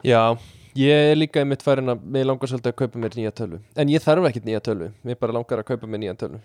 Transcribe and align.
Já, 0.00 0.36
ég 0.80 1.10
er 1.12 1.18
líka 1.18 1.42
einmitt 1.42 1.60
farin 1.60 1.92
að 1.92 2.04
Mér 2.08 2.30
langar 2.30 2.48
svolítið 2.48 2.72
að 2.72 2.78
kaupa 2.78 3.00
mér 3.02 3.16
nýja 3.18 3.32
tölvu 3.36 3.58
En 3.76 3.90
ég 3.92 4.00
þarf 4.00 4.30
ekkert 4.30 4.46
nýja 4.48 4.62
tölvu 4.64 4.88
Mér 5.04 5.18
bara 5.20 5.36
langar 5.36 5.60
að 5.60 5.68
kaupa 5.74 5.90
mér 5.90 6.00
nýja 6.06 6.16
tölvu 6.16 6.40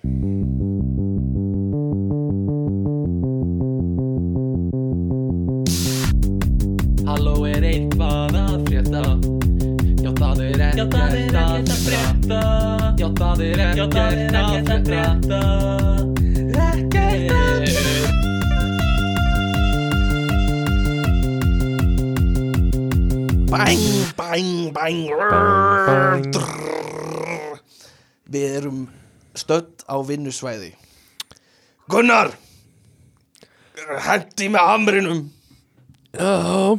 Halló 7.08 7.46
er 7.48 7.64
eitthvað 7.64 8.36
að 8.42 8.60
frétta. 8.68 9.06
Já 10.04 10.12
það 10.20 10.44
er 10.50 10.64
ekkert 10.68 11.00
að 11.00 11.74
frétta. 11.86 12.44
Já 13.00 13.10
það 13.16 13.44
er 13.48 13.66
ekkert 13.72 14.00
að 14.76 14.88
frétta 14.90 15.85
Bang, 23.56 24.12
bang. 24.76 24.98
Drrrr. 26.36 27.60
Við 28.28 28.56
erum 28.58 28.82
stödd 29.38 29.86
á 29.88 29.96
vinnusvæði. 30.04 30.74
Gunnar 31.88 32.34
Hendi 34.08 34.48
með 34.50 34.66
hamrinum 34.66 35.20
Já, 36.16 36.76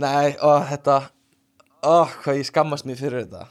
Nei, 0.00 0.36
ó, 0.40 0.52
þetta 0.70 0.96
Ó, 1.80 2.04
hvað 2.22 2.38
ég 2.38 2.46
skammast 2.48 2.84
mér 2.84 2.98
fyrir 3.00 3.22
þetta. 3.24 3.46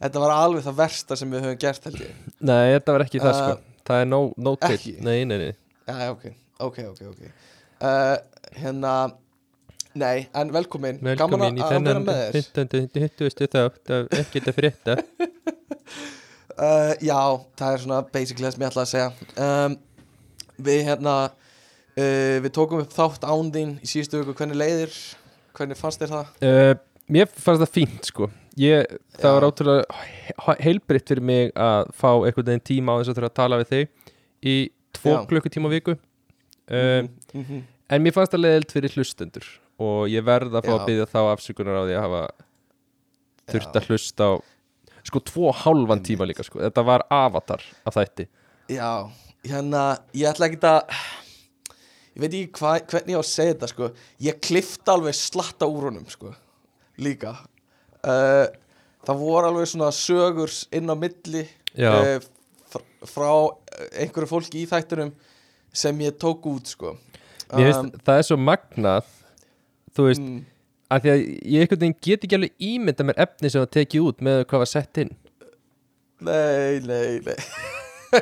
Þetta 0.00 0.20
var 0.22 0.32
alveg 0.36 0.62
það 0.64 0.76
versta 0.78 1.16
sem 1.18 1.30
við 1.34 1.42
höfum 1.44 1.56
gert 1.60 1.86
held 1.88 2.02
ég. 2.02 2.18
Nei, 2.38 2.68
þetta 2.76 2.94
var 2.94 3.04
ekki 3.04 3.22
það 3.22 3.32
Uh, 3.34 3.40
sko 3.40 3.86
Það 3.90 4.02
er 4.02 4.06
no, 4.10 4.20
no 4.38 4.52
til? 4.62 4.78
Nei, 5.02 5.24
nei, 5.26 5.38
nei. 5.42 5.54
Já, 5.86 6.10
ok, 6.14 6.28
ok, 6.62 6.78
ok, 6.92 7.00
ok 7.10 7.22
uh, 7.80 8.16
Hérna 8.60 8.94
Nei, 9.98 10.28
en 10.38 10.52
velkomin 10.54 11.00
Velkomin 11.02 11.58
í 11.58 11.66
þennan 11.66 12.04
með 12.06 12.20
þér 12.20 12.36
15. 12.54 12.90
20. 12.94 13.48
þátt 13.50 13.94
af 13.96 14.12
ekkert 14.20 14.50
að 14.52 14.58
frétta 14.58 14.96
uh, 16.54 16.92
Já, 17.10 17.20
það 17.58 17.72
er 17.72 17.82
svona 17.84 18.02
basically 18.14 18.46
það 18.46 18.54
sem 18.54 18.64
ég 18.64 18.70
ætla 18.70 18.84
að 18.84 18.92
segja 18.92 19.08
um, 19.46 19.78
Við 20.68 20.84
hérna 20.86 21.14
uh, 21.30 22.36
Við 22.44 22.52
tókum 22.54 22.84
upp 22.84 22.94
þátt 22.94 23.26
án 23.26 23.50
þín 23.56 23.72
í 23.82 23.90
síðustu 23.90 24.20
viku 24.22 24.36
Hvernig 24.38 24.60
leiðir, 24.60 24.94
hvernig 25.58 25.80
fannst 25.80 26.04
þér 26.04 26.14
það? 26.14 26.30
uh, 26.46 26.76
Mér 27.10 27.26
fannst 27.34 27.64
það 27.64 27.74
fínt 27.74 28.12
sko 28.12 28.30
ég, 28.60 28.86
Það 29.16 29.26
Já. 29.26 29.34
var 29.34 29.48
ótrúlega 29.48 30.54
heilbritt 30.62 31.10
fyrir 31.10 31.26
mig 31.26 31.50
að 31.58 31.90
fá 31.98 32.12
einhvern 32.12 32.52
veginn 32.52 32.66
tíma 32.70 32.94
á 32.94 32.98
þess 33.00 33.10
að 33.10 33.18
þurfa 33.18 33.32
að 33.32 33.38
tala 33.40 33.58
við 33.60 33.74
þig 33.74 34.14
í 34.40 34.56
tvo 34.96 35.18
klukkutíma 35.30 35.70
viku 35.72 35.96
um, 36.70 37.10
mm 37.34 37.44
-hmm. 37.44 37.60
En 37.90 38.04
mér 38.04 38.14
fannst 38.14 38.34
það 38.34 38.44
leiðilt 38.44 38.72
fyrir 38.74 38.94
hlustendur 38.94 39.46
og 39.82 40.04
ég 40.12 40.22
verð 40.26 40.54
að 40.54 40.68
fá 40.68 40.70
Já. 40.70 40.76
að 40.76 40.86
byggja 40.90 41.06
þá 41.10 41.20
afsökunar 41.32 41.78
á 41.80 41.82
því 41.82 41.94
að 41.96 42.04
hafa 42.04 42.20
þurft 43.50 43.78
að 43.80 43.88
hlusta 43.90 44.28
á 44.30 44.32
sko 45.10 45.22
tvo 45.26 45.50
hálfan 45.56 46.04
tíma 46.06 46.28
líka 46.28 46.44
sko. 46.46 46.60
Þetta 46.62 46.84
var 46.86 47.06
avatar 47.10 47.64
af 47.88 47.96
þætti. 47.96 48.28
Já, 48.70 49.08
hérna, 49.48 49.82
ég 50.14 50.30
ætla 50.30 50.50
ekki 50.50 50.60
að 50.68 51.00
Ég 52.10 52.24
veit 52.24 52.34
ekki 52.34 52.60
hva, 52.60 52.72
hvernig 52.90 53.14
ég 53.14 53.18
á 53.18 53.22
að 53.22 53.28
segja 53.30 53.52
þetta 53.54 53.68
sko. 53.70 53.88
Ég 54.26 54.40
klifta 54.42 54.94
alveg 54.96 55.14
slatta 55.16 55.68
úr 55.70 55.88
honum 55.88 56.06
sko 56.10 56.34
Líka. 57.00 57.36
Uh, 58.04 58.46
Það 59.06 59.22
voru 59.22 59.48
alveg 59.48 59.70
svona 59.70 59.90
sögur 59.96 60.52
inn 60.76 60.92
á 60.92 60.96
milli 60.98 61.46
uh, 61.80 62.18
fr 62.70 62.82
Frá 63.08 63.30
einhverju 63.96 64.28
fólki 64.28 64.62
í 64.62 64.68
þættunum 64.68 65.14
Sem 65.72 66.02
ég 66.04 66.18
tók 66.20 66.44
út 66.50 66.68
sko 66.68 66.98
Finnst 67.50 68.00
það 68.06 68.20
er 68.20 68.26
svo 68.28 68.38
magnað 68.40 69.10
þú 69.96 70.06
veist, 70.06 70.22
mm, 70.22 70.38
að 70.90 71.02
því 71.04 71.12
að 71.12 71.20
ég 71.24 71.64
einhvern 71.64 71.82
veginn 71.82 71.98
get 72.06 72.24
ekki 72.26 72.38
alveg 72.38 72.68
ímynda 72.70 73.06
mér 73.08 73.20
efni 73.26 73.50
sem 73.50 73.64
það 73.64 73.74
tekið 73.78 74.06
út 74.10 74.24
með 74.26 74.40
hvað 74.44 74.62
var 74.64 74.70
sett 74.70 75.02
inn. 75.02 75.12
Nei, 76.20 76.80
nei, 76.84 77.20
nei. 77.24 77.36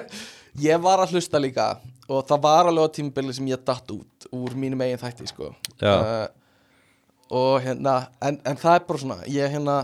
Ég 0.59 0.81
var 0.83 1.01
að 1.03 1.15
hlusta 1.15 1.39
líka 1.43 1.65
Og 2.09 2.25
það 2.29 2.41
var 2.45 2.69
alveg 2.71 2.89
á 2.91 2.95
tímabili 2.97 3.35
sem 3.37 3.47
ég 3.51 3.63
datt 3.67 3.91
út 3.95 4.27
Úr 4.35 4.55
mínum 4.59 4.81
eigin 4.85 5.01
þætti 5.01 5.29
sko. 5.31 5.51
Uh, 5.83 6.27
Og 7.35 7.59
hérna 7.65 7.95
en, 8.25 8.39
en 8.47 8.59
það 8.59 8.75
er 8.79 8.85
bara 8.89 9.03
svona 9.03 9.19
Ég 9.31 9.55
hérna 9.55 9.77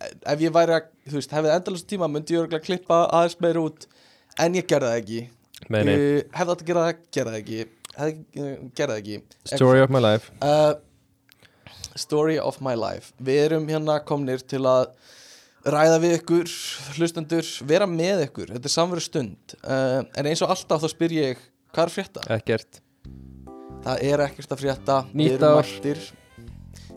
Ef 0.00 0.42
ég 0.42 0.54
væri 0.54 0.76
að, 0.78 0.88
þú 1.10 1.18
veist, 1.18 1.34
hefði 1.36 1.52
endalast 1.54 1.88
tíma 1.90 2.08
Myndi 2.10 2.34
ég 2.36 2.44
örgulega 2.44 2.66
klippa 2.66 3.02
aðeins 3.08 3.38
meira 3.44 3.64
út 3.68 3.86
En 4.40 4.54
ég 4.56 4.66
gerði 4.70 4.90
það 4.90 5.00
ekki. 5.02 5.20
Uh, 5.70 6.22
Hefði 6.36 6.54
átt 6.54 6.54
að 6.54 6.66
gera 6.70 6.86
það, 6.86 7.04
gera 7.18 7.34
það 7.34 7.40
ekki 7.42 7.60
gerði 8.34 8.76
það 8.76 8.96
ekki. 8.98 9.18
Story 9.52 9.82
of 9.84 9.92
my 9.92 10.02
life. 10.02 10.32
Uh, 10.40 10.74
Story 11.98 12.38
of 12.40 12.60
my 12.64 12.76
life. 12.78 13.14
Við 13.20 13.40
erum 13.48 13.66
hérna 13.70 13.98
komnir 14.06 14.42
til 14.46 14.62
að 14.68 14.92
ræða 15.66 15.98
við 16.00 16.14
ykkur 16.20 16.52
hlustendur, 16.96 17.48
vera 17.68 17.88
með 17.90 18.24
ykkur. 18.28 18.54
Þetta 18.54 18.70
er 18.70 18.74
samveru 18.76 19.04
stund. 19.04 19.56
Uh, 19.60 20.00
en 20.16 20.30
eins 20.30 20.42
og 20.44 20.54
alltaf 20.54 20.84
þá 20.84 20.92
spyr 20.94 21.16
ég, 21.16 21.42
hvað 21.74 21.88
er 21.88 21.94
frétta? 21.96 22.24
ekkert. 22.36 22.80
Það 23.84 24.06
er 24.12 24.24
ekkert 24.28 24.54
að 24.54 24.62
frétta. 24.64 25.02
Nýtt 25.16 25.44
ár. 25.44 25.74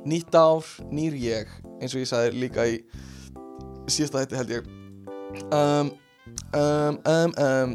Nýtt 0.04 0.36
ár, 0.36 0.72
nýr 0.92 1.14
ég 1.16 1.52
eins 1.80 1.94
og 1.96 2.02
ég 2.02 2.10
sagði 2.10 2.42
líka 2.42 2.66
í 2.68 2.80
síðasta 3.88 4.24
þetta 4.24 4.40
held 4.42 4.56
ég. 4.58 4.72
Um, 5.50 5.92
um, 6.54 7.00
um, 7.06 7.34
um, 7.38 7.74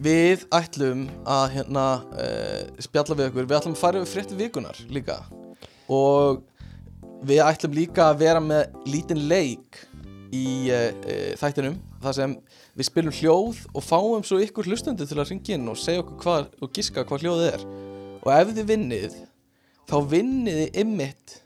Við 0.00 0.46
ætlum 0.56 1.02
að 1.28 1.56
hérna 1.58 1.84
uh, 2.16 2.62
spjalla 2.80 3.16
við 3.18 3.26
ykkur, 3.28 3.48
við 3.50 3.56
ætlum 3.58 3.74
að 3.76 3.82
fara 3.82 4.00
yfir 4.00 4.14
frétti 4.14 4.38
vikunar 4.38 4.78
líka. 4.88 5.18
Og 5.92 6.40
við 7.28 7.42
ætlum 7.44 7.76
líka 7.76 8.06
að 8.08 8.22
vera 8.22 8.40
með 8.40 8.78
lítinn 8.88 9.26
leik 9.28 9.82
í 10.32 10.70
uh, 10.72 10.86
uh, 11.04 11.34
þættinum 11.36 11.76
þar 12.00 12.16
sem 12.16 12.38
við 12.78 12.88
spilum 12.88 13.16
hljóð 13.18 13.60
og 13.74 13.84
fáum 13.84 14.24
svo 14.24 14.40
ykkur 14.40 14.70
hlustendur 14.70 15.10
til 15.10 15.18
að 15.20 15.34
ringja 15.34 15.58
inn 15.58 15.68
og 15.68 15.76
segja 15.76 16.00
okkur 16.00 16.22
hvað 16.22 16.48
og 16.64 16.72
giska 16.78 17.04
hvað 17.04 17.26
hljóðið 17.26 17.50
er. 17.50 17.68
Og 18.22 18.32
ef 18.38 18.54
þið 18.54 18.72
vinnið 18.72 19.20
þá 19.90 19.96
vinnið 20.14 20.80
ymmit 20.80 21.36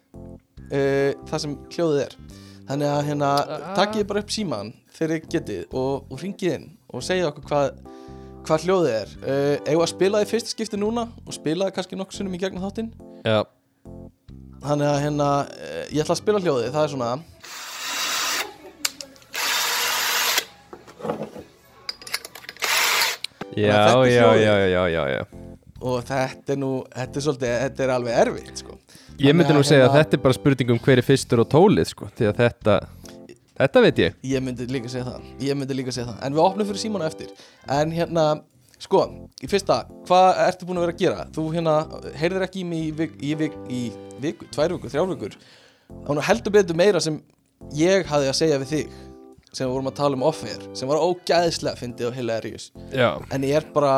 það 0.70 1.40
sem 1.40 1.58
hljóðið 1.74 2.04
er 2.04 2.16
þannig 2.68 2.90
að 2.90 3.02
hérna 3.08 3.30
takkið 3.76 4.06
bara 4.10 4.22
upp 4.24 4.32
síman 4.32 4.72
þegar 4.94 5.14
þið 5.14 5.28
getið 5.34 5.76
og, 5.76 6.06
og 6.08 6.22
ringið 6.22 6.56
inn 6.56 6.70
og 6.94 7.04
segja 7.04 7.28
okkur 7.30 7.48
hvað 7.50 7.82
hvað 8.44 8.66
hljóðið 8.66 8.94
er. 8.94 9.12
Uh, 9.24 9.54
eigum 9.64 9.78
við 9.80 9.84
að 9.86 9.92
spila 9.94 10.20
þið 10.22 10.32
fyrsta 10.34 10.52
skipti 10.52 10.80
núna 10.80 11.06
og 11.24 11.36
spila 11.36 11.68
þið 11.68 11.76
kannski 11.78 11.98
nokkur 11.98 12.18
sinnum 12.18 12.36
í 12.36 12.40
gegnum 12.42 12.64
þáttinn? 12.64 12.90
Já, 13.24 13.40
þannig 14.64 14.90
að 14.90 14.98
hérna 15.06 15.28
uh, 15.44 15.78
ég 15.88 16.04
ætla 16.04 16.16
að 16.16 16.20
spila 16.20 16.42
hljóðið, 16.44 16.68
það 16.74 16.84
er 16.84 16.92
svona. 16.94 17.12
Já, 23.54 23.70
já, 23.70 23.92
hljóðið. 24.02 24.44
já, 24.44 24.54
já, 24.66 24.82
já, 24.90 25.02
já. 25.14 25.22
og 25.80 26.00
þetta 26.08 26.56
er 26.56 26.58
nú, 26.58 26.72
þetta 26.90 27.20
er 27.20 27.24
svolítið 27.28 27.52
þetta 27.62 27.84
er 27.84 27.92
alveg 27.94 28.16
erfitt 28.24 28.64
sko 28.64 28.78
Ég 29.22 29.36
myndi 29.36 29.54
nú 29.54 29.60
að 29.62 29.68
segja 29.70 29.84
að 29.86 29.90
hérna- 29.92 30.04
þetta 30.04 30.16
er 30.18 30.22
bara 30.24 30.34
spurning 30.34 30.70
um 30.74 30.78
hver 30.78 30.98
er 30.98 31.06
fyrstur 31.06 31.40
og 31.44 31.48
tólið 31.52 31.86
sko, 31.92 32.08
því 32.18 32.30
að 32.32 32.40
þetta 32.42 32.78
þetta 33.60 33.82
veit 33.84 33.96
ég. 34.02 34.14
Ég 34.24 34.42
myndi 34.42 34.66
líka 34.66 34.90
segja 34.90 35.04
það. 35.04 35.28
Ég 35.40 35.54
myndi 35.56 35.74
líka 35.78 35.92
segja 35.94 36.08
það. 36.10 36.18
En 36.26 36.34
við 36.34 36.42
opnum 36.44 36.66
fyrir 36.66 36.82
símanu 36.82 37.06
eftir. 37.06 37.28
En 37.68 37.90
hérna 37.94 38.42
Sko 38.84 39.04
Í 39.40 39.48
fyrsta 39.48 39.84
Hvað 40.08 40.40
ertu 40.48 40.66
búin 40.66 40.80
að 40.80 40.86
vera 40.86 40.92
að 40.94 40.98
gera? 40.98 41.26
Þú 41.32 41.44
hérna 41.54 41.74
Heyrðir 42.18 42.42
ekki 42.48 42.60
í 42.60 42.64
mig 42.68 42.80
í, 42.82 42.90
vik, 42.98 43.12
í, 43.22 43.34
vik, 43.38 43.54
í 43.70 43.82
viku 44.20 44.48
Tvær 44.50 44.74
vikur 44.74 44.90
Þrjár 44.92 45.10
vikur. 45.12 45.36
Það 45.88 46.10
var 46.18 46.26
heldur 46.28 46.54
betur 46.56 46.78
meira 46.80 47.00
sem 47.00 47.20
Ég 47.78 48.04
hafði 48.10 48.28
að 48.32 48.38
segja 48.40 48.58
við 48.58 48.72
þig 48.74 48.96
Sem 49.54 49.68
við 49.68 49.72
vorum 49.76 49.90
að 49.92 49.96
tala 50.00 50.18
um 50.18 50.26
off-air 50.26 50.66
Sem 50.76 50.90
var 50.90 50.98
ógæðislega 51.06 51.78
Fyndið 51.80 52.08
og 52.10 52.18
hilarious 52.18 52.66
Já, 52.92 53.08
En 53.30 53.46
ég 53.46 53.54
er 53.62 53.68
bara 53.72 53.94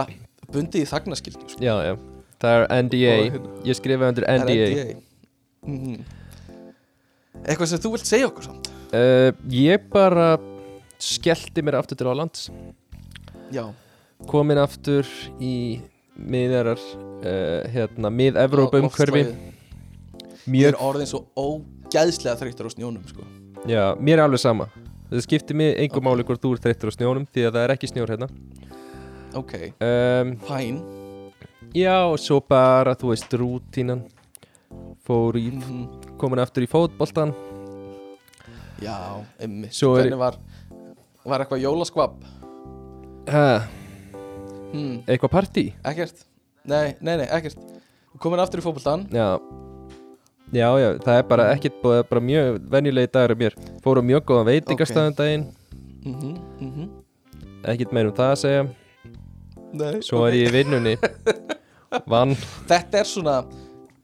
Bundið 0.52 0.84
í 0.84 0.90
þagnaskildu 0.92 1.48
sko. 1.48 1.64
já, 1.64 1.74
já. 1.88 1.96
Það 2.38 2.52
er 2.60 2.82
NDA, 2.84 3.16
Og 3.16 3.32
hérna- 3.32 3.64
ég 3.64 3.78
skrifaði 3.80 4.12
undir 4.12 4.26
NDA, 4.28 4.66
NDA. 5.66 5.72
Mhm. 5.72 6.04
Eitthvað 7.46 7.66
sem 7.68 7.78
þú 7.84 7.90
vilt 7.92 8.08
segja 8.08 8.28
okkur 8.30 8.46
samt? 8.48 8.70
Uh, 8.94 9.32
Ég 9.52 9.82
bara 9.92 10.38
skellti 11.02 11.62
mér 11.62 11.76
aftur 11.82 11.98
til 12.00 12.06
Álands 12.08 12.46
Já. 13.52 13.66
Komin 14.30 14.56
aftur 14.58 15.04
í 15.42 15.80
miðjarar 16.16 16.80
uh, 16.80 17.66
hérna, 17.70 18.08
mið-Evrópa 18.08 18.80
umhverfi 18.80 19.26
mjög, 20.48 20.70
er 20.70 20.78
orðin 20.80 21.10
svo 21.10 21.20
ógæðslega 21.36 22.38
þreyttur 22.40 22.70
á 22.70 22.70
snjónum 22.72 23.04
sko. 23.10 23.26
já, 23.68 23.92
mér 24.00 24.16
er 24.22 24.24
alveg 24.24 24.40
sama. 24.40 24.70
Það 25.10 25.22
skiptir 25.26 25.58
mig 25.60 25.76
einhver 25.76 26.02
máli 26.02 26.24
hvort 26.26 26.40
þú 26.42 26.54
ert 26.56 26.64
þreyttur 26.64 26.90
á 26.90 26.96
snjónum 26.96 27.26
því 27.28 27.44
að 27.46 27.52
það 27.58 27.66
er 27.66 27.74
ekki 27.76 27.90
snjór 27.92 28.14
hérna. 28.14 28.28
Ok, 29.36 29.52
um, 29.84 30.32
fæn. 30.48 30.80
já, 31.76 31.96
og 32.08 32.16
svo 32.22 32.40
bara, 32.40 32.96
þú 32.96 33.12
veist, 33.12 33.36
rútínan 33.36 34.06
fór 35.06 35.38
í, 35.40 35.46
komin 36.20 36.42
aftur 36.42 36.64
í 36.66 36.70
fótboltan 36.70 37.32
Já, 38.82 38.96
emmi 39.40 39.70
Svo 39.72 39.94
er- 39.96 40.04
Hvernig 40.10 40.18
var 40.20 40.36
Var 41.26 41.40
eitthvað 41.44 41.62
jólaskvab? 41.64 42.12
ha, 43.28 43.66
Hmm, 44.72 44.98
eitthvað 45.06 45.30
partí? 45.32 45.62
Ekkert. 45.84 46.24
Nei, 46.66 46.96
nei, 47.00 47.16
nei, 47.16 47.26
ekkert. 47.32 47.56
Komin 48.20 48.40
aftur 48.42 48.60
í 48.60 48.64
fótboltan 48.64 49.06
Já. 49.14 49.38
Já, 50.52 50.68
já, 50.78 50.88
það 51.02 51.16
er 51.18 51.22
bara 51.26 51.46
ekkit 51.54 51.80
búið 51.82 52.04
bara 52.10 52.20
mjög 52.22 52.58
venjulegi 52.70 53.10
dagur 53.12 53.32
af 53.34 53.38
mér. 53.40 53.54
Fóru 53.82 53.98
á 54.02 54.04
mjög 54.06 54.24
góðan 54.28 54.46
veitingastæðan 54.50 55.16
daginn. 55.18 55.46
Mm 56.04 56.36
-hmm, 56.60 56.88
Ekkit 57.64 57.92
meir 57.92 58.06
um 58.06 58.12
það 58.14 58.30
að 58.30 58.38
segja. 58.42 58.68
Nei, 59.72 60.00
Svo 60.02 60.24
er 60.26 60.32
ég 60.34 60.48
í 60.48 60.52
vinnunni. 60.52 60.96
Vann. 62.10 62.34
Þetta 62.68 62.98
er 63.00 63.04
svona 63.04 63.44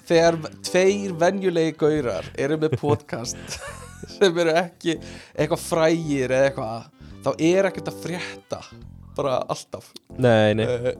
þegar 0.08 0.38
tveir 0.66 1.12
venjulegi 1.20 1.76
gaurar 1.80 2.24
eru 2.38 2.56
með 2.62 2.76
podcast 2.80 3.58
sem 4.16 4.38
eru 4.42 4.54
ekki 4.62 4.96
eitthvað 5.36 5.62
frægir 5.68 6.34
eða 6.34 6.50
eitthvað 6.50 6.90
þá 7.22 7.30
er 7.52 7.68
ekkert 7.70 7.88
að 7.92 8.00
frétta 8.02 8.60
bara 9.16 9.38
alltaf. 9.52 9.90
Nei, 10.18 10.54
nei. 10.56 10.64
Uh, 10.66 10.94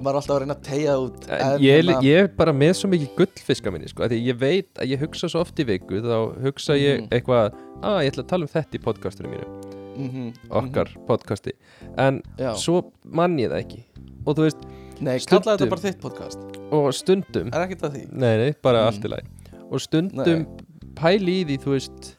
maður 0.00 0.14
er 0.14 0.18
alltaf 0.20 0.34
að 0.34 0.40
reyna 0.42 0.54
að 0.56 0.62
tegja 0.66 0.94
út. 1.02 1.26
En 1.28 1.60
ég, 1.62 1.82
er- 1.82 2.06
ég 2.06 2.22
er 2.24 2.28
bara 2.38 2.54
með 2.56 2.72
svo 2.78 2.88
mikið 2.92 3.12
gullfiska 3.18 3.72
minni 3.74 3.90
sko, 3.90 4.06
því 4.08 4.18
ég 4.30 4.38
veit 4.40 4.80
að 4.80 4.94
ég 4.94 5.02
hugsa 5.04 5.28
svo 5.30 5.42
oft 5.44 5.60
í 5.62 5.66
viku 5.68 6.00
þá 6.02 6.16
hugsa 6.46 6.76
ég 6.78 7.02
Mhm. 7.02 7.08
eitthvað 7.12 7.52
að 7.82 7.98
ég 8.06 8.12
ætla 8.14 8.24
að 8.24 8.30
tala 8.32 8.48
um 8.48 8.52
þetta 8.54 8.78
í 8.78 8.82
podcastinu 8.88 9.28
mínu. 9.34 9.48
Mm 9.92 10.08
-hmm, 10.10 10.28
okkar 10.50 10.88
podcasti. 11.06 11.52
En 11.98 12.22
Já. 12.38 12.54
svo 12.56 12.92
mann 13.04 13.36
ég 13.38 13.50
það 13.52 13.60
ekki. 13.60 13.82
Og 14.26 14.36
þú 14.36 14.42
veist, 14.48 14.62
Nei, 15.02 15.16
stundum- 15.18 15.42
kalla 15.42 15.56
þetta 15.58 15.68
bara 15.72 15.82
þitt 15.82 16.00
podcast? 16.02 16.42
Og 16.72 16.88
stundum. 16.94 17.48
Er 17.52 17.64
ekkert 17.66 17.82
að 17.88 17.94
því? 17.96 18.02
Nei, 18.12 18.36
nei, 18.38 18.50
bara 18.62 18.82
Mm. 18.84 18.86
allt 18.92 19.06
í 19.08 19.10
lagi. 19.10 19.26
Og 19.72 19.80
stundum 19.80 20.46
pæli 20.94 21.34
í 21.42 21.46
því, 21.48 21.56
þú 21.64 21.70
veist 21.76 22.16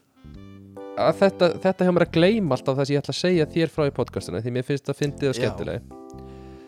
að 0.98 1.14
þetta, 1.22 1.48
þetta 1.64 1.86
hefur 1.88 1.96
mér 1.98 2.06
að 2.06 2.12
gleyma 2.18 2.56
alltaf 2.58 2.78
það 2.78 2.86
sem 2.88 2.96
ég 2.96 3.02
ætla 3.02 3.14
að 3.14 3.22
segja 3.24 3.46
þér 3.54 3.70
frá 3.74 3.84
í 3.88 3.94
podcastinu 3.98 4.42
því 4.44 4.52
mér 4.54 4.66
finnst 4.68 4.86
það 4.86 5.00
fyndið 5.02 5.30
og 5.30 5.34
Já. 5.34 5.40
skemmtilega 5.42 5.82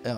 Já, 0.05 0.15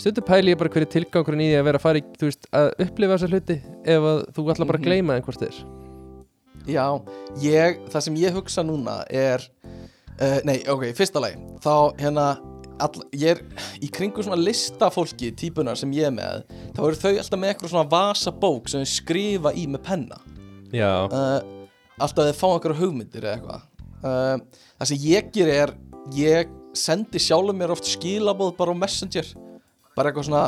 stundum 0.00 0.24
pæli 0.24 0.52
ég 0.54 0.58
bara 0.58 0.70
hverju 0.72 0.88
tilgangurinn 0.94 1.40
í 1.44 1.48
því 1.52 1.58
að 1.60 1.64
vera 1.68 1.78
að 1.78 1.84
fara 1.84 1.98
í, 2.00 2.02
þú 2.16 2.28
veist, 2.30 2.46
að 2.52 2.70
upplifa 2.86 3.18
þessa 3.18 3.28
hluti 3.32 3.56
ef 3.84 4.06
að 4.12 4.22
þú 4.32 4.46
ætla 4.54 4.66
bara 4.66 4.78
að 4.78 4.80
Mhm. 4.80 4.88
gleyma 4.88 5.16
þeim 5.18 5.24
hvort 5.26 5.42
þér 5.44 5.56
já 6.66 6.86
ég, 7.42 7.78
það 7.90 8.02
sem 8.02 8.14
ég 8.16 8.32
hugsa 8.32 8.62
núna 8.64 9.04
er 9.10 9.40
uh, 10.20 10.40
Nei, 10.44 10.62
ok, 10.68 10.92
fyrsta 10.96 11.20
lagi 11.20 11.36
Þá 11.60 11.96
hérna 11.98 12.38
all, 12.80 13.02
Ég 13.12 13.34
er 13.34 13.42
í 13.82 13.90
kringum 13.92 14.24
svona 14.24 14.38
listafólki 14.40 15.32
Típunar 15.38 15.78
sem 15.80 15.92
ég 15.96 16.08
er 16.08 16.14
með 16.14 16.42
Þá 16.76 16.80
eru 16.86 17.00
þau 17.00 17.10
alltaf 17.12 17.40
með 17.42 17.52
eitthvað 17.52 17.74
svona 17.74 17.90
vasabók 17.92 18.70
Sem 18.72 18.84
þau 18.84 18.92
skrifa 18.94 19.52
í 19.58 19.66
með 19.70 19.84
penna. 19.88 20.20
Uh, 20.72 21.38
Alltaf 22.02 22.30
þeir 22.30 22.38
fá 22.38 22.46
einhverja 22.48 22.80
hugmyndir 22.80 23.26
eða 23.28 23.36
eitthvað. 23.36 23.68
Uh, 24.02 24.66
Það 24.80 24.90
sem 24.92 25.06
ég 25.06 25.30
ger 25.36 25.52
er 25.52 25.74
Ég 26.16 26.58
sendi 26.76 27.20
sjálfum 27.20 27.58
mér 27.60 27.74
oft 27.74 27.88
skilabóð 27.90 28.54
Bara 28.56 28.72
á 28.72 28.76
Messenger. 28.86 29.32
Bara 29.96 30.12
eitthvað 30.12 30.30
svona 30.30 30.46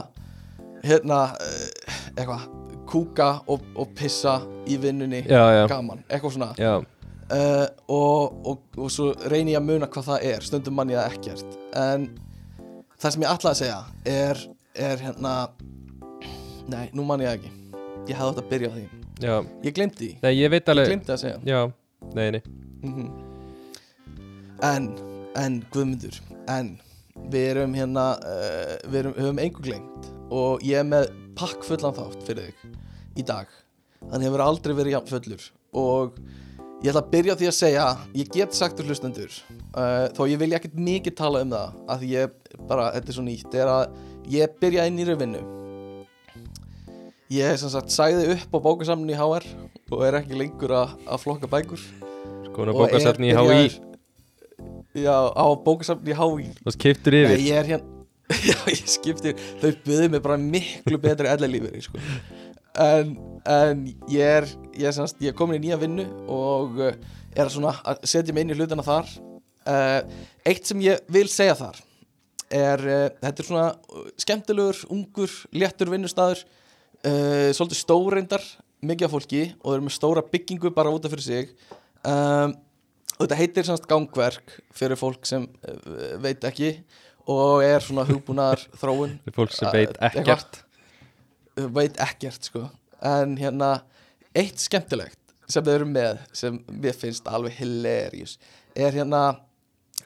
Hérna 0.85 1.23
uh, 1.37 1.97
Eitthvað 2.17 2.49
Kúka 2.85 3.29
og, 3.49 3.63
og 3.81 3.95
pissa 3.97 4.39
í 4.69 4.77
vinnunni. 4.77 5.23
Já, 5.25 5.41
já, 5.57 5.63
Gaman, 5.71 6.03
eitthvað 6.05 6.35
svona. 6.37 6.51
Já. 6.61 6.75
Uh, 7.33 7.67
og, 7.89 8.41
og, 8.51 8.65
og 8.79 8.93
svo 8.93 9.11
reyni 9.31 9.55
ég 9.55 9.61
að 9.63 9.69
muna 9.71 9.91
hvað 9.91 10.11
það 10.11 10.29
er. 10.33 10.47
Stundum 10.47 10.79
mann 10.79 10.93
ég 10.93 11.01
það 11.01 11.19
ekkert. 11.19 11.59
En 11.81 12.09
það 12.99 13.17
sem 13.17 13.27
ég 13.27 13.35
ætlaði 13.35 13.53
að 13.55 13.61
segja 13.63 13.81
er, 14.15 14.43
er 14.91 15.05
hérna 15.09 15.35
nei, 16.73 16.89
nú 16.93 17.07
mann 17.09 17.25
ég 17.25 17.33
það 17.33 17.39
ekki. 17.41 17.55
Ég 18.05 18.19
hefði 18.19 18.31
átt 18.31 18.43
að 18.45 18.51
byrja 18.53 18.75
því. 18.75 18.89
Já. 19.23 19.37
ég 19.63 19.75
glemdi 19.77 20.01
því, 20.01 20.15
Nei, 20.25 20.33
ég 20.35 20.51
veit 20.51 20.65
ég 20.65 20.73
alveg 20.73 20.91
glemdi 20.91 21.15
að 21.15 21.23
segja. 21.23 21.39
Já, 21.47 21.61
nei, 22.17 22.27
nei. 22.35 22.43
Mm 22.83 23.13
en, 24.63 24.89
en 25.37 25.59
Guðmundur 25.73 26.19
en 26.51 26.75
við 27.31 27.51
erum 27.53 27.75
hérna 27.77 28.07
uh, 28.21 28.77
við 28.91 29.01
erum, 29.03 29.17
höfum 29.19 29.43
engu 29.43 29.65
glemt 29.65 30.09
og 30.35 30.65
ég 30.67 30.81
er 30.81 30.89
með 30.89 31.11
pakk 31.39 31.67
fullan 31.67 31.95
þátt 31.97 32.25
fyrir 32.27 32.51
þig 32.51 33.21
í 33.21 33.27
dag. 33.27 33.51
Hann 34.11 34.25
hefur 34.25 34.43
aldrei 34.45 34.75
verið 34.77 34.97
jafn 34.97 35.13
fullur. 35.13 35.45
Og 35.75 36.17
ég 36.85 36.91
ætla 36.93 37.01
að 37.01 37.11
byrja 37.15 37.35
á 37.35 37.39
því 37.41 37.49
að 37.49 37.57
segja 37.57 37.85
ég 38.21 38.31
get 38.35 38.57
sagt 38.57 38.81
úr 38.83 38.91
hlustendur 38.91 39.33
uh, 39.73 40.07
þó 40.13 40.23
ég 40.29 40.41
vilja 40.43 40.61
ekkert 40.61 40.77
mikið 40.77 41.17
tala 41.17 41.41
um 41.45 41.53
það 41.55 41.79
að 41.95 42.07
ég 42.11 42.35
bara, 42.69 42.91
þetta 42.97 43.09
er 43.11 43.17
svo 43.19 43.25
nýtt 43.25 43.57
er 43.57 43.71
að 43.73 43.95
ég 44.35 44.59
byrja 44.61 44.85
inn 44.91 45.01
í 45.01 45.07
vinnu 45.09 45.41
ég 47.35 47.57
sem 47.59 47.73
sagt 47.73 47.93
sagði 47.95 48.35
upp 48.37 48.53
á 48.53 48.59
bókasamni 48.69 49.15
í 49.15 49.19
HR 49.19 49.47
og 49.95 50.05
er 50.07 50.21
ekki 50.21 50.37
lengur 50.39 50.73
að, 50.75 50.95
að 51.07 51.21
flokka 51.23 51.49
bækur. 51.51 51.81
Sko, 52.49 52.65
nú 52.67 52.73
Og 52.75 52.85
bókasafni 52.85 53.31
í 53.31 53.35
byrjaður- 53.37 53.81
Já, 54.95 55.17
á 55.35 55.47
bókasafni 55.65 56.13
í 56.13 56.17
HÍ 56.19 56.51
Þú 56.61 56.73
skiptur 56.77 57.17
Nei, 57.17 57.25
yfir. 57.25 57.41
Ég 57.49 57.59
er 57.59 57.71
hérna 57.73 58.05
Já, 58.51 58.59
ég 58.71 58.85
skipti 58.89 59.33
Þau 59.61 59.71
byggðu 59.85 60.11
mig 60.13 60.23
bara 60.23 60.37
miklu 60.41 61.01
betri 61.03 61.29
ellalífur 61.33 61.75
sko. 61.83 61.99
en, 62.79 63.17
en 63.45 63.85
ég 64.09 64.25
er 64.25 64.47
ég 64.75 64.89
er, 64.89 64.95
semast, 64.95 65.21
ég 65.23 65.33
er 65.33 65.37
komin 65.39 65.59
í 65.59 65.67
nýja 65.67 65.79
vinnu 65.81 66.05
og 66.33 66.81
uh, 66.81 66.95
er 67.35 67.51
svona 67.53 67.75
að 67.87 68.05
setja 68.09 68.35
mig 68.35 68.45
inn 68.45 68.55
í 68.55 68.59
hlutina 68.59 68.85
þar. 68.87 69.11
Uh, 69.65 70.01
Eitt 70.47 70.69
sem 70.69 70.81
ég 70.85 71.01
vil 71.13 71.27
segja 71.33 71.55
þar 71.57 71.79
er, 72.53 72.83
uh, 72.85 73.07
þetta 73.23 73.43
er 73.43 73.49
svona 73.49 73.69
skemmtilegur, 74.21 74.83
ungur, 74.93 75.39
léttur 75.57 75.93
vinnustæður 75.93 76.43
uh, 76.45 77.51
svolítið 77.57 77.81
stórreindar 77.81 78.45
mikið 78.85 79.09
af 79.09 79.15
fólki 79.15 79.43
og 79.63 79.71
þeir 79.71 79.79
eru 79.79 79.87
með 79.87 79.97
stóra 79.97 80.27
byggingu 80.35 80.75
bara 80.77 80.93
útaf 80.93 81.15
fyrir 81.15 81.25
sig. 81.25 81.55
Um, 82.05 82.53
og 83.15 83.23
þetta 83.23 83.39
heitir 83.39 83.67
semst 83.69 83.89
gangverk 83.89 84.59
fyrir 84.77 85.01
fólk 85.01 85.25
sem 85.29 85.47
veit 86.21 86.45
ekki 86.45 86.75
og 87.31 87.63
er 87.65 87.81
svona 87.81 88.05
hugbúnaðar 88.05 88.67
þróun 88.77 89.15
Fólk 89.37 89.55
sem 89.57 89.71
veit 89.73 89.97
ekkert. 90.05 90.61
Veit 91.73 91.97
ekkert 92.03 92.51
sko 92.51 92.67
en 93.05 93.37
hérna 93.41 93.71
eitt 94.35 94.63
skemmtilegt 94.63 95.21
sem 95.51 95.65
þau 95.65 95.75
eru 95.75 95.89
með 95.89 96.23
sem 96.37 96.57
mér 96.73 96.97
finnst 96.97 97.29
alveg 97.29 97.59
hilarious 97.61 98.39
er 98.75 98.97
hérna 98.97 99.23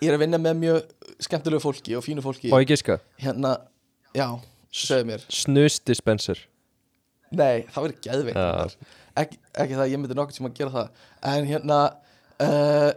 ég 0.02 0.10
er 0.10 0.18
að 0.18 0.24
vinna 0.26 0.40
með 0.42 0.60
mjög 0.62 0.92
skemmtilegu 1.24 1.62
fólki 1.62 1.96
og 1.98 2.04
fínu 2.04 2.22
fólki. 2.22 2.52
Og 2.52 2.62
ég 2.62 2.74
giska 2.74 2.98
hérna, 3.22 3.56
já, 4.16 4.26
segðu 4.74 5.12
mér. 5.12 5.26
Snusdispenser 5.32 6.42
nei, 7.34 7.66
það 7.68 7.84
verður 7.84 8.02
geðveikt 8.06 8.38
Já. 8.38 8.48
reyndar. 8.48 8.76
ekki, 9.18 9.38
það, 9.74 9.86
ég 9.92 10.00
myndi 10.00 10.16
nokkuð 10.18 10.38
sem 10.38 10.48
að 10.48 10.58
gera 10.58 10.74
það. 10.74 11.06
En 11.30 11.48
hérna 11.48 11.78
uh, 12.44 12.90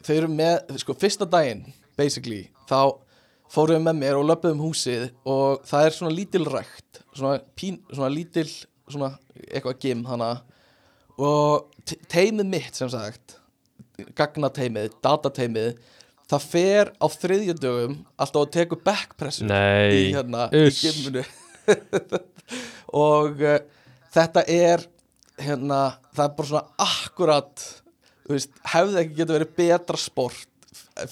þau 0.00 0.14
eru 0.16 0.30
með, 0.32 0.78
sko, 0.82 0.96
fyrsta 0.98 1.28
daginn 1.30 1.66
basically, 1.98 2.46
þá 2.68 2.98
fórum 3.52 3.78
við 3.78 3.84
með 3.86 4.00
mér 4.00 4.18
og 4.18 4.26
löpum 4.28 4.62
húsið 4.64 5.08
og 5.28 5.62
það 5.68 5.88
er 5.88 5.96
svona 5.96 6.14
lítil 6.16 6.42
rækt 6.50 7.02
svona, 7.12 7.38
pín, 7.58 7.78
svona 7.92 8.10
lítil 8.12 8.48
svona 8.92 9.12
eitthvað 9.50 9.80
gym 9.82 10.04
hana 10.08 10.30
og 11.16 11.70
te- 11.88 11.98
teymið 12.12 12.50
mitt 12.52 12.78
sem 12.78 12.90
sagt 12.92 13.38
gagnateymið, 14.18 14.92
datateymið 15.04 15.78
það 16.28 16.44
fer 16.50 16.90
á 17.00 17.06
þriðjadögum 17.08 17.94
alltaf 18.20 18.42
að 18.42 18.52
teku 18.58 18.78
backpressu 18.84 19.46
í 19.46 20.02
hérna 20.12 20.48
í 20.52 20.66
uss. 20.66 20.82
gymunu 20.82 21.22
og 23.06 23.40
uh, 23.42 23.58
þetta 24.14 24.44
er 24.50 24.84
hérna, 25.40 25.80
það 26.16 26.24
er 26.28 26.34
bara 26.38 26.50
svona 26.50 26.64
akkurat 26.86 27.64
veist, 28.30 28.52
hefði 28.72 29.00
ekki 29.02 29.18
getið 29.20 29.36
verið 29.38 29.54
betra 29.60 30.00
sport 30.00 30.52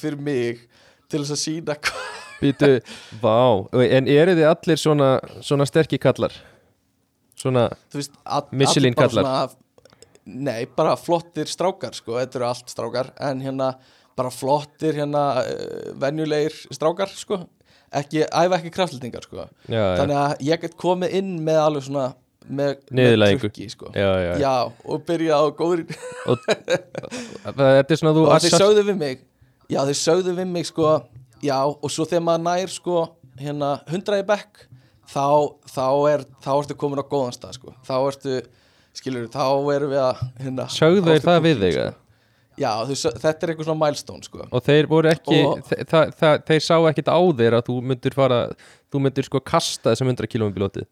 fyrir 0.01 0.21
mig 0.21 0.63
til 1.11 1.23
þess 1.23 1.35
að 1.37 1.43
sína 1.43 1.79
Býtu, 2.43 2.71
vá 3.25 3.65
En 3.87 4.09
eru 4.11 4.35
þið 4.37 4.49
allir 4.51 4.81
svona, 4.81 5.11
svona 5.45 5.67
sterkir 5.69 6.01
kallar? 6.03 6.35
Svona, 7.39 7.69
veist, 7.95 8.15
all, 8.25 8.47
Michelin 8.55 8.97
kallar. 8.97 9.11
svona, 9.11 9.85
nei, 10.25 10.65
bara 10.77 10.95
flottir 11.01 11.51
strákar 11.51 11.97
sko, 11.97 12.19
þetta 12.21 12.41
eru 12.41 12.49
allt 12.49 12.73
strákar. 12.73 13.13
En 13.31 13.43
hérna, 13.45 13.75
bara 14.17 14.31
flottir 14.33 14.97
hérna, 15.01 15.25
uh, 15.43 15.93
venjulegir 16.01 16.55
strákar 16.75 17.13
sko, 17.13 17.43
ekki, 17.95 18.25
æfa 18.29 18.61
ekki 18.61 18.75
kraftlendingar 18.75 19.27
sko, 19.27 19.49
já, 19.69 19.83
þannig 20.01 20.21
að 20.21 20.47
ég 20.51 20.63
get 20.63 20.77
komið 20.81 21.19
inn 21.21 21.35
með 21.47 21.61
alveg 21.65 21.89
svona 21.89 22.13
með, 22.45 22.77
með 22.93 23.39
trukki 23.41 23.69
sko. 23.73 23.91
Já, 23.97 24.09
já. 24.21 24.33
Já, 24.43 24.55
og 24.85 25.05
byrja 25.09 25.39
á 25.41 25.45
góðri 25.57 25.87
Og, 26.29 26.43
Þetta 27.45 27.81
er 27.81 28.01
svona 28.01 28.15
þú 28.17 28.25
Og 28.29 28.45
þeir 28.45 28.57
sögðu 28.61 28.85
við 28.91 28.99
mig 29.01 29.23
Já, 29.73 29.81
þeir 29.89 29.99
sögðu 30.01 30.35
við 30.37 30.51
mig 30.53 30.69
sko 30.69 30.91
Já, 31.45 31.59
og 31.65 31.89
svo 31.93 32.07
þegar 32.09 32.27
maður 32.27 32.45
nær 32.45 32.75
sko 32.75 32.99
Hérna, 33.41 33.71
hundraði 33.89 34.27
bekk 34.29 34.67
Þá, 35.11 35.27
þá 35.69 35.87
er, 36.13 36.25
þá 36.45 36.51
ertu 36.61 36.77
komin 36.81 37.03
á 37.03 37.07
góðan 37.11 37.35
stað 37.37 37.59
sko. 37.59 37.75
Þá 37.85 37.95
ertu, 38.09 38.39
skilur 38.97 39.27
þá 39.33 39.45
erum 39.75 39.93
við 39.93 40.01
að 40.01 40.23
hérna, 40.41 40.67
Sögðu 40.73 41.05
þeir 41.11 41.25
það 41.27 41.43
við 41.45 41.61
þig, 41.65 41.77
sko. 41.79 42.01
Já, 42.55 42.71
þau, 42.87 42.95
þetta 43.19 43.33
er 43.35 43.51
eitthvað 43.51 43.67
svona 43.67 43.81
milestone 43.83 44.23
sko. 44.29 44.45
Og 44.55 44.63
þeir 44.63 44.87
voru 44.87 45.11
ekki 45.11 45.39
Og- 45.43 45.63
þe 45.67 45.79
þa 45.91 46.03
þa 46.21 46.29
Þeir 46.47 46.61
sá 46.63 46.77
ekkit 46.91 47.09
á 47.11 47.19
þér 47.41 47.57
að 47.59 47.65
þú 47.67 47.79
myndir 47.91 48.15
fara 48.15 48.37
Þú 48.95 49.01
myndir 49.03 49.27
sko 49.27 49.41
kasta 49.43 49.91
þessum 49.91 50.13
100 50.13 50.31
kilóum 50.31 50.53
bílótið 50.55 50.87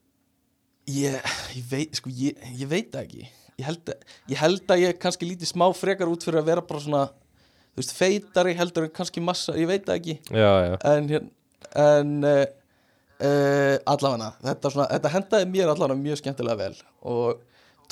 Ég, 0.90 1.14
ég 1.54 1.68
veit, 1.70 1.94
sko, 1.94 2.10
ég, 2.10 2.34
ég 2.58 2.66
veit 2.66 2.88
það 2.90 3.04
ekki. 3.06 3.28
Ég 3.60 3.66
held, 3.68 3.92
ég 4.32 4.40
held 4.42 4.72
að 4.74 4.80
ég 4.82 4.96
kannski 4.98 5.28
lítið 5.28 5.52
smá 5.52 5.68
frekar 5.78 6.10
út 6.10 6.24
fyrir 6.26 6.40
að 6.42 6.48
vera 6.50 6.64
bara 6.66 6.82
svona 6.82 7.02
Þú 7.72 7.78
veist, 7.78 7.94
feitari 7.96 8.56
heldur 8.58 8.88
en 8.88 8.90
kannski 8.98 9.22
massa, 9.24 9.54
ég 9.56 9.70
veit 9.70 9.86
það 9.86 10.00
ekki. 10.00 10.16
Já, 10.34 10.50
já, 10.66 10.74
en, 10.90 11.06
hér- 11.08 11.30
en 11.78 12.10
uh, 13.22 13.76
allavega 13.92 14.30
þetta, 14.42 14.72
svona, 14.74 14.88
þetta 14.96 15.12
hendaði 15.16 15.48
mér 15.52 15.72
allavega 15.72 16.00
mjög 16.00 16.20
skemmtilega 16.22 16.58
vel 16.58 16.76
og 17.02 17.42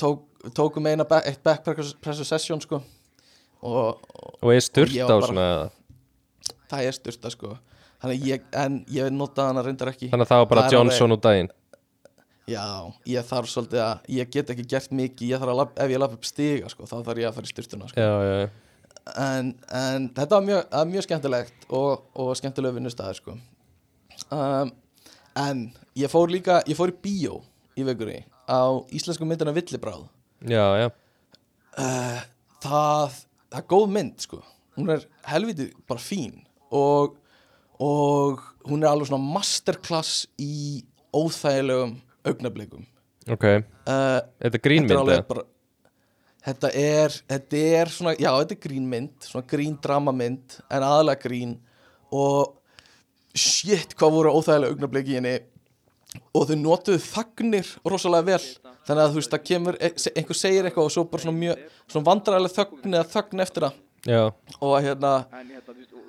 tók, 0.01 0.23
tókum 0.57 0.87
eina 0.91 1.05
back, 1.07 1.27
eitt 1.29 1.43
backpressu 1.45 2.25
session 2.27 2.61
sko. 2.63 2.81
Og, 3.61 3.99
og 4.15 4.37
Og 4.41 4.53
Ég 4.53 5.05
á 5.05 5.07
var 5.07 5.19
bara- 5.21 5.27
svona 5.29 5.71
það 6.71 6.87
er 6.87 6.95
styrta 6.97 7.29
sko. 7.29 7.57
Ég, 8.09 8.41
en 8.57 8.79
ég 8.89 9.11
notaði 9.13 9.51
hana 9.51 9.61
reyndar 9.61 9.91
ekki. 9.91 10.07
Þannig 10.09 10.25
að 10.25 10.31
það 10.31 10.39
var 10.41 10.47
bara 10.49 10.61
Það 10.65 10.73
Johnson 10.73 11.11
út 11.13 11.21
daginn. 11.21 11.49
Já, 12.49 12.63
ég 13.05 13.27
þarf 13.29 13.51
svolítið 13.51 13.81
að 13.85 13.99
ég 14.09 14.31
get 14.33 14.49
ekki 14.49 14.65
gert 14.67 14.91
mikið, 14.97 15.29
ég 15.35 15.43
lab, 15.45 15.75
ef 15.77 15.91
ég 15.93 15.99
lapp 16.01 16.15
upp 16.17 16.25
stiga 16.25 16.69
sko, 16.73 16.87
þá 16.89 16.95
þarf 17.05 17.21
ég 17.21 17.29
að 17.29 17.35
fara 17.37 17.45
í 17.45 17.51
styrtuna 17.53 17.89
sko. 17.91 18.01
Já, 18.01 18.13
já, 18.25 18.49
en, 19.21 19.51
en 19.77 20.09
þetta 20.17 20.39
var 20.39 20.47
mjög, 20.47 20.73
mjög 20.89 21.05
skemmtilegt 21.05 21.67
og, 21.69 22.01
og 22.17 22.31
skemmtilega 22.39 22.75
vinnustæður 22.79 23.19
sko. 23.21 23.37
um, 24.33 24.73
en 25.39 25.69
ég 25.97 26.11
fór 26.11 26.31
líka, 26.31 26.61
ég 26.67 26.77
fór 26.77 26.93
í 26.93 26.97
bíó 27.03 27.41
í 27.77 27.85
vekunni 27.87 28.21
á 28.49 28.61
íslensku 28.91 29.25
myndina 29.27 29.53
Villibráð. 29.55 30.07
Já, 30.43 30.65
já, 30.81 30.87
uh, 31.77 32.21
það, 32.63 33.19
það 33.51 33.59
er 33.61 33.67
góð 33.69 33.87
mynd 33.95 34.25
sko. 34.25 34.41
hún 34.77 34.89
er 34.93 35.03
helviti 35.27 35.67
bara 35.89 36.01
fín 36.01 36.41
og, 36.71 37.17
og 37.79 38.39
hún 38.65 38.83
er 38.83 38.91
alveg 38.91 39.09
svona 39.11 39.33
masterclass 39.35 40.25
í 40.39 40.81
óþægilegum 41.11 41.97
augnablikum 42.25 42.85
ok. 43.27 43.43
Uh, 43.43 44.21
Þetta 44.23 44.47
er 44.47 44.47
þetta 44.47 44.61
grínmynd 44.67 45.27
bara 45.27 45.43
þetta 46.41 46.71
er, 46.73 47.17
þetta 47.29 47.61
er 47.81 47.91
svona, 47.93 48.15
já 48.17 48.31
þetta 48.31 48.55
er 48.55 48.61
grínmynd 48.63 49.27
svona 49.27 49.49
gríndramamynd 49.51 50.57
en 50.71 50.87
aðalega 50.87 51.21
grín 51.27 51.57
og 52.11 52.55
shit 53.37 53.95
hvað 53.97 54.17
voru 54.17 54.33
óþægilega 54.35 54.75
augnablik 54.75 55.11
í 55.11 55.17
henni. 55.19 55.37
Og 56.35 56.49
þau 56.49 56.57
notuðu 56.59 56.99
þagnir 57.05 57.69
rosalega 57.87 58.27
vel. 58.33 58.43
Þannig 58.87 59.03
að 59.03 59.13
þú 59.13 59.21
veist 59.21 59.31
það 59.35 59.45
kemur, 59.47 59.77
e- 59.77 59.93
einhver 60.17 60.37
segir 60.37 60.67
eitthvað 60.67 60.89
og 60.89 60.93
svo 60.95 61.05
bara 61.07 61.23
svona 61.23 61.37
mjög 61.37 61.63
svona 61.85 62.07
vandræðilega 62.09 62.57
þögn 62.57 62.97
eða 62.97 63.09
þögn 63.13 63.43
eftir 63.45 63.67
það. 63.67 63.79
Já, 64.09 64.33
og 64.57 64.71
hérna 64.81 65.11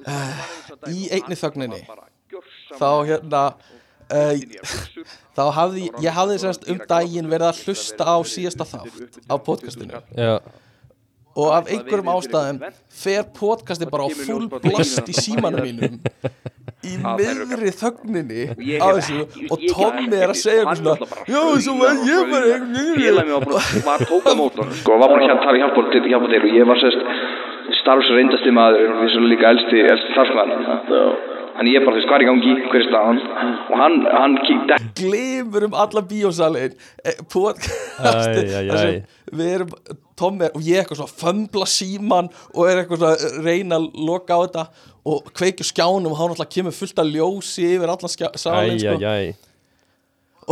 uh, 0.08 0.38
í 0.88 1.10
einni 1.12 1.36
þögninni 1.36 1.82
þá 2.78 2.88
hérna 3.04 3.42
uh, 4.08 4.32
þá 5.36 5.42
hafði 5.58 5.90
ég 6.00 6.16
hafði 6.16 6.38
semst 6.40 6.64
um 6.72 6.80
daginn 6.88 7.28
verið 7.28 7.50
að 7.50 7.60
hlusta 7.66 8.06
á 8.08 8.16
síðasta 8.24 8.68
þátt 8.70 9.20
á 9.28 9.34
podcastinu. 9.36 10.00
Já. 10.16 10.38
Og 11.32 11.52
af 11.52 11.68
einhverjum 11.72 12.10
ástæðum 12.12 12.62
fer 12.92 13.28
podcasti 13.36 13.88
bara 13.92 14.08
á 14.08 14.10
full 14.24 14.48
blast 14.48 15.08
í 15.08 15.16
símanum 15.16 15.68
mínum 15.68 16.00
í 16.82 16.96
miðri 17.02 17.72
þögninni 17.78 18.48
á 18.82 18.86
þessu 18.98 19.22
og 19.48 19.64
Tommi 19.72 20.18
er 20.18 20.32
að 20.32 20.40
segja 20.40 20.64
eitthvað 20.64 20.82
svona 20.82 21.22
já, 21.30 21.40
svo 21.66 21.76
var 21.78 22.02
ég 22.08 22.32
bara 22.32 23.28
var 23.32 23.46
bara, 23.46 23.62
var 23.86 24.04
tóka 24.10 24.36
mótor 24.38 24.74
sko, 24.82 24.98
var 24.98 25.14
bara 25.14 25.24
hérna 25.26 25.52
að 25.52 25.62
hjálpa 25.62 25.88
til 25.94 26.42
og 26.42 26.52
ég 26.56 26.68
var 26.68 26.82
sérst 26.82 27.08
starfsreyndasti 27.82 28.54
maður 28.54 28.94
og 28.94 29.04
við 29.04 29.14
svo 29.14 29.28
líka 29.28 29.52
elsti, 29.52 29.84
elsti 29.92 30.16
starfsmaður. 30.16 30.66
Þannig 31.52 31.74
ég 31.76 31.84
bara, 31.84 31.98
veist, 31.98 32.08
hvað 32.08 32.16
er 32.16 32.22
í 32.24 32.28
gangi, 32.30 32.52
hver 32.64 32.78
er 32.78 32.86
staðan? 32.86 33.18
Og 33.68 33.80
hann, 33.82 33.96
hann 34.08 34.36
kíkti 34.46 34.78
glimur 35.02 35.66
um 35.66 35.74
alla 35.82 36.02
bíósalin 36.08 36.78
podcasti 37.32 38.46
þar 38.48 38.80
sem 38.80 39.02
við 39.32 39.52
erum 39.58 39.74
Tommi 40.22 40.48
og 40.52 40.64
ég 40.64 40.80
eitthvað 40.80 41.02
svona 41.02 41.20
fömbla 41.22 41.68
síman 41.68 42.30
og 42.52 42.66
er 42.68 42.82
eitthvað 42.82 43.02
svona 43.02 43.12
að 43.16 43.46
reyna 43.46 43.78
að 43.80 43.86
loka 44.08 44.38
á 44.38 44.40
þetta 44.44 44.64
og 45.08 45.30
kveikju 45.34 45.66
skjánum 45.66 46.12
og 46.12 46.20
hann 46.20 46.34
alltaf 46.34 46.50
kemur 46.52 46.74
fullt 46.76 47.00
af 47.02 47.08
ljósi 47.08 47.64
yfir 47.74 47.90
allan 47.90 48.12
Æ, 48.12 48.76
sko. 48.82 48.94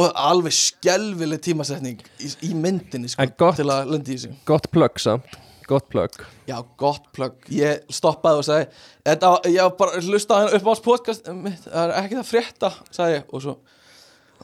og 0.00 0.16
alveg 0.18 0.54
skelvileg 0.54 1.42
tímasetning 1.44 2.02
í, 2.18 2.32
í 2.50 2.50
myndinni 2.54 3.10
sko, 3.12 3.28
gott. 3.38 3.60
til 3.60 3.68
að 3.70 3.94
lendi 3.94 4.16
í 4.16 4.18
þessu 4.18 4.34
Gott 4.48 4.70
plugg 4.74 5.02
samt 5.02 5.38
Gott 5.70 5.86
plugg 5.86 6.24
já, 6.50 6.56
gott 6.76 7.04
plögg, 7.14 7.44
ég 7.54 7.84
stoppaði 7.94 8.40
og 8.40 8.46
sagði 8.48 8.64
þetta, 9.06 9.28
ég 9.54 9.76
bara 9.78 10.00
hlusta 10.02 10.40
hann 10.40 10.56
upp 10.56 10.66
á 10.66 10.70
hans 10.72 10.82
podcast 10.82 11.30
það 11.30 11.84
er 11.84 11.94
ekki 12.00 12.18
það 12.18 12.30
frétta 12.32 12.72
sagði 12.90 13.20
ég 13.20 13.30
og 13.30 13.44
svo 13.46 13.56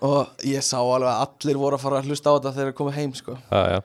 og 0.07 0.47
ég 0.47 0.63
sá 0.63 0.79
alveg 0.79 1.09
að 1.11 1.23
allir 1.25 1.59
voru 1.59 1.79
að 1.79 1.83
fara 1.83 1.99
að 2.03 2.11
hlusta 2.13 2.31
á 2.31 2.35
þetta 2.37 2.53
þegar 2.53 2.69
þeir 2.69 2.77
komu 2.77 2.93
heim 2.93 3.15
sko. 3.17 3.37
Já, 3.49 3.63
já 3.73 3.79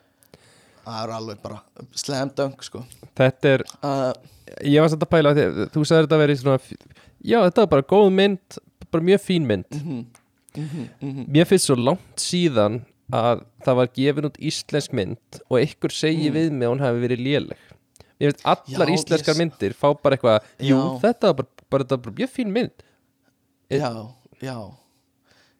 það 0.86 1.00
er 1.04 1.13
alveg 1.16 1.42
bara 1.44 1.60
slam 1.98 2.32
dunk 2.38 2.66
sko. 2.66 2.84
Þetta 3.18 3.51
er 3.56 3.63
uh, 3.86 4.12
Ég 4.67 4.81
var 4.84 4.89
samt 4.91 5.05
að 5.05 5.12
pæla 5.13 5.31
því, 5.38 5.46
Þú 5.74 5.84
sagði 5.88 6.05
þetta 6.05 6.17
að 6.17 6.24
vera 6.25 6.34
í 6.36 6.39
svona 6.41 6.60
Já, 7.22 7.38
þetta 7.46 7.63
var 7.65 7.72
bara 7.75 7.88
góð 7.93 8.10
mynd 8.17 8.58
Bara 8.91 9.05
mjög 9.08 9.22
fín 9.24 9.46
mynd. 9.48 9.77
Mhm, 9.79 11.27
Mér 11.31 11.46
finnst 11.48 11.70
svo 11.70 11.77
langt 11.79 12.20
síðan 12.20 12.81
að 13.15 13.46
það 13.63 13.77
var 13.79 13.89
gefin 13.96 14.27
út 14.27 14.39
íslensk 14.43 14.93
mynd 14.96 15.38
og 15.48 15.58
einhver 15.62 15.93
segi 15.96 16.27
við 16.31 16.50
mig 16.51 16.67
að 16.67 16.74
hún 16.74 16.84
hafi 16.84 17.00
verið 17.05 17.22
léleg. 17.24 17.62
Ég 18.20 18.31
veit 18.34 18.43
allar 18.51 18.91
Já, 18.91 18.96
íslenskar 18.98 19.34
ég- 19.36 19.39
myndir 19.39 19.74
fá 19.79 19.88
bara 20.03 20.17
eitthvað 20.17 20.50
Jú, 20.67 20.77
þetta 21.01 21.31
var 21.31 21.38
bara, 21.39 21.48
bara, 21.72 21.84
þetta 21.86 21.96
var 21.98 22.03
bara 22.10 22.17
mjög 22.20 22.31
fín 22.36 22.51
mynd. 22.55 22.84
Já, 23.72 23.91
já. 24.43 24.58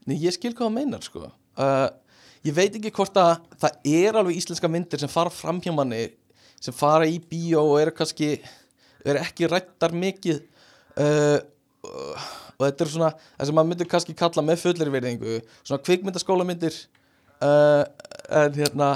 Nei, 0.08 0.18
ég 0.26 0.36
skil 0.36 0.52
hvað 0.54 0.68
það 0.68 0.76
meinar 0.76 1.02
sko. 1.08 1.32
uh, 1.58 1.90
ég 2.44 2.54
veit 2.56 2.76
ekki 2.76 2.92
hvort 2.92 3.16
að 3.16 3.38
það 3.64 3.80
er 3.86 4.14
alveg 4.20 4.36
íslenska 4.42 4.68
myndir 4.72 5.00
sem 5.00 5.10
fara 5.12 5.30
fram 5.32 5.60
hjá 5.62 5.72
manni 5.76 6.10
sem 6.60 6.74
fara 6.76 7.06
í 7.08 7.16
bíó 7.20 7.64
og 7.74 7.80
eru 7.82 7.92
kannski 7.96 8.42
eru 9.06 9.22
ekki 9.24 9.50
rættar 9.52 9.96
mikið 9.98 10.42
uh, 11.02 11.38
og 12.58 12.66
þetta 12.68 12.86
er 12.86 12.92
svona 12.94 13.12
það 13.18 13.50
sem 13.50 13.58
maður 13.58 13.70
myndir 13.72 13.90
kannski 13.92 14.16
kalla 14.18 14.44
með 14.46 14.60
fullir 14.64 14.92
verðingu 14.94 15.38
svona 15.64 15.82
kvikmyndaskólamyndir 15.88 16.76
uh, 17.42 17.86
en 18.42 18.60
hérna 18.60 18.92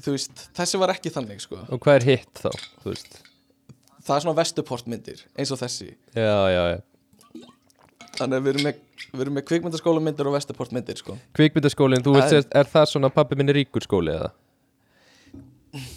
þú 0.00 0.14
veist, 0.14 0.46
þessi 0.56 0.78
var 0.80 0.92
ekki 0.94 1.12
þannig 1.12 1.42
sko. 1.44 1.60
Og 1.72 1.80
hvað 1.84 2.00
er 2.00 2.06
hitt 2.14 2.40
þá? 2.42 2.50
Það 4.00 4.14
er 4.16 4.22
svona 4.24 4.36
vestuportmyndir 4.40 5.26
eins 5.38 5.52
og 5.54 5.60
þessi 5.60 5.90
Já, 6.16 6.36
já, 6.50 6.62
já 6.74 6.78
þannig 8.20 8.36
að 8.36 8.44
við 8.44 8.52
erum 8.52 8.66
með, 8.66 8.80
við 9.14 9.22
erum 9.24 9.36
með 9.38 9.44
kvikmyndaskólamyndir 9.48 10.28
og 10.28 10.34
vestuportmyndir 10.36 10.98
sko. 11.00 11.14
Kvikmyndaskólinn, 11.38 12.02
þú 12.04 12.14
veist, 12.18 12.34
er- 12.36 12.42
er, 12.44 12.48
er 12.60 12.68
það 12.68 12.88
svona 12.92 13.10
pappi 13.14 13.38
minn 13.38 13.48
er 13.52 13.56
ríkur 13.60 13.84
skóli 13.86 14.12
eða? 14.12 14.32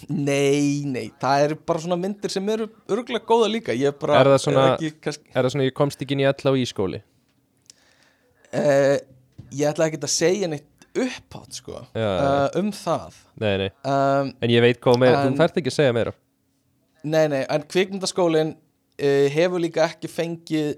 Nei, 0.08 0.84
nei, 0.86 1.08
það 1.18 1.44
eru 1.48 1.56
bara 1.66 1.80
svona 1.82 1.96
myndir 1.98 2.30
sem 2.30 2.46
eru 2.52 2.68
örgulega 2.86 3.24
góða 3.26 3.48
líka. 3.50 3.74
Ég 3.74 3.90
er 3.90 3.96
bara 3.98 4.20
Er 4.20 4.28
það 4.34 4.42
svona- 4.44 4.66
ekki, 4.76 4.90
kannski, 5.02 5.32
Er 5.34 5.42
það 5.48 5.50
svona 5.56 5.66
ég 5.66 5.74
komst 5.74 6.04
ekki 6.04 6.14
inn 6.14 6.22
í 6.22 6.28
all 6.30 6.46
á 6.46 6.52
í 6.54 6.62
skóli? 6.70 7.00
uh, 8.54 8.96
Ég 9.54 9.68
ætla 9.70 9.86
ekki 9.90 10.00
að 10.02 10.10
segja 10.14 10.48
neitt 10.50 10.86
upphátt 10.94 11.56
sko, 11.58 11.80
Já, 11.94 12.02
já. 12.06 12.22
uh, 12.22 12.58
um 12.60 12.70
það. 12.74 13.14
Nei, 13.42 13.54
nei. 13.64 13.70
Um, 13.82 14.30
En 14.42 14.50
ég 14.50 14.62
veit 14.62 14.78
hvað 14.82 14.98
meira, 15.02 15.24
þú 15.26 15.36
þarft 15.40 15.58
ekki 15.60 15.70
að 15.72 15.76
segja 15.80 15.94
meira. 15.96 16.12
Nei, 17.04 17.26
nei, 17.28 17.42
en 17.50 17.64
kvikmyndaskólin 17.68 18.54
uh, 18.54 19.28
hefur 19.34 19.58
líka 19.62 19.88
ekki 19.90 20.08
fengið 20.10 20.76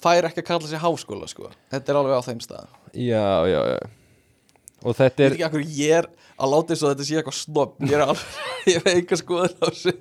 fær 0.00 0.28
ekki 0.28 0.42
að 0.44 0.48
kalla 0.50 0.68
sig 0.70 0.78
háskóla 0.82 1.28
sko. 1.28 1.48
Þetta 1.72 1.92
er 1.94 1.98
alveg 2.02 2.20
á 2.20 2.22
þeim 2.28 2.42
stað. 2.44 2.68
Já, 2.92 3.24
já, 3.48 3.60
já 3.72 3.78
Og 4.84 4.92
Ég 4.92 4.98
þetta 5.00 5.24
er, 5.24 5.36
akkur 5.46 5.62
ég 5.64 5.92
er 6.02 6.08
að 6.36 6.50
láta 6.52 6.74
þess 6.74 6.84
að 6.84 6.90
þetta 6.92 7.06
sé 7.08 7.16
eitthvað 7.20 7.36
snobb. 7.38 7.76
Ég 7.80 7.94
er 7.96 8.02
alveg, 8.04 8.40
ég 8.74 8.88
eitthvað 8.92 9.22
skoðun 9.22 9.54
á 9.56 9.66
þessu. 9.70 9.94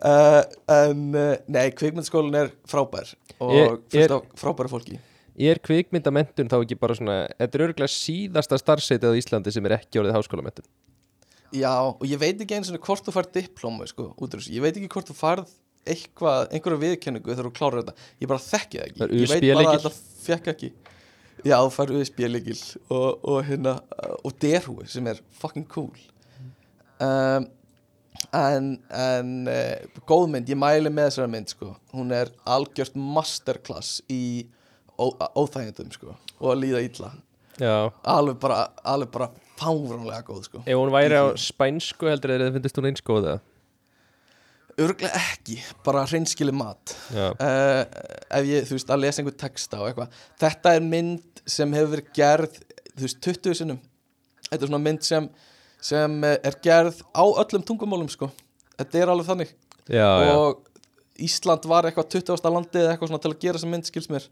Uh, 0.00 0.38
En, 0.78 1.02
uh, 1.12 1.34
nei, 1.52 1.66
kvikmyndaskólin 1.76 2.38
er 2.40 2.54
frábær 2.70 3.12
Og 3.44 3.82
er- 3.92 4.14
af 4.16 4.30
frábæra 4.40 4.70
fólki. 4.72 4.96
Er 5.34 5.58
kvikmyndamentun 5.58 6.48
þá 6.48 6.60
ekki 6.60 6.76
bara 6.78 6.94
svona 6.94 7.16
Þetta 7.34 7.58
er 7.58 7.64
örgulega 7.66 7.90
síðasta 7.90 8.58
starfseitið 8.60 9.10
á 9.10 9.18
Íslandi 9.18 9.52
sem 9.54 9.66
er 9.66 9.74
ekki 9.80 9.98
orðið 9.98 10.14
háskólamentun 10.14 10.66
Já, 11.54 11.72
og 11.90 12.02
ég 12.06 12.18
veit 12.18 12.38
ekki 12.42 12.54
eins 12.56 12.70
og 12.70 12.78
hvort 12.82 13.02
þú 13.06 13.14
færð 13.14 13.32
diplómu 13.36 13.86
sko, 13.86 14.08
út 14.14 14.32
úr 14.34 14.40
þessu, 14.40 14.54
ég 14.54 14.62
veit 14.64 14.74
ekki 14.78 14.88
hvort 14.94 15.10
þú 15.10 15.14
færð 15.18 15.52
eitthvað, 15.84 16.48
einhverja 16.54 16.80
viðkenningu 16.80 17.30
þegar 17.34 17.46
þú 17.50 17.52
klárar 17.58 17.82
þetta, 17.82 17.94
ég 18.24 18.30
bara 18.30 18.42
þekki 18.42 18.80
það 18.80 18.86
ekki. 18.88 19.08
Ég 19.20 19.32
veit 19.34 19.44
bara 19.58 19.74
að 19.74 19.76
þetta 19.76 19.92
fekk 20.24 20.48
ekki 20.54 20.70
Já, 21.42 21.58
þú 21.58 21.72
færð 21.74 21.98
USB-leikil 22.00 22.62
og, 22.94 23.24
og 23.26 23.38
hérna, 23.48 23.76
og 24.22 24.38
derhúi 24.42 24.86
sem 24.90 25.06
er 25.10 25.20
fucking 25.40 25.66
cool. 25.72 25.92
Um, 27.02 27.48
en, 28.30 28.70
en 28.94 29.32
uh, 29.50 30.00
góð 30.08 30.28
mynd, 30.32 30.50
ég 30.50 30.60
mæli 30.60 30.92
með 30.92 31.10
þessari 31.10 31.32
mynd 31.34 31.52
sko, 31.52 31.74
hún 31.94 32.14
er 32.14 32.32
algjört 32.46 32.96
masterclass 32.96 33.98
í 34.12 34.46
óþægindum 34.94 35.90
sko, 35.94 36.14
og 36.38 36.52
að 36.54 36.60
líða 36.62 36.84
Já. 37.60 37.90
Alveg 38.02 38.38
bara, 38.42 38.64
alveg 38.82 39.10
bara 39.14 39.28
fáránlega 39.58 40.24
góð 40.26 40.46
sko. 40.48 40.62
Ef 40.66 40.78
hún 40.78 40.90
væri 40.94 41.18
á 41.18 41.26
spænsku 41.38 42.08
heldur 42.10 42.34
eða 42.34 42.54
finnst 42.56 42.80
hún 42.80 42.88
eins 42.90 43.04
góð 43.04 43.28
eða 43.28 43.53
Örglega 44.74 45.14
ekki, 45.14 45.60
bara 45.86 46.02
hreinskili 46.08 46.52
mat. 46.54 46.96
Já, 47.14 47.28
uh, 47.30 47.82
Ef 48.34 48.46
ég, 48.48 48.64
þú 48.66 48.74
veist, 48.74 48.90
að 48.90 49.04
lesa 49.04 49.22
einhver 49.22 49.36
texta 49.38 49.78
og 49.80 49.90
eitthvað. 49.90 50.20
Þetta 50.42 50.72
er 50.74 50.86
mynd 50.86 51.42
sem 51.46 51.76
hefur 51.76 51.92
verið 51.92 52.08
gerð, 52.16 52.56
þú 52.90 53.06
veist, 53.06 53.20
20 53.22 53.58
sinnum. 53.60 53.80
Þetta 54.48 54.60
er 54.60 54.72
svona 54.72 54.82
mynd 54.82 55.06
sem, 55.06 55.28
sem 55.84 56.16
eh, 56.26 56.38
er 56.50 56.58
gerð 56.64 57.00
á 57.14 57.24
öllum 57.24 57.64
tungumálum, 57.66 58.10
sko. 58.10 58.30
Þetta 58.74 59.00
er 59.00 59.12
alveg 59.12 59.30
þannig. 59.30 59.54
Já, 59.86 60.08
já. 60.26 60.34
Og 60.34 61.22
Ísland 61.22 61.68
var 61.70 61.86
eitthvað 61.86 62.10
20. 62.16 62.50
landið 62.56 62.88
eitthvað 62.90 63.12
svona 63.12 63.22
til 63.22 63.32
að 63.34 63.40
gera 63.44 63.60
þessa 63.60 63.70
mynd, 63.70 63.88
skils 63.90 64.10
mér. 64.10 64.26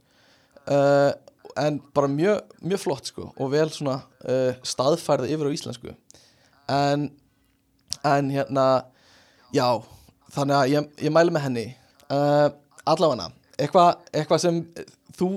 Uh, 0.63 1.11
en 1.59 1.79
bara 1.95 2.11
mjög, 2.11 2.43
mjög 2.63 2.81
flott 2.81 3.09
sko 3.11 3.25
og 3.35 3.51
vel 3.53 3.67
svona 3.75 3.99
uh, 4.25 4.55
staðfærið 4.67 5.35
yfir 5.35 5.51
á 5.51 5.55
íslensku. 5.55 5.95
En, 6.71 7.09
en 8.07 8.31
hérna 8.33 8.67
já, 9.55 9.67
þannig 10.33 10.57
að 10.59 10.73
ég, 10.73 10.91
ég 11.07 11.15
mæli 11.15 11.35
með 11.35 11.47
henni. 11.49 11.67
Uh, 12.13 12.49
allavega 12.89 13.31
eitthvað 13.63 13.91
eitthva 14.13 14.39
sem 14.43 14.63
þú 15.17 15.29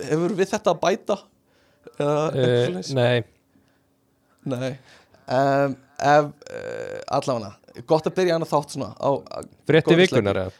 hefur 0.00 0.34
við 0.38 0.54
þetta 0.54 0.74
að 0.74 0.80
bæta? 0.82 1.16
Uh? 2.00 2.80
Nei, 2.96 3.24
Nei. 4.48 4.72
Um, 5.30 5.76
ef, 6.00 6.30
Allavega 7.12 7.84
Gott 7.86 8.08
að 8.08 8.16
byrja 8.16 8.34
hann 8.34 8.44
að 8.44 8.50
þátt 8.50 8.74
svona 8.74 8.90
á, 8.98 9.10
á 9.20 9.38
frétti 9.68 9.94
vikunar 9.96 10.40
eða? 10.42 10.52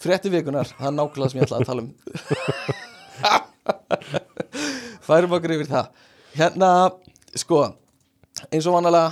Frétti 0.00 0.32
vikunar, 0.32 0.70
það 0.78 0.88
er 0.88 0.94
nákvæmlega 0.96 1.30
sem 1.32 1.40
ég 1.40 1.44
ætlaði 1.44 1.60
að 1.60 1.68
tala 1.68 1.82
um. 1.84 1.90
Færum 5.10 5.34
okkur 5.36 5.54
yfir 5.58 5.68
það. 5.68 5.90
Hérna, 6.38 6.70
sko 7.42 7.58
eins 8.48 8.68
og 8.70 8.78
vanalega 8.78 9.10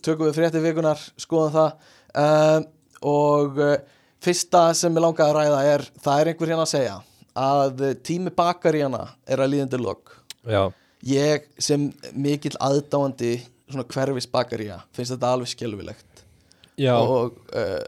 tökum 0.00 0.30
við 0.30 0.38
frétti 0.38 0.62
vikunar, 0.64 1.02
skoðum 1.20 1.52
það. 1.58 1.92
Um, 2.16 2.66
og 3.06 3.60
uh, 3.62 3.76
fyrsta 4.24 4.68
sem 4.76 4.94
ég 4.94 5.04
langaði 5.04 5.30
að 5.30 5.36
ræða 5.38 5.60
er 5.74 5.86
það 6.02 6.22
er 6.22 6.32
einhver 6.32 6.52
hérna 6.52 6.66
að 6.66 6.72
segja 6.72 6.96
að 7.36 7.82
tími 8.06 8.32
bakaríjana 8.32 9.02
er 9.28 9.42
að 9.44 9.52
líðandi 9.52 9.80
lok. 9.82 10.14
Já, 10.48 10.70
ég 11.04 11.44
sem 11.60 11.90
mikill 12.16 12.56
aðdáandi 12.62 13.36
svona 13.66 13.84
hverfis 13.90 14.28
bakaríja 14.30 14.80
finnst 14.96 15.12
þetta 15.14 15.32
alveg 15.34 15.52
skelfilegt. 15.52 16.24
Já, 16.80 16.94
og 16.96 17.36
uh, 17.56 17.82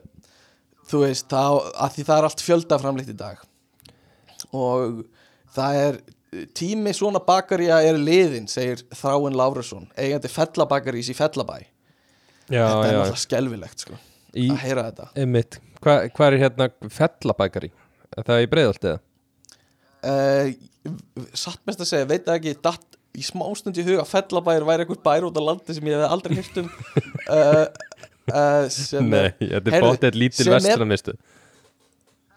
þú 0.88 1.04
veist 1.04 1.28
þá, 1.30 1.72
að 1.76 1.96
því 1.96 2.06
það 2.08 2.18
er 2.20 2.28
allt 2.28 2.44
fjöldaframleitt 2.44 3.12
í 3.12 3.16
dag. 3.18 3.40
Og 4.56 5.02
það 5.56 5.80
er 5.82 6.00
tími 6.56 6.92
svona 6.96 7.20
bakaríja 7.24 7.80
er 7.84 7.98
liðin 8.00 8.48
segir 8.50 8.84
Þráin 8.96 9.36
Lárusson 9.36 9.88
eigandi 9.96 10.30
fellabakarís 10.32 11.10
í 11.12 11.16
fellabæ. 11.16 11.62
Já, 12.48 12.64
þetta 12.64 12.84
er 12.84 12.92
já. 12.92 12.98
náttúrulega 12.98 13.22
skelfilegt 13.24 13.84
sko, 13.84 13.98
Í, 14.36 14.48
að 14.52 14.62
heyra 14.64 14.82
þetta. 14.90 15.06
Einmitt, 15.22 15.60
hvað 15.84 16.08
hva 16.18 16.26
er 16.28 16.36
hérna 16.42 16.68
fellabækari? 16.92 17.70
Er 18.18 18.26
það 18.28 18.42
í 18.44 18.50
breiðalti 18.52 18.90
eða? 18.92 19.00
uh, 20.08 20.50
satt 21.36 21.60
mest 21.68 21.80
að 21.84 21.88
segja, 21.90 22.08
veit 22.08 22.24
það 22.26 22.36
ekki 22.40 22.52
datt 22.64 22.98
í 23.18 23.24
smástund 23.26 23.78
í 23.80 23.84
huga 23.86 24.04
að 24.04 24.10
fellabæir 24.12 24.66
væri 24.68 24.84
einhver 24.84 25.00
bær 25.04 25.26
út 25.26 25.38
á 25.40 25.42
landi 25.42 25.74
sem 25.74 25.88
ég 25.90 25.98
hef 25.98 26.12
aldrei 26.14 26.36
hýrt 26.38 26.60
um. 26.62 26.68
Uh, 27.28 27.64
uh, 28.30 28.68
sem 28.72 29.08
Nei, 29.10 29.24
er- 29.26 29.58
þetta 29.58 29.72
er 29.72 29.74
Heyrðu, 29.78 29.88
bóttið 29.90 30.20
lítil 30.22 30.44
sem 30.44 30.52
er- 30.54 30.60
vestlamistu 30.60 31.16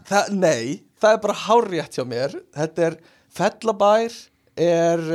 það, 0.09 0.31
nei, 0.41 0.81
það 0.99 1.13
er 1.15 1.21
bara 1.27 1.37
hárrétt 1.45 1.95
hjá 1.99 2.03
mér. 2.07 2.33
Þetta 2.57 2.87
er 2.89 2.97
fellabær 3.31 4.17
er 4.61 5.05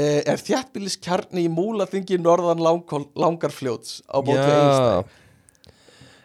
er 0.00 0.38
þjættbíliskjarni 0.38 1.46
í 1.48 1.50
múlaþingi 1.50 2.18
norðan 2.22 2.60
langarfljóts 2.62 4.00
á 4.06 4.22
bóti 4.22 4.38
einstæð 4.38 5.16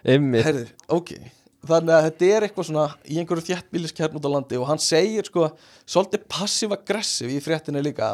einmitt. 0.05 0.45
Herðu, 0.45 0.67
ok. 0.93 1.15
Þannig 1.65 1.95
að 1.95 2.05
þetta 2.05 2.29
er 2.29 2.45
eitthvað 2.45 2.67
svona 2.67 2.85
í 3.09 3.17
einhverju 3.17 3.47
þjættbíliskjarn 3.47 4.17
út 4.19 4.27
á 4.29 4.33
landi 4.35 4.57
og 4.61 4.67
hann 4.69 4.81
segir 4.81 5.25
sko 5.25 5.47
svolítið 5.81 6.27
passiv-aggressiv 6.29 7.31
í 7.33 7.39
fréttinni 7.41 7.81
líka. 7.81 8.11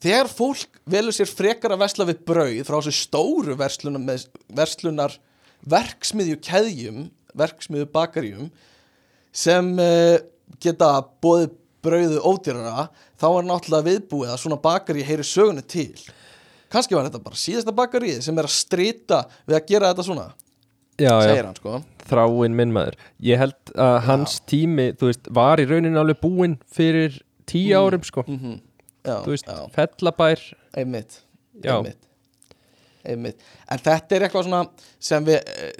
Þegar 0.00 0.30
fólk 0.30 0.80
velur 0.88 1.14
sér 1.16 1.28
frekar 1.28 1.74
að 1.74 1.82
vesla 1.84 2.06
við 2.08 2.22
brauð 2.28 2.62
frá 2.68 2.78
þessu 2.78 2.94
stóru 2.96 3.56
verslunar, 3.60 4.00
með, 4.00 4.24
verslunar 4.56 5.18
verksmiðju 5.68 6.40
keðjum, 6.44 7.04
verksmiðju 7.36 7.88
bakaríum 7.92 8.50
sem 9.36 9.72
uh, 9.80 10.16
geta 10.62 10.90
bóðið 11.24 11.56
brauðu 11.86 12.22
ódýrara 12.24 12.88
þá 13.20 13.26
er 13.28 13.46
náttúrulega 13.46 13.88
viðbúið 13.90 14.32
að 14.32 14.40
svona 14.42 14.60
bakarí 14.62 15.04
heyri 15.06 15.26
sögunni 15.26 15.62
til. 15.62 15.92
Kannski 16.72 16.96
var 16.96 17.06
þetta 17.06 17.22
bara 17.22 17.38
síðasta 17.38 17.74
bakaríð 17.76 18.24
sem 18.26 18.40
er 18.40 18.48
að 18.48 18.56
strita 18.56 19.22
við 19.46 19.58
að 19.60 19.68
gera 19.70 19.92
þetta 19.92 20.06
svona 20.08 20.26
já, 20.98 21.10
já, 21.10 21.20
segir 21.26 21.44
hann 21.48 21.58
sko. 21.58 21.80
Þráin 22.06 22.56
minn 22.56 22.72
maður. 22.74 22.96
Ég 23.24 23.40
held 23.42 23.74
að 23.74 23.96
hans 24.06 24.38
tími 24.46 24.92
þú 24.96 25.10
veist, 25.10 25.28
var 25.34 25.62
í 25.62 25.66
rauninni 25.68 25.98
alveg 26.00 26.20
búinn 26.22 26.58
fyrir 26.72 27.20
tíu 27.48 27.76
árum 27.78 28.04
sko. 28.06 28.24
Mm 28.28 28.60
já, 29.06 29.20
þú 29.22 29.34
veist, 29.34 29.46
já, 29.50 29.62
fellabær. 29.74 30.42
Einmitt, 30.76 31.20
Já. 31.62 31.76
einmitt. 31.76 32.02
Einmitt, 33.06 33.42
en 33.70 33.78
þetta 33.78 34.16
er 34.16 34.24
eitthvað 34.26 34.48
svona 34.48 34.60
sem 34.98 35.26
við, 35.28 35.36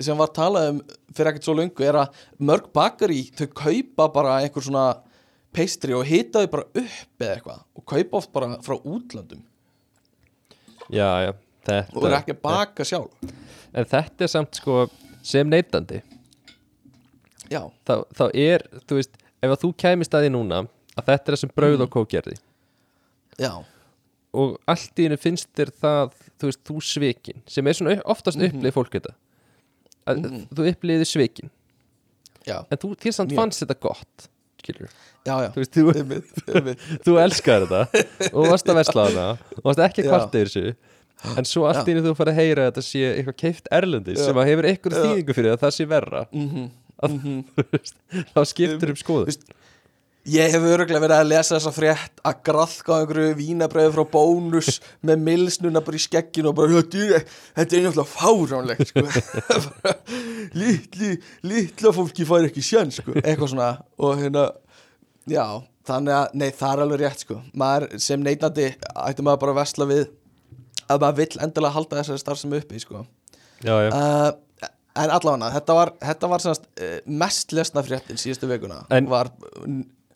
sem 0.07 0.21
var 0.21 0.31
talað 0.35 0.69
um 0.71 0.77
fyrir 1.11 1.33
ekkert 1.33 1.49
svo 1.49 1.57
lungu, 1.59 1.83
er 1.83 1.99
að 1.99 2.21
mörg 2.39 2.69
bakari 2.77 3.25
þau 3.35 3.49
kaupa 3.51 4.07
bara 4.15 4.37
einhver 4.45 4.63
svona 4.63 4.85
pastry 5.57 5.97
og 5.97 6.07
hita 6.07 6.45
þau 6.45 6.53
bara 6.53 6.69
upp 6.71 7.25
eða 7.25 7.33
eitthvað 7.35 7.65
og 7.81 7.87
kaupa 7.91 8.21
oft 8.21 8.31
bara 8.37 8.53
frá 8.63 8.77
útlöndum. 8.79 9.43
Já, 10.87 11.27
já, 11.27 11.33
og 11.35 11.99
eru 11.99 12.07
þetta 12.07 12.21
ekki 12.21 12.37
að 12.37 12.43
baka 12.47 12.87
sjálf. 12.87 13.35
En 13.75 13.91
þetta 13.91 14.29
er 14.29 14.31
samt 14.31 14.61
sko 14.61 14.85
sem 15.27 15.49
neytandi. 15.51 16.01
Já, 17.51 17.63
þá, 17.87 17.95
þá 18.19 18.25
er, 18.35 18.65
þú 18.89 18.99
veist, 18.99 19.19
ef 19.45 19.53
að 19.55 19.61
þú 19.63 19.71
kæmist 19.79 20.15
að 20.19 20.27
því 20.27 20.31
núna 20.35 20.61
að 20.97 21.09
þetta 21.11 21.17
er 21.31 21.35
það 21.37 21.41
sem 21.45 21.53
brauð 21.57 21.77
Mm. 21.77 21.85
og 21.87 21.91
kók 21.95 22.09
gerði. 22.15 22.37
Já, 23.39 23.53
og 24.37 24.57
allt 24.69 24.99
í 25.03 25.07
hennu 25.07 25.19
finnst 25.21 25.49
þér 25.57 25.71
það 25.83 26.15
þú 26.41 26.49
veist, 26.51 26.63
þú 26.67 26.77
svikin 26.85 27.43
sem 27.47 27.67
er 27.67 27.77
svona 27.79 27.99
oftast 28.05 28.39
Mhm. 28.41 28.49
upplið 28.51 28.75
fólk 28.75 28.91
þetta. 28.97 29.15
Að 30.07 30.25
þú 30.55 30.67
uppliði 30.73 31.07
svikin 31.09 31.51
já, 32.47 32.65
en 32.71 32.79
þú, 32.79 32.95
þér 32.97 33.13
samt 33.15 33.31
Mjög. 33.33 33.37
fannst 33.41 33.63
þetta 33.63 33.81
gott 33.81 34.29
skilur, 34.63 34.91
já, 35.27 35.35
já. 35.43 35.49
Þú 35.55 35.63
veist, 35.63 35.73
þú, 35.75 35.83
þú 37.07 37.17
elskar 37.23 37.67
þetta 37.67 38.33
og 38.35 38.47
varst 38.51 38.67
að 38.67 38.79
versla 38.81 39.07
hana 39.09 39.27
og 39.57 39.63
varst 39.65 39.79
ekki 39.87 40.03
kvart 40.09 40.35
yfir 40.35 40.51
þessu 40.51 40.77
en 41.37 41.49
svo 41.49 41.67
allt 41.69 41.87
í 41.89 41.95
hennu 41.95 42.05
þú 42.05 42.17
farið 42.19 42.35
að 42.35 42.41
heyra 42.43 42.65
að 42.67 42.73
þetta 42.73 42.87
sé 42.87 43.05
eitthvað 43.13 43.39
keift 43.43 43.71
erlendis 43.73 44.21
sem 44.25 44.37
að 44.41 44.51
hefur 44.51 44.69
eitthvað 44.71 44.99
þýðingu 45.03 45.37
fyrir 45.39 45.55
að 45.55 45.63
það 45.65 45.77
sé 45.79 45.87
verra 45.91 46.27
Mhm, 46.33 46.67
Þú 47.57 47.65
veist, 47.75 47.97
þá 48.33 48.41
skiptur 48.49 48.93
um 48.95 48.99
skoðu 49.01 49.37
Ég 50.27 50.51
hef 50.51 50.65
öruglega 50.67 50.99
verið 51.05 51.21
að 51.21 51.29
lesa 51.31 51.55
þessa 51.55 51.71
frétt 51.71 52.23
að 52.27 52.39
graðka 52.49 52.97
einhverju 52.99 53.35
vínabröðu 53.39 53.93
frá 53.95 54.05
bónus 54.17 54.81
með 55.07 55.21
milsnuna 55.23 55.83
bara 55.87 56.01
í 56.01 56.03
skegginu 56.03 56.51
og 56.51 56.57
bara 56.59 56.81
þetta 56.81 57.77
er, 57.79 57.85
náttúrulega 57.85 58.07
fáránlegt 58.11 58.91
sko. 58.91 59.05
litli, 60.61 61.13
litla 61.47 61.93
fólki 61.95 62.27
fær 62.27 62.49
ekki 62.49 62.65
sjön 62.65 62.91
sko. 62.91 63.15
eitthvað 63.23 63.53
svona 63.55 63.71
og 64.03 64.19
hérna 64.25 64.49
já, 65.31 65.45
þannig 65.87 66.17
að, 66.19 66.35
nei 66.43 66.49
það 66.59 66.73
er 66.73 66.85
alveg 66.89 67.03
rétt 67.05 67.23
sko. 67.23 67.39
maður 67.55 67.89
sem 68.03 68.27
neytandi 68.27 68.73
ætti 69.07 69.27
maður 69.27 69.45
bara 69.45 69.55
að 69.55 69.61
vesla 69.63 69.89
við 69.93 70.05
að 70.91 71.03
maður 71.03 71.19
vill 71.23 71.43
endilega 71.47 71.75
halda 71.77 72.01
þessari 72.01 72.23
starfsemi 72.23 72.61
uppi 72.63 72.81
sko. 72.83 73.05
já, 73.65 73.75
já. 73.87 73.91
uh, 73.93 74.69
en 74.97 75.13
allavega 75.13 75.51
þetta 75.59 75.75
var, 75.77 75.93
þetta 76.01 76.31
var 76.33 76.45
semast, 76.45 76.69
uh, 76.81 76.99
mest 77.25 77.53
lesna 77.57 77.83
fréttin 77.87 78.21
síðustu 78.21 78.49
vikuna 78.51 78.83
En- 78.91 79.09
var 79.11 79.31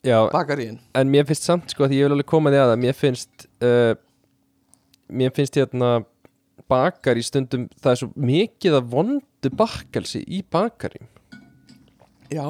já. 0.03 0.17
bakaríin. 0.31 0.79
En 0.95 1.11
mér 1.11 1.27
finnst 1.29 1.43
samt 1.45 1.69
sko 1.73 1.85
að 1.85 1.97
ég 1.97 2.07
vil 2.07 2.15
alveg 2.17 2.29
koma 2.31 2.49
því 2.53 2.61
að 2.63 2.75
mér 2.81 2.97
finnst 2.97 3.47
uh, 3.61 3.93
mér 5.11 5.33
finnst 5.35 5.59
hérna 5.59 5.99
bakar 6.71 7.19
í 7.19 7.23
stundum 7.25 7.67
það 7.81 7.91
er 7.91 7.99
svo 7.99 8.11
mikið 8.15 8.77
að 8.79 8.91
vondu 8.93 9.49
bakkelsi 9.59 10.21
í 10.23 10.39
bakarim 10.47 11.07
já, 12.31 12.45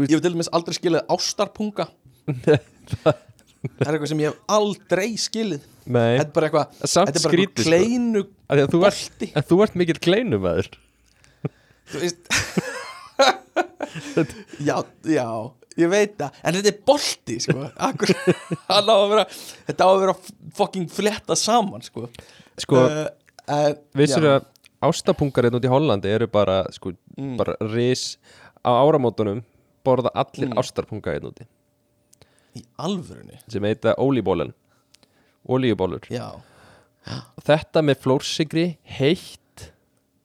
ég 0.00 0.14
hef 0.14 0.22
til 0.24 0.32
dæmis 0.32 0.48
aldrei 0.56 0.76
skilið 0.78 1.04
ástarpunga 1.12 1.88
það 3.62 3.86
er 3.88 3.92
eitthvað 3.96 4.10
sem 4.12 4.20
ég 4.22 4.28
hef 4.32 4.54
aldrei 4.58 5.08
skilið. 5.18 5.62
Nei, 5.88 6.18
þetta 6.18 6.28
er 6.28 6.34
bara 6.36 6.48
eitthvað 6.48 6.66
þetta 6.82 7.00
er 7.00 7.06
bara 7.08 7.22
skrítið 7.24 7.62
sko. 7.64 7.70
kleinu 7.70 8.22
að 8.48 8.62
þú 8.74 8.80
ert, 8.88 9.00
bolti. 9.08 9.30
en 9.34 9.46
þú 9.48 9.58
ert 9.64 9.74
mikill 9.80 10.00
kleinumæður 10.04 10.68
þú 11.88 12.02
veist 12.02 12.22
já, 14.68 14.76
já 15.08 15.26
ég 15.78 15.90
veit 15.92 16.14
það, 16.18 16.38
en 16.42 16.58
þetta 16.58 16.70
er 16.72 16.78
bolti 16.90 17.36
sko, 17.44 17.68
akkur 17.88 18.12
á 18.68 18.78
að 18.82 19.04
vera 19.12 19.24
þetta 19.68 19.86
á 19.86 19.88
að 19.88 20.00
vera 20.04 20.14
fucking 20.58 20.88
fletta 20.92 21.36
saman 21.38 21.84
sko, 21.86 22.08
Sko, 22.58 22.80
uh, 22.82 23.04
en, 23.54 23.76
vissur 23.96 24.24
já, 24.26 24.32
að 24.40 24.88
ástapungar 24.90 25.46
hérna 25.46 25.60
út 25.60 25.66
í 25.68 25.70
Hollandi 25.72 26.10
eru 26.14 26.26
bara 26.30 26.64
sko, 26.74 26.94
Mm. 27.18 27.34
bara 27.34 27.56
ris 27.72 28.16
á 28.62 28.70
áramótunum 28.78 29.40
borða 29.86 30.10
allir 30.14 30.50
Mm. 30.52 30.58
ástarpunga 30.60 31.10
hérna 31.16 31.32
úti 31.32 31.46
í 32.58 32.64
alvörunni? 32.84 33.38
sem 33.48 33.64
heita 33.68 33.94
ólíbólan 33.98 34.52
ólíubólur 35.48 36.04
þetta 37.46 37.82
með 37.84 38.02
flórsigri 38.04 38.66
heitt 38.98 39.68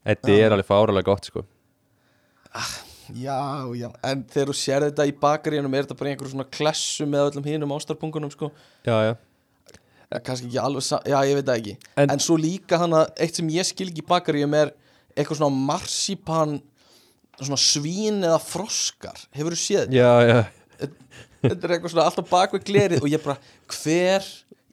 þetta 0.04 0.34
er 0.36 0.56
alveg 0.56 0.68
fáralega 0.68 1.08
gott 1.08 1.30
sko. 1.30 1.46
Já, 3.14 3.38
já. 3.76 3.90
En 4.06 4.24
þegar 4.32 4.50
þú 4.52 4.56
sér 4.58 4.86
þetta 4.88 5.06
í 5.10 5.14
bakaríunum 5.20 5.74
er 5.76 5.86
þetta 5.86 5.98
bara 6.00 6.10
í 6.10 6.14
einhverjum 6.14 6.34
svona 6.38 6.50
klessu 6.54 7.08
með 7.10 7.30
öllum 7.32 7.48
hinum 7.48 7.74
ástarpungunum 7.76 8.32
sko? 8.34 8.50
Já, 8.88 8.96
já. 9.10 9.14
Kannski 10.24 10.48
ekki 10.50 10.60
alveg, 10.62 10.86
já 11.10 11.18
ég 11.26 11.40
veit 11.40 11.48
það 11.48 11.58
ekki. 11.60 11.74
En- 11.98 12.14
en, 12.14 12.22
svo 12.22 12.36
líka 12.38 12.78
hann 12.84 12.94
að 13.00 13.10
eitt 13.26 13.40
sem 13.40 13.50
ég 13.50 13.66
skil 13.66 13.90
ekki 13.90 14.04
í 14.04 14.10
bakaríum 14.12 14.54
er 14.60 14.74
eitthvað 15.18 15.40
svona 15.42 15.64
marsipan 15.72 16.60
svona 17.40 17.58
svín 17.60 18.22
eða 18.24 18.38
froskar. 18.44 19.18
Hefur 19.34 19.56
þú 19.56 19.62
séð? 19.64 19.88
Þetta? 19.88 19.98
já, 19.98 20.14
já. 20.30 20.90
Þetta 21.44 21.68
er 21.68 21.76
eitthvað 21.76 21.94
svona 21.94 22.08
alltaf 22.10 22.30
bak 22.32 22.56
við 22.58 22.66
glerið 22.72 23.04
og 23.04 23.12
ég 23.12 23.24
bara, 23.24 23.38
hver 23.68 24.28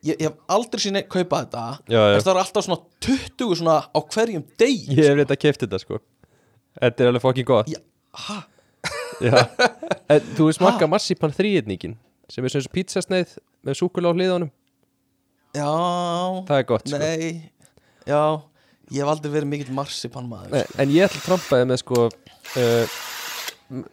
ég, 0.06 0.14
ég 0.14 0.24
hef 0.28 0.38
aldrei 0.56 0.84
sín 0.84 1.00
eitt 1.00 1.10
kaupa 1.12 1.42
þetta. 1.44 1.64
Já, 1.90 1.98
já. 2.00 2.14
en 2.16 2.24
það 2.24 2.32
er 2.34 2.42
alltaf 2.44 2.66
svona 2.66 2.80
20 3.06 3.58
svona 3.60 3.76
á 3.90 3.98
hverjum 4.14 4.46
deg 4.62 4.88
Ég 4.94 5.02
hef 5.04 5.18
reynda 5.18 5.36
að 5.36 5.42
kefti 5.44 5.66
þetta 5.66 5.82
sko. 5.82 6.00
Þetta 6.80 7.04
er 7.04 7.12
alveg 7.12 7.26
fucking 7.26 7.50
gott. 7.50 7.70
En 9.20 10.28
þú 10.32 10.46
smakka 10.56 10.86
marsipan 10.88 11.34
þrýðningin 11.36 11.98
sem 12.32 12.46
er 12.46 12.54
þessu 12.54 12.70
pizzasneið 12.72 13.34
með 13.66 13.76
súkulega 13.76 14.14
á 14.14 14.16
hliðanum 14.16 14.50
Já, 15.50 15.68
Það 16.46 16.56
er 16.56 16.66
gott 16.68 16.86
sko. 16.86 17.00
Nei. 17.02 17.50
Já, 18.08 18.22
ég 18.94 19.02
hef 19.02 19.10
aldrei 19.12 19.32
verið 19.34 19.50
mikill 19.50 19.74
marsipan 19.76 20.28
maður 20.30 20.54
Nei, 20.54 20.64
En 20.80 20.94
ég 20.94 21.04
ætla 21.04 21.20
að 21.20 21.26
trampaði 21.26 21.68
með 21.68 21.82
sko 21.82 22.06
uh, 22.06 22.98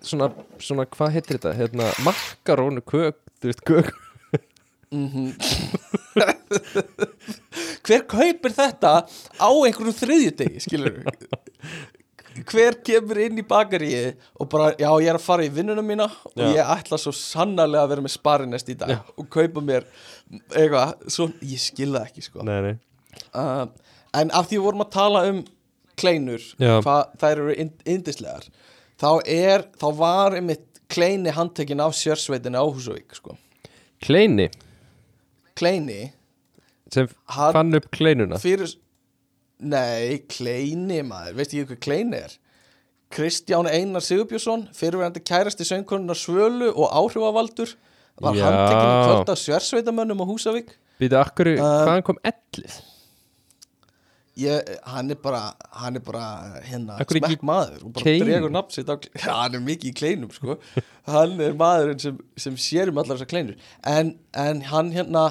svona, 0.06 0.32
svona, 0.64 0.86
hvað 0.94 1.14
heitir 1.18 1.38
þetta? 1.40 1.54
Hérna, 1.58 1.90
makkarónu 2.06 2.82
kök, 2.88 3.18
þú 3.42 3.52
veist, 3.52 3.64
kök 3.68 3.94
Hver 7.88 8.04
kaupir 8.08 8.54
þetta 8.56 8.92
á 9.04 9.48
einhverjum 9.52 9.96
þriðjudegi, 9.98 10.62
skilur 10.64 11.02
Hver 12.48 12.78
kemur 12.86 13.18
inn 13.24 13.40
í 13.42 13.46
bakaríi 13.48 14.12
og 14.38 14.50
bara, 14.52 14.70
já, 14.78 14.88
ég 15.02 15.10
er 15.10 15.18
að 15.18 15.24
fara 15.26 15.46
í 15.48 15.50
vinnuna 15.52 15.82
mína 15.84 16.06
og 16.06 16.36
Já. 16.38 16.46
ég 16.54 16.72
ætla 16.78 17.00
svo 17.02 17.12
sannarlega 17.16 17.84
að 17.88 17.92
vera 17.96 18.06
með 18.06 18.14
sparinest 18.14 18.70
í 18.70 18.76
dag 18.78 18.94
Já. 18.94 19.00
og 19.18 19.28
kaupa 19.34 19.64
mér 19.66 19.88
eitthvað, 20.54 20.94
svo, 21.12 21.30
ég 21.42 21.64
skil 21.64 21.90
það 21.96 22.04
ekki, 22.12 22.26
sko 22.28 22.46
Nei, 22.48 22.58
nei 22.68 22.76
uh, 23.34 23.66
En 24.18 24.32
af 24.38 24.48
því 24.48 24.60
við 24.60 24.66
vorum 24.68 24.86
að 24.86 24.94
tala 24.94 25.24
um 25.32 25.42
kleinur, 25.98 26.44
Já. 26.62 26.78
hvað 26.86 27.18
þær 27.24 27.34
eru 27.42 27.56
ind- 27.66 27.84
yndislegar 27.90 28.46
þá 29.00 29.10
er, 29.30 29.66
þá 29.80 29.88
var 29.98 30.36
einmitt 30.40 30.66
kleini 30.90 31.34
handtekinn 31.36 31.82
af 31.84 31.94
sjörsveitinni 31.98 32.58
á 32.60 32.66
Húsavík, 32.66 33.14
sko. 33.18 33.36
Kleini, 34.04 34.50
Kleini? 35.58 36.12
Sem 36.94 37.08
Hann- 37.34 37.54
fann 37.54 37.76
upp 37.76 37.90
kleinuna? 37.92 38.38
fyrir 38.40 38.76
nei, 39.60 40.20
Kleini 40.30 41.02
maður, 41.04 41.36
veist 41.40 41.54
ég 41.58 41.66
hvað 41.68 41.80
Kleini 41.84 42.16
er? 42.24 42.36
Kristján 43.12 43.68
Einar 43.72 44.02
Sigurbjörnsson 44.04 44.68
fyrirverandi 44.76 45.22
kærasti 45.24 45.64
söngkonunar 45.64 46.16
Svölu 46.20 46.74
og 46.76 46.92
áhrifavaldur 46.92 47.74
var 48.20 48.36
handtekinn 48.36 48.92
í 48.92 49.06
kvöld 49.08 49.30
af 49.32 49.40
sjörsveitamönnum 49.40 50.20
á 50.24 50.26
Húsavík. 50.28 50.70
Býta, 51.00 51.22
akkur, 51.24 51.54
Uh, 51.56 51.86
hvaðan 51.86 52.04
kom 52.04 52.18
ellið? 52.26 52.82
Ég, 54.38 54.70
hann 54.88 55.12
er 55.14 55.20
bara 55.22 55.42
hann 55.82 55.98
er 56.00 56.04
bara 56.06 56.26
hérna 56.66 57.00
smekk 57.02 57.44
maður 57.48 57.84
ja, 59.24 59.34
hann 59.42 59.58
er 59.58 59.64
mikið 59.66 59.90
í 59.92 59.96
kleinum 59.98 60.32
sko. 60.34 60.58
Hann 61.08 61.40
er 61.44 61.58
maðurinn 61.58 62.02
sem, 62.04 62.22
sem 62.40 62.56
sér 62.60 62.92
um 62.92 63.02
allar 63.02 63.18
þessar 63.18 63.32
kleinur. 63.34 63.68
En, 63.88 64.16
en 64.38 64.64
hann 64.70 64.94
hérna 64.96 65.26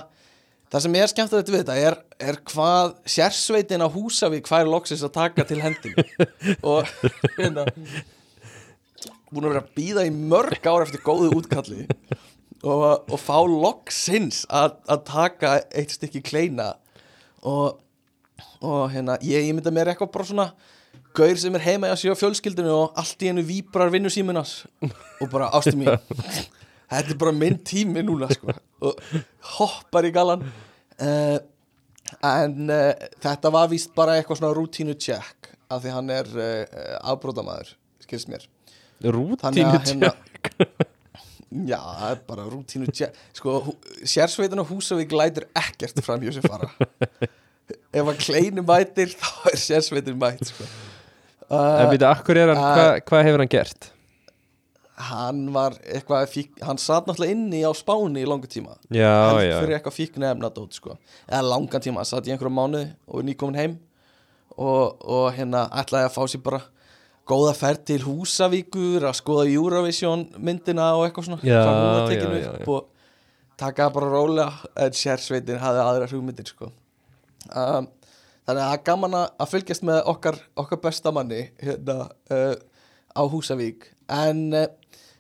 það 0.72 0.86
sem 0.86 0.98
er 0.98 1.12
skemmt 1.12 1.32
að 1.32 1.42
þetta 1.42 1.54
við 1.54 1.64
þetta 1.64 1.78
er, 1.90 1.98
er 2.32 2.40
hvað 2.50 2.94
sérsveitin 3.16 3.86
á 3.86 3.88
Húsavík 3.92 4.50
fær 4.50 4.68
loksins 4.68 5.04
að 5.06 5.16
taka 5.20 5.46
til 5.48 5.62
hendinu 5.62 6.06
og 6.72 6.88
hérna 7.38 7.66
búin 9.30 9.46
að 9.46 9.52
vera 9.52 9.62
að 9.62 9.74
býða 9.76 10.06
í 10.08 10.14
mörg 10.14 10.66
ár 10.66 10.86
eftir 10.86 11.02
góðu 11.04 11.32
útkalli 11.38 11.86
og, 12.66 13.06
og 13.06 13.18
fá 13.20 13.38
loksins 13.46 14.44
að, 14.50 14.78
að 14.90 15.02
taka 15.08 15.56
eitt 15.76 15.94
stykki 15.94 16.22
kleina. 16.26 16.74
Og, 17.46 17.76
og 18.60 18.90
hérna 18.92 19.18
ég, 19.22 19.48
ég 19.48 19.54
mynda 19.56 19.72
mér 19.74 19.92
eitthvað 19.92 20.12
bara 20.14 20.28
svona 20.28 20.48
gaur 21.16 21.40
sem 21.40 21.54
er 21.56 21.64
heima 21.64 21.88
í 21.88 21.94
að 21.94 22.02
sjá 22.04 22.14
fjölskyldinu 22.18 22.72
og 22.72 23.00
allt 23.00 23.24
í 23.24 23.32
einu 23.32 23.44
víbrar 23.46 23.92
vinnu 23.92 24.12
símunas 24.12 24.62
og 24.82 25.28
bara 25.32 25.50
ástu 25.56 25.76
mín 25.78 25.92
þetta 26.90 27.12
er 27.12 27.20
bara 27.20 27.34
minn 27.34 27.58
tími 27.66 28.02
núna 28.06 28.28
sko. 28.32 28.54
Og 28.86 29.00
hoppar 29.56 30.06
í 30.06 30.12
galan 30.14 30.44
uh, 30.46 31.38
en 32.22 32.70
uh, 32.70 32.90
þetta 33.22 33.52
var 33.54 33.70
víst 33.72 33.94
bara 33.96 34.18
eitthvað 34.18 34.42
svona 34.42 34.56
rútínu 34.56 34.96
check 35.00 35.52
af 35.72 35.82
því 35.82 35.94
hann 35.96 36.12
er 36.14 36.30
uh, 36.36 36.98
afbrótamaður 37.12 37.74
skilst 38.04 38.30
mér. 38.30 38.44
Rútínu 39.02 39.64
hérna, 39.66 40.12
já, 41.72 41.80
það 41.80 42.12
er 42.12 42.22
bara 42.28 42.46
rútínu 42.52 42.92
check. 42.94 43.16
Sko, 43.36 43.58
sérsveitin 44.04 44.62
á 44.62 44.64
Húsavík 44.68 45.14
lætur 45.16 45.48
ekkert 45.58 46.00
fram 46.06 46.22
hjá 46.22 46.36
sem 46.36 46.46
fara 46.46 46.70
ef 47.96 48.10
hann 48.10 48.20
kleinu 48.20 48.64
mætir 48.66 49.12
þá 49.16 49.50
er 49.52 49.60
sérsveitin 49.60 50.20
mætt 50.20 50.44
sko. 50.52 50.68
En 51.46 51.84
uh, 51.86 51.90
býta, 51.92 52.10
akkur 52.10 52.38
er 52.42 52.52
hann, 52.52 52.62
uh, 52.62 52.72
hvað 52.76 53.04
hva 53.10 53.26
hefur 53.28 53.44
hann 53.44 53.52
gert? 53.52 53.92
hann 54.96 55.40
var 55.52 55.74
eitthvað 55.84 56.30
fík, 56.32 56.54
hann 56.64 56.78
satt 56.80 57.04
náttúrulega 57.08 57.34
inni 57.34 57.60
á 57.68 57.72
Spáni 57.76 58.22
í 58.22 58.28
langu 58.28 58.48
tíma 58.48 58.78
Já, 58.88 59.10
held 59.28 59.42
já 59.44 59.56
fyrir 59.60 59.76
eitthvað 59.76 59.96
fíknefna 59.98 60.48
dót 60.56 60.78
sko. 60.78 60.96
eða 61.28 61.42
langan 61.50 61.84
tíma, 61.84 62.00
hann 62.00 62.08
satt 62.08 62.28
í 62.28 62.32
einhverja 62.32 62.56
mánuði 62.56 62.86
og 63.04 63.20
er 63.20 63.26
nýkomin 63.28 63.60
heim 63.60 63.74
og, 64.56 64.96
og 65.04 65.26
hérna 65.36 65.66
ætlaði 65.82 66.08
að 66.08 66.16
fá 66.16 66.22
sér 66.32 66.42
bara 66.46 66.62
góða 67.28 67.52
ferð 67.58 67.84
til 67.90 68.00
Húsavíkur 68.06 69.04
að 69.04 69.18
skoða 69.20 69.46
Eurovision 69.50 70.24
myndina 70.38 70.94
og 70.96 71.04
eitthvað 71.06 71.28
svona 71.28 71.44
Já, 71.44 71.60
og 72.64 72.88
taka 73.60 73.90
bara 73.92 74.10
rólega 74.12 74.72
en 74.86 74.96
sérsveitin 74.96 75.60
hafði 75.60 75.84
aðra 75.84 76.08
hugmyndir 76.10 76.48
sko. 76.48 76.70
Um, 77.50 77.88
þannig 78.46 78.62
að 78.62 78.62
það 78.62 78.74
er 78.76 78.82
gaman 78.88 79.18
að 79.20 79.52
fylgjast 79.52 79.86
með 79.86 80.00
okkar, 80.12 80.40
okkar 80.62 80.82
besta 80.82 81.12
manni 81.14 81.42
hérna 81.62 82.08
uh, 82.32 82.56
á 83.16 83.22
Húsavík. 83.32 83.88
En 84.12 84.42
uh, 84.54 84.66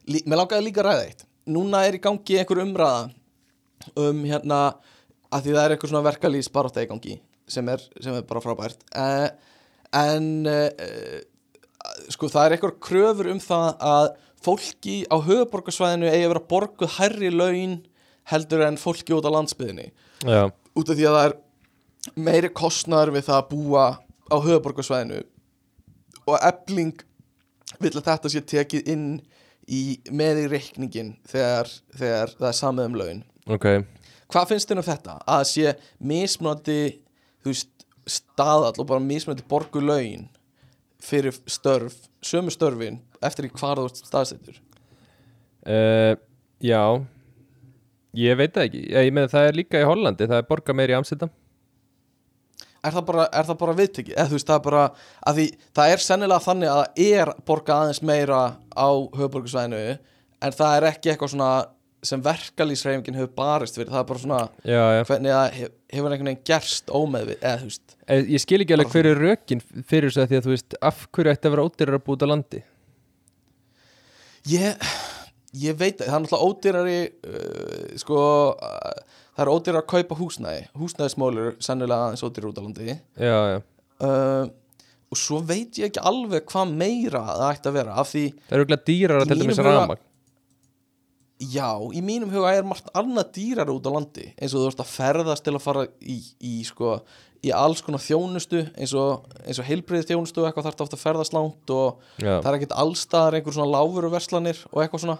lí, 0.08 0.22
mér 0.26 0.42
langaði 0.42 0.68
líka 0.68 0.84
ræða 0.86 1.06
eitt. 1.06 1.24
Núna 1.46 1.84
er 1.86 1.98
í 1.98 2.02
gangi 2.02 2.40
einhver 2.40 2.62
umræða 2.64 3.08
um 4.02 4.24
hérna 4.26 4.60
að 5.30 5.46
því 5.46 5.56
það 5.56 5.62
er 5.62 5.74
eitthvað 5.74 5.92
svona 5.92 6.06
verkalýs 6.06 6.50
baróta 6.54 6.82
í 6.82 6.90
gangi 6.90 7.18
sem 7.50 7.68
er, 7.70 7.82
sem 8.02 8.14
er 8.16 8.26
bara 8.26 8.42
frábært. 8.42 8.80
Uh, 8.96 9.28
en 9.94 10.46
sko 12.12 12.28
það 12.30 12.46
er 12.46 12.54
eitthvað 12.56 12.78
kröfur 12.82 13.28
um 13.30 13.40
það 13.42 13.68
að 13.86 14.06
fólki 14.46 14.96
á 15.10 15.16
höfuborgarsvæðinu 15.22 16.10
eigi 16.10 16.26
að 16.26 16.32
vera 16.34 16.48
borguð 16.50 16.94
hærri 16.98 17.30
laun 17.32 17.78
heldur 18.30 18.64
en 18.66 18.78
fólki 18.80 19.14
út 19.16 19.26
á 19.26 19.30
landsbyðinni 19.34 19.88
Já, 20.26 20.50
út 20.50 20.90
af 20.90 20.98
því 20.98 21.08
að 21.08 21.16
það 21.16 21.28
er 21.28 21.36
meiri 22.14 22.50
kostnaður 22.54 23.14
við 23.16 23.26
það 23.28 23.40
að 23.40 23.48
búa 23.50 23.86
á 24.26 24.36
höfuborgarsvæðinu 24.42 25.22
og 26.26 26.36
ebling 26.42 26.94
vill 27.82 27.94
að 27.94 28.06
þetta 28.08 28.32
sé 28.32 28.42
tekið 28.42 28.90
inn 28.92 29.08
í 29.66 29.98
með 30.14 30.44
í 30.44 30.46
reikningin 30.52 31.14
þegar, 31.26 31.70
þegar 31.96 32.34
það 32.36 32.48
er 32.48 32.58
samið 32.60 32.90
um 32.90 32.98
laun. 33.00 33.22
Ok. 33.50 33.66
Hvað 34.32 34.52
finnst 34.52 34.70
þér 34.70 34.80
um 34.82 34.86
þetta? 34.86 35.16
að 35.26 35.42
sé 35.50 35.74
veist, 37.46 37.72
staðall 38.06 38.74
og 38.78 38.86
bara 38.86 39.02
mismunandi 39.02 39.46
borgu 39.48 39.82
laun 39.82 40.28
fyrir 41.02 41.34
störf, 41.50 41.94
sömu 42.22 42.50
störfin 42.54 43.00
eftir 43.22 43.46
í 43.46 43.52
hvar 43.54 43.78
þú 43.78 43.90
staðsettur? 43.98 44.58
Uh, 45.66 46.14
Já. 46.62 47.02
Ég 48.16 48.38
veit 48.38 48.54
það 48.54 48.68
ekki. 48.70 48.82
Ég 48.94 49.12
með 49.12 49.32
það 49.34 49.46
er 49.48 49.58
líka 49.58 49.80
í 49.82 49.86
Hollandi 49.86 50.24
Það 50.24 50.38
er 50.40 50.46
borga 50.48 50.74
meir 50.76 50.92
í 50.94 50.96
Amsterdam 50.96 51.32
er 52.86 52.96
það 52.96 53.06
bara, 53.10 53.24
er 53.40 53.46
það 53.50 53.58
bara 53.62 53.76
viðtekið? 53.80 54.14
Eða 54.16 54.28
þú 54.30 54.36
veist 54.38 54.50
það 54.50 54.58
er 54.60 54.66
bara 54.66 54.84
því 55.36 55.46
það 55.78 55.94
er 55.94 56.04
sennilega 56.06 56.44
þannig 56.46 56.72
að 56.72 56.82
það 56.82 57.06
er 57.22 57.32
borga 57.50 57.78
aðeins 57.80 58.02
meira 58.10 58.40
á 58.76 58.88
höfuborgarsvæðinu 59.18 59.80
en 60.46 60.56
það 60.60 60.76
er 60.80 60.88
ekki 60.92 61.12
eitthvað 61.14 61.32
svona 61.34 61.50
sem 62.06 62.20
verkalýsreifingin 62.22 63.16
hefur 63.18 63.32
barist 63.34 63.74
fyrir. 63.78 63.88
Það 63.90 64.02
er 64.02 64.08
bara 64.10 64.20
svona 64.22 64.40
Já, 64.68 64.82
já. 64.94 65.00
hvernig 65.08 65.32
það 65.32 65.56
hef, 65.56 65.70
hefur 65.96 66.12
einhvern 66.14 66.28
veginn 66.30 66.44
gerst 66.46 66.92
ómeðvið 66.94 67.40
eða 67.40 67.56
þú 67.62 67.70
veist. 67.70 67.96
Eh, 68.06 68.20
Ég 68.36 68.42
skil 68.44 68.60
ekki 68.62 68.76
alveg 68.76 68.92
hver 68.94 69.08
er 69.10 69.22
rökin 69.24 69.62
fyrir 69.90 70.12
þess 70.12 70.22
að 70.22 70.30
því 70.30 70.38
að 70.38 70.46
þú 70.46 70.52
veist 70.54 70.76
af 70.90 71.00
hverju 71.16 71.32
ætti 71.32 71.48
að 71.50 71.56
vera 71.56 71.64
ódýrar 71.66 71.98
að 71.98 72.04
búta 72.06 72.28
landi? 72.30 72.60
Ég, 74.46 74.86
ég 75.58 75.78
veit 75.80 75.98
það, 75.98 76.06
er 76.06 76.22
náttúrulega 76.22 76.50
ódýrari 76.52 76.98
uh, 77.26 77.96
sko 77.98 78.20
uh, 78.54 79.24
það 79.36 79.42
er 79.46 79.52
ódýrari 79.52 79.82
að 79.82 79.88
kaupa 79.92 80.18
húsnæði. 80.20 80.62
Húsnæðismólur 80.80 81.56
sennilega 81.62 82.08
aðeins 82.08 82.24
ódýrari 82.26 82.50
út 82.52 82.60
á 82.60 82.64
landi. 82.64 82.96
Já, 83.20 83.36
já. 83.52 83.58
Uh, 83.96 84.48
og 85.12 85.16
svo 85.20 85.38
veit 85.46 85.78
ég 85.80 85.86
ekki 85.88 86.02
alveg 86.04 86.44
hvað 86.50 86.72
meira 86.76 87.22
það 87.30 87.46
ætti 87.54 87.70
að 87.70 87.76
vera 87.78 87.94
af 88.02 88.08
því 88.10 88.24
Það 88.48 88.56
eru 88.58 88.64
ekki 88.66 88.78
dýrar 88.90 89.22
að 89.22 89.30
dæmis 89.30 89.46
mínum 89.46 89.60
huga- 89.62 89.76
ramag 89.78 90.02
Já, 91.52 91.68
í 91.92 92.00
mínum 92.00 92.30
huga 92.32 92.50
er 92.56 92.64
margt 92.64 92.86
annað 92.96 93.30
dýrar 93.36 93.68
út 93.72 93.84
á 93.84 93.92
landi 93.92 94.26
eins 94.40 94.54
og 94.56 94.62
þú 94.62 94.68
ert 94.70 94.82
að 94.84 94.92
ferðast 94.94 95.44
til 95.44 95.52
að 95.54 95.64
fara 95.66 95.82
í, 96.00 96.16
í 96.40 96.54
sko, 96.64 96.94
í 97.44 97.52
alls 97.52 97.82
konar 97.84 98.00
þjónustu 98.00 98.62
eins 98.72 98.94
og, 98.96 99.26
eins 99.44 99.60
og 99.60 99.68
heilbriði 99.68 100.08
þjónustu 100.14 100.40
og 100.40 100.48
eitthvað 100.48 100.70
þarf 100.70 100.84
ofta 100.86 100.96
að 100.96 101.02
ferðast 101.06 101.36
langt 101.36 101.72
og 101.76 102.00
Já, 102.24 102.38
það 102.40 102.48
er 102.52 102.58
ekkert 102.58 102.76
allstaðar 102.84 103.36
einhver 103.36 103.56
svona 103.58 103.72
láfuru 103.76 104.12
verslanir 104.16 104.62
og 104.72 104.80
eitthvað 104.82 105.04
svona 105.04 105.18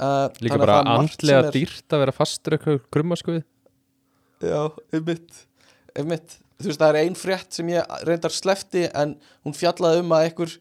uh, 0.00 0.26
líka 0.44 0.58
bara 0.60 0.80
er 0.82 0.90
andlega 0.94 1.44
er- 1.46 1.54
dýrt 1.54 1.94
að 1.94 2.02
vera 2.04 2.14
fastur 2.16 2.56
eitthvað 2.58 2.82
krummaskuði 2.94 3.44
Já, 4.38 4.68
einmitt, 4.94 5.40
einmitt. 5.98 6.36
Þú 6.62 6.68
veist, 6.70 6.78
það 6.78 6.88
er 6.92 6.98
ein 7.00 7.16
frétt 7.18 7.56
sem 7.58 7.70
ég 7.72 7.94
reyndar 8.06 8.30
slefti 8.34 8.84
en 8.94 9.16
hún 9.46 9.54
fjallaði 9.54 10.02
um 10.04 10.12
að 10.14 10.26
einhver, 10.28 10.52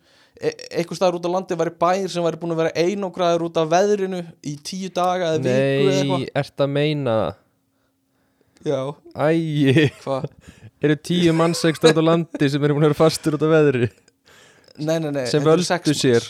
e 0.42 0.52
einhver 0.80 0.98
staðar 0.98 1.18
út 1.20 1.28
á 1.30 1.32
landi 1.36 1.58
væri 1.58 1.74
bær 1.82 2.08
sem 2.10 2.26
væri 2.26 2.40
búin 2.42 2.54
að 2.56 2.62
vera 2.64 2.74
einógraður 2.88 3.46
út 3.48 3.60
af 3.62 3.70
veðrinu 3.76 4.24
í 4.46 4.56
tíu 4.66 4.90
daga 4.94 5.36
eða 5.36 5.44
viku 5.46 5.92
eða 5.94 6.18
Nei, 6.18 6.30
ert 6.42 6.66
að 6.66 6.74
meina? 6.74 7.16
Eitthvað 8.58 8.66
Já, 8.66 8.82
hvað? 10.02 10.28
eru 10.82 10.98
tíu 11.10 11.34
mannsextur 11.38 11.98
á 11.98 12.04
landi 12.06 12.50
sem 12.50 12.64
eru 12.66 12.78
búin 12.78 12.86
að 12.86 12.92
vera 12.92 13.00
fastur 13.06 13.38
út 13.38 13.46
á 13.46 13.50
veðri 13.54 13.90
Nei, 14.78 15.00
nei, 15.02 15.10
nei 15.12 15.26
sem 15.30 15.44
völdu 15.44 15.66
sér. 15.66 16.26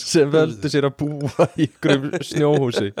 sem 0.00 0.30
völdu 0.32 0.70
sér 0.72 0.88
að 0.88 0.94
búa 1.02 1.48
í 1.56 1.66
ykkur 1.66 2.06
snjóhúsi. 2.24 2.92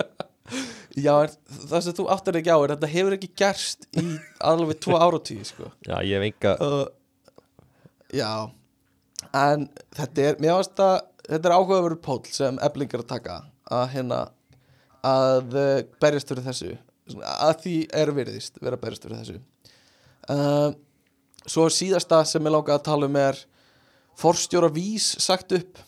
Já, 1.00 1.14
en 1.24 1.30
það 1.70 1.84
sem 1.86 1.96
þú 1.96 2.04
áttar 2.12 2.36
ekki 2.40 2.52
á 2.52 2.58
er 2.58 2.74
þetta 2.74 2.90
hefur 2.92 3.16
ekki 3.16 3.30
gerst 3.40 3.86
í 3.96 4.04
alveg 4.44 4.82
tvo 4.84 4.98
áratíð 5.00 5.46
sko. 5.48 5.70
Já, 5.86 5.96
ég 6.04 6.18
hef 6.18 6.26
enga 6.28 6.52
uh, 6.60 6.82
Já 8.12 8.52
En 9.32 9.64
þetta 9.96 10.26
er, 10.26 10.38
mér 10.42 10.58
varst 10.58 10.82
að 10.82 10.94
þetta 11.30 11.48
er 11.48 11.56
áhugaverður 11.56 12.00
pól 12.04 12.20
sem 12.28 12.58
eblingar 12.66 13.04
að 13.04 13.12
taka 13.14 13.38
að 13.72 13.84
hérna 13.94 14.22
að 15.06 15.56
uh, 15.56 15.74
berjast 16.02 16.28
fyrir 16.28 16.44
þessu. 16.50 16.72
Að 17.22 17.54
því 17.64 17.76
er 18.02 18.12
virðist 18.18 18.60
vera 18.60 18.80
berjast 18.80 19.06
fyrir 19.06 19.22
þessu. 19.22 19.38
Uh, 20.28 20.74
Svo 21.48 21.66
síðasta 21.74 22.20
sem 22.28 22.44
ég 22.46 22.54
langaði 22.54 22.76
að 22.76 22.84
tala 22.86 23.08
um 23.08 23.16
er 23.18 23.38
forstjóra 24.22 24.70
vís 24.72 25.12
sagt 25.22 25.54
upp. 25.58 25.82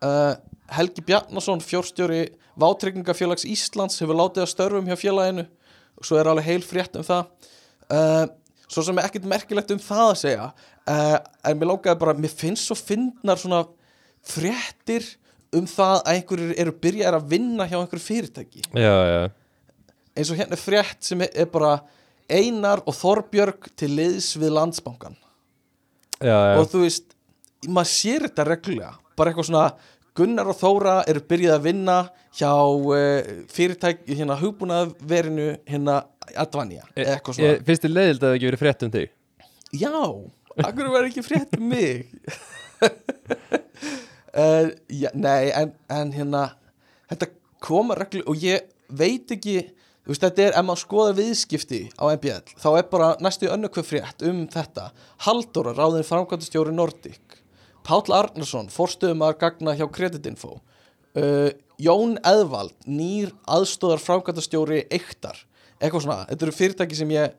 Uh, 0.00 0.34
Helgi 0.72 1.04
Bjarnason 1.04 1.62
fjórstjóri 1.64 2.28
Vátryggningafélags 2.60 3.46
Íslands 3.48 4.00
hefur 4.00 4.18
látið 4.18 4.44
að 4.44 4.52
störfum 4.54 4.90
hjá 4.90 4.98
félaginu. 4.98 5.46
Og 6.00 6.08
svo 6.08 6.18
er 6.20 6.30
alveg 6.30 6.48
heil 6.48 6.64
frétt 6.64 6.96
um 6.98 7.06
það. 7.06 7.50
Uh, 7.90 8.26
svo 8.70 8.84
sem 8.86 8.98
er 9.00 9.08
ekkert 9.08 9.28
merkilegt 9.28 9.72
um 9.74 9.82
það 9.82 10.04
að 10.08 10.20
segja 10.20 10.50
uh, 10.50 11.16
en 11.18 11.58
mér 11.58 11.72
langaði 11.72 12.00
bara, 12.00 12.14
mér 12.14 12.32
finnst 12.32 12.68
svo 12.68 12.76
fyndnar 12.78 13.40
svona 13.40 13.64
fréttir 14.26 15.06
um 15.56 15.66
það 15.66 15.96
að 15.96 16.10
einhverjir 16.14 16.52
eru 16.62 16.74
byrjaðir 16.84 17.18
að 17.18 17.30
vinna 17.32 17.66
hjá 17.66 17.78
einhverju 17.80 18.04
fyrirtæki. 18.04 18.62
Já, 18.78 18.94
já, 19.10 19.22
eins 20.14 20.30
og 20.30 20.38
hérna 20.38 20.56
er 20.56 20.62
frétt 20.62 21.06
sem 21.06 21.24
er, 21.26 21.48
bara 21.50 21.80
Einar 22.30 22.84
og 22.86 22.94
Þorbjörg 22.94 23.72
til 23.78 23.90
liðs 23.96 24.32
við 24.38 24.54
landsbankan 24.54 25.16
já. 26.22 26.60
og 26.60 26.68
þú 26.70 26.84
veist, 26.84 27.16
maður 27.68 27.90
sér 27.92 28.26
þetta 28.28 28.46
reglulega. 28.48 28.92
Bara 29.18 29.32
eitthvað 29.32 29.50
svona 29.50 29.64
Gunnar 30.16 30.50
og 30.50 30.58
Þóra 30.58 30.94
eru 31.08 31.22
byrjað 31.30 31.56
að 31.56 31.66
vinna 31.68 31.96
hjá 32.36 32.50
uh, 32.50 33.30
fyrirtæk 33.52 34.02
hérna 34.08 34.38
hugbúnaðverinu 34.40 35.52
hérna 35.68 36.02
Advanja, 36.38 36.84
svona. 36.94 37.40
Ég, 37.42 37.64
finnst 37.66 37.86
þið 37.86 37.94
leiðild 37.96 38.20
að 38.20 38.28
það 38.28 38.36
ekki 38.36 38.48
verið 38.50 38.62
frétt 38.62 38.84
um 38.86 38.92
þig? 38.94 39.08
Já, 39.80 39.94
akkur 40.66 40.90
verður 40.92 41.08
ekki 41.08 41.24
frétt 41.26 41.56
um 41.58 41.66
mig? 41.70 42.10
Uh, 44.30 44.70
já, 45.02 45.10
Nei, 45.14 45.50
en, 45.50 45.74
en 45.90 46.14
hérna 46.14 46.46
Þetta 47.10 47.26
koma 47.60 47.96
reglu 47.98 48.22
og 48.30 48.38
ég 48.40 48.70
veit 48.88 49.30
ekki 49.34 49.56
Þú 50.00 50.14
veist, 50.14 50.22
þetta 50.24 50.44
er, 50.46 50.54
ef 50.56 50.64
maður 50.64 50.80
skoða 50.80 51.16
viðskipti 51.18 51.80
á 52.00 52.04
MBL 52.14 52.54
þá 52.62 52.68
er 52.72 52.86
bara 52.90 53.10
næstu 53.22 53.50
önnu 53.52 53.68
hver 53.70 53.84
frétt 53.84 54.24
um 54.26 54.46
þetta. 54.50 54.86
Halldóra, 55.26 55.74
ráðin 55.76 56.06
framkvæmdastjóri 56.08 56.72
Nordic 56.74 57.29
Páll 57.86 58.14
Arnarsson, 58.14 58.70
forstöðum 58.72 59.24
að 59.26 59.38
gagna 59.42 59.74
hjá 59.78 59.86
Creditinfo 59.92 60.58
uh, 60.58 61.50
Jón 61.80 62.18
Eðvald, 62.26 62.74
nýr 62.86 63.32
aðstóðar 63.48 64.02
framkvæmdastjóri 64.04 64.84
Eiktar 64.92 65.38
eitthvað 65.80 66.04
svona, 66.04 66.24
þetta 66.28 66.46
eru 66.46 66.56
fyrirtæki 66.56 66.98
sem 66.98 67.12
ég 67.14 67.36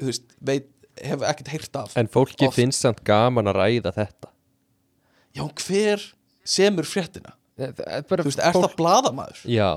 þú 0.00 0.08
veist, 0.10 0.36
veit, 0.42 0.70
hef 1.00 1.26
ekkert 1.30 1.52
heyrt 1.54 1.80
af 1.80 1.96
En 2.00 2.10
fólki 2.10 2.48
Oft. 2.48 2.58
finnst 2.58 2.82
samt 2.82 3.04
gaman 3.06 3.50
að 3.50 3.60
ræða 3.60 3.94
þetta 3.96 4.32
Já, 5.36 5.44
hver 5.46 6.06
semur 6.42 6.88
fréttina? 6.90 7.36
Það 7.60 7.84
er 7.86 8.06
bara 8.10 8.24
Þú 8.24 8.32
veist, 8.32 8.42
er 8.42 8.56
það 8.56 8.72
bladamaður? 8.80 9.44
Já, 9.46 9.70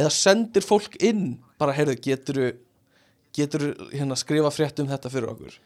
Eða 0.00 0.10
sendir 0.16 0.64
fólk 0.64 0.98
inn 1.04 1.24
bara, 1.60 1.72
heyrðu, 1.76 1.96
getur 2.04 2.42
getur 3.36 3.64
hérna 3.92 4.16
skrifa 4.18 4.50
frétt 4.52 4.80
um 4.82 4.88
þetta 4.90 5.10
fyrir 5.12 5.30
okkur 5.30 5.58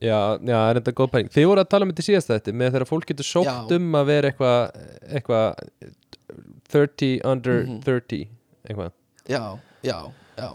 já, 0.00 0.18
já, 0.38 0.58
er 0.70 0.78
þetta 0.80 0.92
góð 1.00 1.10
pæling 1.14 1.30
Þið 1.34 1.46
voru 1.50 1.62
að 1.64 1.68
tala 1.72 1.86
um 1.86 1.90
þetta 1.92 2.06
síðast 2.06 2.30
þetta 2.32 2.52
með 2.54 2.72
þegar 2.76 2.88
fólk 2.92 3.06
getur 3.10 3.26
sótt 3.26 3.48
Já. 3.50 3.56
um 3.76 3.88
að 3.98 4.04
vera 4.12 4.30
eitthvað 4.30 4.60
eitthvað 5.18 5.46
30 6.72 7.20
under 7.24 7.62
Mhm. 7.64 7.80
30 7.84 8.28
eitthvað 8.68 8.92
Já, 9.28 9.58
já, 9.82 9.98
já 10.38 10.48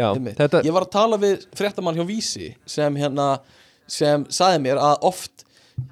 Já, 0.00 0.14
þetta 0.16 0.62
Ég 0.64 0.72
var 0.72 0.86
að 0.86 0.90
tala 0.94 1.16
við 1.20 1.46
fréttamann 1.56 1.96
hjá 1.98 2.06
Vísi 2.08 2.54
sem 2.66 2.94
hérna 2.96 3.40
sem 3.90 4.24
saði 4.32 4.60
mér 4.64 4.78
að 4.80 5.02
oft 5.02 5.44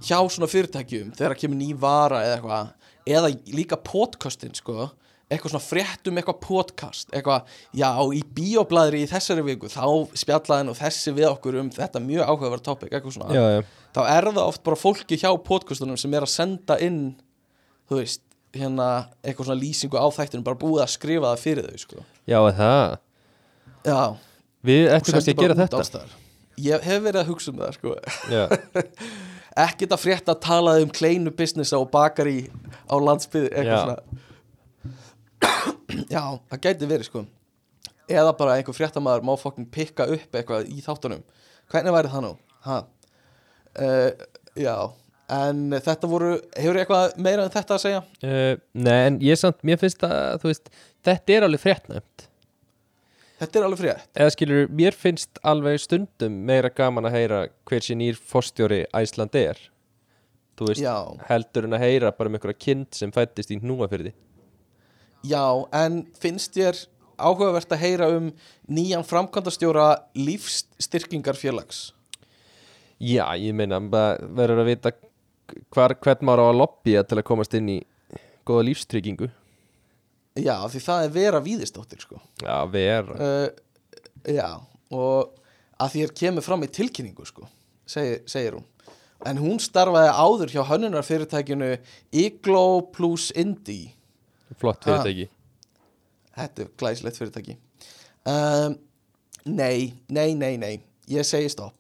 hjá 0.05 0.17
svona 0.31 0.49
fyrirtækjum 0.49 1.11
þegar 1.17 1.35
kemur 1.37 1.59
ný 1.59 1.73
vara 1.77 2.23
eða 2.25 2.37
eitthvað 2.39 2.71
eða 3.09 3.31
líka 3.57 3.77
podcastin 3.77 4.55
sko 4.55 4.91
eitthvað 5.29 5.53
svona 5.53 5.65
frétt 5.67 6.09
um 6.09 6.19
eitthvað 6.19 6.39
podcast 6.45 7.11
eitthvað, 7.13 7.49
já, 7.77 7.89
í 8.17 8.21
bíoblæðri 8.37 9.03
í 9.05 9.09
þessari 9.11 9.45
viku 9.45 9.69
þá 9.73 9.85
spjallaði 10.17 10.69
nú 10.69 10.77
þessi 10.79 11.13
við 11.17 11.29
okkur 11.29 11.59
um 11.61 11.69
þetta 11.75 12.01
mjög 12.01 12.31
áhugaverð 12.31 12.65
topic 12.65 12.95
eitthvað 12.95 13.19
svona, 13.19 13.35
Já, 13.37 13.45
já, 13.59 13.59
þá 13.97 14.01
er 14.07 14.29
það 14.31 14.45
oft 14.47 14.63
bara 14.65 14.81
fólki 14.81 15.19
hjá 15.21 15.29
podcastunum 15.45 15.99
sem 16.01 16.17
er 16.17 16.25
að 16.25 16.33
senda 16.33 16.79
inn 16.85 17.03
þú 17.91 18.01
veist, 18.01 18.23
hérna 18.57 18.87
eitthvað 19.21 19.51
svona 19.51 19.61
lýsingu 19.61 20.01
á 20.01 20.09
þættunum, 20.17 20.47
bara 20.47 20.61
búið 20.63 20.85
að 20.87 20.95
skrifa 20.95 21.33
það 21.35 21.45
fyrir 21.45 21.69
þau 21.69 21.83
sko, 21.85 22.07
já, 22.29 22.39
það? 22.57 22.97
Já. 23.89 24.01
Við 24.69 24.87
og 24.89 24.97
ættum 24.97 25.17
kannski 25.17 25.35
að 25.35 25.43
gera 25.43 25.59
þetta. 25.59 25.81
alls 25.83 25.91
staðar. 25.93 26.15
ég 26.65 26.89
hef 26.89 27.03
verið 27.05 27.21
að 27.21 27.29
hugsa 27.31 27.53
um 27.53 27.61
það 27.61 27.77
sko. 27.77 27.93
Já, 28.33 28.43
ekkert 29.69 29.95
að 29.95 30.03
frétta 30.03 30.35
að 30.35 30.41
tala 30.49 30.79
um 30.83 30.91
kleinu 30.93 31.33
businessa 31.37 31.79
og 31.81 31.93
bakari 31.93 32.49
á 32.89 32.97
landsbyði 32.97 33.53
eitthvað 33.53 33.85
svona 33.85 34.25
já, 36.15 36.23
það 36.51 36.63
gæti 36.67 36.91
verið 36.91 37.09
sko. 37.09 37.25
Eða 38.09 38.33
bara 38.39 38.57
einhver 38.57 38.77
fréttamaður 38.77 39.27
má 39.29 39.35
fokkin 39.41 39.69
pikka 39.73 40.09
upp 40.15 40.39
eitthvað 40.39 40.71
í 40.73 40.81
þáttunum. 40.85 41.25
Hvernig 41.73 41.95
væri 41.97 42.13
það 42.13 42.25
nú? 42.25 42.33
Uh, 42.69 44.09
já, 44.59 44.75
en 45.33 45.67
þetta 45.77 46.09
voru 46.11 46.33
hefur 46.57 46.81
eitthvað 46.81 47.19
meira 47.21 47.45
en 47.45 47.53
þetta 47.53 47.77
að 47.77 47.85
segja? 47.85 48.01
uh, 48.25 48.55
nei, 48.73 48.97
en 49.11 49.21
ég 49.25 49.41
samt, 49.41 49.61
mér 49.67 49.81
finnst 49.81 50.05
að, 50.09 50.49
veist 50.49 50.73
Þetta 51.09 51.37
er 51.37 51.47
alveg 51.47 51.63
fréttnæmt. 51.63 52.29
Þetta 53.39 53.59
er 53.59 53.65
alveg 53.69 53.81
frétt. 53.81 54.07
Eða 54.19 54.35
skilur, 54.35 54.71
mér 54.81 54.97
finnst 54.99 55.39
alveg 55.47 55.79
stundum 55.83 56.41
meira 56.49 56.73
gaman 56.75 57.07
að 57.07 57.19
heyra 57.21 57.43
hver 57.71 57.85
sé 57.87 57.95
nýr 57.95 58.19
fórstjóri 58.19 58.81
Æsland 58.99 59.37
er 59.39 59.61
Þú 60.59 60.73
veist, 60.73 60.83
Já, 60.83 60.97
heldur 61.29 61.69
en 61.69 61.77
að 61.79 61.85
heyra 61.85 62.11
bara 62.19 62.33
um 62.33 62.35
einhverja 62.35 62.59
kind 62.59 62.89
sem 62.99 63.13
fættist 63.15 63.53
í 63.55 63.61
hnúafyrði 63.63 64.11
já, 65.27 65.45
en 65.75 66.05
finnst 66.21 66.57
þér 66.57 66.81
áhugavert 67.19 67.73
að 67.75 67.83
heyra 67.83 68.09
um 68.15 68.31
nýjan 68.71 69.07
framkvæmdastjóra 69.07 69.89
lífsstyrkingarfélags? 70.19 71.93
Já, 72.99 73.25
ég 73.39 73.55
meina, 73.55 73.81
maður 73.83 74.27
verður 74.39 74.63
að 74.65 74.71
vita 74.73 74.95
hvar, 75.75 75.95
hvern 76.03 76.27
maður 76.27 76.45
á 76.45 76.47
að 76.49 76.61
lobbya 76.63 77.05
til 77.07 77.21
að 77.21 77.29
komast 77.31 77.55
inn 77.59 77.71
í 77.77 77.79
góða 78.49 78.67
lífstryggingu. 78.71 79.31
Já, 80.39 80.55
því 80.71 80.83
það 80.85 81.05
er 81.05 81.15
vera 81.15 81.41
víðistóttir 81.43 82.03
sko. 82.03 82.21
Já, 82.43 82.63
vera. 82.71 83.17
Uh, 83.19 83.65
Já, 84.27 84.59
og 84.93 85.37
að 85.79 85.93
því 85.93 86.03
er 86.05 86.17
kemur 86.21 86.45
fram 86.45 86.65
í 86.67 86.71
tilkynningu 86.73 87.27
sko, 87.29 87.47
segir, 87.89 88.23
segir 88.29 88.59
hún. 88.59 88.67
En 89.27 89.39
hún 89.41 89.59
starfaði 89.63 90.11
áður 90.15 90.53
hjá 90.53 90.61
hönnunarfyrirtækinu 90.69 91.73
Iglo 92.15 92.67
plus 92.95 93.33
Indie 93.35 93.95
Flott 94.57 94.85
Ha. 94.85 94.91
fyrirtæki. 95.03 95.29
Þetta 96.39 96.63
er 96.65 96.71
glæsilegt 96.79 97.19
fyrirtæki. 97.21 97.57
Um, 98.29 98.79
Nei, 99.49 99.95
nei, 100.13 100.35
nei, 100.37 100.57
nei. 100.61 100.75
Ég 101.09 101.25
segi 101.25 101.49
stopp. 101.49 101.75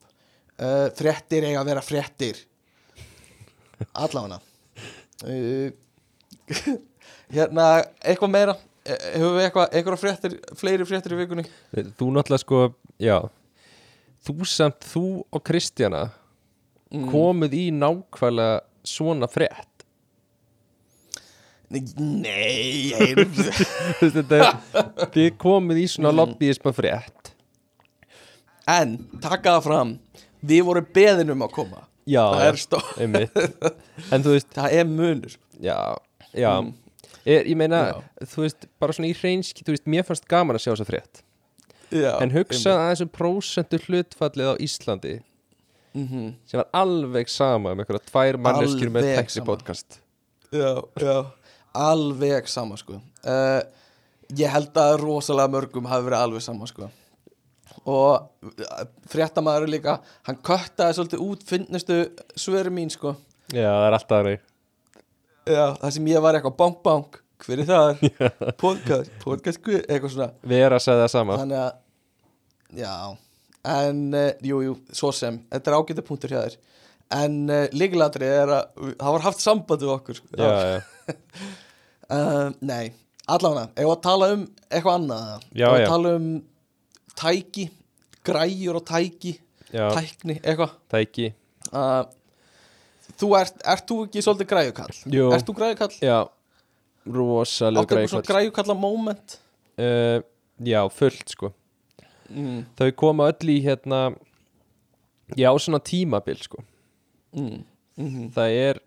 Uh, 0.58 0.88
Fréttir 0.96 1.44
eiga 1.44 1.60
að 1.60 1.66
vera 1.72 1.82
fréttir. 1.84 2.38
Allavega. 3.94 4.38
Uh, 5.24 5.70
Hérna, 7.34 7.66
eitthvað 8.00 8.32
meira? 8.32 8.54
Eh, 8.88 8.96
Hefur 9.18 9.34
við 9.36 9.42
eitthvað, 9.44 9.66
eitthvað 9.76 9.98
fréttir 10.00 10.36
Fleiri 10.56 10.86
fréttir 10.88 11.12
í 11.12 11.18
vikunni? 11.18 11.44
Þú 11.98 12.06
náttúrulega 12.16 12.40
sko, 12.40 12.60
já. 13.04 13.18
Þú 14.24 14.46
samt, 14.48 14.86
þú 14.94 15.04
og 15.28 15.44
Kristjana 15.46 16.06
Mm. 16.88 17.02
komuð 17.12 17.52
í 17.52 17.66
nákvæmlega 17.76 18.62
svona 18.88 19.26
frétt 19.28 19.67
Nei, 21.70 22.92
Þið 25.12 25.30
komuð 25.40 25.80
í 25.82 25.86
svona 25.90 26.12
Mm. 26.12 26.18
lobbyisma 26.22 26.72
frétt. 26.72 27.32
En, 28.68 28.94
taka 29.20 29.56
það 29.58 29.62
fram 29.66 29.92
Við 30.48 30.62
vorum 30.68 30.86
beðin 30.94 31.30
um 31.34 31.42
að 31.42 31.50
koma. 31.56 31.80
Já, 32.08 32.24
einmitt. 33.02 33.32
Það 34.54 34.72
er 34.72 34.84
munur. 34.86 35.34
Já, 35.60 35.96
já. 36.32 36.52
Er, 37.26 37.44
Ég 37.44 37.56
meina, 37.56 37.80
Mm. 37.92 38.02
Já. 38.22 38.26
þú 38.32 38.44
veist, 38.46 38.66
bara 38.80 38.92
svona 38.92 39.10
í 39.10 39.16
hreinski 39.18 39.64
Þú 39.66 39.74
veist, 39.74 39.84
mér 39.86 40.06
fannst 40.06 40.28
gaman 40.28 40.56
að 40.56 40.62
sjá 40.64 40.72
þessa 40.76 40.86
frétt. 40.88 41.22
Já, 41.90 42.20
En 42.22 42.30
hugsa 42.30 42.70
aðeins 42.78 43.00
um 43.02 43.08
prósentu 43.08 43.78
hlutfallið 43.84 44.52
á 44.52 44.54
Íslandi. 44.60 45.20
Mm 45.96 46.34
sem 46.46 46.58
var 46.60 46.68
alveg 46.74 47.28
sama 47.28 47.72
um 47.72 47.78
einhverja 47.80 48.04
tvær 48.10 48.36
manneskjur 48.38 48.90
með 48.92 49.28
sama. 49.28 49.46
podcast 49.46 49.98
Já, 50.52 50.82
já, 51.00 51.26
alveg 51.74 52.48
sama 52.48 52.76
sko. 52.80 53.00
Uh, 53.24 53.60
Ég 54.36 54.50
held 54.52 54.76
að 54.76 54.98
rosalega 55.00 55.48
mörgum 55.48 55.86
hafi 55.88 56.04
verið 56.04 56.20
alveg 56.20 56.42
sama 56.44 56.66
sko. 56.68 56.90
Og 57.88 58.48
fréttamaður 59.08 59.70
líka 59.70 59.94
Hann 60.26 60.36
köttaði 60.44 60.96
svolítið 60.98 61.22
út 61.24 61.44
finnustu 61.48 61.96
svöru 62.36 62.72
mín 62.74 62.92
sko. 62.92 63.14
Já, 63.48 63.70
það 63.70 63.86
er 63.86 63.96
alltaf 63.96 64.12
þannig. 64.18 64.42
Já, 65.48 65.64
það 65.80 65.94
sem 65.96 66.10
ég 66.12 66.24
var 66.26 66.36
eitthvað 66.36 66.58
bank 66.58 66.82
bank 66.84 67.20
Hver 67.46 67.62
er 67.62 67.68
það? 67.70 68.02
podcast, 68.64 69.12
podcast, 69.22 69.62
hver, 69.64 69.84
eitthvað 69.86 70.12
svona. 70.16 70.28
Vera 70.50 70.80
sagði 70.82 71.04
það 71.04 71.12
sama. 71.14 71.36
Þannig 71.38 71.60
að, 71.62 71.76
já. 72.82 72.94
En, 73.78 74.00
uh, 74.12 74.30
jú, 74.50 74.58
jú, 74.66 74.74
svo 74.92 75.12
sem. 75.14 75.38
Þetta 75.54 75.70
er 75.70 75.76
ágæta 75.78 76.04
punktur 76.04 76.34
hjá 76.34 76.40
þér 76.42 76.58
En 77.14 77.36
uh, 77.48 77.64
líkilatri 77.72 78.26
er 78.28 78.50
að 78.52 78.94
Það 79.00 79.12
var 79.14 79.22
haft 79.24 79.40
samband 79.40 79.84
við 79.84 79.94
okkur 79.96 80.22
Já, 80.36 80.48
já, 80.48 80.80
Uh, 82.08 82.48
nei, 82.70 82.90
allavega 83.28 83.70
Ef 83.76 83.88
að 83.88 83.98
tala 84.04 84.26
um 84.34 84.42
eitthvað 84.68 84.94
annað? 84.98 85.46
Já, 85.56 85.66
Ef 85.68 85.74
að 85.78 85.88
tala 85.92 86.12
um 86.18 86.26
tæki 87.16 87.64
Græjur 88.28 88.78
og 88.80 88.84
tæki 88.88 89.34
Tækni, 89.68 90.38
eitthvað? 90.40 90.70
Tæki. 90.88 91.26
Uh, 91.68 92.04
Þú 93.20 93.28
ert, 93.36 93.58
ert 93.68 93.84
þú 93.88 93.98
ekki 94.06 94.22
svolítið 94.24 94.48
græjukall? 94.52 94.94
Jú. 95.12 95.26
Ert 95.36 95.44
þú 95.48 95.54
græjukall? 95.58 95.96
Já, 96.04 96.18
rosalega 97.08 97.82
Áttu 97.84 97.98
eitthvað 97.98 98.12
svona 98.14 98.28
græjukalla 98.30 98.76
moment? 98.78 99.36
uh, 99.80 100.20
Já, 100.64 100.80
fullt 100.92 101.34
sko. 101.36 101.52
Mm, 102.28 102.62
Þau 102.80 102.88
koma 103.00 103.28
öll 103.32 103.52
í 103.52 103.58
hérna 103.64 104.00
Já, 105.36 105.48
svona 105.60 105.80
tímabil 105.84 106.40
sko 106.44 106.64
mm, 107.36 107.64
mm 107.98 108.30
Það 108.34 108.56
er, 108.62 108.80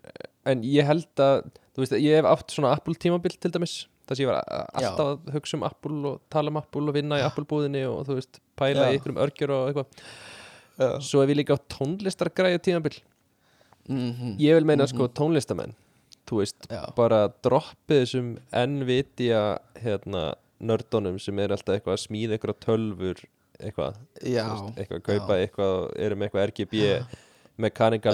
en 0.46 0.62
ég 0.66 0.84
held 0.88 1.22
að 1.22 1.42
Þú 1.72 1.80
veist, 1.84 1.92
ég 2.04 2.18
hef 2.18 2.26
átt 2.28 2.52
svona 2.52 2.72
Apple 2.76 2.94
tímabil 3.00 3.38
til 3.40 3.50
dæmis 3.54 3.86
Það 4.08 4.16
sem 4.18 4.24
ég 4.26 4.28
var 4.32 4.42
a- 4.42 4.80
Já. 4.82 4.88
alltaf 4.90 5.06
að 5.12 5.32
hugsa 5.36 5.56
um 5.56 5.62
Apple 5.68 6.00
og 6.10 6.20
tala 6.32 6.50
um 6.50 6.56
Apple 6.60 6.88
og 6.90 6.94
vinna 6.96 7.20
í 7.20 7.24
Apple 7.24 7.44
búðinni 7.48 7.84
og 7.88 8.02
þú 8.08 8.16
veist, 8.18 8.40
pæla 8.58 8.88
Já. 8.88 8.92
í 8.92 8.98
ykkur 8.98 9.12
um 9.14 9.20
örgjur 9.22 9.52
og 9.54 9.68
eitthvað. 9.70 10.02
Svo 11.06 11.20
hef 11.22 11.30
ég 11.30 11.38
líka 11.38 11.54
á 11.54 11.60
tónlistargræðu 11.70 12.58
tímabil. 12.66 12.98
Mhm, 13.88 14.36
Ég 14.42 14.54
vil 14.58 14.64
meina 14.66 14.86
sko 14.86 15.08
tónlistamenn 15.08 15.74
Þú 16.26 16.38
veist, 16.42 16.66
Já. 16.70 16.82
bara 16.94 17.28
droppið 17.42 18.02
þessum 18.02 18.28
Nvidia 18.52 19.58
hérna, 19.82 20.34
nördunum 20.60 21.18
sem 21.20 21.38
er 21.38 21.48
alltaf 21.54 21.74
eitthvað 21.80 21.96
að 21.96 22.04
smíða 22.06 22.36
eitthvað 22.38 22.60
tölfur 22.62 23.24
eitthvað, 23.62 23.96
eitthvað 24.22 24.98
að 24.98 25.02
kaupa 25.08 25.38
eitthvað, 25.38 25.96
eru 25.96 26.16
með 26.16 26.28
eitthvað 26.30 26.46
RGB 26.50 26.82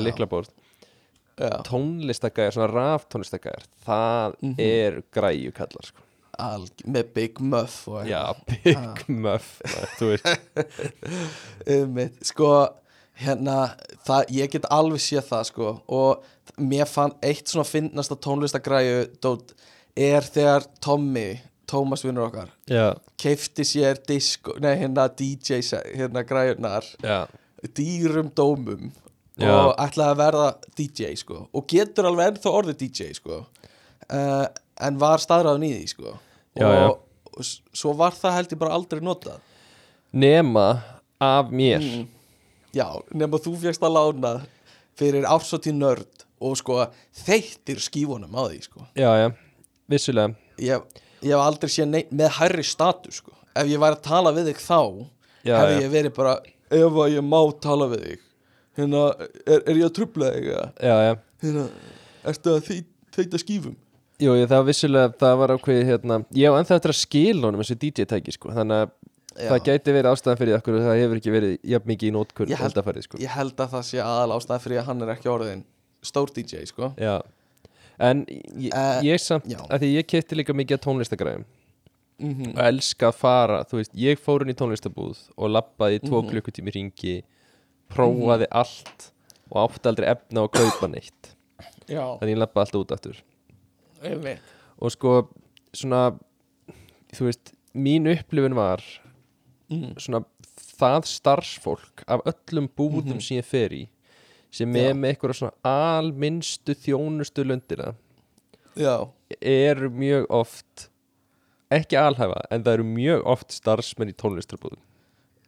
liklabórt 0.08 0.50
já, 1.38 1.62
tónlistagæjar, 1.68 2.52
svona 2.56 2.72
raf 2.72 3.06
tónlistagæjar 3.08 3.64
það 3.86 4.34
Mhm. 4.42 4.54
er 4.58 5.02
græju 5.14 5.52
kallar 5.54 5.84
sko. 5.86 6.00
alg, 6.38 6.70
með 6.86 7.12
Big 7.14 7.40
Muff 7.40 7.88
og 7.88 8.06
já, 8.06 8.34
big 8.46 9.08
muff 9.08 9.60
þú 9.98 10.12
veist, 10.12 10.26
Einmitt, 11.66 12.20
sko 12.26 12.68
hérna, 13.18 13.74
það, 14.06 14.28
ég 14.30 14.50
get 14.52 14.66
alveg 14.70 15.00
séð 15.02 15.24
það 15.32 15.44
sko 15.50 15.70
og 15.88 16.22
mér 16.62 16.86
fann 16.86 17.14
eitt 17.22 17.48
svona 17.50 17.66
finnasta 17.66 18.14
tónlistagræju 18.16 19.08
dót, 19.22 19.54
er 19.98 20.22
þegar 20.22 20.66
Tommy 20.80 21.40
Tómas 21.68 22.00
vinnur 22.06 22.28
okkar 22.30 22.48
já, 22.70 22.94
keifti 23.20 23.64
sér 23.66 23.98
disco, 24.08 24.54
nei 24.62 24.76
hérna 24.80 25.08
DJ 25.10 25.58
hérna 25.98 26.22
græjurnar 26.24 26.86
já, 27.02 27.26
dýrum 27.76 28.30
dómum 28.34 28.92
Já. 29.38 29.52
og 29.54 29.74
ætlaði 29.78 30.10
að 30.10 30.20
verða 30.22 30.46
DJ 30.78 31.12
sko 31.20 31.44
og 31.54 31.66
getur 31.70 32.08
alveg 32.08 32.32
ennþá 32.32 32.54
orðið 32.58 32.80
DJ 32.80 33.12
sko 33.18 33.42
uh, 33.42 34.46
en 34.82 34.98
var 34.98 35.22
staðræðan 35.22 35.66
í 35.68 35.74
því 35.76 35.90
sko 35.92 36.14
Já, 36.58 36.68
og, 36.88 37.00
og 37.38 37.46
svo 37.76 37.94
var 37.98 38.16
það 38.18 38.36
held 38.38 38.54
ég 38.54 38.60
bara 38.60 38.76
aldrei 38.76 39.02
notað. 39.04 39.42
Nema 40.10 40.68
af 41.22 41.50
mér. 41.54 41.84
Mm. 41.84 42.06
Já, 42.74 42.86
nema 43.14 43.40
þú 43.42 43.54
fegst 43.62 43.84
að 43.84 43.94
lána 43.96 44.32
fyrir 44.98 45.26
ársóttíð 45.28 45.76
nörd 45.78 46.24
og 46.42 46.56
sko 46.58 46.80
þeittir 47.24 47.82
skífunum 47.82 48.34
á 48.34 48.42
því 48.48 48.62
sko. 48.66 48.86
Já, 48.98 49.10
já, 49.22 49.28
vissulega. 49.90 50.34
Ég, 50.58 51.02
ég 51.22 51.34
hef 51.34 51.44
aldrei 51.44 51.72
séð 51.72 51.90
neitt 51.92 52.14
með 52.14 52.34
hærri 52.40 52.66
status 52.66 53.22
sko. 53.22 53.34
Ef 53.58 53.70
ég 53.70 53.82
væri 53.82 53.98
að 53.98 54.06
tala 54.06 54.34
við 54.34 54.52
þig 54.52 54.62
þá 54.62 54.80
Já, 55.46 55.54
hefði 55.54 55.82
ég 55.84 55.92
verið 55.92 56.14
bara 56.18 56.38
ef 56.74 56.98
að 57.04 57.14
ég 57.14 57.24
má 57.24 57.40
tala 57.62 57.88
við 57.90 58.04
þig 58.08 58.24
hérna, 58.78 59.02
er, 59.46 59.60
er 59.66 59.74
ég 59.82 59.84
að 59.88 59.94
trubla 59.98 60.30
þig 60.34 60.48
já, 60.52 60.62
já 60.86 61.12
hérna, 61.44 61.66
ertu 62.32 62.54
að 62.56 62.64
þeit, 62.70 62.88
þeita 63.18 63.42
skífum 63.44 63.76
Jú, 64.18 64.32
ég, 64.34 64.48
það 64.50 64.56
var 64.58 64.66
vissulega, 64.66 65.10
það 65.20 65.36
var 65.38 65.52
ákveðið 65.54 65.84
hérna, 65.92 66.16
ég 66.34 66.50
á 66.50 66.58
ennþá 66.58 66.78
eftir 66.80 66.90
að 66.94 66.98
skila 66.98 67.46
honum 67.46 67.60
þessu 67.62 67.76
DJ-tæki 67.84 68.32
sko, 68.34 68.50
þannig 68.56 68.80
að 68.82 68.94
Já. 69.38 69.46
það 69.52 69.60
gæti 69.68 69.92
verið 69.94 70.08
ástæðan 70.10 70.38
fyrir 70.40 70.56
okkur 70.56 70.78
það 70.82 70.96
hefur 70.98 71.18
ekki 71.20 71.30
verið 71.34 71.52
jafn 71.70 71.86
mikið 71.92 72.08
í 72.08 72.14
nótkunn 72.16 72.48
Ég 72.50 72.58
held- 72.58 72.72
eldafarið 72.72 73.04
sko. 73.06 73.18
ég 73.22 73.30
held 73.36 73.60
að 73.62 73.68
það 73.76 73.84
sé 73.86 74.00
aðal 74.02 74.32
ástæða 74.34 74.58
fyrir 74.64 74.80
að 74.80 74.88
hann 74.88 75.02
er 75.06 75.12
ekki 75.14 75.30
orðin 75.30 75.60
stór 76.02 76.32
DJ 76.34 76.64
sko 76.66 76.88
Já, 76.98 77.20
en 78.02 78.24
ég, 78.26 78.72
Eh, 78.74 79.00
ég 79.06 79.22
samt, 79.22 79.46
já. 79.46 79.60
að 79.70 79.84
því 79.84 79.92
ég 79.94 80.08
kefti 80.10 80.34
líka 80.40 80.56
mikið 80.58 80.78
að 80.80 80.82
tónlistagræðum 80.88 81.44
mm 82.18 82.50
og 82.56 82.62
elska 82.66 83.12
að 83.12 83.14
fara, 83.14 83.60
þú 83.70 83.78
veist, 83.78 83.92
ég 83.94 84.18
fór 84.18 84.42
inn 84.42 84.50
í 84.50 84.58
tónlistabúð 84.58 85.20
og 85.38 85.50
lappaði 85.54 86.00
tvo 86.02 86.18
Mhm. 86.24 86.30
klukkutími 86.32 86.74
ringi, 86.74 87.22
prófaði 87.92 88.48
allt 88.50 89.10
og 89.50 89.60
átti 89.64 89.88
aldrei 89.90 90.08
efna 90.12 90.44
að 90.44 90.52
kaupa 90.58 90.88
neitt, 90.92 91.34
Já, 91.88 92.04
þannig 92.20 92.34
ég 92.34 92.40
lappaði 92.42 92.66
allt 92.66 92.78
út 92.82 92.92
aftur. 92.96 93.20
Einmitt. 94.04 94.42
Og 94.78 94.92
sko, 94.94 95.12
svona 95.74 96.02
þú 97.16 97.28
veist, 97.30 97.54
mín 97.74 98.06
upplifun 98.12 98.54
var 98.58 98.82
mm. 99.72 99.94
svona 99.98 100.22
það 100.78 101.08
starfsfólk 101.10 102.04
af 102.06 102.20
öllum 102.28 102.68
búðum 102.76 103.16
Mhm. 103.16 103.20
sem 103.24 103.38
ég 103.40 103.44
fer 103.48 103.72
í 103.74 103.88
sem 104.50 104.72
Já. 104.72 104.88
er 104.88 104.94
með 104.94 105.14
eitthvað 105.16 105.34
svona 105.40 105.52
alminnstu 105.64 106.74
þjónustu 106.74 107.44
löndina 107.44 107.94
Já, 108.76 109.08
eru 109.42 109.90
mjög 109.90 110.26
oft 110.30 110.88
ekki 111.70 111.98
alhæfa 111.98 112.44
en 112.50 112.62
það 112.64 112.78
eru 112.78 112.84
mjög 112.84 113.26
oft 113.26 113.50
starfsmenn 113.52 114.12
í 114.12 114.14
tónlistarbúðum 114.14 114.78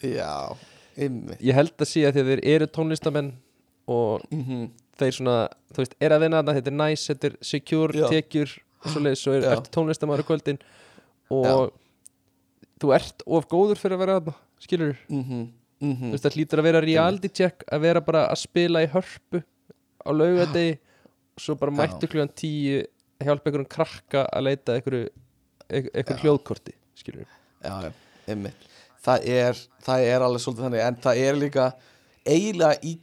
já, 0.03 0.57
ég 0.97 1.55
held 1.55 1.75
að 1.79 1.89
sé 1.89 2.05
að 2.09 2.21
þeir 2.21 2.45
eru 2.45 2.67
tónlistamenn 2.67 3.33
og 3.91 4.23
mm 4.31 4.71
þeir 5.01 5.17
svona 5.17 5.37
þú 5.71 5.85
veist, 5.85 5.95
er 6.03 6.15
að 6.15 6.25
vinna 6.25 6.41
þarna, 6.41 6.57
þetta 6.59 6.71
er 6.71 6.79
nice, 6.81 7.07
þetta 7.09 7.29
er 7.31 7.37
secure, 7.51 7.97
Já. 7.97 8.09
tekjur 8.11 8.57
og 8.81 8.93
svoleiðis, 8.95 9.23
svo 9.25 9.37
er 9.37 9.47
Já. 9.47 9.53
eftir 9.55 9.75
tónlistamæður 9.77 10.27
kvöldin 10.29 10.61
og 11.31 11.73
þú 12.81 12.93
ert 12.97 13.25
of 13.27 13.49
góður 13.51 13.81
fyrir 13.81 13.97
að 13.97 14.05
vera 14.05 14.19
þarna 14.19 14.37
skilur 14.61 14.97
mm 15.09 15.25
-hmm. 15.25 15.49
þú 15.81 16.13
veist 16.13 16.25
það 16.25 16.37
hlýtur 16.37 16.61
að 16.61 16.69
vera 16.69 16.85
reality 16.85 17.29
check 17.29 17.65
að 17.73 17.81
vera 17.81 18.01
bara 18.01 18.27
að 18.29 18.39
spila 18.45 18.83
í 18.85 18.93
hörpu 18.95 19.43
á 20.05 20.11
laugadegi 20.13 20.79
og 21.37 21.41
svo 21.41 21.55
bara 21.55 21.73
Já. 21.73 21.77
mættu 21.77 22.07
kljóðan 22.07 22.35
tíu 22.35 22.85
hjálpa 23.21 23.47
einhverjum 23.47 23.69
krakka 23.69 24.27
að 24.33 24.43
leita 24.43 24.75
einhverju, 24.75 25.09
einhverju 25.69 26.17
Já. 26.17 26.23
hljóðkorti 26.25 26.73
skilur 26.95 27.27
Já, 27.63 27.85
já, 27.85 27.93
einmitt 28.29 28.70
það 29.05 29.29
er, 29.37 29.63
það 29.85 30.07
er 30.13 30.25
alveg 30.27 30.45
svolítið 30.45 30.67
þannig 30.67 30.85
en 30.87 31.01
það 31.05 31.23
er 31.25 31.41
líka 31.41 31.67
eiginlega 32.29 32.79
í 32.87 32.95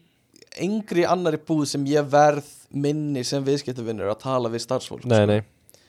engri 0.68 1.06
annari 1.08 1.40
búð 1.48 1.66
sem 1.74 1.86
ég 1.90 2.08
verð 2.10 2.48
minni 2.74 3.24
sem 3.28 3.44
viðskiptavinnur 3.46 4.10
að 4.12 4.24
tala 4.26 4.52
við 4.54 4.66
starfsfólk 4.66 5.06
nei, 5.06 5.18
sko. 5.18 5.28
nei, 5.32 5.82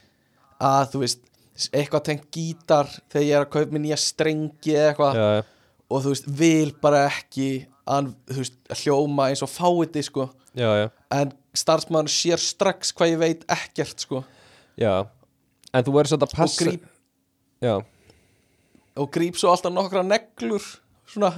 að 0.68 0.92
þú 0.92 1.02
veist, 1.04 1.24
eitthvað 1.72 2.04
tengt 2.10 2.28
gítar 2.34 2.90
þegar 3.10 3.26
ég 3.26 3.36
er 3.36 3.46
að 3.46 3.52
kaupa 3.56 3.74
mér 3.74 3.84
nýja 3.86 4.00
strengi 4.02 4.74
eða 4.74 4.92
eitthvað 4.92 5.18
já, 5.18 5.28
og 5.88 6.04
þú 6.04 6.14
veist, 6.14 6.30
vil 6.38 6.72
bara 6.82 7.04
ekki 7.08 7.50
að 7.88 8.10
veist, 8.36 8.58
hljóma 8.82 9.30
eins 9.32 9.42
og 9.44 9.50
fáiði 9.50 10.04
sko, 10.04 10.28
já, 10.52 10.68
já, 10.82 10.88
en 11.16 11.32
starfsmann 11.56 12.10
sér 12.12 12.42
strax 12.42 12.92
hvað 12.96 13.14
ég 13.14 13.22
veit 13.22 13.46
ekkert 13.50 14.04
sko. 14.04 14.22
Já. 14.78 15.08
En 15.72 15.84
þú 15.84 15.94
verður 15.96 16.12
svolítið 16.12 16.28
að 16.28 16.34
og 16.34 16.38
passa 16.38 16.64
gríp, 16.64 16.84
já, 17.64 17.74
og 18.98 19.10
gríp 19.14 19.38
svo 19.40 19.52
alltaf 19.54 19.72
nokkra 19.74 20.02
neglur 20.06 20.62
svona 21.08 21.30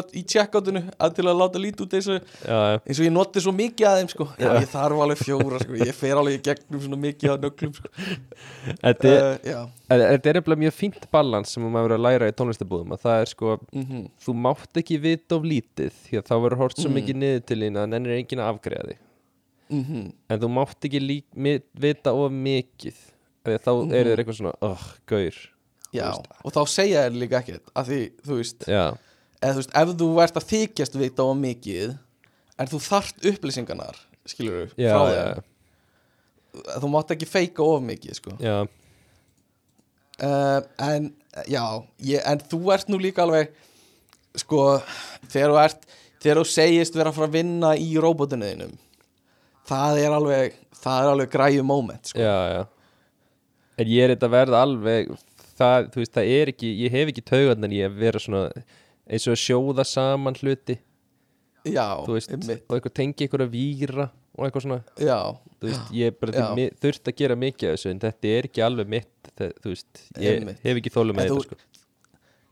að, 0.00 0.14
í 0.16 0.22
check-outinu 0.24 0.80
að 0.96 1.10
til 1.18 1.24
að 1.28 1.36
láta 1.36 1.60
lítið 1.60 1.82
út 1.84 1.92
já, 2.40 2.56
já, 2.56 2.78
eins 2.88 3.00
og 3.00 3.04
ég 3.04 3.12
noti 3.12 3.42
svo 3.44 3.52
mikið 3.52 3.86
að 3.90 3.98
þeim 3.98 4.08
sko. 4.14 4.26
Já, 4.40 4.48
ég 4.56 4.70
þarf 4.72 5.02
alveg 5.04 5.20
fjóra 5.20 5.58
sko, 5.60 5.74
ég 5.76 5.92
fer 5.98 6.16
alveg 6.16 6.38
í 6.38 6.40
gegnum 6.46 6.80
svona 6.86 6.98
mikið 7.02 7.34
að 7.34 7.44
nöglum 7.44 7.74
sko. 7.76 7.90
Þetta 8.80 9.12
er, 9.12 9.28
uh, 9.52 9.66
en 9.92 10.04
er 10.32 10.40
eftir 10.40 10.56
mjög 10.64 10.74
fínt 10.78 11.04
balans 11.12 11.52
sem 11.52 11.66
maður 11.66 11.90
verður 11.90 11.98
að 11.98 12.06
læra 12.06 12.30
í 12.32 12.36
tónlistabúðum 12.40 12.96
að 12.96 13.04
það 13.04 13.20
er 13.26 13.32
sko, 13.34 13.58
mm 13.76 14.02
þú 14.24 14.36
mátt 14.46 14.80
ekki 14.80 15.00
vita 15.04 15.36
of 15.36 15.44
lítið 15.52 15.92
því 16.06 16.20
að 16.22 16.26
þá 16.30 16.34
verður 16.46 16.62
hort 16.64 16.80
svo 16.80 16.88
Mhm. 16.88 16.96
mikið 17.02 17.20
niður 17.20 17.44
til 17.50 17.60
þín 17.66 17.76
að 17.82 17.88
nennir 17.92 18.16
enginn 18.16 18.40
að 18.40 18.52
afgreða 18.54 18.88
þig. 18.94 19.00
Mm 19.70 20.12
en 20.30 20.40
þú 20.40 20.48
mátt 20.56 20.88
ekki 20.88 21.00
lík, 21.04 21.28
vita 21.76 22.12
of 22.16 22.32
mikið 22.32 22.96
þá 23.44 23.70
Mhm. 23.76 23.92
eru 24.00 24.10
þeir 24.16 24.24
eitthvað 24.24 24.40
svona 24.40 24.54
oh, 24.64 24.88
gaur 25.06 25.36
já, 25.94 26.08
og 26.44 26.54
þá 26.54 26.60
segja 26.70 27.04
þér 27.06 27.18
líka 27.22 27.40
ekkert 27.40 27.72
að 27.74 27.90
því, 27.90 28.00
þú 28.26 28.38
veist, 28.40 28.66
eða 28.68 29.52
þú 29.54 29.60
veist 29.60 29.76
ef 29.82 29.94
þú 30.02 30.10
ert 30.24 30.40
að 30.40 30.48
þykjast 30.52 30.98
vita 31.00 31.26
á 31.26 31.32
mikið 31.40 31.94
en 32.60 32.70
þú 32.70 32.82
þart 32.84 33.30
upplýsingarnar 33.32 34.02
skilur 34.28 34.74
já, 34.78 34.92
frá 34.92 35.06
þeim 35.14 35.48
þú 36.82 36.90
mátt 36.92 37.14
ekki 37.14 37.28
feika 37.30 37.64
of 37.64 37.82
mikið 37.86 38.18
sko. 38.18 38.34
já, 38.42 38.58
uh, 40.26 40.60
en 40.90 41.10
já 41.46 41.64
ég, 42.04 42.20
en 42.26 42.42
þú 42.50 42.60
ert 42.74 42.90
nú 42.90 43.00
líka 43.00 43.24
alveg 43.24 43.54
sko, 44.38 44.80
þegar 45.30 45.54
þú 45.54 45.62
ert 45.64 45.88
þegar 46.20 46.42
þú 46.42 46.46
segist 46.52 46.98
vera 46.98 47.12
að 47.12 47.18
fara 47.18 47.30
að 47.30 47.38
vinna 47.38 47.72
í 47.78 47.94
róbotinuðinum 48.02 48.74
það 49.70 50.02
er 50.02 50.16
alveg 50.16 50.58
það 50.80 51.00
er 51.00 51.14
alveg 51.14 51.32
græju 51.32 51.64
moment 51.66 52.12
sko. 52.12 52.20
já, 52.20 52.36
já. 52.56 52.62
En 53.80 53.88
ég 53.88 54.04
er 54.04 54.12
þetta 54.12 54.28
að 54.28 54.34
verða 54.34 54.62
alveg 54.66 55.12
það, 55.60 55.90
þú 55.94 56.02
veist, 56.02 56.14
það 56.16 56.30
er 56.36 56.52
ekki 56.54 56.70
ég 56.84 56.94
hef 56.96 57.12
ekki 57.12 57.26
taugarnar 57.30 57.74
í 57.76 57.82
að 57.86 57.98
vera 58.00 58.22
svona 58.22 58.46
eins 59.10 59.26
og 59.26 59.34
að 59.36 59.42
sjóða 59.44 59.86
saman 59.88 60.38
hluti. 60.40 60.78
Já, 61.68 61.86
veist, 62.08 62.32
og 62.32 62.76
eitthvað 62.76 62.96
tengi 62.96 63.26
eitthvað 63.26 63.44
að 63.44 63.52
víra 63.52 64.06
og 64.40 64.46
eitthvað 64.46 64.64
svona, 64.64 64.78
já, 65.02 65.16
veist, 65.60 65.90
ég 65.92 66.14
þurft 66.80 67.10
að 67.10 67.16
gera 67.18 67.36
mikið 67.38 67.68
af 67.72 67.76
þessu 67.76 67.90
en 67.90 68.00
þetta 68.04 68.30
er 68.30 68.48
ekki 68.48 68.62
alveg 68.64 68.88
mitt 68.94 69.30
það, 69.36 69.52
þú 69.60 69.72
veist, 69.74 70.02
ég 70.16 70.38
Einmitt. 70.38 70.62
hef 70.64 70.80
ekki 70.80 70.92
þólum 70.94 71.18
með 71.18 71.28
þetta 71.28 71.44
sko. 71.44 71.58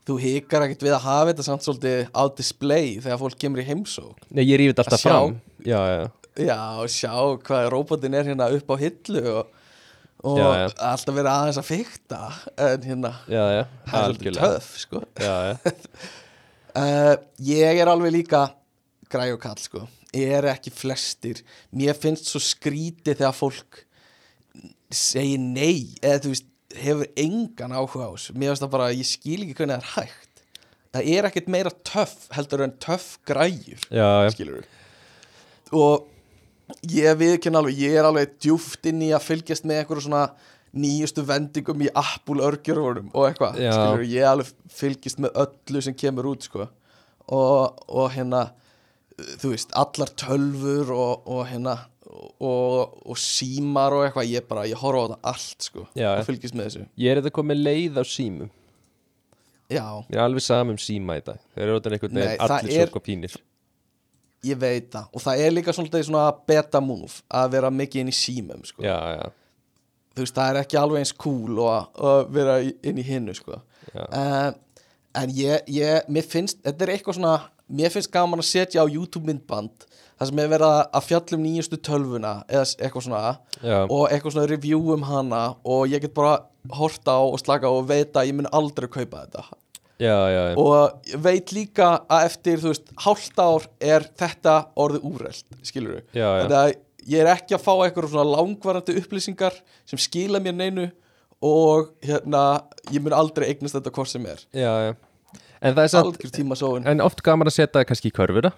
þú 0.09 0.17
hikar 0.25 0.65
ekkert 0.67 0.85
við 0.85 0.95
að 0.97 1.05
hafa 1.07 1.29
þetta 1.31 1.45
samt 1.47 1.65
svolítið 1.65 2.01
á 2.13 2.23
display 2.37 2.91
þegar 2.99 3.21
fólk 3.23 3.39
kemur 3.41 3.63
í 3.63 3.67
heimsók 3.69 4.27
Nei, 4.29 4.43
ég 4.45 4.65
þetta 4.67 4.85
alltaf 4.85 5.05
fram. 5.05 5.39
já, 5.65 5.79
já, 5.79 6.03
já, 6.45 6.59
og 6.83 6.93
sjá 6.93 7.13
hvað 7.47 7.69
robotin 7.73 8.19
er 8.19 8.29
hérna 8.29 8.51
upp 8.53 8.69
á 8.69 8.75
hillu 8.83 9.25
og, 9.39 9.55
og 10.23 10.37
Já, 10.39 10.47
já. 10.59 10.65
alltaf 10.91 11.15
vera 11.15 11.33
aðeins 11.39 11.59
að 11.61 11.67
fykta 11.69 12.19
en 12.65 12.87
hérna, 12.89 13.11
já, 13.31 13.43
það 13.87 13.99
er 13.99 14.09
svolítið 14.09 14.39
töff 14.39 14.69
sko. 14.81 15.01
uh, 16.75 17.15
ég 17.53 17.79
er 17.83 17.91
alveg 17.91 18.13
líka 18.17 18.41
græj 19.09 19.33
og 19.37 19.41
kall 19.43 19.61
sko. 19.63 19.85
Er 20.13 20.47
ekki 20.49 20.71
flestir. 20.73 21.39
Mér 21.71 21.95
finnst 21.97 22.27
svo 22.31 22.41
skrítið 22.41 23.19
þegar 23.21 23.35
fólk 23.37 23.83
segir 24.89 25.39
nei 25.41 25.93
eða 26.01 26.23
þú 26.25 26.31
veist, 26.33 26.47
hefur 26.79 27.07
engan 27.17 27.75
áhuga 27.77 28.09
á 28.09 28.11
þessu. 28.15 28.33
Mér 28.35 28.51
finnst 28.51 28.65
það 28.65 28.73
bara, 28.75 28.89
ég 28.97 29.07
skil 29.09 29.39
ekki 29.45 29.55
hvernig 29.59 29.77
það 29.77 29.85
er 29.85 29.93
hægt. 29.95 30.43
Það 30.89 31.09
er 31.13 31.27
ekkert 31.29 31.49
meira 31.53 31.71
töff 31.85 32.15
heldur 32.33 32.63
en 32.65 32.71
töff 32.81 33.11
græjur 33.29 33.83
skilur 34.33 34.63
og 35.77 36.07
ég 36.93 37.17
viðkynna 37.19 37.61
alveg, 37.63 37.77
ég 37.81 37.97
er 37.99 38.07
alveg 38.09 38.35
djúft 38.41 38.85
inn 38.89 39.01
í 39.05 39.11
að 39.15 39.25
fylgjast 39.25 39.65
með 39.67 39.81
eitthvað 39.83 40.03
svona 40.05 40.23
nýjustu 40.79 41.23
vendingum 41.25 41.81
í 41.81 41.89
Apple 41.97 42.43
örgjörfunum 42.45 43.07
og 43.17 43.25
eitthvað, 43.29 43.57
skilur 43.57 44.03
ég 44.05 44.27
alveg 44.29 44.51
fylgjast 44.69 45.21
með 45.23 45.39
öllu 45.45 45.81
sem 45.81 45.95
kemur 45.97 46.29
út 46.29 46.45
sko. 46.45 46.67
Og, 47.29 47.79
og 47.89 48.11
hérna 48.13 48.43
þú 49.41 49.53
veist, 49.55 49.73
allar 49.77 50.11
tölfur 50.17 50.93
og, 50.93 51.25
og 51.29 51.41
hérna 51.49 51.75
og, 52.39 52.93
og 53.05 53.17
símar 53.21 53.93
og 53.97 54.05
eitthvað, 54.07 54.29
ég 54.31 54.47
bara, 54.49 54.67
ég 54.69 54.79
horfa 54.81 55.01
á 55.01 55.05
þetta 55.09 55.33
allt 55.33 55.67
sko, 55.67 55.87
Já. 55.97 56.11
og 56.19 56.25
fylgjast 56.29 56.57
með 56.57 56.69
þessu. 56.69 56.85
Ég 57.01 57.11
er 57.11 57.21
þetta 57.21 57.35
komið 57.35 57.61
leið 57.65 57.99
á 58.01 58.03
símum. 58.09 58.49
Já, 59.69 59.85
ég 60.09 60.15
er 60.17 60.23
alveg 60.23 60.41
sam 60.41 60.71
um 60.73 60.79
síma 60.81 61.19
í 61.19 61.25
dag. 61.25 61.37
Þeir 61.53 61.65
eru 61.67 61.75
orðin 61.77 61.99
veginn 61.99 62.21
það 62.39 62.55
allir 62.57 62.79
er- 62.81 62.89
svo 62.93 63.01
pínir 63.05 63.35
ég 64.47 64.57
veit 64.61 64.89
það. 64.93 65.09
Og 65.13 65.21
það 65.25 65.43
er 65.45 65.51
líka 65.51 65.73
svona, 65.75 66.03
svona 66.03 66.23
beta 66.47 66.79
move 66.81 67.21
að 67.29 67.51
vera 67.57 67.69
mikið 67.73 68.01
inn 68.05 68.11
í 68.13 68.15
símum 68.15 68.63
sko. 68.65 68.83
Já, 68.85 68.95
já, 69.17 69.27
þú 70.15 70.23
veist, 70.25 70.35
það 70.37 70.49
er 70.53 70.61
ekki 70.63 70.79
alveg 70.79 71.03
eins 71.03 71.13
cool 71.25 71.59
að, 71.65 71.89
að 72.11 72.23
vera 72.39 72.57
inn 72.63 72.97
í 73.01 73.05
hinnu 73.07 73.35
sko. 73.37 73.59
uh, 73.95 74.51
en 75.19 75.31
ég, 75.33 75.63
ég, 75.73 76.05
mér 76.13 76.25
finnst 76.29 76.59
þetta 76.63 76.85
er 76.85 76.91
eitthvað 76.95 77.17
svona, 77.17 77.35
mér 77.69 77.89
finnst 77.93 78.11
gaman 78.13 78.39
að 78.43 78.49
setja 78.51 78.83
á 78.83 78.87
YouTube 78.91 79.25
myndband 79.25 79.87
það 80.19 80.27
sem 80.29 80.39
er 80.43 80.49
verið 80.51 80.67
að- 80.67 81.05
fjallum 81.07 81.41
nýjustu 81.45 81.79
tölvuna 81.87 82.33
eða 82.51 82.65
eitthvað 82.85 83.05
svona 83.07 83.21
já, 83.63 83.79
og 83.89 84.03
eitthvað 84.11 84.35
svona 84.35 84.49
review 84.51 84.91
um 84.93 85.05
hana 85.07 85.41
og 85.63 85.87
ég 85.89 86.01
get 86.03 86.13
bara 86.13 86.35
horta 86.75 87.15
á 87.17 87.21
og 87.23 87.39
slaka 87.41 87.65
á 87.65 87.73
og 87.73 87.87
veit 87.89 88.13
að 88.13 88.27
ég 88.29 88.35
mun 88.37 88.49
aldrei 88.53 88.87
kaupa 88.91 89.23
þetta 89.25 89.45
já, 89.99 90.15
já, 90.33 90.43
já. 90.49 90.55
og 90.57 91.15
veit 91.25 91.53
líka 91.55 91.89
að 92.07 92.29
eftir, 92.29 92.61
þú 92.61 92.71
veist, 92.73 92.93
hálft 93.05 93.41
ár 93.43 93.67
er 93.83 94.07
þetta 94.19 94.55
orðið 94.79 95.09
úrelt, 95.11 95.59
skilur 95.67 95.97
við 95.97 96.21
Já, 96.21 96.27
já. 96.27 96.39
þannig 96.43 96.57
að 96.61 96.71
ég 97.09 97.23
er 97.23 97.31
ekki 97.33 97.57
að 97.57 97.65
fá 97.65 97.73
eitthvað 97.75 98.09
svona 98.13 98.37
langvarandi 98.37 98.95
upplýsingar 99.01 99.59
sem 99.89 100.01
skila 100.01 100.41
mér 100.43 100.57
neinu 100.57 100.87
og 101.45 101.93
hérna, 102.03 102.63
ég 102.91 103.03
mun 103.03 103.15
aldrei 103.15 103.47
eignast 103.49 103.77
þetta 103.77 103.93
hvort 103.95 104.11
sem 104.11 104.25
er 104.27 104.41
já, 104.51 104.71
já. 104.89 105.37
en 105.63 105.77
það 105.77 106.57
sóun 106.59 106.89
en 106.89 107.05
oft 107.05 107.23
gaman 107.23 107.47
að 107.47 107.59
setja 107.61 107.79
það 107.79 107.87
kannski 107.91 108.11
í 108.11 108.15
körfuna 108.15 108.51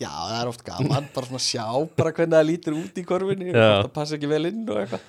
já, 0.00 0.10
það 0.10 0.36
er 0.36 0.52
oft 0.52 0.64
gaman, 0.66 1.08
bara 1.14 1.28
svona 1.28 1.42
sjá 1.44 1.66
bara 1.96 2.12
hvernig 2.16 2.36
það 2.36 2.48
lítur 2.50 2.78
út 2.78 3.00
í 3.00 3.04
korfinni 3.08 3.50
Já. 3.52 3.66
það 3.82 3.90
passa 3.96 4.16
ekki 4.16 4.30
vel 4.30 4.46
inn 4.50 4.62
og 4.68 4.80
eitthvað 4.82 5.04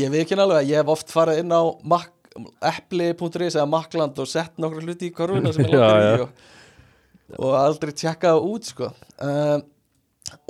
ég 0.00 0.12
veit 0.12 0.24
ekki 0.24 0.38
að 0.40 0.56
ég 0.68 0.80
hef 0.80 0.92
oft 0.94 1.12
farið 1.14 1.44
inn 1.44 1.54
á 1.54 1.62
Mac, 1.86 2.10
epli.is 2.64 3.54
eða 3.54 3.68
Macland 3.70 4.18
og 4.18 4.28
sett 4.30 4.58
nokkru 4.60 4.82
hluti 4.82 5.10
í 5.10 5.14
korfina 5.14 5.52
sem 5.54 5.68
ég 5.68 5.76
langar 5.76 6.18
í 6.18 6.24
og, 6.24 6.42
og 7.38 7.54
aldrei 7.58 7.92
tjekka 7.94 8.34
það 8.34 8.48
út 8.50 8.68
sko. 8.70 8.90
Um, 9.22 9.62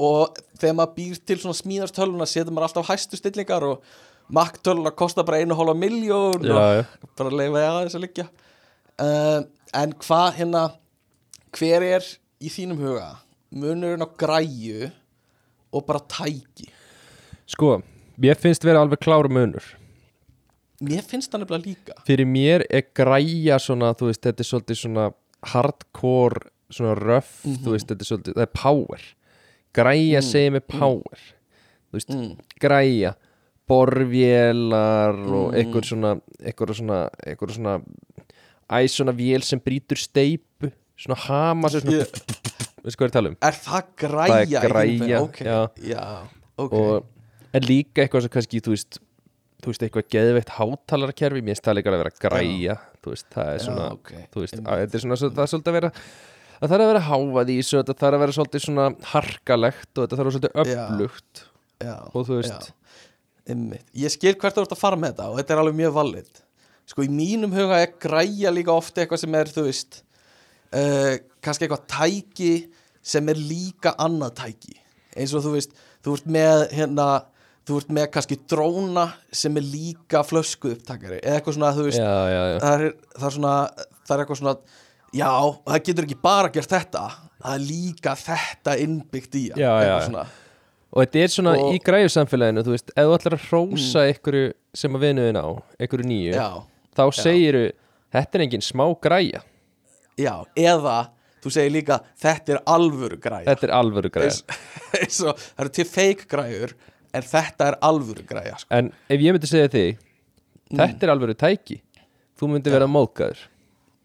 og 0.01 0.41
þegar 0.61 0.79
maður 0.79 0.95
býr 0.97 1.21
til 1.29 1.39
svona 1.43 1.59
smíðarstölvuna 1.59 2.29
setur 2.31 2.55
maður 2.55 2.71
alltaf 2.71 2.91
hæstu 2.93 3.21
stillingar 3.21 3.67
og 3.69 3.95
Mac 4.33 4.57
tölvuna 4.65 4.95
kostar 4.97 5.27
bara 5.29 5.43
einu 5.43 5.57
hálfa 5.59 5.75
miljón 5.77 6.47
og 6.49 6.63
já, 6.63 6.87
bara 7.19 7.37
leifa 7.37 7.61
ég 7.61 7.69
aðeins 7.69 7.99
að 7.99 8.05
liggja. 8.07 8.27
Um, 8.95 9.47
en 9.77 9.95
hvað 10.01 10.29
hérna 10.39 10.65
hver 11.55 11.85
er 11.85 12.07
í 12.41 12.53
þínum 12.53 12.81
huga 12.81 13.11
munurinn 13.55 14.07
á 14.07 14.09
græju 14.09 14.89
og 15.75 15.85
bara 15.85 16.01
tæki? 16.09 16.71
Sko, 17.51 17.77
mér 18.17 18.41
finnst 18.41 18.65
vera 18.65 18.81
alveg 18.81 19.03
klára 19.05 19.29
munur 19.29 19.67
mér 20.83 21.05
finnst 21.07 21.33
það 21.33 21.45
nefnilega 21.45 21.69
líka. 21.69 21.99
Fyrir 22.09 22.29
mér 22.31 22.65
er 22.71 22.89
græja 22.97 23.61
svona, 23.63 23.93
veist, 24.01 24.23
þetta 24.25 24.43
er 24.43 24.49
svolítið 24.49 24.81
svona 24.81 25.11
hardcore, 25.53 26.49
svona 26.73 26.97
rough 26.99 27.45
þú 27.45 27.77
veist, 27.77 27.91
þetta 27.91 28.07
er 28.07 28.11
svolítið, 28.11 28.39
það 28.39 28.49
er 28.49 28.55
power. 28.59 29.07
Græja 29.75 30.25
segir 30.25 30.55
mig 30.55 30.67
power. 30.71 31.29
Þú 31.91 31.99
veist, 32.01 32.15
mm. 32.15 32.35
græja 32.63 33.15
borvélar 33.69 35.17
og 35.17 35.55
einhver 35.57 35.87
svona 35.89 36.19
einhver 36.43 36.75
svona, 36.77 36.99
einhver 37.25 37.53
svona 37.55 37.79
æ, 38.69 38.85
svona 38.89 39.15
vél 39.17 39.45
sem 39.45 39.61
brýtur 39.61 40.01
steipu 40.01 40.69
svona 40.97 41.17
hama 41.25 41.71
sem 41.73 41.81
svona, 41.81 42.05
veistu 42.85 43.01
hvað 43.01 43.09
ég 43.09 43.15
tala 43.17 43.33
um? 43.33 43.39
Er 43.41 43.57
það 43.57 43.91
græja 44.03 44.35
Það 44.35 44.43
er 44.45 44.69
græja, 44.69 45.01
huga? 45.01 45.23
ok, 45.23 45.41
já. 45.41 45.59
já, 45.95 46.05
ok. 46.57 46.73
Og 46.73 47.57
en 47.57 47.67
líka 47.69 48.05
eitthvað 48.05 48.27
sem 48.27 48.35
kannski 48.37 48.63
þú 48.65 48.75
veist, 48.75 49.01
þú 49.65 49.73
veist 49.73 49.87
eitthvað 49.87 50.07
geðveitt 50.15 50.53
hátalarkerfi, 50.59 51.43
mér 51.43 51.55
finnst 51.55 51.67
það 51.69 51.79
líka 51.79 51.93
að 51.93 51.99
vera 52.03 52.15
græja 52.27 52.77
þú 53.01 53.15
veist, 53.15 53.27
það 53.33 53.51
er 53.51 53.59
Já, 53.59 53.65
svona 53.65 53.89
ok, 53.97 54.13
þú 54.35 54.45
veist, 54.45 54.61
að, 54.61 54.85
þetta 54.85 54.99
er 54.99 55.05
svona, 55.05 55.19
það 55.25 55.43
er 55.45 55.53
svolítið 55.55 55.73
að 55.73 55.79
vera 55.79 55.91
það 56.61 56.73
þarf 56.75 56.85
að 56.85 56.91
vera 56.93 57.03
hávað 57.09 57.53
í 57.53 57.59
þessu 57.61 57.81
þetta 57.81 57.97
þarf 58.05 58.19
að 58.19 58.25
vera 58.25 58.37
svolítið 58.39 58.65
svona 58.65 58.87
harkalegt 59.11 59.91
og 59.91 60.05
þetta 60.05 60.19
þarf 60.21 60.25
að 60.25 60.29
vera 60.29 60.37
svolítið 60.37 60.75
Já. 60.75 60.85
öflugt. 60.85 61.45
Já, 61.85 61.95
og 62.15 62.27
þú 62.29 62.39
veist, 62.39 62.71
já, 62.71 63.81
ég 64.05 64.15
skil 64.15 64.35
hvert 64.41 64.57
þú 64.57 64.65
ert 64.65 64.75
að 64.77 64.81
fara 64.81 65.01
með 65.01 65.15
þetta 65.15 65.29
og 65.31 65.41
þetta 65.41 65.55
er 65.55 65.63
alveg 65.65 65.79
mjög 65.81 65.97
valid. 65.99 66.41
Sko 66.89 67.05
í 67.05 67.11
mínum 67.13 67.53
huga 67.57 67.81
er 67.83 67.93
græja 68.01 68.53
líka 68.53 68.73
ofta 68.73 69.03
eitthvað 69.03 69.23
sem 69.25 69.37
er 69.37 69.51
þú 69.53 69.67
veist 69.67 70.01
uh, 70.77 71.15
kannski 71.45 71.67
eitthvað 71.67 71.87
tæki 71.91 72.53
sem 73.05 73.29
er 73.33 73.41
líka 73.41 73.95
annað 74.01 74.37
tæki. 74.41 74.79
Eins 75.15 75.35
og 75.37 75.45
þú 75.45 75.55
veist, 75.57 75.75
þú 76.05 76.17
ert 76.19 76.31
með 76.37 76.65
hérna, 76.75 77.09
þú 77.65 77.81
ert 77.81 77.93
með 77.97 78.09
kannski 78.15 78.39
dróna 78.51 79.07
sem 79.33 79.57
er 79.61 79.67
líka 79.67 80.23
flösku 80.27 80.75
upptakari 80.75 81.21
eða 81.23 81.39
eitthvað 81.39 81.59
svona, 81.59 81.73
þú 81.77 81.87
veist 81.89 82.01
já, 82.01 82.15
já, 82.29 82.43
já. 82.53 82.57
það 82.65 82.75
er, 82.75 82.87
það 83.17 83.29
er 83.29 83.37
svona 83.39 83.55
það 84.05 84.15
er 84.17 84.25
eitthvað 84.25 84.41
svona 84.43 84.57
já, 85.15 85.31
það 85.71 85.85
getur 85.89 86.09
ekki 86.09 86.19
bara 86.29 86.53
gert 86.55 86.75
þetta 86.75 87.05
það 87.15 87.55
er 87.55 87.65
líka 87.71 88.17
þetta 88.21 88.77
innbyggt 88.85 89.41
í 89.41 89.45
svona. 89.55 90.27
og 90.93 91.01
þetta 91.05 91.25
er 91.25 91.35
svona 91.39 91.57
Og- 91.61 91.73
í 91.73 91.81
græju 91.85 92.13
samfélaginu 92.19 92.67
þú 92.67 92.77
veist, 92.77 92.93
ef 92.95 93.09
þú 93.09 93.17
ætlar 93.19 93.39
að 93.39 93.49
hrósa 93.49 94.07
einhverju 94.11 94.53
sem 94.75 94.97
að 94.99 95.09
vinuðin 95.09 95.41
á, 95.41 95.47
einhverju 95.81 96.09
nýju 96.11 96.47
þá 96.95 97.05
segiru, 97.17 97.67
þetta 98.15 98.39
er 98.39 98.47
engin 98.47 98.65
smá 98.65 98.87
græja. 99.03 99.43
Já, 100.21 100.45
eða 100.55 100.99
þú 101.43 101.53
segir 101.53 101.75
líka, 101.75 102.01
þetta 102.23 102.55
er 102.55 102.61
alvöru 102.71 103.19
græja. 103.21 103.49
Þetta 103.51 103.67
er 103.67 103.75
alvöru 103.77 104.11
og, 105.29 105.41
það 105.43 105.65
eru 105.65 105.73
til 105.75 105.89
fake 105.91 106.29
græjur 106.31 106.75
en 107.15 107.23
þetta 107.31 107.71
er 107.71 107.79
alvöru 107.87 108.25
græja 108.29 108.59
sko. 108.61 108.69
en 108.75 108.91
ef 109.09 109.21
ég 109.21 109.37
myndi 109.37 109.51
segja 109.51 109.71
þig 109.73 110.03
Mm. 110.73 110.79
þetta 110.81 111.05
er 111.05 111.11
alvöru 111.13 111.35
tæki 111.37 111.75
þú 112.41 112.47
myndi 112.49 112.73
vera 112.73 112.87
móðgæður 112.89 113.43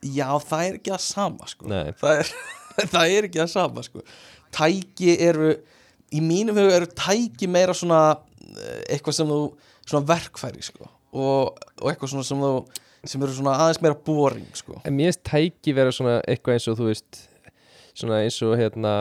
já, 0.03 0.27
það 0.43 0.63
er 0.65 0.73
ekki 0.77 0.91
það 0.91 1.03
sama 1.05 1.47
sko. 1.47 1.69
Það, 1.71 2.19
er, 2.19 2.31
það 2.93 3.13
er 3.15 3.27
ekki 3.29 3.39
það 3.39 3.51
sama 3.53 3.83
sko. 3.87 4.03
tæki 4.55 5.15
eru 5.23 5.53
í 6.11 6.19
mínum 6.23 6.59
huga 6.59 6.75
eru 6.81 6.89
tæki 6.99 7.47
meira 7.47 7.73
svona 7.77 8.01
eh, 8.59 8.83
eitthvað 8.95 9.17
sem 9.21 9.31
þú 9.31 9.39
svona 9.87 10.05
verkfæri 10.11 10.67
sko. 10.67 10.89
og, 11.15 11.57
og 11.79 11.89
eitthvað 11.93 12.13
svona 12.13 12.27
sem 12.27 12.43
þú 12.43 12.53
sem 13.07 13.23
eru 13.23 13.37
svona 13.39 13.55
aðeins 13.63 13.81
meira 13.81 13.95
boring 14.11 14.51
sko. 14.59 14.81
en 14.83 14.99
mér 14.99 15.13
finnst 15.13 15.23
tæki 15.31 15.75
vera 15.79 15.95
svona 15.95 16.19
eitthvað 16.27 16.57
eins 16.59 16.67
og 16.67 16.79
þú 16.81 16.91
veist 16.91 17.23
svona 17.95 18.19
eins 18.25 18.41
og 18.43 18.57
hérna 18.59 18.93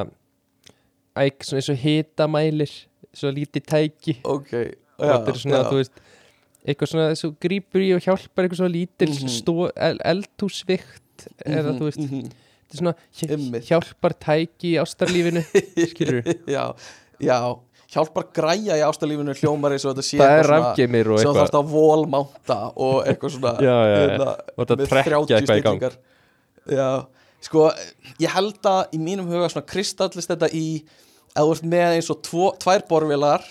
eins 1.18 1.68
og 1.74 1.82
hitamælir 1.82 2.70
svo 3.18 3.32
lítið 3.34 3.66
tæki 3.72 4.16
ok 4.24 4.52
og 4.98 5.04
þetta 5.06 5.32
er 5.34 5.40
svona, 5.42 5.62
þú 5.70 5.76
veist 5.82 6.00
eitthvað 6.68 6.90
svona 6.92 7.06
þessu 7.12 7.30
grípur 7.40 7.84
í 7.84 7.92
og 7.96 8.02
hjálpar 8.04 8.44
eitthvað 8.46 8.60
svona 8.62 8.74
lítil 8.74 9.08
mm 9.12 9.20
Mhm. 9.22 9.32
stó, 9.38 9.54
el, 9.76 9.98
eldhúsvikt 10.04 11.28
eða 11.46 11.72
þú 11.78 11.84
veist, 11.88 11.98
-hmm. 12.02 12.28
þetta 12.28 12.74
er 12.74 12.80
svona 12.82 12.94
hj- 13.20 13.62
hjálpar 13.68 14.12
tæki 14.18 14.74
í 14.74 14.78
ástarlífinu 14.82 15.42
skilur 15.90 16.22
já, 16.46 16.74
já 17.20 17.38
hjálpar 17.88 18.24
græja 18.34 18.76
í 18.76 18.82
ástalífinu 18.84 19.32
hljómar 19.38 19.72
eins 19.72 19.84
og 19.88 19.94
þetta 19.96 20.04
sé 20.04 20.18
það 20.18 20.38
er 20.38 20.46
rafgeimir 20.52 21.08
og 21.08 21.18
sem 21.18 21.26
þú 21.26 21.30
eitthvað 21.30 21.40
þarfst 21.40 21.58
að 21.58 21.70
volmánta 21.72 22.58
og 22.76 23.06
eitthvað 23.06 23.30
svona 23.32 23.52
Já, 23.68 23.76
já, 23.80 23.94
já. 23.94 23.98
hérna, 24.08 24.30
Og 24.58 24.66
þetta 24.66 24.86
trekkja 24.86 25.18
30 25.26 25.36
eitthvað 25.38 25.58
í 25.58 25.62
gang. 25.62 25.92
já, 26.68 27.06
sko 27.40 27.70
ég 28.20 28.28
held 28.34 28.60
að 28.66 28.82
í 28.92 28.98
mínum 28.98 29.26
huga 29.30 29.48
svona 29.48 29.66
kristallist 29.66 30.28
þetta 30.28 30.48
í 30.52 30.84
að 31.38 31.46
þú 31.46 31.54
ert 31.56 31.66
með 31.72 31.94
eins 31.96 32.10
og 32.12 32.20
tvo, 32.26 32.50
tvær 32.60 32.84
borvilar 32.90 33.44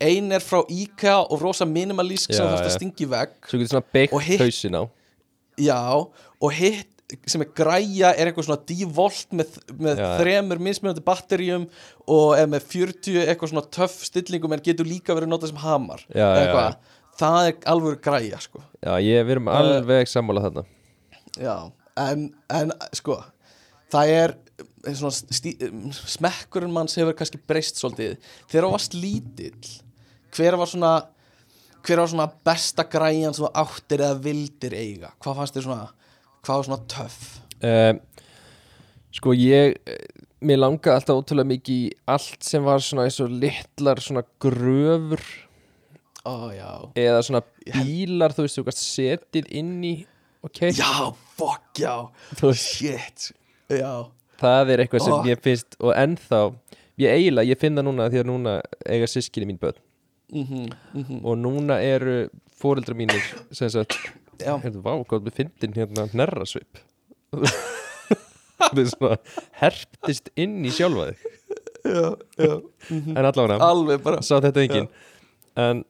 ein 0.00 0.30
er 0.32 0.40
frá 0.42 0.62
IKEA 0.72 1.18
og 1.28 1.42
rosa 1.42 1.66
minimalísk 1.68 2.32
sem 2.32 2.46
þú 2.46 2.54
þarfst 2.56 2.70
að 2.70 3.02
í 3.04 3.08
vegg. 3.10 3.34
Svo 3.46 3.58
getur 3.60 3.74
svona 3.74 4.22
hitt- 4.24 4.40
hausin 4.40 4.78
á. 4.80 4.82
Já, 5.60 5.80
og 6.40 6.52
hitt 6.56 6.88
sem 7.26 7.42
er 7.42 7.50
græja 7.58 8.12
er 8.14 8.30
eitthvað 8.30 8.46
svona 8.46 8.62
D-volt 8.70 9.34
með, 9.34 9.56
með 9.82 10.00
þremur 10.20 10.60
mismunandi 10.62 11.02
batteríum 11.04 11.66
og 12.06 12.36
er 12.38 12.46
með 12.46 12.68
40 12.70 13.18
eitthvað 13.26 13.50
svona 13.52 13.66
töff 13.76 13.98
stillingum 14.06 14.54
en 14.54 14.62
getur 14.64 14.86
líka 14.88 15.16
verið 15.18 15.32
notað 15.32 15.50
sem 15.52 15.60
hamar. 15.64 16.04
Já, 16.14 16.28
já, 16.38 16.68
það 17.20 17.48
er 17.50 17.58
alveg 17.74 18.00
græja 18.06 18.40
sko. 18.40 18.62
Já, 18.80 18.94
ég 19.02 19.26
við 19.26 19.36
erum 19.36 19.50
alveg 19.52 20.08
sammála 20.08 20.46
þarna. 20.46 20.64
Já, 21.40 21.56
en, 22.06 22.28
en 22.48 22.72
sko 22.96 23.18
það 23.90 24.14
er 24.14 24.36
stí, 25.34 25.54
smekkurinn 26.14 26.72
manns 26.72 26.96
hefur 26.98 27.16
kannski 27.18 27.40
breyst 27.48 27.80
svolítið. 27.80 28.18
Þegar 28.50 28.66
þú 28.66 28.74
varst 28.74 28.96
lítill 28.96 29.72
hver 30.36 30.56
var 30.60 30.70
svona 30.70 30.92
hver 31.84 32.02
var 32.02 32.10
svona 32.12 32.28
besta 32.46 32.84
græjan 32.88 33.34
sem 33.34 33.46
þú 33.46 33.52
áttir 33.62 34.04
eða 34.04 34.20
vildir 34.24 34.76
eiga? 34.76 35.12
Hvað 35.20 35.40
fannst 35.40 35.56
þér 35.56 35.66
svona 35.66 35.86
hvað 36.40 36.56
var 36.56 36.68
svona 36.68 36.82
töff? 36.94 37.20
Um, 37.60 38.00
sko 39.16 39.34
ég 39.36 39.76
mér 40.40 40.62
langaði 40.62 40.96
alltaf 40.96 41.20
ótrúlega 41.20 41.50
mikið 41.50 41.80
í 41.84 41.90
allt 42.08 42.46
sem 42.46 42.64
var 42.64 42.84
svona 42.84 43.06
eins 43.08 43.20
og 43.20 43.32
litlar 43.32 44.00
svona 44.00 44.24
gröfur. 44.42 45.24
Já. 46.20 46.72
Eða 47.00 47.20
svona 47.26 47.42
bílar 47.64 48.34
þú 48.36 48.44
veist 48.44 48.58
þú 48.60 48.64
gast 48.68 48.84
setið 48.84 49.50
inn 49.56 49.76
í 49.84 49.94
keirt 50.56 50.78
já, 50.78 51.12
fuck 51.36 51.80
já. 51.80 52.08
Shit. 52.56 53.30
Já, 53.68 54.08
það 54.40 54.74
er 54.74 54.84
eitthvað 54.84 55.06
sem 55.06 55.16
Ó. 55.16 55.20
ég 55.28 55.42
finnst 55.44 55.76
og 55.80 55.94
ennþá 55.96 56.42
ég 57.00 57.16
eiginlega, 57.16 57.48
ég 57.50 57.60
finn 57.60 57.78
það 57.78 57.88
núna 57.88 58.08
því 58.12 58.22
að 58.22 58.28
núna 58.30 58.54
eiga 58.84 59.08
sískinni 59.10 59.48
mín 59.48 59.60
börn. 59.60 59.80
Mhm, 60.30 60.68
mhm. 60.94 61.20
Og 61.26 61.36
núna 61.40 61.80
eru 61.82 62.28
fóreldra 62.60 62.94
mínir 62.94 63.22
sem 63.56 63.70
sagt, 63.72 63.96
heyrðu, 64.40 64.82
vá, 64.84 64.94
hvað 65.08 65.26
við 65.26 65.38
fyndin 65.40 65.76
hérna 65.76 66.06
hnerrasvip. 66.12 66.82
Það 68.60 68.78
er 68.82 68.88
svona 68.90 69.16
herptist 69.62 70.28
inn 70.36 70.58
í 70.68 70.72
sjálfa 70.74 71.10
þig. 71.10 71.28
Já, 71.80 72.08
já 72.36 72.50
mhm. 72.90 73.14
en 73.16 73.24
allavega, 73.24 73.56
alveg 73.64 74.02
bara, 74.04 74.20
sá 74.20 74.36
þetta 74.44 74.66
enginn. 74.66 74.90
En 75.56 75.80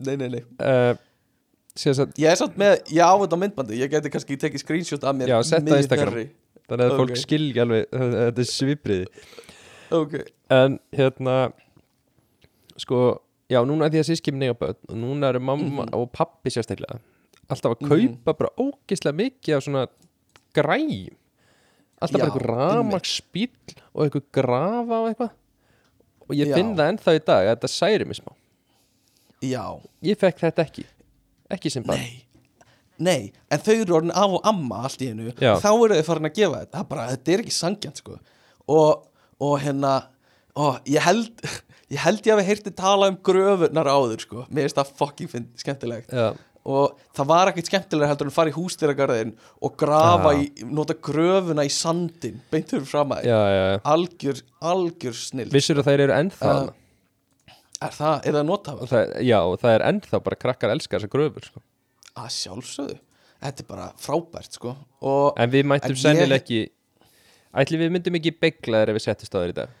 nei, 0.00 0.14
nei, 0.16 0.28
nei. 0.36 0.44
uh, 0.62 0.94
Ég 1.72 2.28
er 2.28 2.36
samt 2.36 2.58
með, 2.60 2.82
já, 2.92 3.06
þetta 3.16 3.36
myndbandi 3.40 3.78
Ég 3.80 3.88
geti 3.88 4.10
kannski 4.12 4.36
tekið 4.36 4.60
screenshot 4.60 5.04
af 5.08 5.14
mér 5.16 5.30
Já, 5.32 5.38
sett 5.40 5.62
það 5.62 5.62
á 5.62 5.66
miðju 5.70 5.84
Instagram. 5.86 6.10
þeirri. 6.12 6.24
Þannig 6.68 6.86
að 6.90 6.96
fólk 7.00 7.10
Ok. 7.14 7.20
skilji 7.22 7.60
alveg 7.62 7.86
þetta 7.90 8.44
er 8.44 8.50
svipriði 8.52 9.06
Ok, 9.92 10.14
en 10.50 10.78
hérna 10.96 11.52
sko, 12.80 13.20
já, 13.52 13.60
núna 13.68 13.88
því 13.92 14.00
að 14.00 14.06
börn 14.62 14.78
og 14.88 14.96
núna 14.96 15.28
eru 15.32 15.40
mamma 15.44 15.84
og 15.92 16.10
pappi 16.12 16.50
sérstaklega 16.54 17.00
alltaf 17.52 17.74
að 17.74 17.82
Mhm. 17.82 17.90
kaupa 18.24 18.36
bara 18.38 18.50
ógeðslega 18.56 19.18
mikið 19.18 19.56
af 19.56 19.62
svona 19.66 19.86
græjum 20.54 21.16
alltaf 22.00 22.18
bara 22.18 22.24
Já, 22.24 22.32
eitthvað 22.32 22.46
ramaksbíl 22.48 23.76
og 23.94 24.04
eitthvað 24.06 24.24
grafa 24.32 24.96
og 25.02 25.08
eitthvað. 25.10 25.30
Og 26.28 26.36
ég 26.36 26.48
Já. 26.48 26.54
finn 26.56 26.74
það 26.76 26.88
ennþá 26.92 27.14
í 27.14 27.24
dag 27.24 27.46
að 27.46 27.56
þetta 27.56 27.68
særi 27.68 28.06
mig 28.06 28.16
smá. 28.16 28.32
Já, 29.42 29.64
ég 30.02 30.16
fekk 30.18 30.38
þetta 30.38 30.64
ekki. 30.64 30.84
Ekki 31.50 31.70
sem 31.70 31.82
bara 31.82 31.98
nei 31.98 32.24
Nei, 33.02 33.32
en 33.50 33.62
þau 33.64 33.74
eru 33.74 33.96
orðin 33.98 34.14
af 34.14 34.36
og 34.36 34.46
amma 34.48 34.82
allt 34.86 35.02
í 35.02 35.08
hennu. 35.10 35.32
Þá 35.38 35.68
eru 35.72 35.98
þau 35.98 36.06
farin 36.10 36.28
að 36.28 36.36
gefa 36.38 36.60
þetta. 36.62 36.72
Það 36.76 36.84
er 36.84 36.88
bara, 36.92 37.08
Þetta 37.14 37.32
er 37.34 37.42
ekki 37.44 37.56
sangjant 37.56 38.02
sko. 38.02 38.18
Og, 38.70 39.04
og 39.42 39.54
hérna 39.64 39.94
og 40.60 40.80
ég 40.90 41.04
held 41.06 41.46
Ég 41.92 42.00
held 42.00 42.24
ég 42.24 42.32
hafi 42.32 42.46
heyrti 42.48 42.70
tala 42.72 43.10
um 43.12 43.18
gröfunar 43.20 43.88
áður 43.90 44.22
sko. 44.24 44.46
Mér 44.48 44.64
finnst 44.64 44.78
það 44.78 44.92
fucking 44.96 45.28
finn, 45.28 45.48
skemmtilegt. 45.60 46.12
Já, 46.12 46.30
Og 46.62 46.92
það 47.16 47.26
var 47.26 47.50
ekkert 47.50 47.68
skemmtilega 47.68 48.08
heldur 48.12 48.28
en 48.28 48.30
að 48.30 48.36
fara 48.36 48.52
í 48.52 48.54
hústýragarðin 48.54 49.32
Og 49.66 49.72
grafa 49.80 50.30
í, 50.38 50.44
nota 50.70 50.94
gröfuna 50.94 51.64
í 51.66 51.72
sandin 51.74 52.36
Beint 52.52 52.70
fyrir 52.70 52.86
fram 52.86 53.16
að 53.16 53.26
já. 53.26 53.40
Algjör, 53.90 54.42
algjör 54.70 55.16
snill 55.18 55.48
vissur 55.50 55.80
að 55.82 55.90
þær 55.90 56.04
eru 56.06 56.16
ennþá 56.20 56.52
Uh, 56.52 56.70
Er 57.82 57.90
það, 57.96 58.28
er 58.30 58.36
það 58.38 58.82
það, 58.86 59.12
já, 59.26 59.38
það 59.58 59.72
er 59.74 59.84
ennþá 59.88 60.20
bara 60.22 60.38
krakkar 60.38 60.70
elskar 60.70 61.00
þessar 61.00 61.10
gröfur 61.10 61.46
sko. 61.48 61.62
Að 62.18 62.28
sjálfsögðu. 62.36 62.98
Þetta 63.42 63.64
er 63.64 63.68
bara 63.68 63.86
frábært 63.98 64.58
sko. 64.58 64.74
Og 65.02 65.38
en 65.40 65.50
við 65.52 65.66
mættum 65.70 65.96
sennilega 65.98 66.38
ekki 66.42 66.60
ætli 67.62 67.80
við 67.80 67.94
myndum 67.94 68.18
ekki 68.18 68.34
begla 68.42 68.82
þegar 68.82 68.98
við 68.98 69.04
settist 69.06 69.34
á 69.34 69.38
þér 69.40 69.54
í 69.54 69.56
dag? 69.56 69.78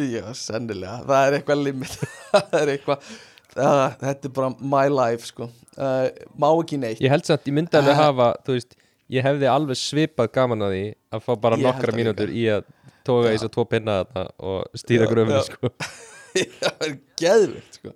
Já, 0.00 0.22
sennilega, 0.38 1.02
það 1.04 1.26
er 1.26 1.36
eitthvað 1.38 1.64
limit. 1.66 1.96
Það 2.32 2.54
er 2.62 2.70
eitthvað 2.72 3.10
það, 3.52 3.82
Þetta 4.00 4.28
er 4.28 4.32
bara 4.38 4.48
my 4.72 4.84
life 4.88 5.28
sko. 5.28 5.48
Uh, 5.76 6.06
Má 6.40 6.48
ekki 6.54 6.78
neitt. 6.80 7.02
Ég 7.04 7.12
held 7.12 7.28
samt, 7.28 7.44
ég 7.48 7.56
myndi 7.56 7.76
alveg 7.76 7.92
Uh, 7.92 8.00
hafa 8.00 8.28
þú 8.46 8.56
veist, 8.56 8.78
ég 9.12 9.26
hefði 9.26 9.50
alveg 9.52 9.80
svipað 9.80 10.30
gaman 10.32 10.64
að 10.64 10.72
því 10.76 10.86
að 11.12 11.26
fá 11.26 11.32
bara 11.44 11.60
nokkra 11.60 11.96
mínútur 11.96 12.32
í 12.32 12.46
að 12.54 12.64
toga 13.04 13.28
í 13.28 13.34
Já. 13.34 13.34
þess 13.36 13.48
að 13.48 13.54
tvo 13.58 13.66
pinna 13.68 13.98
þarna 14.00 14.24
og 14.48 14.80
stýra 14.80 15.08
já. 15.10 15.42
sko. 15.50 15.72
Það 16.62 16.86
er 16.86 16.96
geðvilt 17.20 17.78
sko. 17.80 17.94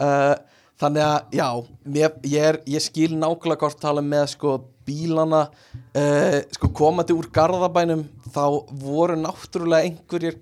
Uh, 0.00 0.34
Þannig 0.80 1.04
að, 1.04 1.16
já 1.36 1.46
mér, 1.84 2.12
ég, 2.24 2.44
er, 2.50 2.58
ég 2.72 2.84
skil 2.84 3.10
nákvæmlega 3.12 3.60
hvort 3.60 3.80
tala 3.82 4.00
með 4.04 4.30
sko 4.32 4.54
bílana 4.88 5.42
uh, 5.46 6.38
sko 6.56 6.70
komandi 6.76 7.14
úr 7.14 7.28
garðabænum 7.34 8.06
þá 8.32 8.44
voru 8.80 9.18
náttúrulega 9.20 9.90
einhverjir 9.90 10.38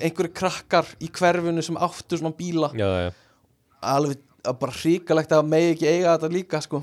einhverjir 0.00 0.32
krakkar 0.34 0.88
í 1.02 1.10
hverfinu 1.12 1.62
sem 1.62 1.76
áttu 1.78 2.18
svona 2.18 2.34
bíla. 2.36 2.72
Já, 2.76 2.88
já, 3.04 3.12
alveg 3.86 4.24
bara 4.60 4.74
hrikalegt 4.80 5.34
að 5.34 5.48
megi 5.50 5.70
ekki 5.74 5.88
eiga 5.90 6.16
þetta 6.16 6.32
líka 6.32 6.62
sko. 6.64 6.82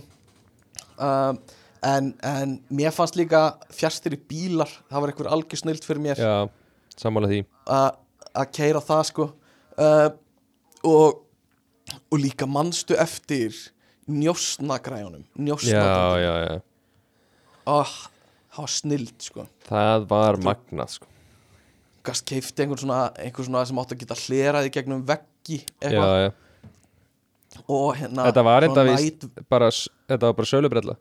Um, 0.93 1.39
en, 1.83 2.13
en 2.23 2.55
mér 2.71 2.93
fannst 2.95 3.17
líka 3.19 3.43
fjarstir 3.73 4.15
í 4.15 4.21
bílar 4.29 4.71
það 4.91 5.03
var 5.03 5.13
einhver 5.13 5.31
algjör 5.35 5.63
snilt 5.63 5.87
fyrir 5.87 6.03
mér. 6.05 6.23
Að 8.33 8.49
keira 8.55 8.83
það 8.83 9.03
sko. 9.09 9.29
Uh, 9.73 10.09
og 10.85 11.22
og 12.11 12.19
líka 12.21 12.47
manstu 12.49 12.95
eftir 12.99 13.55
njósnagræjunum 14.09 15.23
njósnagræjunum 15.39 16.61
oh, 17.65 17.93
það 18.53 18.61
var 18.65 18.71
snilt 18.73 19.23
sko. 19.29 19.45
Það 19.69 20.07
var 20.09 20.37
magnað 20.43 20.97
sko. 20.97 21.07
gast 22.03 22.25
keifti 22.27 22.65
einhver 22.65 22.81
svona, 22.81 22.97
einhver 23.23 23.47
svona 23.47 23.61
sem 23.69 23.79
átt 23.79 23.93
að 23.95 24.01
geta 24.03 24.17
hleraði 24.25 24.73
gegnum 24.75 25.05
veggi 25.07 25.61
eitthvað. 25.79 26.33
og 27.67 27.95
hérna 28.01 28.27
þetta 28.27 28.43
var 28.49 28.67
enda 28.67 28.83
víst 28.89 29.23
bara, 29.49 29.69
s- 29.71 29.87
þetta 30.09 30.29
var 30.29 30.35
bara 30.41 30.51
sölubrella. 30.51 30.95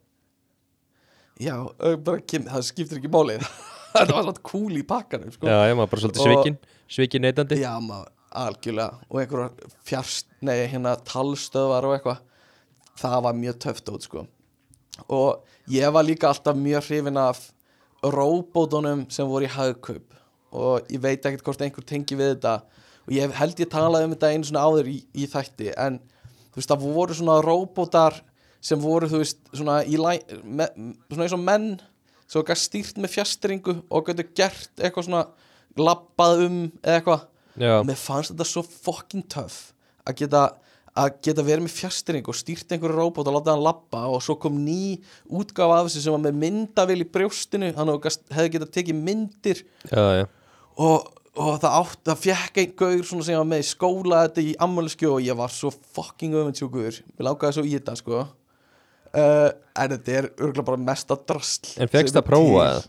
Já, 1.43 1.57
bara, 2.05 2.21
það 2.23 2.63
skiptir 2.69 3.01
ekki 3.01 3.11
máli. 3.11 3.39
Þetta 3.93 4.15
var 4.15 4.23
svona 4.25 4.41
cool 4.49 4.77
í 4.79 4.83
pakkanum 4.89 5.33
sko. 5.35 5.45
já, 5.49 5.57
já, 5.69 5.75
maður 5.77 5.91
bara 5.93 6.01
svolítið 6.01 6.23
Og- 6.23 6.29
svikin 6.31 6.55
svikin 6.89 7.23
neytandi 7.27 7.59
Já, 7.61 7.73
maður, 7.85 8.07
algjörlega 8.39 9.01
Og 9.09 9.21
einhverjar 9.21 9.73
fjárst, 9.87 10.29
nei, 10.41 10.67
hérna 10.71 10.95
talstöðvar 11.09 11.89
og 11.89 11.97
eitthvað. 11.97 12.23
Það 13.01 13.19
var 13.27 13.37
mjög 13.39 13.59
töft 13.65 13.91
út, 13.93 14.07
sko. 14.07 14.25
Og 15.09 15.73
ég 15.73 15.93
var 15.95 16.07
líka 16.07 16.29
alltaf 16.31 16.57
mjög 16.59 16.89
hrifin 16.89 17.21
af 17.21 17.41
Róbótunum 18.03 19.07
sem 19.13 19.29
voru 19.29 19.47
í 19.47 19.53
hagkaup. 19.53 20.17
Og 20.53 20.91
ég 20.93 21.01
veit 21.03 21.25
ekkert 21.25 21.47
hvort 21.47 21.63
einhver 21.65 21.87
tengi 21.87 22.19
við 22.19 22.35
þetta. 22.35 22.57
Og 23.07 23.15
ég 23.17 23.37
held 23.39 23.63
ég 23.63 23.71
talaði 23.71 24.09
um 24.09 24.17
þetta 24.17 24.33
einu 24.33 24.49
svona 24.49 24.67
áður 24.67 24.91
í, 24.93 24.99
í 25.15 25.29
þætti 25.31 25.73
En 25.81 25.99
þú 26.53 26.61
veist, 26.61 26.73
það 26.73 26.85
voru 26.85 27.17
svona 27.17 27.39
róbótar 27.45 28.19
sem 28.63 28.79
voru, 28.79 29.09
þú 29.11 29.23
veist, 29.23 29.41
svona 29.51 29.81
í 29.89 29.99
læ, 29.99 30.21
me, 30.45 30.69
svona 31.11 31.27
eins 31.27 31.35
og 31.35 31.43
menn 31.43 31.73
sem 32.31 32.45
gæst 32.47 32.69
stýrt 32.69 33.01
með 33.03 33.15
fjastringu 33.17 33.75
og 33.91 34.07
getur 34.07 34.29
gert 34.37 34.71
eitthvað 34.81 35.09
svona 35.09 35.25
labbað 35.77 36.45
um 36.47 36.59
eða 36.81 37.01
eitthvað 37.01 37.27
já, 37.57 37.79
og 37.79 37.87
mér 37.89 37.99
fannst 38.01 38.33
þetta 38.33 38.49
svo 38.49 38.63
fucking 38.65 39.25
töff 39.33 39.73
að 40.09 40.19
geta, 40.23 40.43
að 40.99 41.17
geta 41.25 41.45
verið 41.47 41.67
með 41.67 41.77
fjastring 41.79 42.29
og 42.29 42.37
stýrt 42.37 42.75
einhverju 42.75 42.99
róbót 42.99 43.31
og 43.31 43.39
láta 43.39 43.55
hann 43.55 43.65
labba 43.65 44.05
og 44.11 44.23
svo 44.25 44.37
kom 44.41 44.61
ný 44.65 44.99
útgáfa 45.31 45.81
af 45.81 45.89
þessu 45.89 46.05
sem 46.05 46.17
var 46.17 46.25
með 46.27 46.39
myndavél 46.43 47.01
í 47.05 47.09
brjóstinu 47.09 47.73
hann 47.79 47.93
hefði 47.93 48.55
getað 48.57 48.73
tekið 48.77 49.03
myndir. 49.09 49.65
Já, 49.91 50.23
já. 50.23 50.25
Og 50.83 51.11
og 51.33 51.55
það 51.63 51.77
átt, 51.79 52.01
það 52.05 52.19
fekk 52.27 52.59
einn 52.61 52.73
gaur 52.77 53.07
svona 53.09 53.25
sem 53.25 53.39
var 53.41 53.49
með 53.49 53.63
í 53.63 53.69
skóla 53.71 54.19
þetta 54.27 54.43
í 54.45 54.51
ammæliskjó 54.67 55.15
og 55.15 55.25
ég 55.25 55.39
var 55.39 55.53
svo 55.55 55.71
fucking 55.73 56.37
öfundsjúkur. 56.37 56.99
Mér 57.17 57.29
langaði 57.31 57.57
svo 57.57 57.65
í 57.65 57.73
þetta 57.79 57.95
sko. 57.97 58.21
Uh, 59.13 59.49
en 59.81 59.95
þetta 59.95 60.13
er 60.19 60.29
örgulega 60.35 60.67
bara 60.69 60.81
mesta 60.81 61.17
drasl 61.17 61.75
En 61.77 61.89
til. 61.89 61.97
það? 62.77 62.87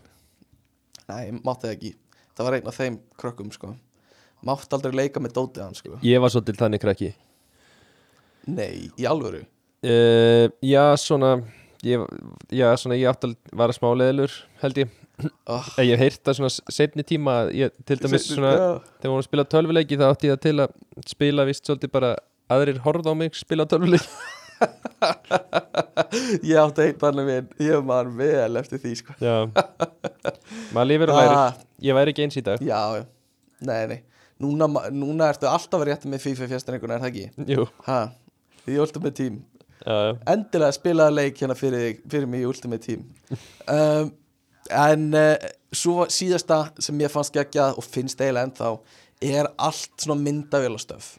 Nei, 1.08 1.24
mátti 1.40 1.66
það 1.66 1.74
ekki. 1.74 1.90
Það 2.34 2.46
var 2.48 2.56
einn 2.58 2.70
af 2.70 2.78
þeim 2.80 3.00
krökkum 3.20 3.50
sko 3.54 3.72
mátti 4.44 4.76
aldrei 4.76 4.94
leika 5.00 5.20
með 5.24 5.34
dótið 5.38 5.62
hann 5.64 5.76
sko. 5.78 5.98
Ég 6.04 6.20
var 6.22 6.32
svolítið 6.34 6.58
þannig 6.62 6.82
krakki. 6.84 7.10
Nei, 8.54 8.90
í 9.00 9.06
alvöru? 9.08 9.44
Uh, 9.84 10.48
Já, 10.64 10.84
svona 11.00 11.34
ég, 11.84 12.02
Já, 12.52 12.68
svona 12.80 12.96
ég 13.00 13.08
átti 13.10 13.30
að 13.30 13.36
vara 13.56 13.72
smáleðilur 13.76 14.32
held 14.62 14.82
ég. 14.84 14.92
Oh, 15.46 15.62
Ég 15.78 15.94
hef 15.94 16.00
heyrt 16.02 16.22
það 16.26 16.38
svona 16.40 16.52
setni 16.74 17.04
tíma 17.06 17.34
að 17.44 17.50
ég, 17.60 17.74
til 17.86 17.96
dæmis 18.02 18.24
Seinni- 18.24 18.34
svona 18.40 18.48
já. 18.50 18.64
þegar 18.98 19.04
við 19.04 19.12
vorum 19.12 19.20
að 19.22 19.28
spila 19.28 19.44
tölvuleiki 19.54 19.98
þá 20.00 20.06
átti 20.10 20.26
ég 20.26 20.32
það 20.34 20.40
til 20.48 20.54
að 20.64 20.72
spila 21.12 21.44
vist 21.46 21.68
svolítið 21.68 21.92
bara 21.94 22.10
aðrir 22.50 22.80
horfða 22.82 23.14
á 23.14 23.20
mig 23.20 23.36
spila 23.38 23.66
tölvuleiki. 23.70 24.08
Ég 26.44 26.56
átti 26.60 26.84
einn 26.88 26.98
þannig 27.00 27.26
minn 27.28 27.48
ég 27.66 27.84
man 27.86 28.10
vel 28.18 28.58
eftir 28.60 28.80
því 28.82 28.92
sko. 29.00 29.14
Já. 29.22 29.36
Maður 30.74 30.88
lifir 30.90 31.12
og 31.14 31.20
Ah. 31.22 31.54
Ég 31.82 31.94
væri 31.96 32.14
ekki 32.14 32.24
eins 32.26 32.38
í 32.38 32.44
dag. 32.46 32.58
Já. 32.64 33.04
nei, 33.64 33.86
nei 33.90 34.00
núna, 34.42 34.68
núna 34.92 35.28
ertu 35.32 35.46
alltaf 35.50 35.80
að 35.82 35.88
rétta 35.90 36.10
með 36.10 36.22
FIFA 36.24 36.48
fjastininguna, 36.50 36.96
er 36.98 37.04
það 37.04 37.10
ekki? 37.12 37.54
Jú, 37.54 37.66
Ha, 37.86 37.98
í 38.66 38.78
Ultimate 38.82 39.14
Team. 39.18 39.40
Já, 39.84 39.94
já. 40.08 40.12
Endilega 40.32 40.72
spilaði 40.72 41.14
leik 41.18 41.40
hérna 41.42 41.56
fyrir, 41.58 41.98
fyrir 42.08 42.26
mig 42.30 42.40
í 42.44 42.48
Ultimate 42.48 42.82
Team. 42.86 43.02
Um, 43.68 44.10
en 44.72 45.06
uh, 45.18 45.34
svo 45.76 46.06
síðasta 46.08 46.62
sem 46.82 47.02
ég 47.04 47.12
fannst 47.12 47.34
geggjað 47.36 47.76
og 47.78 47.84
finnst 47.84 48.20
eiginlega 48.24 48.48
ennþá 48.48 48.70
er 49.24 49.50
allt 49.60 49.92
svona 50.00 50.16
myndavélastöf. 50.24 51.14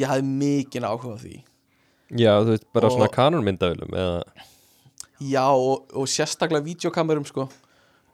Ég 0.00 0.10
hafði 0.10 0.26
mikinn 0.42 0.84
áhuga 0.88 1.14
á 1.16 1.18
því. 1.22 1.38
Já, 2.20 2.32
þú 2.44 2.52
veist, 2.52 2.66
bara 2.76 2.90
Og- 2.90 2.96
svona 2.98 3.08
kanonmyndavölum 3.14 3.94
eða? 3.96 4.50
Já 5.24 5.44
og, 5.54 5.86
og 5.94 6.08
sérstaklega 6.10 6.66
videokamerum 6.66 7.24
sko. 7.24 7.46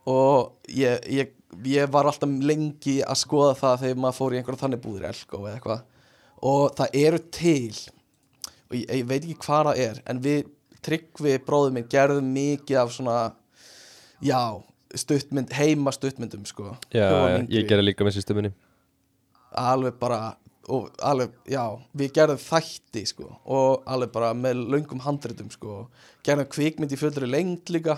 Og 0.06 0.52
ég, 0.70 1.00
ég, 1.10 1.32
ég 1.66 1.90
var 1.92 2.08
alltaf 2.10 2.30
lengi 2.50 3.00
að 3.02 3.20
skoða 3.22 3.56
það 3.58 3.82
þegar 3.84 4.00
maður 4.04 4.18
fór 4.20 4.34
í 4.36 4.40
einhverja 4.40 4.62
þannig 4.64 4.82
búðir 4.84 5.08
elko 5.10 5.42
eða 5.42 5.56
eitthvað. 5.56 5.84
Og 6.50 6.64
það 6.78 6.96
eru 7.02 7.20
til 7.34 7.76
og 8.70 8.78
ég, 8.78 8.86
ég 8.86 9.04
veit 9.10 9.20
ekki 9.20 9.38
hvað 9.44 9.70
það 9.70 9.84
er 9.84 10.02
en 10.08 10.24
við 10.24 10.40
tryggvi 10.80 11.36
bróðum 11.44 11.76
minn 11.76 11.90
gerðum 11.92 12.32
mikið 12.32 12.80
af 12.80 12.92
svona 12.94 13.18
já, 14.24 14.40
stuttmynd, 14.96 15.52
heima 15.52 15.92
stuttmyndum 15.92 16.46
sko. 16.48 16.74
Já, 16.94 17.10
ég 17.50 17.68
gerði 17.68 17.90
líka 17.90 18.06
með 18.06 18.20
systeminni 18.20 18.54
alveg 19.50 19.98
bara 20.00 20.36
og 20.70 20.90
alveg, 21.02 21.32
já, 21.50 21.64
við 21.96 22.12
gerðum 22.14 22.40
þætti 22.42 23.02
sko 23.08 23.26
og 23.50 23.88
alveg 23.90 24.12
bara 24.14 24.30
með 24.38 24.62
löngum 24.70 25.02
handritum 25.02 25.50
sko, 25.50 25.88
gerðum 26.26 26.50
kvikmynd 26.52 26.94
í 26.94 27.00
fullri 27.00 27.26
lengd 27.30 27.72
líka 27.74 27.96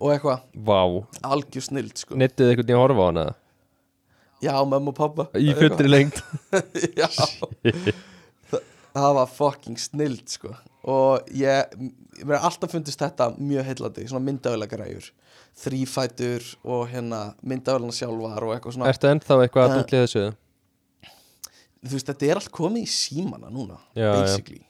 og 0.00 0.14
eitthvað. 0.14 0.42
Vá, 0.66 0.80
algjör 1.28 1.66
snild 1.68 2.00
sko. 2.00 2.16
Nettið 2.18 2.50
einhvern 2.50 2.66
veginn 2.66 2.78
að 2.78 2.84
horfa 2.86 3.04
á 3.04 3.08
hana? 3.10 3.24
Já, 4.40 4.54
mömmu 4.64 4.94
og 4.94 4.96
pappa 4.96 5.26
Í 5.36 5.52
fullri 5.52 5.90
lengt 5.90 6.22
já. 7.00 7.08
Þa, 8.48 8.60
það 8.96 9.16
var 9.20 9.32
fucking 9.36 9.80
snild 9.80 10.24
sko. 10.32 10.54
Og 10.88 11.28
ég, 11.36 11.74
mér 12.24 12.38
er 12.38 12.46
alltaf 12.48 12.72
fundist 12.72 13.02
þetta 13.04 13.34
mjög 13.36 13.68
heillandi, 13.68 14.06
svona 14.08 14.24
myndavælega 14.30 14.78
græjur 14.78 15.10
þrýfætur 15.60 16.46
og 16.64 16.86
hérna 16.88 17.34
myndavælega 17.44 17.98
sjálfar 18.00 18.46
og 18.46 18.54
eitthvað 18.54 18.78
svona. 18.78 18.88
Ertu 18.94 19.10
ennþá 19.10 19.42
eitthvað 19.44 19.66
að 19.66 19.76
dútlið 19.82 20.06
þessu? 20.06 20.30
þú 21.80 21.96
veist, 21.96 22.08
þetta 22.10 22.28
er 22.28 22.40
allt 22.40 22.52
komið 22.54 22.84
í 22.84 22.90
símana 22.92 23.50
núna 23.52 23.78
Já, 23.96 24.04
já. 24.04 24.14
basically, 24.20 24.62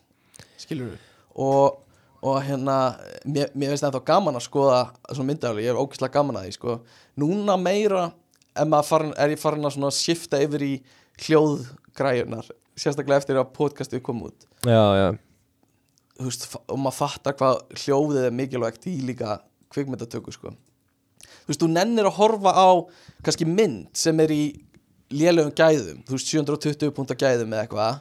skilur 0.60 0.92
við 0.92 1.06
og, 1.40 1.80
og 2.20 2.40
hérna 2.44 2.76
mér, 3.24 3.52
mér 3.54 3.72
finnst 3.72 3.86
ennþá 3.88 4.02
gaman 4.04 4.36
að 4.36 4.46
skoða 4.46 4.80
svona 5.08 5.30
myndavælega, 5.30 5.64
ég 5.64 5.72
er 5.72 5.80
ógeðslega 5.80 6.16
gaman 6.18 6.40
að 6.40 6.48
því 6.48 6.56
sko. 6.58 6.76
Núna 7.20 7.56
meira 7.60 8.10
farin, 8.84 9.14
er 9.16 9.32
ég 9.32 9.40
farin 9.40 9.64
að 9.64 9.94
skipta 9.96 10.40
yfir 10.44 10.66
í 10.66 10.74
hljóðgræjunar 11.24 12.50
sérstaklega 12.80 13.22
eftir 13.22 13.40
að 13.40 13.52
podcastið 13.56 14.04
kom 14.04 14.24
út. 14.28 14.48
Já, 14.68 14.84
já, 14.96 15.08
veist, 16.24 16.46
og 16.68 16.80
maður 16.80 16.98
fattar 16.98 17.36
hvað 17.38 17.62
hljóðið 17.84 18.26
er 18.28 18.36
mikilvægt 18.36 18.88
í 18.90 18.96
líka 19.04 19.38
kvikmyndatöku 19.72 20.34
sko. 20.34 20.52
þú 20.52 21.52
veist, 21.52 21.62
þú 21.62 21.70
nennir 21.72 22.08
að 22.08 22.18
horfa 22.18 22.52
á 22.52 22.68
kannski 23.24 23.48
mynd 23.48 23.88
sem 23.96 24.20
er 24.20 24.32
í 24.34 24.44
lélögum 25.10 25.54
gæðum, 25.56 26.04
þú 26.06 26.16
veist 26.16 26.30
720 26.30 26.94
púnta 26.94 27.16
gæðum 27.18 27.54
eða 27.54 27.64
eitthvað 27.64 28.00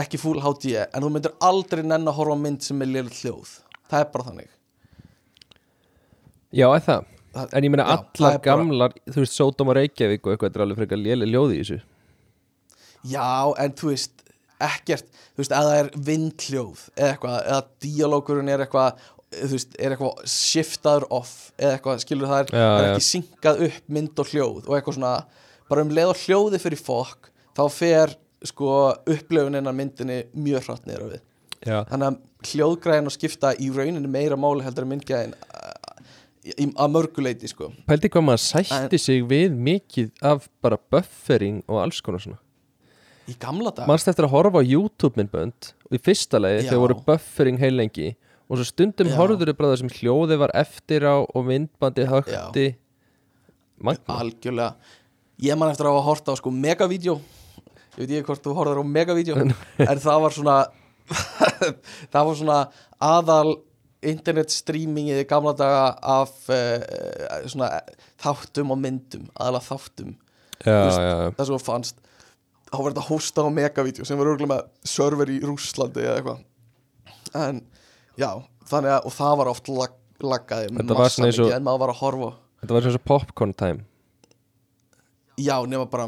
ekki 0.00 0.18
full 0.20 0.40
HD, 0.42 0.74
en 0.84 1.02
þú 1.04 1.10
myndir 1.14 1.34
aldrei 1.44 1.82
nenn 1.86 2.08
að 2.10 2.16
horfa 2.18 2.36
mynd 2.40 2.62
sem 2.66 2.82
er 2.82 2.90
lélög 2.90 3.14
hljóð. 3.22 3.54
Það 3.90 4.00
er 4.00 4.10
bara 4.14 4.24
þannig. 4.30 4.50
Já, 6.54 6.68
það? 6.78 7.04
Það- 7.34 7.54
En 7.58 7.64
ég 7.64 7.70
meina 7.70 7.84
allar 7.84 8.34
er 8.34 8.38
bara- 8.38 8.44
gamlar, 8.44 8.92
þú 9.10 9.14
veist, 9.24 9.34
Sódóma 9.38 9.74
Reykjavík 9.74 10.26
og 10.26 10.32
eitthvað, 10.38 10.54
er 10.56 10.62
alveg 10.62 10.76
frekar 10.78 10.98
léli 11.02 11.26
ljóði 11.26 11.58
í 11.58 11.62
þessu. 11.64 11.80
Já, 13.04 13.54
en 13.58 13.72
þú 13.72 13.88
veist 13.90 14.12
ekkert, 14.60 15.04
þú 15.34 15.42
veist, 15.42 15.50
eða 15.50 15.70
það 15.70 15.80
er 15.80 15.90
vindhljóð 16.08 16.78
eða 16.96 17.10
eitthvað, 17.18 17.38
eða 17.48 17.62
díalókurinn 17.80 18.48
er 18.48 18.58
eitthvað 18.64 18.98
þú 19.34 19.50
veist, 19.50 19.74
er 19.80 19.90
eitthvað 19.96 20.22
shiftaður 20.30 21.06
off 21.10 21.52
eða 21.58 21.72
eitthvað, 21.80 21.98
skilur 22.04 22.28
það 22.30 22.40
er, 22.40 22.46
Já, 22.54 22.78
er 22.78 22.94
ekki 22.94 23.08
syngað 23.10 23.62
upp 23.66 23.88
mynd 23.88 24.18
og 24.22 24.26
hljóð 24.30 24.68
og 24.68 24.76
eitthvað 24.78 24.94
svona, 24.94 25.24
bara 25.68 25.80
um 25.82 25.90
leið 25.90 26.08
og 26.12 26.16
hljóði 26.22 26.60
fyrir 26.62 26.78
fólk, 26.80 27.30
þá 27.56 27.64
fer 27.70 28.14
sko 28.44 28.70
upplöfunin 29.10 29.70
af 29.70 29.76
myndinni 29.76 30.22
mjög 30.36 30.68
hratt 30.68 30.88
niður 30.88 31.14
við, 31.14 31.24
Já, 31.64 31.78
þannig 31.88 32.08
að 32.10 32.50
hljóðgræðin 32.50 33.08
og 33.08 33.14
skipta 33.14 33.54
í 33.56 33.70
rauninni 33.72 34.10
meira 34.10 34.36
máli 34.36 34.64
heldur 34.66 34.84
en 34.84 34.92
myndgæðin 34.92 35.36
að 36.76 36.90
mörguleiti 36.92 37.48
sko. 37.48 37.70
Pældi 37.88 38.10
hvað 38.12 38.26
maður 38.26 38.42
sætti 38.44 39.00
sig 39.00 39.22
við 39.28 39.54
mikið 39.56 40.10
af 40.32 40.48
bara 40.64 40.76
buffering 40.92 41.62
og 41.64 41.80
alls 41.86 42.02
konar 42.04 42.20
svona. 42.20 42.40
Í 43.24 43.36
gamla 43.40 43.72
dag, 43.72 43.88
Manst 43.88 44.10
eftir 44.10 44.26
að 44.26 44.34
horfa 44.34 44.60
á 44.60 44.64
YouTube 44.68 45.16
myndbönd? 45.16 45.70
Og 45.88 45.96
í 45.96 46.00
fyrsta 46.04 46.36
Já. 46.44 46.68
þau 46.68 46.80
voru 46.82 46.98
buffering 47.06 47.56
heilengi 47.56 48.10
og 48.44 48.58
svo 48.60 48.66
stundum 48.68 49.08
Já. 49.08 49.16
horfður 49.16 49.48
þau 49.48 49.56
bara 49.56 49.70
það 49.72 49.80
sem 49.80 49.92
hljóði 49.96 50.38
var 50.42 50.52
eftir 50.60 51.06
á 51.08 51.16
og 51.24 51.46
myndbandi 51.48 52.04
högti 52.10 52.66
algjörlega. 53.80 54.74
Ég 55.40 55.56
man 55.58 55.72
eftir 55.72 55.88
að 55.88 55.96
hafa 55.96 56.04
hort 56.04 56.28
á 56.28 56.32
sko 56.36 56.52
megavídeó 56.52 57.16
ég 57.94 58.04
veit 58.04 58.16
ekki 58.18 58.26
hvort 58.30 58.44
þú 58.44 58.56
horfður 58.58 58.82
á 58.82 58.84
megavídeó 58.94 59.36
en 59.44 60.02
það 60.02 60.24
var 60.24 60.36
svona 60.36 60.56
það 62.12 62.28
var 62.28 62.36
svona 62.38 62.58
aðal 63.04 63.56
internet 64.04 64.52
streamingið 64.52 65.22
í 65.22 65.28
gamla 65.28 65.54
daga 65.56 65.84
af 66.14 66.32
uh, 66.52 67.44
svona 67.50 67.70
þáttum 68.20 68.74
og 68.74 68.80
myndum 68.80 69.28
aðalega 69.32 69.68
þáttum. 69.70 70.14
Já, 70.64 70.76
veist, 70.86 71.00
já, 71.00 71.14
það 71.36 71.48
sem 71.48 71.62
fannst 71.64 72.02
þá 72.68 72.76
var 72.78 72.94
þetta 72.94 73.06
hósta 73.08 73.44
á 73.44 73.48
megavídeó 73.54 74.06
sem 74.08 74.20
var 74.20 74.30
örgulega 74.32 74.52
með 74.54 74.92
server 74.94 75.32
í 75.32 75.38
Rússlandi 75.44 76.04
eða 76.04 76.16
eitthvað. 76.20 76.44
En 77.44 77.60
já, 78.20 78.30
þannig 78.70 78.96
að 78.96 79.08
og 79.08 79.16
það 79.16 79.36
var 79.40 79.52
oft 79.52 79.70
lag, 79.72 79.98
laggaði 80.24 80.72
með 80.74 80.94
massa 80.94 81.26
mikið 81.26 81.56
en 81.56 81.66
maður 81.66 81.84
var 81.84 81.94
að 81.94 82.02
horfa 82.02 82.32
Þetta 82.64 82.76
var 82.76 82.84
svona 82.86 82.96
svo 82.96 83.04
popcorn 83.10 83.50
time. 83.60 83.82
Já, 85.36 85.58
nema 85.68 85.84
bara 85.90 86.06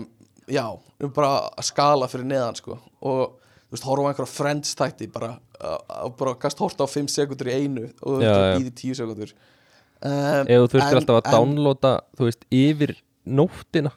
já, 0.48 0.64
nema 1.00 1.12
bara 1.16 1.62
skala 1.64 2.08
fyrir 2.10 2.26
neðan 2.30 2.56
sko. 2.58 2.78
Og 3.02 3.36
þú 3.66 3.74
veist, 3.76 3.86
horfa 3.88 4.06
á 4.06 4.08
einhverja 4.12 4.30
friends 4.32 4.74
þætti 4.78 5.08
bara, 5.12 5.32
uh, 5.60 6.08
bara 6.18 6.34
kannski 6.38 6.62
horta 6.62 6.86
á 6.86 6.88
5 6.90 7.08
sekundur 7.12 7.50
í 7.50 7.56
einu 7.60 7.86
og 8.02 8.06
þú 8.06 8.16
veist, 8.22 8.60
býði 8.60 8.74
10 8.82 8.98
sekundur 9.00 9.32
um, 9.34 10.46
Ef 10.46 10.60
þú 10.62 10.68
þurftir 10.76 11.00
alltaf 11.00 11.16
að 11.18 11.22
en- 11.26 11.36
downloada, 11.36 11.92
þú 12.18 12.28
veist, 12.30 12.44
yfir 12.54 12.94
nóttina. 13.26 13.90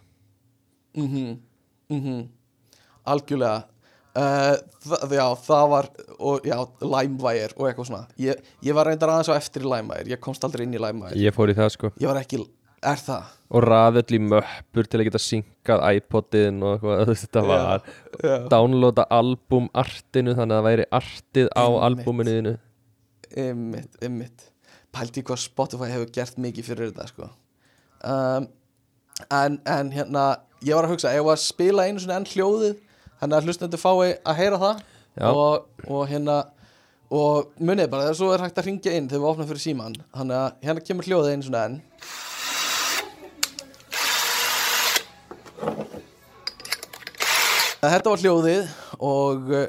Mhm, 0.98 1.40
mhm. 1.94 2.24
Algjörlega. 3.10 3.64
Uh, 4.20 4.56
það, 4.84 5.14
já, 5.16 5.26
það 5.46 5.66
var 5.72 5.88
og 6.20 6.48
já, 6.50 6.56
LimeWire 6.82 7.54
og 7.56 7.68
eitthvað 7.70 7.88
svona. 7.92 8.08
Ég, 8.20 8.40
ég 8.66 8.76
var 8.76 8.90
reyndar 8.90 9.12
aðeins 9.14 9.30
á 9.32 9.38
eftir 9.38 9.64
LimeWire. 9.64 10.10
Ég 10.10 10.20
komst 10.20 10.44
aldrei 10.44 10.66
inn 10.66 10.74
í 10.76 10.82
LimeWire. 10.82 11.16
Ég 11.22 11.36
fór 11.36 11.54
í 11.54 11.56
það 11.56 11.70
sko. 11.78 11.92
Ég 12.02 12.10
var 12.10 12.20
ekki, 12.24 12.42
er 12.90 13.00
það? 13.06 13.30
Og 13.50 13.66
raðöll 13.66 14.14
í 14.14 14.20
möppur 14.22 14.86
til 14.86 15.00
að 15.00 15.08
geta 15.08 15.22
syngað 15.24 15.82
iPodin 15.98 16.60
og 16.62 16.76
eitthvað 16.76 17.00
þú 17.10 17.16
Þetta 17.24 17.42
var 17.48 17.88
já. 18.22 18.36
downloada 18.52 19.06
album 19.10 19.72
artinu 19.74 20.36
þannig 20.38 20.54
að 20.54 20.60
það 20.60 20.68
væri 20.68 20.86
artið 21.00 21.50
á 21.58 21.66
albuminu 21.88 22.36
þínu. 22.36 22.54
Ymmit, 23.46 23.98
ymmit 24.06 24.46
Pældi 24.94 25.22
hvað 25.26 25.42
Spotify 25.42 25.90
hefur 25.92 26.14
gert 26.14 26.38
mikið 26.42 26.70
fyrir 26.70 26.92
þetta 26.92 27.10
sko. 27.10 27.32
Um, 28.06 28.48
en, 29.30 29.58
en 29.66 29.92
hérna 29.94 30.28
Ég 30.66 30.76
var 30.76 30.86
að 30.86 30.94
hugsa, 30.94 31.12
ég 31.16 31.24
var 31.24 31.38
að 31.38 31.46
spila 31.46 31.86
einu 31.88 32.02
svona 32.04 32.18
enn 32.20 32.28
hljóðið? 32.28 32.80
Þannig 33.22 33.38
að 33.38 33.46
hlustendur 33.48 33.80
fái 33.80 34.10
að 34.28 34.40
heyra 34.40 34.58
það. 34.60 34.82
Og, 35.30 35.86
og 35.88 36.02
hérna 36.10 36.40
Og 37.10 37.48
munið 37.58 37.88
bara, 37.90 38.06
þegar 38.06 38.18
svo 38.20 38.28
er 38.36 38.44
hægt 38.46 38.60
að 38.62 38.68
ringja 38.70 38.92
inn 38.94 39.08
Þegar 39.10 39.24
við 39.24 39.30
opnum 39.32 39.48
fyrir 39.50 39.64
síman 39.64 39.96
Þannig 40.14 40.36
að 40.38 40.68
hérna 40.68 40.84
kemur 40.86 41.08
hljóðið 41.10 41.32
einu 41.34 41.48
svona 41.48 41.64
enn 41.66 41.80
Þetta 47.80 48.12
var 48.12 48.24
hljóðið 48.24 48.72
og 49.08 49.52
uh, 49.54 49.66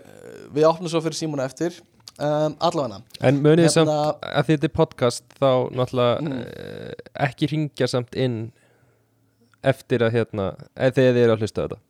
við 0.51 0.67
opnum 0.67 0.91
svo 0.91 1.03
fyrir 1.05 1.19
Símona 1.19 1.47
eftir. 1.47 1.77
Um, 2.21 2.57
Allavega. 2.61 3.01
En 3.25 3.39
munið 3.41 3.69
Hérna- 3.69 3.75
samt 3.77 4.25
að 4.27 4.51
þetta 4.51 4.67
er 4.67 4.75
podcast 4.77 5.37
þá 5.39 5.53
náttúrulega 5.73 6.17
mm. 6.25 6.41
ekki 7.29 7.49
ringja 7.55 7.89
samt 7.89 8.19
inn 8.19 8.41
eftir 9.65 10.05
að 10.05 10.19
hérna 10.19 10.51
eða 10.75 10.97
þegar 10.99 11.17
þið 11.17 11.23
eru 11.23 11.37
að 11.37 11.45
hlusta 11.45 11.65
þetta. 11.65 11.81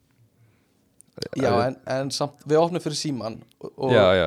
Já, 1.36 1.50
en, 1.66 1.76
en 1.96 2.12
samt, 2.14 2.44
við 2.48 2.60
opnum 2.60 2.82
fyrir 2.82 2.96
Síman 2.96 3.40
og, 3.60 3.90
Já, 3.92 4.04
já, 4.16 4.26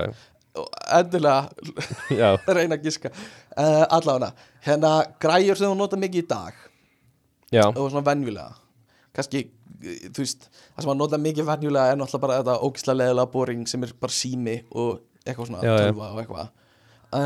og 0.59 0.67
endilega 0.99 2.35
reyna 2.57 2.77
að 2.77 2.89
giska. 2.89 3.13
Uh, 3.55 3.85
Allavega, 3.87 4.33
hérna 4.65 4.93
græjur 5.21 5.59
sem 5.59 5.69
þú 5.69 5.79
nota 5.79 5.99
mikið 5.99 6.25
í 6.25 6.27
dag 6.29 6.59
já, 7.53 7.65
og 7.69 7.85
svona 7.85 8.05
venjulega. 8.09 8.57
Kannski, 9.13 9.45
eh, 9.85 10.07
þú 10.09 10.25
veist 10.25 10.47
það 10.73 10.85
sem 10.85 10.93
að 10.93 10.99
nota 10.99 11.19
mikið 11.21 11.47
venjulega 11.49 11.93
er 11.93 11.99
náttúrulega 11.99 12.25
bara 12.25 12.39
þetta 12.41 12.55
ógislega 12.67 12.99
leðilega 13.01 13.31
boring 13.35 13.69
sem 13.69 13.85
er 13.85 13.93
bara 14.01 14.15
sími 14.17 14.57
og 14.71 14.91
eitthvað 15.23 15.49
svona 15.49 15.63
Já, 15.63 15.73
tölva 15.79 16.09
og 16.09 16.21
eitthvað. 16.23 16.51
Uh, 17.13 17.21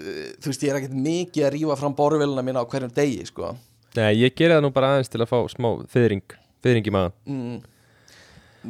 uh, 0.00 0.32
þú 0.40 0.52
veist, 0.52 0.64
ég 0.64 0.72
er 0.72 0.80
ekkert 0.80 0.98
mikið 1.06 1.46
að 1.46 1.54
rífa 1.56 1.78
fram 1.82 1.96
borvélina 1.98 2.44
mína 2.46 2.64
á 2.64 2.68
hverjum 2.70 2.94
degi 2.96 3.28
sko. 3.28 3.52
Nei, 3.96 4.10
ég 4.22 4.34
geri 4.36 4.56
það 4.56 4.64
nú 4.64 4.72
bara 4.76 4.94
aðeins 4.94 5.12
til 5.12 5.22
að 5.22 5.30
fá 5.32 5.38
smá 5.52 5.70
fyrring, 5.92 6.36
fyrring 6.64 6.88
í 6.88 6.92
maður 6.92 7.14
mm, 7.32 7.60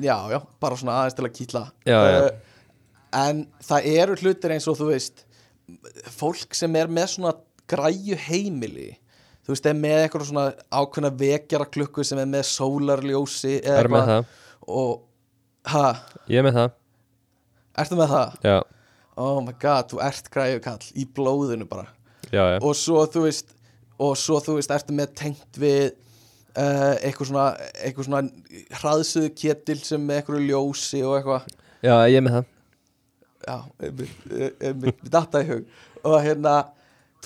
já, 0.04 0.16
já, 0.30 0.38
bara 0.62 0.78
svona 0.78 1.00
aðeins 1.00 1.16
til 1.18 1.26
að 1.26 1.34
kýtla. 1.38 1.64
Já. 1.88 1.98
en 3.16 3.46
það 3.64 3.88
eru 3.94 4.18
hlutir 4.20 4.54
eins 4.54 4.68
og 4.70 4.78
þú 4.78 4.90
veist 4.92 5.24
fólk 6.14 6.54
sem 6.54 6.78
er 6.78 6.90
með 6.92 7.16
svona 7.16 7.32
græju 7.70 8.18
heimili 8.28 8.92
þú 9.46 9.54
veist, 9.54 9.68
er 9.70 9.76
með 9.78 9.98
eitthvað 10.02 10.28
svona 10.30 10.46
ákveðna 10.74 11.12
vekjara 11.22 11.68
klukku 11.70 12.04
sem 12.06 12.20
er 12.22 12.30
með 12.30 12.48
sólarljósi 12.50 13.58
eða 13.60 13.82
Er 13.82 13.90
með 13.92 14.08
það, 14.10 14.32
og, 14.76 14.96
ha, 15.72 15.84
ég 16.32 16.42
er 16.42 16.48
með 16.48 16.58
það. 16.60 16.72
Ertu 17.82 18.00
með 18.00 18.14
það? 18.14 18.40
Já, 18.50 18.56
oh 19.26 19.38
my 19.44 19.54
god, 19.62 19.92
þú 19.92 20.00
ert 20.06 20.32
græju 20.32 20.64
kall 20.64 20.88
í 20.96 21.06
blóðinu 21.16 21.68
bara. 21.70 21.86
Já, 22.32 22.42
já, 22.42 22.58
og 22.58 22.74
svo 22.76 23.04
þú 23.06 23.28
veist 23.28 23.54
og 24.02 24.16
svo 24.20 24.40
þú 24.44 24.58
veist, 24.58 24.74
ertu 24.74 24.96
með 24.96 25.14
tengt 25.16 25.60
við 25.60 25.94
uh, 26.56 26.96
eitthvað 27.00 27.30
svona 27.30 27.46
eitthvað 27.80 28.08
svona 28.08 28.24
hraðsuðu 28.80 29.32
ketil 29.38 29.78
sem 29.84 30.02
með 30.02 30.20
eitthvað 30.20 30.46
ljósi 30.50 31.02
og 31.06 31.18
eitthvað. 31.20 31.48
Já, 31.86 31.94
ég 32.10 32.18
er 32.18 32.26
með 32.26 32.38
það. 32.38 32.52
Já, 33.46 33.56
einmitt, 33.86 34.22
einmitt, 34.58 35.02
við 35.04 35.12
datta 35.14 35.42
í 35.44 35.48
hug. 35.52 35.66
Og 36.06 36.16
hérna, 36.24 36.54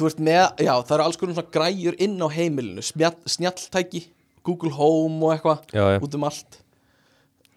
þú 0.01 0.09
veist 0.09 0.23
með 0.25 0.65
já, 0.65 0.73
það 0.73 0.95
eru 0.97 1.05
alls 1.05 1.21
konar 1.21 1.37
svona 1.37 1.53
græjur 1.55 1.99
inn 2.01 2.17
á 2.25 2.29
heimilinu. 2.33 2.85
Snjalltæki, 3.29 4.07
Google 4.47 4.73
Home 4.79 5.21
og 5.27 5.35
eitthvað, 5.35 6.01
út 6.01 6.17
um 6.17 6.27
allt. 6.31 6.59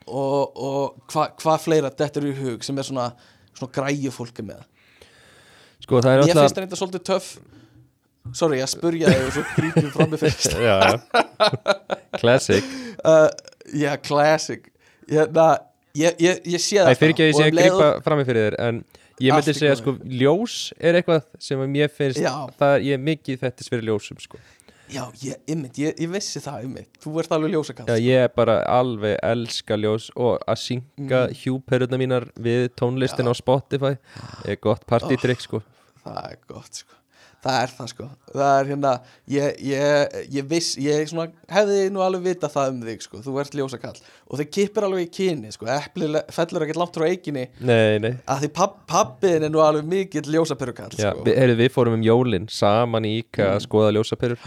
Og, 0.03 0.59
og 0.59 1.09
hvað 1.13 1.37
hva 1.39 1.55
fleira 1.63 1.91
þetta 1.95 2.19
eru 2.19 2.33
í 2.33 2.37
hug 2.41 2.65
sem 2.67 2.79
er 2.81 2.87
svona, 2.89 3.07
svona 3.55 3.71
græju 3.77 4.11
fólki 4.11 4.43
með? 4.43 4.65
Sko 5.83 6.01
það 6.03 6.11
er 6.11 6.23
finnst 6.23 6.35
alltaf 6.35 6.55
það 6.57 6.63
reynda 6.63 6.79
svolítið 6.79 7.05
töff. 7.07 7.29
Sorry, 8.35 8.59
ég 8.61 8.71
spurja 8.71 9.11
þig 9.11 9.25
og 9.27 9.33
svo 9.35 9.43
grípum 9.57 9.89
fram 9.91 10.13
með 10.13 10.21
fyrst. 10.23 10.53
Já, 10.63 10.75
já, 10.79 10.99
classic. 12.19 12.67
Uh, 13.03 13.27
Já, 13.75 13.97
classic. 13.99 14.69
Hérna, 15.09 15.47
ég, 15.97 16.15
ég, 16.23 16.37
ég 16.47 16.61
sé 16.61 16.77
það 16.77 16.87
Það 16.87 16.99
fyrir 17.01 17.13
ekki 17.13 17.23
að 17.23 17.27
ég 17.27 17.35
sé 17.35 17.47
að 17.47 17.57
grípa 17.57 17.87
fram 18.05 18.21
í 18.21 18.25
fyrir 18.27 18.45
þér 18.45 18.55
En 18.63 18.77
ég 19.21 19.35
myndi 19.35 19.55
segja 19.57 19.75
sko 19.79 19.95
Ljós 20.03 20.57
er 20.79 20.99
eitthvað 20.99 21.27
sem 21.41 21.63
mér 21.69 21.91
finnst 21.93 22.21
Já. 22.23 22.33
Það 22.59 22.75
ég 22.87 22.97
er 22.97 23.03
mikið 23.11 23.41
þetta 23.43 23.67
fyrir 23.69 23.89
ljósum 23.91 24.21
sko. 24.23 24.41
Já, 24.93 25.03
ég, 25.23 25.37
ymmit, 25.49 25.77
ég, 25.79 25.93
ég 25.97 26.09
vissi 26.11 26.41
það 26.43 26.65
ymmit 26.67 26.97
Þú 27.01 27.13
ert 27.21 27.31
alveg 27.33 27.53
ljósakall 27.55 27.87
Já, 27.87 28.01
ég 28.03 28.25
er 28.27 28.33
bara 28.35 28.59
alveg 28.69 29.15
elska 29.25 29.77
ljós 29.79 30.09
Og 30.13 30.43
að 30.43 30.59
synga 30.59 31.21
mm. 31.23 31.37
hjúperuna 31.39 31.99
mínar 32.01 32.27
Við 32.35 32.67
tónlistin 32.77 33.31
á 33.31 33.33
Spotify 33.37 33.95
Er 34.43 34.59
gott 34.61 34.83
partytrykk 34.89 35.47
sko. 35.47 35.63
Það 36.03 36.19
er 36.27 36.43
gott 36.51 36.83
sko 36.83 37.02
Það 37.43 37.57
er 37.59 37.71
það 37.75 37.87
sko. 37.91 38.05
Það 38.31 38.51
er 38.61 38.67
hérna 38.71 38.91
Ég, 39.33 39.57
ég, 39.67 40.13
ég 40.37 40.45
viss 40.47 40.77
Ég 40.79 41.09
svona, 41.11 41.25
hefði 41.51 41.79
nú 41.91 41.99
alveg 42.05 42.23
vita 42.29 42.47
það 42.53 42.69
um 42.71 42.81
þig 42.87 43.01
sko. 43.03 43.19
Þú 43.25 43.33
ert 43.43 43.57
ljósakall. 43.59 43.97
Og 44.31 44.39
þau 44.39 44.45
kippir 44.57 44.87
alveg 44.87 45.05
í 45.05 45.11
kyni 45.17 45.51
sko. 45.51 45.67
Epli 45.75 46.07
le- 46.13 46.23
fellur 46.31 46.63
ekkert 46.63 46.79
langt 46.79 46.95
frá 46.95 47.07
eiginni 47.09 47.47
Nei, 47.59 47.99
nei. 47.99 48.13
Að 48.31 48.45
því 48.45 48.51
papp, 48.55 48.77
pappiðin 48.87 49.49
er 49.49 49.51
nú 49.51 49.59
alveg 49.65 49.89
mikill 49.91 50.23
ljósaperukall 50.37 50.95
Já, 50.95 51.09
sko. 51.11 51.25
við, 51.27 51.35
heyrðu, 51.41 51.57
við 51.65 51.73
fórum 51.75 51.97
um 51.99 52.05
jólin 52.07 52.47
saman 52.51 53.09
í 53.11 53.17
IKA 53.25 53.49
að 53.57 53.65
skoða 53.67 53.91
ljósaperur. 53.97 54.39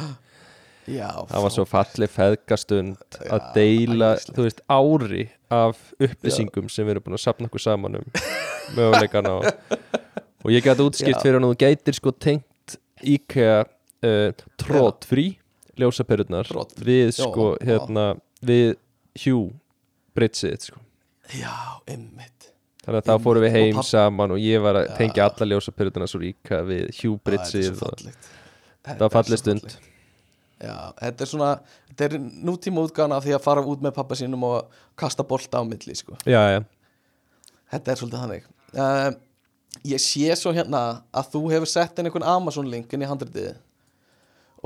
Já, 0.87 1.09
Það 1.27 1.43
var 1.43 1.51
svo 1.51 1.65
falleg 1.67 2.11
feðgastund 2.15 3.17
að 3.27 3.41
Já, 3.43 3.47
deila, 3.57 4.11
æðislegt. 4.15 4.37
þú 4.37 4.45
veist, 4.47 4.61
ári 4.71 5.25
af 5.53 5.81
upplýsingum 6.07 6.69
sem 6.71 6.87
við 6.87 6.95
erum 6.95 7.05
búin 7.09 7.17
að 7.19 7.25
sapna 7.27 7.49
okkur 7.51 7.63
saman 7.65 7.99
um 7.99 8.07
möguleikana 8.77 9.33
og, 9.41 9.49
og 10.47 10.55
ég 10.55 10.63
gæti 10.63 10.87
útskipt 10.87 11.17
Já. 11.19 11.23
fyrir 11.25 11.41
hann 11.41 11.49
og 11.49 11.57
þú 11.57 11.59
gætir 11.65 11.99
sko 11.99 12.13
tengt 12.15 12.46
IKEA 13.03 13.65
uh, 13.65 14.47
trótfrí 14.61 15.29
ljósaperurnar. 15.77 16.49
Við 16.81 17.11
já, 17.11 17.19
sko, 17.21 17.53
já. 17.61 17.67
hérna, 17.71 18.07
við 18.45 18.77
Hugh 19.25 19.53
Britsið 20.17 20.71
sko. 20.71 20.81
Já, 21.37 21.83
ymmit 21.91 22.53
Þannig 22.87 23.01
að 23.01 23.09
þá 23.09 23.25
fórum 23.25 23.43
við 23.43 23.57
heim 23.57 23.79
saman 23.83 24.33
og 24.37 24.39
ég 24.39 24.61
var 24.63 24.77
að 24.79 24.85
Já. 24.87 24.93
tengja 25.01 25.25
alla 25.27 25.49
ljósaperurnar 25.51 26.11
svo 26.11 26.21
IKEA 26.23 26.61
við 26.69 26.85
Hugh 27.01 27.19
Það 27.27 27.81
fallegt. 27.81 28.29
Það 28.87 29.03
var 29.03 29.15
falleg 29.17 29.41
stund. 29.41 29.77
Já, 30.63 30.77
þetta 31.01 31.25
er 31.25 31.31
svona 31.33 31.49
Þetta 31.89 32.07
er 32.07 32.15
nútíma 32.47 32.85
útgána 32.87 33.19
af 33.19 33.27
því 33.27 33.35
að 33.35 33.43
fara 33.43 33.65
út 33.67 33.83
með 33.83 33.97
pappa 33.97 34.17
sínum 34.19 34.47
og 34.47 34.79
kasta 34.95 35.27
bolta 35.27 35.59
á 35.59 35.65
milli 35.67 35.97
sko. 35.99 36.15
Já, 36.29 36.43
já, 36.55 36.61
Þetta 37.73 37.91
er 37.91 37.99
svolítið 37.99 38.23
þannig. 38.23 38.47
Um, 38.77 39.17
Ég 39.85 40.01
sé 40.03 40.33
svo 40.39 40.53
hérna 40.57 41.03
að 41.13 41.33
þú 41.35 41.43
hefur 41.53 41.71
sett 41.71 41.99
inn 41.99 42.09
einhvern 42.09 42.27
Amazon 42.27 42.71
link 42.71 42.93
inn 42.93 43.05
í 43.05 43.09
handritið 43.11 43.57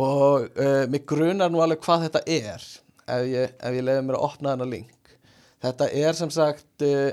og 0.00 0.46
uh, 0.54 0.86
mig 0.90 1.04
grunar 1.08 1.50
nú 1.50 1.60
alveg 1.62 1.82
hvað 1.84 2.06
þetta 2.06 2.22
er 2.30 2.62
ef 3.10 3.26
ég, 3.26 3.58
ef 3.58 3.74
ég 3.74 3.84
leiði 3.84 4.06
mér 4.06 4.20
að 4.20 4.28
opna 4.28 4.54
þennan 4.54 4.72
link. 4.76 5.12
Þetta 5.60 5.90
er 5.98 6.16
sem 6.16 6.32
sagt 6.32 6.86
uh, 6.86 7.10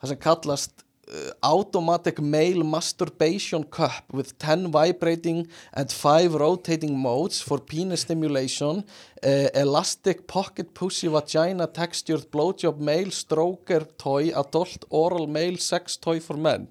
það 0.00 0.10
sem 0.10 0.20
kallast 0.24 0.82
uh, 0.82 1.30
Automatic 1.46 2.18
Male 2.20 2.66
Masturbation 2.66 3.64
Cup 3.64 4.12
with 4.12 4.34
10 4.42 4.68
vibrating 4.74 5.46
and 5.72 5.94
5 5.94 6.36
rotating 6.42 6.98
modes 6.98 7.40
for 7.40 7.62
penis 7.62 8.04
stimulation 8.04 8.84
Elastic 9.22 10.26
Pocket 10.28 10.74
Pussy 10.74 11.08
Vagina 11.08 11.66
Textured 11.66 12.28
Blowjob 12.34 12.78
Male 12.78 13.14
Stroker 13.14 13.86
Toy 13.96 14.30
Adult 14.34 14.84
Oral 14.90 15.26
Male 15.26 15.58
Sex 15.58 15.96
Toy 15.96 16.20
for 16.20 16.36
Men 16.36 16.68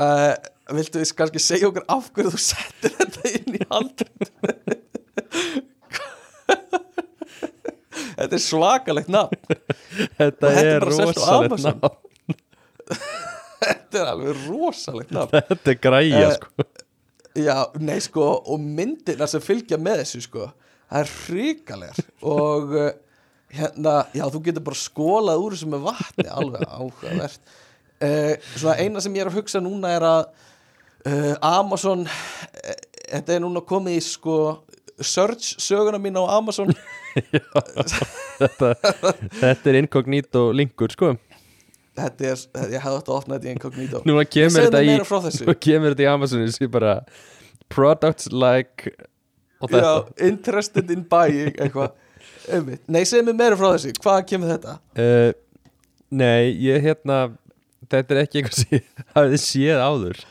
uh, 0.00 0.34
Viltu 0.74 1.02
þið 1.02 1.10
kannski 1.18 1.42
segja 1.44 1.68
okkur 1.68 1.84
af 1.92 2.06
hverju 2.16 2.30
þú 2.32 2.40
settir 2.40 2.94
þetta 2.98 3.32
inn 3.36 3.58
í 3.58 3.64
handrið 3.68 4.14
Þetta 8.14 8.36
er 8.36 8.42
svakalegt 8.42 9.10
nafn. 9.10 9.56
Þetta 10.18 10.48
Og 10.48 10.58
er 10.60 10.68
er 10.70 10.84
rosalegt 10.86 11.64
nafn. 11.64 12.36
Þetta 13.64 14.00
er 14.00 14.10
alveg 14.12 14.42
rosalegt 14.46 15.14
nafn. 15.14 15.40
Þetta 15.50 15.72
er 15.72 15.78
græja 15.82 16.20
Eh, 16.20 16.34
sko. 16.36 16.66
Já, 17.34 17.56
nei 17.82 17.96
sko 18.04 18.26
og 18.54 18.62
myndirna 18.62 19.26
sem 19.30 19.42
fylgja 19.42 19.78
með 19.82 20.04
þessu 20.04 20.20
sko 20.28 20.46
það 20.46 21.00
er 21.00 21.12
hrikalegar. 21.24 22.04
Og 22.30 22.74
uh, 22.78 22.90
hérna, 23.54 23.96
já 24.14 24.24
þú 24.30 24.42
getur 24.46 24.66
bara 24.68 24.78
skólað 24.78 25.42
úr 25.42 25.56
þessu 25.56 25.70
með 25.74 25.86
vatni. 25.88 26.28
Alveg 26.30 26.66
áhugavert. 26.70 27.40
uh, 27.42 27.63
Svona 28.56 28.76
eina 28.80 29.02
sem 29.04 29.14
ég 29.16 29.24
er 29.24 29.30
að 29.32 29.38
hugsa 29.40 29.62
núna 29.64 29.92
er 29.96 30.06
að 30.08 30.22
uh, 31.08 31.34
Amazon 31.44 32.06
uh, 32.06 32.74
þetta 33.10 33.36
er 33.36 33.44
núna 33.44 33.62
komið 33.66 33.98
í 33.98 34.04
sko 34.04 34.38
search 35.02 35.56
söguna 35.62 35.98
mín 35.98 36.18
á 36.20 36.24
Amazon. 36.36 36.70
Þetta, 38.34 38.72
þetta 39.38 39.70
er 39.70 39.76
inkognito 39.78 40.48
linkur 40.50 40.90
sko. 40.90 41.12
Þetta 41.94 42.26
er, 42.26 42.40
ég 42.72 42.82
hefði 42.82 42.96
þetta 43.36 43.46
í 43.46 43.52
inkognito. 43.54 44.00
Núna 44.08 44.24
kemur 44.26 44.66
þetta 44.66 44.80
í 44.82 44.96
í 46.02 46.08
Amazon 46.10 46.42
sem 46.50 46.72
bara 46.74 46.96
Products 47.70 48.32
like 48.34 48.90
Já, 49.70 50.02
interested 50.18 50.90
in 50.90 51.04
buying 51.08 51.54
eitthvað. 51.54 51.94
Nei, 52.90 53.04
segð 53.06 53.30
mér 53.30 53.38
meira 53.38 53.56
frá 53.56 53.70
þessu, 53.76 53.94
hvað 54.02 54.26
kemur 54.32 54.50
þetta? 54.56 54.74
uh, 54.98 55.30
Nei, 56.14 56.50
ég 56.66 56.82
hérna 56.84 57.22
Þetta 57.90 58.14
er 58.14 58.20
ekki 58.24 58.40
eitthvað 58.40 58.60
sem 58.62 58.76
ég 58.78 58.90
hafði 59.16 59.40
séð 59.42 59.82
áður 59.84 60.24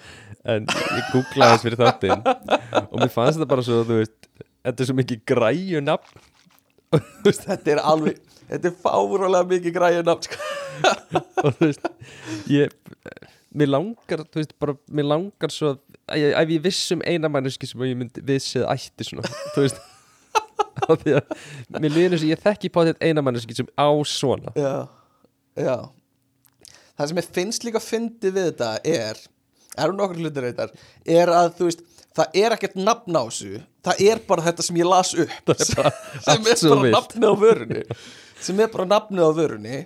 En 0.43 0.65
ég 0.67 1.11
googlaði 1.13 1.55
þess 1.55 1.63
fyrir 1.63 1.79
þáttinn. 1.79 2.23
Og 2.89 2.97
mér 2.99 3.11
fannst 3.11 3.39
þetta 3.39 3.49
bara 3.49 3.63
svo 3.63 3.79
veist, 3.87 4.27
þetta 4.65 4.83
er 4.83 4.89
svo 4.89 4.95
mikið 4.97 5.21
græju 5.31 5.83
nafn. 5.83 6.25
Þetta 7.25 7.71
er 7.73 7.79
alveg, 7.81 8.19
þetta 8.51 8.69
er 8.69 8.73
fárulega 8.83 9.47
mikið 9.49 9.73
græðið 9.73 10.03
nafn 10.05 10.27
sko. 10.27 10.49
og 11.47 11.55
þú 11.57 11.63
veist 11.63 11.87
ég, 12.53 12.75
mér 13.57 13.71
langar 13.71 14.21
þú 14.27 14.37
veist, 14.37 14.53
bara, 14.61 14.75
mér 14.93 15.07
langar 15.09 15.53
svo 15.55 15.71
að 15.71 16.19
ég, 16.21 16.35
ef 16.37 16.53
ég 16.53 16.61
viss 16.67 16.93
um 16.93 17.01
eina 17.01 17.31
manneski 17.33 17.69
sem 17.69 17.81
ég 17.87 17.97
myndi 17.97 18.21
vissið 18.27 18.67
ætti 18.69 19.07
svona 19.09 19.25
þú 19.55 19.65
veist. 19.65 19.81
Af 20.83 21.01
því 21.01 21.17
að 21.17 21.33
mér 21.79 21.97
líður 21.97 22.17
eins 22.19 22.27
og 22.27 22.29
ég 22.35 22.45
þekki 22.45 22.73
þetta 22.75 23.09
eina 23.09 23.25
manneski 23.25 23.57
sem 23.57 23.73
á 23.73 23.89
svona. 24.05 24.53
Já, 24.53 24.85
Já 25.57 25.77
Það 26.93 27.09
sem 27.09 27.21
ég 27.21 27.29
finnst 27.37 27.67
líka 27.67 27.81
fyndið 27.81 28.35
við 28.37 28.49
þetta 28.51 28.71
er 28.85 29.21
eru 29.83 29.95
nokkur 29.97 30.19
hlutir 30.21 30.45
reyndar 30.45 30.73
er 31.09 31.31
að 31.33 31.55
þú 31.57 31.69
veist, 31.69 31.85
það 32.13 32.35
er 32.43 32.55
ekkert 32.55 32.75
nafn 32.77 33.17
á 33.17 33.23
þessu 33.25 33.63
það 33.83 34.03
er 34.07 34.21
bara 34.27 34.45
þetta 34.47 34.65
sem 34.65 34.79
ég 34.79 34.89
las 34.89 35.13
upp. 35.23 35.53
Sem, 35.59 35.89
sem 36.27 36.47
er 36.53 36.61
bara 36.69 36.85
vilt. 36.85 36.95
nafnið 36.95 37.27
á 37.27 37.35
vörunni. 37.43 37.83
Sem 38.43 38.63
er 38.63 38.71
bara 38.73 38.87
nafnið 38.89 39.27
á 39.27 39.31
vörunni. 39.39 39.83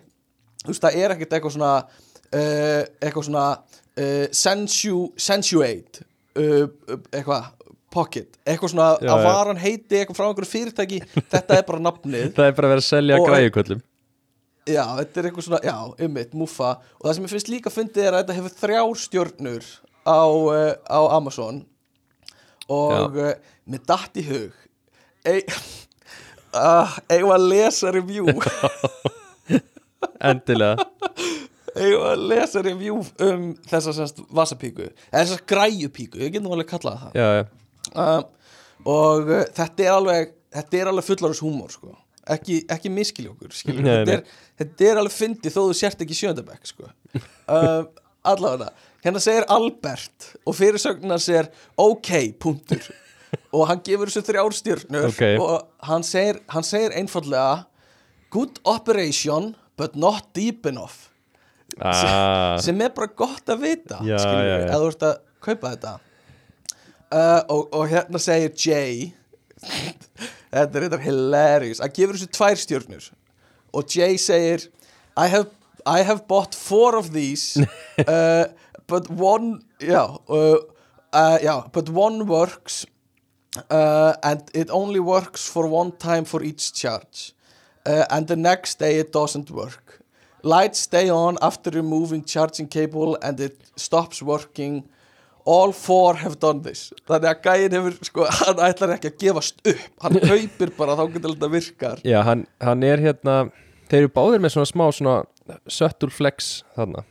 Þú 0.64 0.74
veist, 0.74 0.84
það 0.84 0.99
er 1.01 1.16
ekkert 1.16 1.38
eitthvað 1.38 1.55
svona 1.55 1.74
uh, 1.82 2.82
eitthvað 3.01 3.28
svona 3.30 3.45
uh, 3.55 4.26
sensu, 4.36 4.97
sensuate 5.22 6.03
uh, 6.38 6.66
eitthvað 7.14 7.53
pocket, 7.93 8.36
eitthvað 8.43 8.74
svona 8.74 8.88
Já, 8.99 9.12
að 9.14 9.26
varan 9.26 9.60
heiti 9.62 10.01
eitthvað 10.01 10.18
frá 10.20 10.26
einhverju 10.28 10.49
fyrirtæki 10.51 10.99
þetta 11.32 11.55
er 11.55 11.64
bara 11.70 11.86
nafnið. 11.88 12.26
Það 12.38 12.49
er 12.49 12.58
bara 12.58 12.68
að 12.68 12.74
vera 12.76 12.84
að 12.84 12.89
selja 12.89 13.22
græjuköllum 13.24 13.86
Já, 14.68 14.84
þetta 14.99 15.20
er 15.20 15.28
eitthvað 15.30 15.45
svona, 15.47 15.59
já, 15.63 15.76
ummitt, 16.07 16.34
muffa. 16.38 16.76
Og 16.99 17.07
það 17.07 17.18
sem 17.18 17.28
ég 17.28 17.34
finnst 17.34 17.51
líka 17.51 17.74
fyndið 17.74 18.07
er 18.09 18.15
að 18.15 18.24
þetta 18.24 18.38
hefur 18.38 18.55
þrjár 18.61 19.01
stjörnur 19.03 19.68
á, 20.03 20.22
uh, 20.28 20.72
á 20.84 20.99
Amazon. 21.15 21.61
Og 22.68 23.15
uh, 23.15 23.34
mér 23.72 23.84
datt 23.88 24.20
í 24.20 24.26
hug 24.28 24.55
uh, 25.28 26.95
eigum 27.13 27.34
að 27.36 27.47
lesa 27.51 27.91
review? 27.95 28.28
Endilega. 30.30 30.88
Eigum 31.78 32.07
að 32.09 32.26
lesa 32.32 32.63
review 32.65 33.01
um 33.24 33.51
þessa 33.70 33.95
semst 33.95 34.24
vasapíku? 34.34 34.89
Eða 35.11 35.22
þessa 35.24 35.45
græjupíku, 35.53 36.20
ég 36.24 36.36
getum 36.36 36.51
alveg 36.55 36.72
kallað 36.74 37.05
það. 37.05 37.22
Já, 37.22 37.28
já. 37.38 37.45
Uh, 37.93 38.22
og 38.88 39.32
uh, 39.32 39.45
þetta 39.55 39.86
er 39.86 39.95
alveg 39.95 40.36
þetta 40.57 40.80
er 40.80 40.91
alveg 40.91 41.07
fullarins 41.07 41.43
húmór 41.43 41.74
sko. 41.74 41.93
Ekki, 42.36 42.59
ekki 42.73 42.91
skilur. 43.55 43.84
Nei, 43.86 44.03
þetta, 44.05 44.38
þetta 44.61 44.89
er 44.91 45.01
alveg 45.01 45.15
fyndið 45.15 45.55
þó 45.55 45.61
þú 45.69 45.78
sért 45.80 46.03
ekki 46.05 46.17
sjöndabæk 46.17 46.69
sko. 46.69 46.91
uh, 47.47 47.82
allavega 48.32 48.71
hérna 49.05 49.21
segir 49.23 49.45
Albert 49.53 50.32
og 50.45 50.55
fyrirsögnuna 50.57 51.19
segir 51.21 51.49
ok, 51.80 52.11
punktur 52.41 52.88
og 53.55 53.67
hann 53.69 53.82
gefur 53.86 54.09
þessu 54.09 54.23
þrjárstjörnur 54.28 55.09
Ok. 55.11 55.21
og 55.43 55.88
hann 55.88 56.03
segir, 56.07 56.41
hann 56.51 56.65
segir 56.67 56.95
einfallega 56.97 57.65
good 58.34 58.59
operation 58.67 59.53
but 59.80 59.95
not 59.95 60.28
deep 60.36 60.65
enough 60.67 61.07
ah, 61.80 62.57
sem 62.63 62.80
er 62.84 62.91
bara 62.95 63.11
gott 63.15 63.47
að 63.53 63.63
vita 63.67 64.01
Já, 64.03 64.17
skilurðu, 64.23 64.49
já, 64.49 64.57
já. 64.57 64.67
ef 64.67 64.82
þú 64.82 64.91
ert 64.91 65.07
að 65.11 65.15
kaupa 65.47 65.73
þetta 65.75 65.93
uh, 67.07 67.41
og, 67.53 67.63
og 67.78 67.88
hérna 67.93 68.23
segir 68.23 68.55
Jay 68.57 69.11
þetta 70.52 70.80
er 70.80 70.88
þetta 70.88 71.02
hilarious. 71.04 71.82
Að 71.84 71.95
gefur 71.98 72.18
þessu 72.18 72.32
tvær 72.38 72.62
stjörnur. 72.62 73.10
Og 73.76 73.95
Jay 73.95 74.18
segir 74.22 74.68
I 75.18 75.28
have, 75.28 75.50
I 75.86 76.04
have 76.04 76.28
bought 76.28 76.56
four 76.56 76.95
of 76.95 77.12
these 77.14 77.58
uh, 78.08 78.45
but 78.88 79.10
one 79.10 79.62
já, 79.80 80.20
uh, 80.30 80.58
uh, 81.14 81.38
já 81.41 81.72
but 81.72 81.89
one 81.89 82.26
works 82.26 82.86
uh, 83.70 84.14
and 84.24 84.50
it 84.54 84.70
only 84.70 85.00
works 85.00 85.48
for 85.48 85.68
one 85.68 85.91
time 85.91 86.26
for 86.26 86.43
each 86.43 86.74
charge 86.74 87.34
uh, 87.86 88.06
and 88.10 88.28
the 88.28 88.36
next 88.36 88.80
day 88.80 89.00
it 89.00 89.12
doesn't 89.12 89.52
work. 89.52 90.00
Lights 90.43 90.80
stay 90.80 91.10
on 91.10 91.38
after 91.41 91.70
removing 91.72 92.24
charging 92.24 92.68
cable 92.68 93.18
and 93.22 93.39
it 93.39 93.60
stops 93.76 94.22
working 94.22 94.88
all 95.48 95.72
four 95.72 96.18
have 96.20 96.36
done 96.43 96.60
this. 96.66 96.89
Þannig 97.08 97.30
að 97.32 97.45
gæinn 97.48 97.76
hefur 97.78 97.95
sko, 98.10 98.26
hann 98.41 98.60
ætlar 98.68 98.93
ekki 98.98 99.12
að 99.14 99.18
gefast 99.24 99.62
upp. 99.72 99.86
Hann 100.04 100.20
kaupir 100.32 100.74
bara 100.78 100.98
þá 101.00 101.04
getur 101.14 101.34
þetta 101.38 101.50
virkar 101.54 102.02
Já, 102.08 102.18
hann, 102.28 102.43
hann 102.64 102.84
er 102.84 103.00
hérna 103.06 103.38
Þeir 103.88 104.02
eru 104.04 104.10
báðir 104.18 104.41
með 104.43 104.52
svona 104.58 104.68
smá 104.68 104.86
svona 104.91 105.16
Subtle 105.72 106.12
flex 106.12 106.50
þarna. 106.76 107.06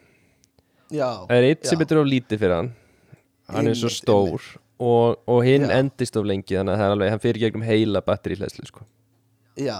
Já, 0.92 1.08
Það 1.26 1.36
er 1.38 1.46
eitt 1.48 1.64
sem 1.66 1.78
já. 1.78 1.80
betur 1.82 2.02
of 2.02 2.06
lítið 2.12 2.42
fyrir 2.42 2.54
hann. 2.58 2.68
Hann 3.48 3.70
er 3.70 3.78
svo 3.78 3.88
Einmitt, 3.88 4.02
stór 4.02 4.44
og, 4.76 5.16
og 5.32 5.40
hinn 5.46 5.64
Já. 5.64 5.72
endist 5.80 6.18
of 6.20 6.26
lengi 6.28 6.58
Þannig 6.58 6.74
að 6.74 6.80
það 6.82 6.86
er 6.90 6.94
alveg, 6.98 7.12
hann 7.14 7.22
fyrir 7.24 7.42
gegnum 7.46 7.64
heila 7.64 8.02
batteri 8.04 8.36
hlæslu 8.36 8.66
sko. 8.68 8.84
já, 9.56 9.78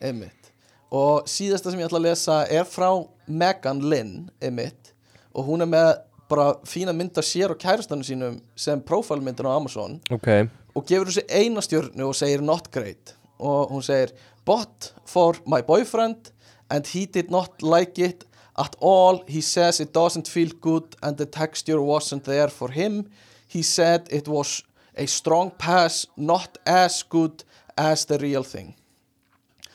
einmitt. 0.00 0.52
Og 0.94 1.26
síðasta 1.26 1.72
sem 1.72 1.80
ég 1.82 1.88
ætla 1.88 1.98
að 1.98 2.06
lesa 2.06 2.36
er 2.46 2.62
frá 2.70 2.92
Megan 3.26 3.80
Lynn 3.90 4.28
einmitt. 4.38 4.92
Og 5.34 5.48
hún 5.50 5.64
er 5.66 5.70
með 5.72 5.88
bara 6.28 6.54
fína 6.66 6.92
mynd 6.92 7.18
af 7.18 7.24
sér 7.24 7.52
og 7.54 7.58
kærastanum 7.62 8.04
sínum 8.04 8.38
sem 8.56 8.80
profilmyndin 8.82 9.46
á 9.46 9.56
Amazon 9.56 10.00
Ok, 10.10 10.28
og 10.74 10.86
gefur 10.86 11.10
þessu 11.10 11.24
eina 11.30 11.62
stjörnu 11.62 12.08
og 12.08 12.14
segir 12.14 12.42
not 12.42 12.70
great. 12.72 13.14
Og 13.38 13.70
hún 13.70 13.82
segir 13.82 14.12
bought 14.44 14.94
for 15.06 15.38
my 15.46 15.62
boyfriend 15.62 16.32
and 16.70 16.86
he 16.86 17.06
did 17.06 17.30
not 17.30 17.62
like 17.62 17.98
it 18.02 18.24
at 18.58 18.76
all. 18.82 19.22
He 19.28 19.40
says 19.40 19.80
it 19.80 19.94
doesn't 19.94 20.28
feel 20.28 20.50
good 20.60 20.96
and 21.02 21.16
the 21.16 21.26
texture 21.26 21.80
wasn't 21.80 22.24
there 22.24 22.48
for 22.48 22.70
him. 22.70 23.06
He 23.48 23.62
said 23.62 24.08
it 24.10 24.28
was 24.28 24.62
a 24.96 25.06
strong 25.06 25.52
pass 25.58 26.06
not 26.16 26.58
as 26.66 27.02
good 27.02 27.44
as 27.76 28.06
the 28.06 28.18
real 28.18 28.42
thing. 28.44 28.74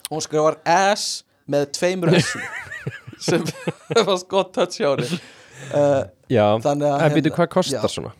Og 0.10 0.18
hún 0.18 0.22
skrifar 0.22 0.58
ass 0.66 1.24
með 1.48 1.72
tveimur 1.78 2.12
sem 3.26 3.44
var 3.96 4.18
skott 4.20 4.54
touch 4.54 4.82
hjá 4.82 4.90
henni 4.92 5.22
uh, 5.76 6.02
já. 6.32 6.46
að 6.58 6.66
En 6.66 6.82
byrju, 6.82 7.14
hérna- 7.16 7.36
hvað 7.38 7.52
kostar 7.58 7.86
já. 7.88 7.94
svona? 7.96 8.14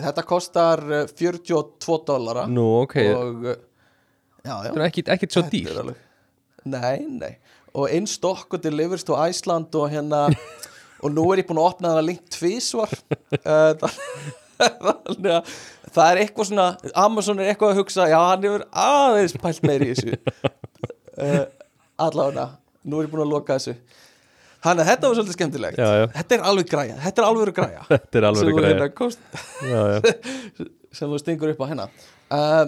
þetta 0.00 0.24
kostar 0.28 0.84
uh, 0.88 1.02
42 1.08 1.98
dollara 2.08 2.46
Nú, 2.48 2.66
ok, 2.84 2.96
og 3.14 3.46
já, 3.50 4.54
já. 4.54 4.70
Það 4.70 4.82
er 4.84 5.14
ekkit 5.16 5.36
svo 5.36 5.44
dýr 5.52 5.82
er 5.82 5.92
Nei, 6.70 6.98
nei. 7.08 7.34
Og 7.72 7.88
einn 7.88 8.04
stokk 8.10 8.58
og 8.58 8.62
delivers 8.64 9.04
to 9.08 9.16
Iceland 9.16 9.74
og 9.78 9.88
hérna 9.92 10.26
og 11.04 11.12
nú 11.14 11.24
er 11.32 11.40
ég 11.42 11.48
búin 11.48 11.60
að 11.62 11.70
opna 11.70 11.94
það 11.96 12.06
link 12.10 12.26
tvísvar 12.34 12.92
uh, 13.40 13.72
þannig 14.60 15.30
að 15.38 15.52
það 15.94 16.10
er 16.10 16.20
eitthvað 16.24 16.50
svona 16.50 16.66
Amazon 17.00 17.40
er 17.40 17.52
eitthvað 17.52 17.72
að 17.72 17.80
hugsa 17.80 18.08
já, 18.10 18.18
hann 18.20 18.44
hefur 18.44 18.66
aðeins 18.84 19.36
pælt 19.40 19.64
meiri 19.66 19.88
í 19.90 19.96
þessu. 19.96 20.18
Uh, 21.16 21.46
allavega 22.04 22.46
nú 22.84 23.00
er 23.00 23.08
ég 23.08 23.12
búin 23.14 23.24
að 23.24 23.32
loka 23.34 23.56
þessu 23.56 23.76
Þannig 24.60 24.84
að 24.84 24.90
þetta 24.90 25.08
var 25.08 25.16
svolítið 25.18 25.36
skemmtilegt. 25.38 25.78
Já, 25.80 25.88
já. 26.00 26.06
Þetta 26.18 26.36
er 26.36 26.42
alveg 26.50 26.68
græja, 26.68 26.98
þetta 27.06 27.22
er 27.22 27.28
alveg 27.30 27.54
græja. 27.56 27.86
Þetta 27.94 28.20
er 28.20 28.26
alveg 28.28 28.58
græja. 28.58 28.74
hérna 28.74 28.90
kost, 28.92 29.22
Já, 29.64 29.80
já. 29.94 30.00
Sem 30.98 31.08
þú 31.08 31.20
stingur 31.22 31.52
upp 31.54 31.64
á 31.64 31.66
hérna. 31.70 31.88
Uh, 32.28 32.66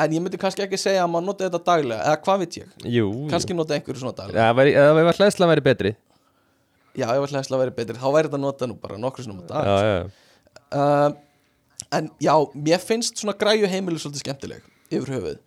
En 0.00 0.08
ég 0.08 0.22
myndi 0.24 0.38
kannski 0.40 0.62
ekki 0.64 0.78
segja 0.80 1.02
að 1.04 1.10
maður 1.12 1.26
noti 1.26 1.44
þetta 1.44 1.58
daglega 1.66 2.04
eða 2.08 2.20
hvað 2.24 2.38
veit 2.40 2.54
ég, 2.56 2.68
Jú, 2.94 3.08
kannski 3.28 3.52
noti 3.52 3.74
einhverju 3.76 4.00
svona 4.00 4.14
daglega. 4.16 4.46
Ef 4.48 4.96
það 4.96 5.18
hlæðsla 5.18 5.48
væri 5.50 5.64
betri. 5.66 5.92
Já, 6.92 7.06
ef 7.16 7.30
hlæsla 7.32 7.60
væri 7.60 7.72
betri, 7.76 7.96
þá 7.96 8.08
væri 8.12 8.28
þetta 8.28 8.40
nota 8.40 8.68
nú 8.68 8.76
bara 8.80 9.12
sinum 9.16 9.40
á 9.40 9.44
dag 9.48 9.68
já, 9.68 10.10
uh, 10.76 11.12
En 11.92 12.08
já, 12.20 12.32
mér 12.54 12.80
finnst 12.80 13.20
svona 13.20 13.36
græju 13.36 13.68
heimili 13.68 14.00
svolítið 14.00 14.24
skemmtileg 14.24 14.62
yfir 14.92 15.12
höfuð. 15.12 15.40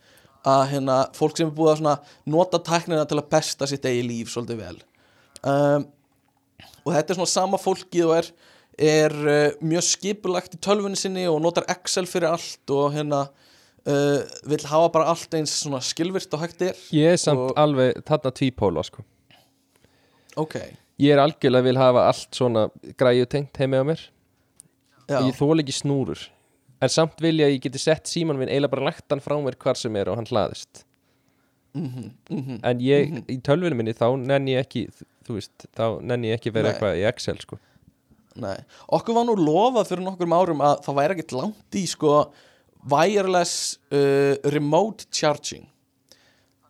Að 0.45 0.63
hérna, 0.73 0.97
fólk 1.17 1.37
sem 1.37 1.47
er 1.49 1.55
búið 1.57 1.71
að 1.71 1.79
svona 1.79 1.95
nota 2.29 2.59
tæknina 2.61 3.05
til 3.09 3.17
að 3.17 3.29
besta 3.33 3.65
sitt 3.69 3.85
eigi 3.85 4.03
líf 4.05 4.29
svolítið 4.33 4.59
vel 4.61 4.77
um, 5.45 5.85
og 6.85 6.91
þetta 6.93 7.13
er 7.13 7.17
svona 7.19 7.31
sama 7.31 7.57
fólkið 7.61 8.05
og 8.09 8.13
er, 8.19 8.29
er 8.77 9.15
uh, 9.25 9.57
mjög 9.65 9.85
skipulagt 9.87 10.57
í 10.57 10.61
tölvunni 10.61 10.99
sinni 10.99 11.25
og 11.31 11.39
notar 11.43 11.65
Excel 11.71 12.05
fyrir 12.09 12.29
allt 12.33 12.73
og 12.75 12.93
hérna 12.95 13.23
uh, 13.29 14.21
vill 14.49 14.65
hafa 14.69 14.89
bara 14.93 15.09
allt 15.13 15.33
eins 15.37 15.53
svona 15.63 15.81
skilvirt 15.85 16.33
og 16.37 16.43
hægt 16.45 16.61
er. 16.67 16.79
Ég 16.93 17.13
er 17.15 17.21
samt 17.21 17.49
Og- 17.51 17.57
alveg 17.61 18.01
þarna 18.05 18.33
tvípóla 18.41 18.83
sko. 18.85 19.05
Ok, 20.37 20.57
Ég 20.99 21.11
er 21.11 21.19
algjörlega 21.19 21.63
vil 21.65 21.75
hafa 21.79 22.05
allt 22.07 22.29
svona 22.37 22.69
græju 22.99 23.25
tengt 23.27 23.57
heimi 23.59 23.75
á 23.75 23.83
mér. 23.83 23.99
Já, 25.11 25.17
Ég 25.27 25.35
þól 25.35 25.59
ekki 25.59 25.73
snúrur. 25.75 26.21
En 26.83 26.91
samt 26.91 27.19
vil 27.23 27.35
ég 27.41 27.49
að 27.49 27.55
ég 27.57 27.63
geti 27.65 27.81
sett 27.83 28.07
síman 28.07 28.37
minn 28.39 28.47
eiginlega 28.51 28.71
bara 28.71 28.85
lagt 28.87 29.03
hann 29.11 29.19
frá 29.23 29.35
mér 29.43 29.57
hvar 29.59 29.75
sem 29.79 29.95
er 29.99 30.07
og 30.11 30.15
hann 30.21 30.27
hlaðist. 30.29 30.85
Mhm, 31.75 32.05
mhm. 32.31 32.59
En 32.63 32.79
ég, 32.79 33.11
í 33.27 33.37
tölvunum 33.43 33.75
minni 33.81 33.91
þá 33.95 34.07
nenni 34.21 34.55
ég 34.55 34.63
ekki 34.63 34.85
Þú 35.25 35.37
veist, 35.39 35.65
þá 35.73 35.85
nenni 36.05 36.29
ég 36.29 36.37
ekki 36.39 36.51
vera 36.53 36.69
Nei. 36.69 36.73
eitthvað 36.75 36.99
í 37.01 37.05
Excel 37.09 37.39
sko. 37.41 37.57
Nei, 38.35 38.57
okkur 38.91 39.15
var 39.15 39.25
nú 39.29 39.33
lofað 39.39 39.87
fyrir 39.93 40.03
nokkrum 40.05 40.33
árum 40.35 40.61
að 40.65 40.81
það 40.85 40.97
væri 40.99 41.15
ekkert 41.15 41.33
langt 41.37 41.77
í 41.79 41.85
sko 41.87 42.11
wireless 42.91 43.77
uh, 43.95 44.35
remote 44.53 45.07
charging. 45.15 45.63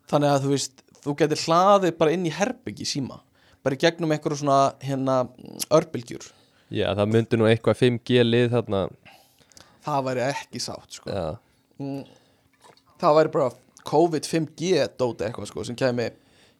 Þannig 0.08 0.30
að 0.32 0.44
þú 0.46 0.52
veist 0.54 0.84
þú 1.02 1.14
getur 1.20 1.42
hlaðið 1.42 1.96
bara 1.98 2.14
inn 2.14 2.26
í 2.28 2.32
herbyggi 2.34 2.86
síma 2.88 3.20
bara 3.66 3.74
í 3.74 3.80
gegnum 3.82 4.12
einhverju 4.14 4.38
svona 4.44 4.58
hérna 4.78 5.16
örbylgjur. 5.74 6.22
Já, 6.70 6.86
það 6.94 7.10
myndi 7.16 7.38
nú 7.40 7.48
eitthvað 7.50 7.80
5G 7.82 8.22
lið 8.22 8.52
þarna. 8.54 8.84
Það 9.86 10.04
væri 10.06 10.22
ekki 10.30 10.62
sátt 10.62 10.96
sko. 11.00 11.10
Já, 11.10 11.26
það 13.02 13.18
væri 13.18 13.32
bara 13.34 13.50
COVID 13.90 14.26
5G 14.30 14.86
dóti 14.98 15.26
eitthvað 15.26 15.50
sko 15.50 15.64
sem 15.66 15.76
kemi 15.78 16.08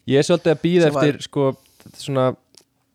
Ég 0.06 0.20
er 0.20 0.26
svolítið 0.26 0.52
að 0.52 0.60
býða 0.62 0.82
Sem 0.86 0.94
var- 0.94 1.06
eftir 1.08 1.24
sko 1.26 1.46
svona 1.94 2.26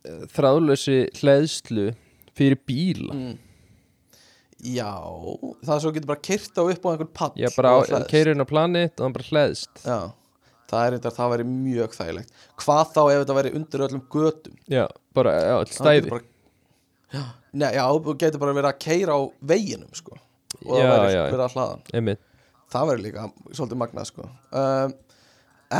eh, 0.05 0.23
þráðlösi 0.35 0.97
hleðslu 1.21 1.91
fyrir 2.37 2.59
bíla. 2.67 3.13
Mm. 3.15 3.37
já, 4.61 4.91
það 5.65 5.75
er 5.75 5.83
svo 5.83 5.91
getur 5.95 6.09
bara 6.11 6.21
kyrt 6.27 6.57
á 6.57 6.63
upp 6.63 6.83
á 6.85 6.89
einhvern 6.93 7.13
pall 7.17 7.31
er 7.41 7.53
bara 7.57 8.01
keirinn 8.11 8.43
á 8.43 8.47
planið 8.47 8.89
og 8.99 9.05
hann 9.07 9.15
bara 9.15 9.27
hleðst. 9.31 9.71
Já, 9.85 9.99
það 10.71 10.85
er 10.87 10.95
þetta, 10.97 11.13
það 11.17 11.31
væri 11.35 11.45
mjög 11.51 11.95
þægilegt. 11.97 12.35
Hvað 12.61 12.83
þá 12.95 13.01
ef 13.11 13.21
þetta 13.23 13.37
væri 13.39 13.53
undir 13.57 13.85
öllum 13.87 14.03
götum? 14.13 14.57
Já, 14.71 14.85
bara 15.17 15.33
já, 15.39 15.55
Það 15.65 15.73
stæði. 15.79 16.09
bara, 16.13 16.27
já, 17.15 17.23
nei, 17.53 17.69
já, 17.75 17.85
þú 18.05 18.17
getur 18.21 18.43
bara 18.43 18.57
verið 18.59 18.71
að 18.71 18.81
keira 18.85 19.17
á 19.17 19.21
veginum 19.53 19.95
sko 19.97 20.17
og 20.67 20.75
Já, 20.77 20.83
það 20.85 20.99
væri 21.01 21.15
já. 21.15 21.23
verið 21.31 21.45
að 21.47 21.55
hlaðan. 21.55 21.81
Einmitt. 21.97 22.19
Það 22.71 22.87
væri 22.91 23.01
líka 23.03 23.23
svolítið 23.51 23.79
magnað 23.81 24.07
sko. 24.11 24.27
Um, 24.55 24.93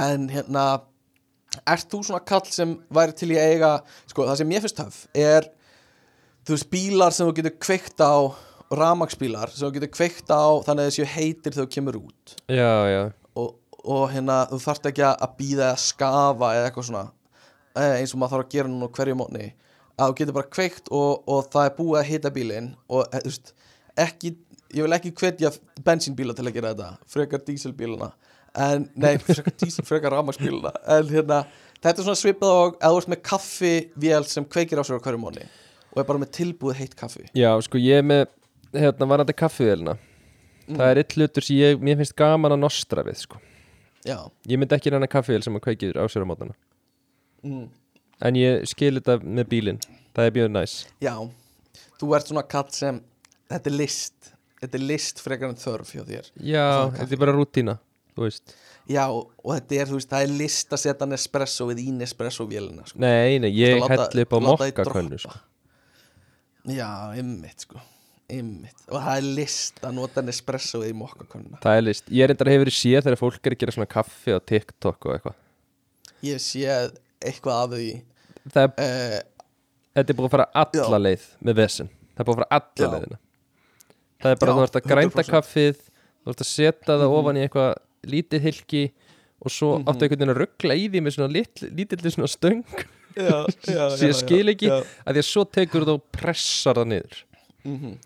en 0.02 0.26
hérna 0.32 0.64
ert 1.60 1.90
þú 1.92 2.04
svona 2.08 2.24
kall 2.24 2.46
sem 2.48 2.78
væri 2.94 3.18
til 3.18 3.34
í 3.34 3.40
að 3.40 3.56
eiga 3.56 3.72
sko 4.10 4.28
það 4.30 4.40
sem 4.42 4.54
ég 4.56 4.64
finnst 4.64 4.80
töf 4.80 5.02
er 5.18 5.50
þú 6.48 6.56
veist 6.56 6.72
bílar 6.72 7.16
sem 7.16 7.28
þú 7.28 7.36
getur 7.40 7.58
kveikt 7.62 8.02
á 8.04 8.16
ramagsbílar 8.72 9.52
sem 9.52 9.68
þú 9.68 9.74
getur 9.78 9.92
kveikt 9.94 10.32
á 10.32 10.44
þannig 10.66 10.86
að 10.86 10.90
þessu 10.90 11.08
heitir 11.16 11.58
þú 11.58 11.66
kemur 11.76 11.98
út. 12.00 12.36
Já, 12.48 12.74
já, 12.88 13.02
og, 13.36 13.56
og 13.84 14.06
hérna 14.14 14.44
þú 14.52 14.62
þarft 14.66 14.88
ekki 14.92 15.08
að 15.10 15.34
býða 15.40 15.66
eða 15.72 15.82
skafa 15.86 16.54
eða 16.58 16.70
eitthvað 16.70 16.88
svona 16.90 17.04
eh, 17.76 17.98
eins 18.00 18.16
og 18.16 18.22
maður 18.22 18.38
þarf 18.38 18.46
að 18.46 18.56
gera 18.56 18.72
núna 18.72 18.92
hverju 18.96 19.18
mótni. 19.20 19.50
Að 19.98 20.14
þú 20.14 20.18
getur 20.22 20.38
bara 20.40 20.54
kveikt 20.56 20.94
og, 20.96 21.28
og 21.28 21.52
það 21.52 21.68
er 21.68 21.76
búið 21.78 22.00
að 22.00 22.10
hita 22.10 22.34
bílinn 22.38 22.72
og 22.88 23.04
eh, 23.12 23.20
þú 23.26 23.34
veist 23.34 23.54
ekki, 24.00 24.34
ég 24.72 24.88
vil 24.88 24.98
ekki 24.98 25.14
hvetja 25.20 25.54
bensínbíla 25.84 26.38
til 26.38 26.48
að 26.48 26.56
gera 26.58 26.74
þetta 26.74 27.12
frekar 27.12 27.44
dísilbíluna 27.48 28.14
en, 28.56 28.90
nei, 29.00 29.16
frekar 29.90 30.12
rafmagsbíluna 30.16 30.74
en 30.98 31.10
hérna, 31.12 31.42
þetta 31.80 31.98
er 31.98 32.06
svona 32.06 32.20
svipað 32.20 32.56
og 32.58 32.78
að 32.80 32.96
þú 32.96 33.02
ert 33.02 33.12
með 33.14 33.24
kaffivél 33.32 34.24
sem 34.30 34.48
kveikir 34.48 34.82
á 34.82 34.84
sér 34.84 35.00
á 35.00 35.04
hverju 35.04 35.22
mótni 35.22 35.48
og 35.92 36.00
er 36.04 36.08
bara 36.08 36.22
með 36.22 36.32
tilbúið 36.38 36.80
heitt 36.80 36.96
kaffi. 36.96 37.26
Já, 37.36 37.52
sko 37.64 37.80
ég 37.82 38.00
er 38.00 38.08
með 38.08 38.30
hérna 38.72 39.08
varandi 39.12 39.36
kaffivélina 39.36 39.98
Það 40.70 40.88
er 40.92 41.02
eitt 41.02 41.16
hlutur 41.18 41.46
sem 41.46 41.58
ég, 41.60 41.82
mér 41.84 42.00
finnst 42.00 42.16
gaman 42.18 42.56
að 42.56 42.62
nostra 42.64 43.04
við, 43.06 43.24
sko. 43.26 43.40
Já, 44.08 44.18
Ég 44.50 44.58
myndi 44.58 44.76
ekki 44.78 44.94
reyna 44.94 45.10
kaffivél 45.10 45.44
sem 45.46 45.58
að 45.58 45.66
kveikir 45.68 46.00
á 46.00 46.06
sér 46.10 46.26
á 46.26 46.28
mótana. 46.30 46.56
Mm. 47.46 47.68
En 48.22 48.38
ég 48.38 48.66
skil 48.70 48.96
þetta 48.98 49.18
með 49.22 49.50
bílinn. 49.52 49.82
Það 50.16 50.28
er 50.28 50.36
mjög 50.38 50.52
næs. 50.54 50.76
Já. 51.04 51.14
Þú 52.02 52.16
ert 52.18 52.32
svona 52.32 52.46
kall 52.50 52.70
sem 52.74 53.02
þetta 53.52 53.72
er 53.72 53.78
list. 53.78 54.32
Þetta 54.62 54.78
er 54.78 54.86
list 54.86 55.22
frekar 55.24 55.52
en 55.52 55.60
þörf 55.62 55.94
hjá 55.96 56.04
þér. 56.06 56.32
Já, 56.38 56.66
þetta 56.98 57.18
er 57.18 57.22
bara 57.22 57.36
rútína 57.38 57.78
Já, 58.92 59.06
og 59.12 59.52
þetta 59.56 59.78
er, 59.80 59.88
þú 59.92 59.98
veist, 60.00 60.10
það 60.12 60.26
er 60.26 60.34
list 60.42 60.74
að 60.76 60.82
setja 60.84 61.08
Nespresso 61.08 61.68
við 61.70 61.80
í 61.86 61.92
Nespresso 61.96 62.46
vélina 62.50 62.84
sko. 62.90 63.00
Nei, 63.00 63.38
nei, 63.40 63.52
ég 63.56 63.78
veist, 63.78 63.94
helli 63.94 64.26
upp 64.26 64.36
á 64.36 64.40
mokkakönnu 64.48 65.20
sko. 65.22 65.34
Já, 66.72 66.90
ymmit, 67.18 67.66
sko. 67.66 67.80
Ymmit, 68.32 68.84
og 68.88 69.02
það 69.04 69.18
er 69.20 69.26
list 69.42 69.82
að 69.84 69.96
nota 69.98 70.22
Nespresso 70.24 70.80
við 70.84 70.94
í 70.94 70.98
mokkakonna 71.02 71.60
Það 71.64 71.78
er 71.80 71.84
list. 71.84 72.06
Ég 72.12 72.24
er 72.24 72.32
reyndar 72.32 72.52
hefur 72.54 72.72
séð 72.72 73.02
þegar 73.08 73.20
fólk 73.20 73.40
er 73.50 73.56
að 73.56 73.60
gera 73.64 73.76
svona 73.76 73.90
kaffi 73.92 74.36
á 74.36 74.40
TikTok 74.40 75.08
og 75.10 75.16
eitthvað. 75.18 75.40
Ég 76.24 76.40
sé 76.44 76.64
eitthvað 77.20 77.64
af 77.66 77.74
því. 77.76 77.90
Það 78.54 78.64
er, 78.64 78.72
uh, 78.86 79.20
Þetta 79.92 80.14
er 80.14 80.16
búið 80.16 80.30
að 80.30 80.36
fara 80.38 80.48
alla 80.62 81.00
leið 81.04 81.24
með 81.44 81.58
vesen. 81.60 81.90
Það 82.16 82.22
er 82.24 82.28
búið 82.30 82.38
að 82.38 82.42
fara 82.42 82.60
alla 82.62 82.92
leiðina. 82.96 83.18
Það 84.22 84.32
er 84.32 84.40
bara 84.44 84.52
Já, 84.52 84.56
þú 84.56 84.64
ert 84.68 84.78
að 84.80 84.88
grænda 84.92 85.24
100%. 85.26 85.34
kaffið 85.36 85.82
Þú 86.22 86.30
ert 86.36 86.42
að 86.44 86.48
setja 86.52 86.86
það 86.86 87.02
Mhm. 87.02 87.16
ofan 87.18 87.38
í 87.38 87.42
eitthvað 87.48 87.72
lítið 88.08 88.42
hilki 88.48 88.84
og 89.42 89.52
svo 89.52 89.78
Mhm. 89.80 89.88
áttu 89.90 90.04
einhvern 90.06 90.20
veginn 90.20 90.34
að 90.36 90.42
ruggla 90.42 90.76
í 90.78 90.90
því 90.90 91.02
með 91.02 91.16
svona 91.18 91.34
lit, 91.34 91.62
lítilli 91.62 92.12
svona 92.14 92.28
stöng 92.30 92.64
Já, 93.16 93.46
já, 93.68 93.90
sem 93.98 94.10
ég 94.10 94.16
skil 94.16 94.48
ekki 94.54 94.68
já. 94.70 94.78
að 95.06 95.14
því 95.14 95.22
að 95.24 95.28
svo 95.32 95.44
tekur 95.46 95.86
þú 95.86 95.94
og 96.00 96.04
pressar 96.12 96.76
það 96.76 96.88
niður 96.94 97.24
Mhm. 97.66 97.98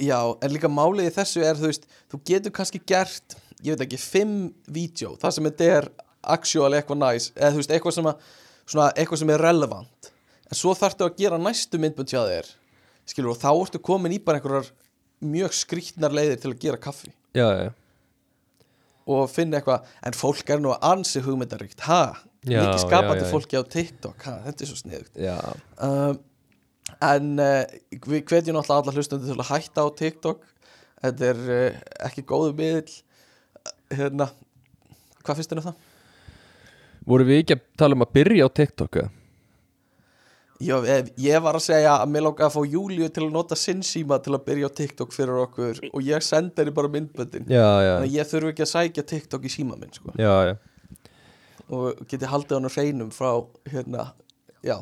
Já, 0.00 0.18
en 0.42 0.50
líka 0.50 0.68
málið 0.68 1.06
í 1.08 1.14
þessu 1.14 1.40
er, 1.42 1.54
þú 1.56 1.66
veist, 1.70 1.86
þú 2.12 2.18
getur 2.26 2.50
kannski 2.52 2.80
gert, 2.84 3.36
ég 3.64 3.76
veit 3.78 3.86
ekki, 3.86 3.98
fimm 3.98 4.52
vídeo, 4.68 5.16
það 5.16 5.32
sem 5.32 5.44
þetta 5.44 5.68
er 5.76 5.88
actual 6.22 6.72
eitthvað 6.74 6.98
næs, 7.00 7.30
eða 7.36 7.52
þú 7.54 7.56
veist, 7.62 7.70
eitthvað 7.70 7.94
sem, 7.94 8.04
að, 8.04 8.16
svona, 8.66 8.92
eitthvað 8.98 9.18
sem 9.22 9.30
er 9.30 9.38
relevant 9.40 10.10
en 10.50 10.54
svo 10.58 10.74
þarftu 10.74 11.06
að 11.06 11.16
gera 11.16 11.38
næstu 11.38 11.78
myndbund 11.78 12.08
hjá 12.12 12.20
þér 12.28 12.50
skilur, 13.06 13.30
og 13.30 13.38
þá 13.40 13.50
ertu 13.62 13.78
komin 13.80 14.12
í 14.12 14.18
bara 14.22 14.38
einhverjar 14.40 14.68
mjög 15.22 15.54
skrýtnar 15.54 16.12
leiðir 16.12 16.40
til 16.42 16.50
að 16.52 16.58
gera 16.60 16.76
kaffi 16.76 17.12
Já, 17.34 17.46
já, 17.56 17.70
og 19.06 19.26
finna 19.30 19.60
eitthvað, 19.60 19.90
en 20.06 20.16
fólk 20.16 20.50
er 20.50 20.62
nú 20.62 20.72
ansi 20.74 21.22
hugmyndaríkt, 21.24 21.84
ha, 21.86 22.16
mikið 22.46 22.80
skapandi 22.82 23.28
fólki 23.30 23.58
á 23.58 23.62
TikTok, 23.62 24.26
ha, 24.26 24.38
þetta 24.48 24.64
er 24.64 24.70
svo 24.70 24.78
sniðugt. 24.80 25.20
Um, 25.82 26.18
en 27.06 27.32
uh, 27.42 27.62
við 28.06 28.24
hvetjum 28.26 28.56
náttúrulega 28.56 28.82
alla 28.82 28.96
hlustundi 28.96 29.30
til 29.30 29.38
að 29.38 29.50
hætta 29.50 29.86
á 29.86 29.88
TikTok. 30.00 30.42
Þetta 31.04 31.30
er 31.32 31.44
uh, 31.46 31.78
ekki 32.08 32.26
góðu 32.26 32.54
miðl 32.58 32.96
hérna 33.94 34.30
hvað 35.26 35.40
finnst 35.40 35.52
þér 35.52 35.60
um 35.60 35.68
það? 35.68 35.78
Voru 37.06 37.26
við 37.28 37.42
ekki 37.42 37.56
að 37.56 37.64
tala 37.78 37.98
um 37.98 38.04
að 38.06 38.14
byrja 38.16 38.46
á 38.46 38.50
TikTok 38.60 39.00
eða? 39.02 39.15
Já, 40.62 40.76
ég, 41.20 41.36
var 41.44 41.58
að 41.58 41.66
segja 41.66 41.98
að 42.00 42.12
mér 42.14 42.24
langaði 42.24 42.46
að 42.46 42.54
fá 42.54 42.72
Júliu 42.72 43.08
til 43.12 43.24
að 43.26 43.34
nota 43.34 43.58
sinn 43.60 43.82
síma 43.84 44.16
til 44.24 44.32
að 44.32 44.44
byrja 44.46 44.70
á 44.72 44.76
TikTok 44.78 45.12
fyrir 45.12 45.40
okkur 45.42 45.80
og 45.90 46.06
ég 46.06 46.24
sendi 46.24 46.62
henni 46.62 46.72
bara 46.76 46.90
myndböndin. 46.94 47.44
Já, 47.50 47.66
já, 47.84 47.90
þannig 47.90 48.08
að 48.08 48.16
ég 48.16 48.30
þurfi 48.30 48.52
ekki 48.54 48.64
að 48.64 48.70
sækja 48.72 49.04
TikTok 49.12 49.44
í 49.44 49.52
síma 49.52 49.76
minn 49.76 49.92
sko. 49.92 50.14
já, 50.16 50.32
já. 50.48 50.54
Og 51.66 52.00
geti 52.08 52.30
haldið 52.30 52.56
hann 52.56 52.70
á 52.70 52.72
hreinum 52.72 53.10
frá 53.12 53.30
hérna, 53.68 54.06
já, 54.64 54.78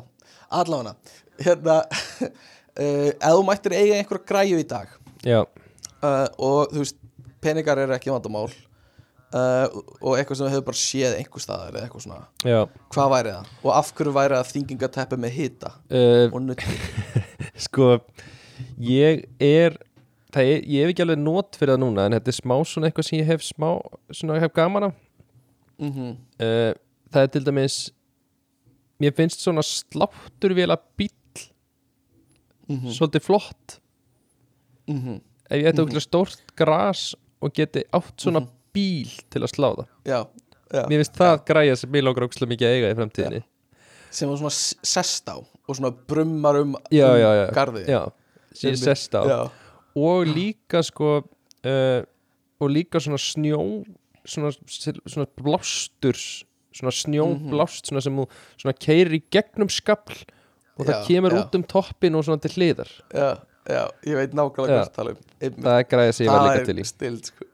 allavega. 0.53 0.95
Hérna 1.43 1.81
uh, 1.83 2.29
ef 3.11 3.35
þú 3.35 3.43
mættir 3.49 3.75
eiga 3.75 3.99
einhver 3.99 4.21
græju 4.23 4.61
í 4.61 4.67
dag 4.69 4.93
Já, 5.25 5.41
uh, 5.43 6.27
og 6.39 6.71
þú 6.71 6.85
veist, 6.85 7.01
peningar 7.43 7.81
eru 7.83 7.95
ekki 7.97 8.13
vandamál 8.13 8.47
uh, 9.33 9.67
og 10.01 10.17
eitthvað 10.17 10.37
sem 10.37 10.45
við 10.47 10.53
hefur 10.55 10.65
bara 10.69 10.81
séð 10.81 11.15
einhver 11.17 11.41
staðar 11.43 11.73
eða 11.73 11.83
eitthvað 11.87 12.01
svona 12.05 12.27
já 12.45 12.59
hvað 12.93 13.09
væri 13.15 13.31
það? 13.35 13.45
og 13.63 13.71
af 13.79 13.91
hverju 13.97 14.13
væri 14.13 14.35
það 14.35 14.51
þingingateppi 14.53 15.17
með 15.17 15.31
hita 15.39 15.71
uh, 15.89 16.27
og 16.33 16.41
nutti 16.41 16.65
Sko, 17.65 17.99
ég 18.79 19.25
er 19.39 19.77
það 20.35 20.43
er, 20.51 20.61
ég 20.67 20.83
hef 20.83 20.89
ekki 20.93 21.03
alveg 21.05 21.19
nót 21.23 21.55
fyrir 21.55 21.73
það 21.75 21.83
núna 21.85 22.05
en 22.09 22.11
þetta 22.17 22.31
er 22.33 22.39
smá 22.41 22.55
svona 22.67 22.87
eitthvað 22.89 23.07
sem 23.09 23.19
ég 23.19 23.25
hef 23.31 23.41
smá 23.47 23.69
svona 24.11 24.39
hef 24.43 24.53
gaman 24.53 24.83
af 24.89 24.93
mm 25.79 25.91
-hmm. 25.91 26.15
uh, 26.39 26.73
það 27.11 27.21
er 27.21 27.27
til 27.27 27.45
dæmis 27.45 27.77
mér 28.99 29.11
finnst 29.15 29.39
svona 29.43 29.61
slátturvéla 29.63 30.77
bíll 30.97 31.11
Mhm. 32.67 32.87
svolítið 32.89 33.21
flott 33.21 33.79
Mm 34.87 34.97
-hmm. 35.01 35.21
ef 35.49 35.57
ég 35.61 35.67
ætti 35.67 35.81
okkur 35.81 35.99
stórt 36.01 36.39
gras 36.55 37.15
og 37.41 37.53
geti 37.53 37.83
átt 37.93 38.17
svona 38.17 38.39
Mhm. 38.39 38.49
Bíl 38.75 39.11
til 39.33 39.41
að 39.41 39.51
slá 39.53 39.69
það. 39.71 39.91
Já, 40.05 40.19
já. 40.69 40.81
mér 40.85 41.03
finnst 41.03 41.19
það 41.19 41.35
græja 41.49 41.77
sem 41.81 41.99
ég 41.99 42.05
langar 42.05 42.27
ókslega 42.27 42.53
mikið 42.53 42.69
að 42.69 42.79
eiga 42.79 42.93
í 42.93 42.97
fremtíðinni 43.01 43.43
sem 44.15 44.31
var 44.31 44.39
svona 44.39 44.55
sest 44.87 45.27
á 45.27 45.37
og 45.39 45.75
svona 45.75 45.91
brummar 46.07 46.61
um, 46.61 46.75
um 46.77 47.55
garði 47.55 47.85
já, 47.89 48.01
sem 48.55 48.75
sest 48.79 49.15
á. 49.17 49.23
Já. 49.27 49.39
og 49.99 50.29
líka 50.29 50.83
sko 50.85 51.17
uh, 51.19 52.01
og 52.61 52.71
líka 52.71 53.01
svona 53.03 53.19
snjó 53.19 53.59
svona, 54.25 54.53
svona 55.03 55.27
blásturs 55.35 56.45
svona 56.75 56.93
snjóblást 56.95 57.89
svona 57.89 58.03
sem 58.03 58.15
þú 58.15 58.75
keirir 58.83 59.17
í 59.19 59.21
gegnum 59.31 59.71
skafl 59.71 60.23
og 60.75 60.87
það 60.87 60.95
Já, 60.95 61.03
kemur 61.07 61.35
já. 61.35 61.39
út 61.39 61.55
um 61.55 61.63
toppin 61.71 62.17
og 62.19 62.25
svona 62.27 62.41
til 62.43 62.51
hliðar. 62.57 62.89
Já, 63.15 63.29
já, 63.63 63.83
ég 64.03 64.17
veit 64.19 64.33
nákvæmlega 64.35 64.73
hvað 64.73 64.81
það 64.81 64.97
tala 64.97 65.13
um. 65.13 65.21
Það 65.39 65.77
er 65.77 65.87
græða 65.93 66.15
sem 66.17 66.25
ég 66.25 66.33
var 66.33 66.47
líka 66.49 66.65
til 66.67 66.75
í. 66.75 66.87
stild 66.89 67.29
sko. 67.29 67.47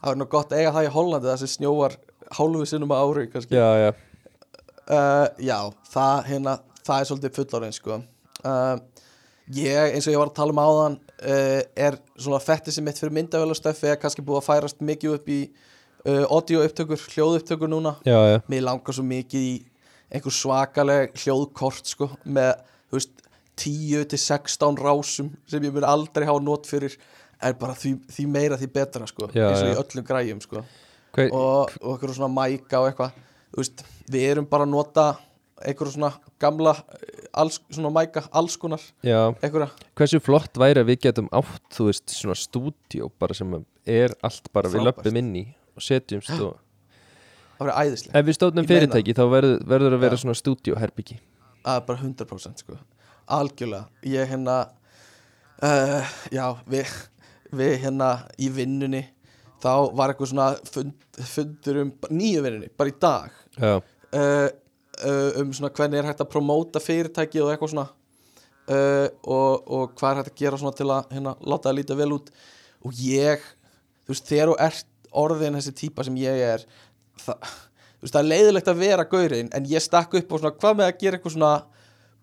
Það 0.00 0.12
er 0.12 0.20
nú 0.20 0.28
gott 0.32 0.52
að 0.52 0.62
eiga 0.62 0.74
það 0.76 0.86
í 0.86 0.92
Hollandi 0.94 1.30
það 1.30 1.42
sem 1.42 1.52
snjóar 1.54 1.96
hálfu 2.38 2.66
sinnum 2.68 2.94
á 2.94 2.96
ári 3.00 3.26
kannski. 3.32 3.58
Já, 3.58 3.68
já, 3.80 3.90
uh, 4.90 5.26
já, 5.42 5.58
það, 5.92 6.20
hérna, 6.30 6.56
það 6.86 6.96
er 6.96 7.08
svolítið 7.10 7.38
fullorinn 7.38 7.76
sko. 7.76 8.00
uh, 8.44 8.76
ég, 9.56 9.94
eins 9.94 10.06
og 10.06 10.14
ég 10.14 10.22
var 10.22 10.30
að 10.30 10.38
tala 10.38 10.54
um 10.54 10.62
áðan 10.62 11.00
uh, 11.00 11.60
er 11.88 11.98
svona 12.16 12.42
fætti 12.42 12.74
sem 12.74 12.86
mitt 12.86 13.00
fyrir 13.00 13.16
myndavélastöfi 13.18 13.90
er 13.90 14.00
kannski 14.00 14.24
búið 14.24 14.42
að 14.42 14.48
færast 14.48 14.84
mikið 14.84 15.16
upp 15.18 15.32
í 15.32 15.40
uh, 16.06 16.24
audio 16.30 16.62
upptökur, 16.64 17.08
hljóð 17.14 17.40
upptökur 17.40 17.72
núna. 17.72 17.96
Já, 18.06 18.40
mér 18.50 18.66
langar 18.68 18.96
svo 18.96 19.06
mikið 19.06 19.48
í 19.48 19.56
einhver 20.10 20.34
svakaleg 20.34 21.14
hljóðkort 21.22 21.86
sko, 21.86 22.10
með, 22.26 22.56
þú 22.90 22.98
veist 22.98 23.26
10 23.60 24.06
til 24.10 24.18
16 24.18 24.78
rásum 24.80 25.34
sem 25.50 25.64
ég 25.66 25.74
mun 25.74 25.86
aldrei 25.86 26.26
hafa 26.26 26.40
nót 26.42 26.68
fyrir 26.70 26.96
en 27.42 27.56
bara 27.60 27.74
því, 27.78 27.94
því 28.12 28.26
meira 28.30 28.58
því 28.60 28.68
betra 28.74 29.08
sko, 29.08 29.30
Já, 29.34 29.48
eins 29.48 29.64
og 29.64 29.72
í 29.72 29.80
öllum 29.82 30.06
græjum 30.06 30.40
sko. 30.44 30.62
Hver, 31.16 31.32
og, 31.34 31.72
og 31.80 31.96
eitthvað 31.96 32.14
svona 32.18 32.30
mæka 32.34 32.80
og 32.82 32.90
eitthvað. 32.90 33.18
Þú 33.50 33.62
veist, 33.64 33.84
við 34.12 34.26
erum 34.30 34.46
bara 34.50 34.66
að 34.68 34.74
nota 34.74 35.06
eitthvað 35.60 35.94
svona 35.96 36.12
gamla 36.40 36.74
alls, 37.42 37.58
svona 37.72 37.90
mæka, 37.94 38.22
alls 38.36 38.56
konar. 38.60 38.84
Já. 39.04 39.18
Eitthvað, 39.40 39.74
hversu 39.98 40.20
flott 40.22 40.60
væri 40.60 40.84
að 40.84 40.92
við 40.92 41.00
getum 41.08 41.30
átt 41.36 41.76
þú 41.76 41.88
veist, 41.90 42.06
svona 42.14 42.36
stúdíó 42.38 43.10
bara 43.20 43.36
sem 43.36 43.56
er 43.88 44.14
allt 44.26 44.52
bara 44.54 44.70
við 44.70 44.84
Frábært. 44.84 45.02
löpum 45.02 45.20
inn 45.20 45.32
í 45.40 45.44
og 45.76 45.84
setjumst 45.84 46.32
og 46.36 46.58
það 47.58 47.66
verður 47.66 47.76
æðislega 47.80 48.20
ef 48.20 48.26
við 48.28 48.56
meina. 48.56 48.68
fyrirtæki 48.70 49.16
þá 49.16 49.24
verður, 49.34 49.58
verður 49.72 49.96
að 49.96 50.04
vera 50.04 50.18
Já. 50.18 50.22
svona 50.24 50.38
stúdíóherbyggi 50.38 51.18
það 51.64 51.76
er 51.76 51.86
bara 51.86 52.02
100% 52.04 52.64
sko. 52.64 52.78
Algjörlega, 53.30 53.86
ég 54.10 54.30
hérna 54.30 54.56
uh, 55.62 56.12
já, 56.34 56.46
við, 56.70 56.94
við 57.56 57.76
hérna 57.84 58.10
í 58.40 58.50
vinnunni 58.54 59.04
þá 59.60 59.72
var 59.96 60.12
eitthvað 60.12 60.32
svona 60.32 60.48
fund, 60.72 60.92
fundur 61.30 61.80
um 61.84 61.92
nýju 62.10 62.44
vinninni, 62.44 62.70
bara 62.76 62.92
í 62.92 62.98
dag. 63.02 63.40
Uh, 63.60 63.78
uh, 65.04 65.40
um 65.42 65.54
svona 65.56 65.72
hvernig 65.76 66.00
er 66.00 66.10
hægt 66.10 66.22
að 66.24 66.30
promóta 66.32 66.82
fyrirtæki 66.82 67.42
og 67.42 67.52
eitthvað 67.52 67.74
svona. 67.74 67.88
Uh, 68.70 69.08
og, 69.26 69.66
og 69.66 69.96
hvað 69.98 70.12
er 70.12 70.20
hægt 70.20 70.32
að 70.32 70.44
gera 70.44 70.60
svona 70.60 70.76
til 70.78 70.88
að 70.88 71.10
hérna, 71.16 71.34
láta 71.42 71.68
það 71.68 71.80
líta 71.80 71.98
vel 71.98 72.12
út. 72.16 72.30
Og 72.86 73.02
ég, 73.04 73.42
þú 74.06 74.14
veist, 74.14 74.30
þegar 74.30 74.52
þú 74.52 74.60
ert 74.68 75.10
orðin 75.24 75.58
þessi 75.58 75.74
típa 75.82 76.06
sem 76.06 76.16
ég 76.20 76.44
er 76.46 76.64
það, 77.20 77.50
þú 77.98 78.06
veist, 78.06 78.14
það 78.14 78.22
er 78.22 78.30
leiðilegt 78.30 78.72
að 78.72 78.82
vera 78.84 79.08
gaurinn, 79.10 79.52
en 79.56 79.68
ég 79.68 79.84
stakk 79.84 80.16
upp 80.20 80.32
og 80.32 80.42
svona, 80.42 80.56
hvað 80.62 80.78
með 80.78 80.88
að 80.88 81.02
gera 81.02 81.18
eitthvað 81.18 81.36
svona 81.36 81.54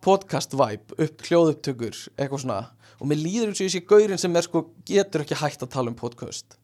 podcast 0.07 0.53
vibe, 0.55 0.97
upp 1.03 1.25
hljóðupptökur 1.27 1.99
eitthvað 2.15 2.43
svona, 2.45 2.59
og 2.97 3.09
mér 3.09 3.21
líður 3.21 3.51
eins 3.51 3.61
og 3.61 3.67
ég 3.67 3.73
sé 3.75 3.83
gaurinn 3.87 4.21
sem 4.21 4.35
er 4.37 4.45
sko, 4.45 4.63
getur 4.87 5.23
ekki 5.23 5.37
hægt 5.37 5.65
að 5.65 5.73
tala 5.75 5.91
um 5.91 5.97
podcast. 5.97 6.57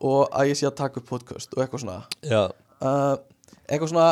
Og 0.00 0.28
að 0.32 0.52
ég 0.52 0.60
sé 0.60 0.68
að 0.68 0.78
taka 0.80 1.00
upp 1.00 1.08
podcast 1.10 1.52
og 1.56 1.64
eitthvað 1.64 1.84
svona. 1.84 1.98
Já, 2.24 2.42
uh, 2.80 3.16
eitthvað 3.66 3.92
svona 3.92 4.06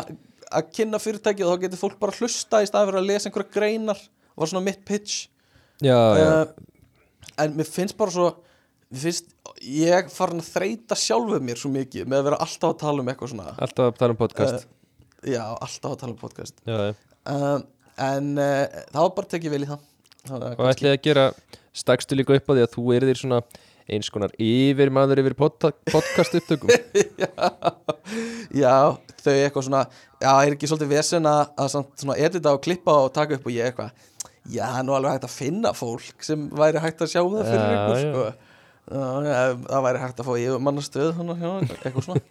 að 0.48 0.72
kynna 0.76 1.00
fyrirtæki 1.02 1.44
og 1.44 1.54
þá 1.54 1.64
getur 1.66 1.82
fólk 1.82 1.98
bara 2.00 2.16
hlusta 2.18 2.62
í 2.64 2.68
staði 2.68 2.90
fyrir 2.90 3.00
að 3.02 3.08
lesa 3.10 3.30
einhverja 3.30 3.54
greinar. 3.54 4.02
Var 4.38 4.50
svona 4.52 4.64
mitt 4.66 4.84
pitch. 4.88 5.28
Já, 5.84 5.98
já. 6.18 6.28
uh, 6.28 7.32
en 7.38 7.56
mér 7.58 7.68
finnst 7.68 7.96
bara 7.98 8.14
svo 8.14 8.28
finnst 8.88 9.34
ég 9.60 10.08
farin 10.12 10.40
að 10.40 10.50
þreita 10.54 10.96
sjálfuð 10.96 11.44
mér 11.44 11.60
svo 11.60 11.70
mikið 11.72 12.08
með 12.08 12.22
að 12.22 12.28
vera 12.30 12.40
alltaf 12.44 12.72
að 12.72 12.80
tala 12.82 13.02
um 13.02 13.10
eitthvað 13.12 13.32
svona. 13.34 13.54
Alltaf 13.66 13.90
að 13.90 13.98
tala 14.00 14.14
um 14.14 14.20
podcast. 14.20 14.68
Já, 15.26 15.42
alltaf 15.52 15.92
að 15.92 16.00
tala 16.02 16.14
um 16.14 16.20
podcast. 16.20 16.62
Já, 16.64 16.78
já. 16.88 16.94
Uh, 17.28 17.58
en 18.08 18.32
uh, 18.38 18.80
það 18.92 19.00
var 19.02 19.14
bara 19.18 19.32
tekið 19.34 19.54
vel 19.54 19.62
í 19.64 19.68
það. 19.68 19.86
Og 20.28 20.66
ætlaði 20.68 20.92
að 20.94 21.02
gera 21.04 21.26
stakstu 21.78 22.18
líka 22.18 22.36
upp 22.38 22.50
á 22.50 22.52
því 22.56 22.64
að 22.66 22.72
þú 22.76 22.84
er 22.96 23.06
þér 23.08 23.20
svona 23.22 23.40
eins 23.88 24.10
konar 24.12 24.32
yfir 24.42 24.90
maður 24.92 25.22
yfir 25.22 25.34
podcast 25.38 26.34
upptökum 26.36 26.68
já, 28.62 28.74
þau 29.22 29.32
eitthvað 29.32 29.64
svona 29.68 29.82
já, 30.20 30.30
er 30.44 30.52
ekki 30.54 30.68
svolítið 30.68 30.90
vesen 30.92 31.28
að, 31.28 31.54
að 31.56 31.70
samt 31.74 32.02
svona 32.02 32.18
edita 32.20 32.52
og 32.56 32.62
klippa 32.64 32.96
og 33.06 33.12
taka 33.16 33.38
upp 33.38 33.48
og 33.48 33.54
ég 33.54 33.70
eitthvað 33.70 33.94
já, 34.48 34.64
það 34.66 34.78
er 34.82 34.86
nú 34.88 34.96
alveg 34.98 35.16
hægt 35.16 35.26
að 35.28 35.34
finna 35.38 35.72
fólk 35.76 36.26
sem 36.28 36.44
væri 36.60 36.82
hægt 36.84 37.02
að 37.04 37.12
sjá 37.14 37.22
það 37.22 37.48
fyrir 37.48 37.64
Já, 37.64 37.72
ykkur 37.78 37.96
já. 37.96 38.04
sko. 38.04 38.26
já, 38.92 39.08
já, 39.28 39.40
það 39.72 39.86
væri 39.88 40.02
hægt 40.04 40.22
að 40.22 40.28
fá 40.28 40.32
yfir 40.44 40.62
mannastöð 40.68 41.10
þannig, 41.18 41.42
já, 41.44 41.52
eitthvað 41.78 42.06
svona 42.08 42.22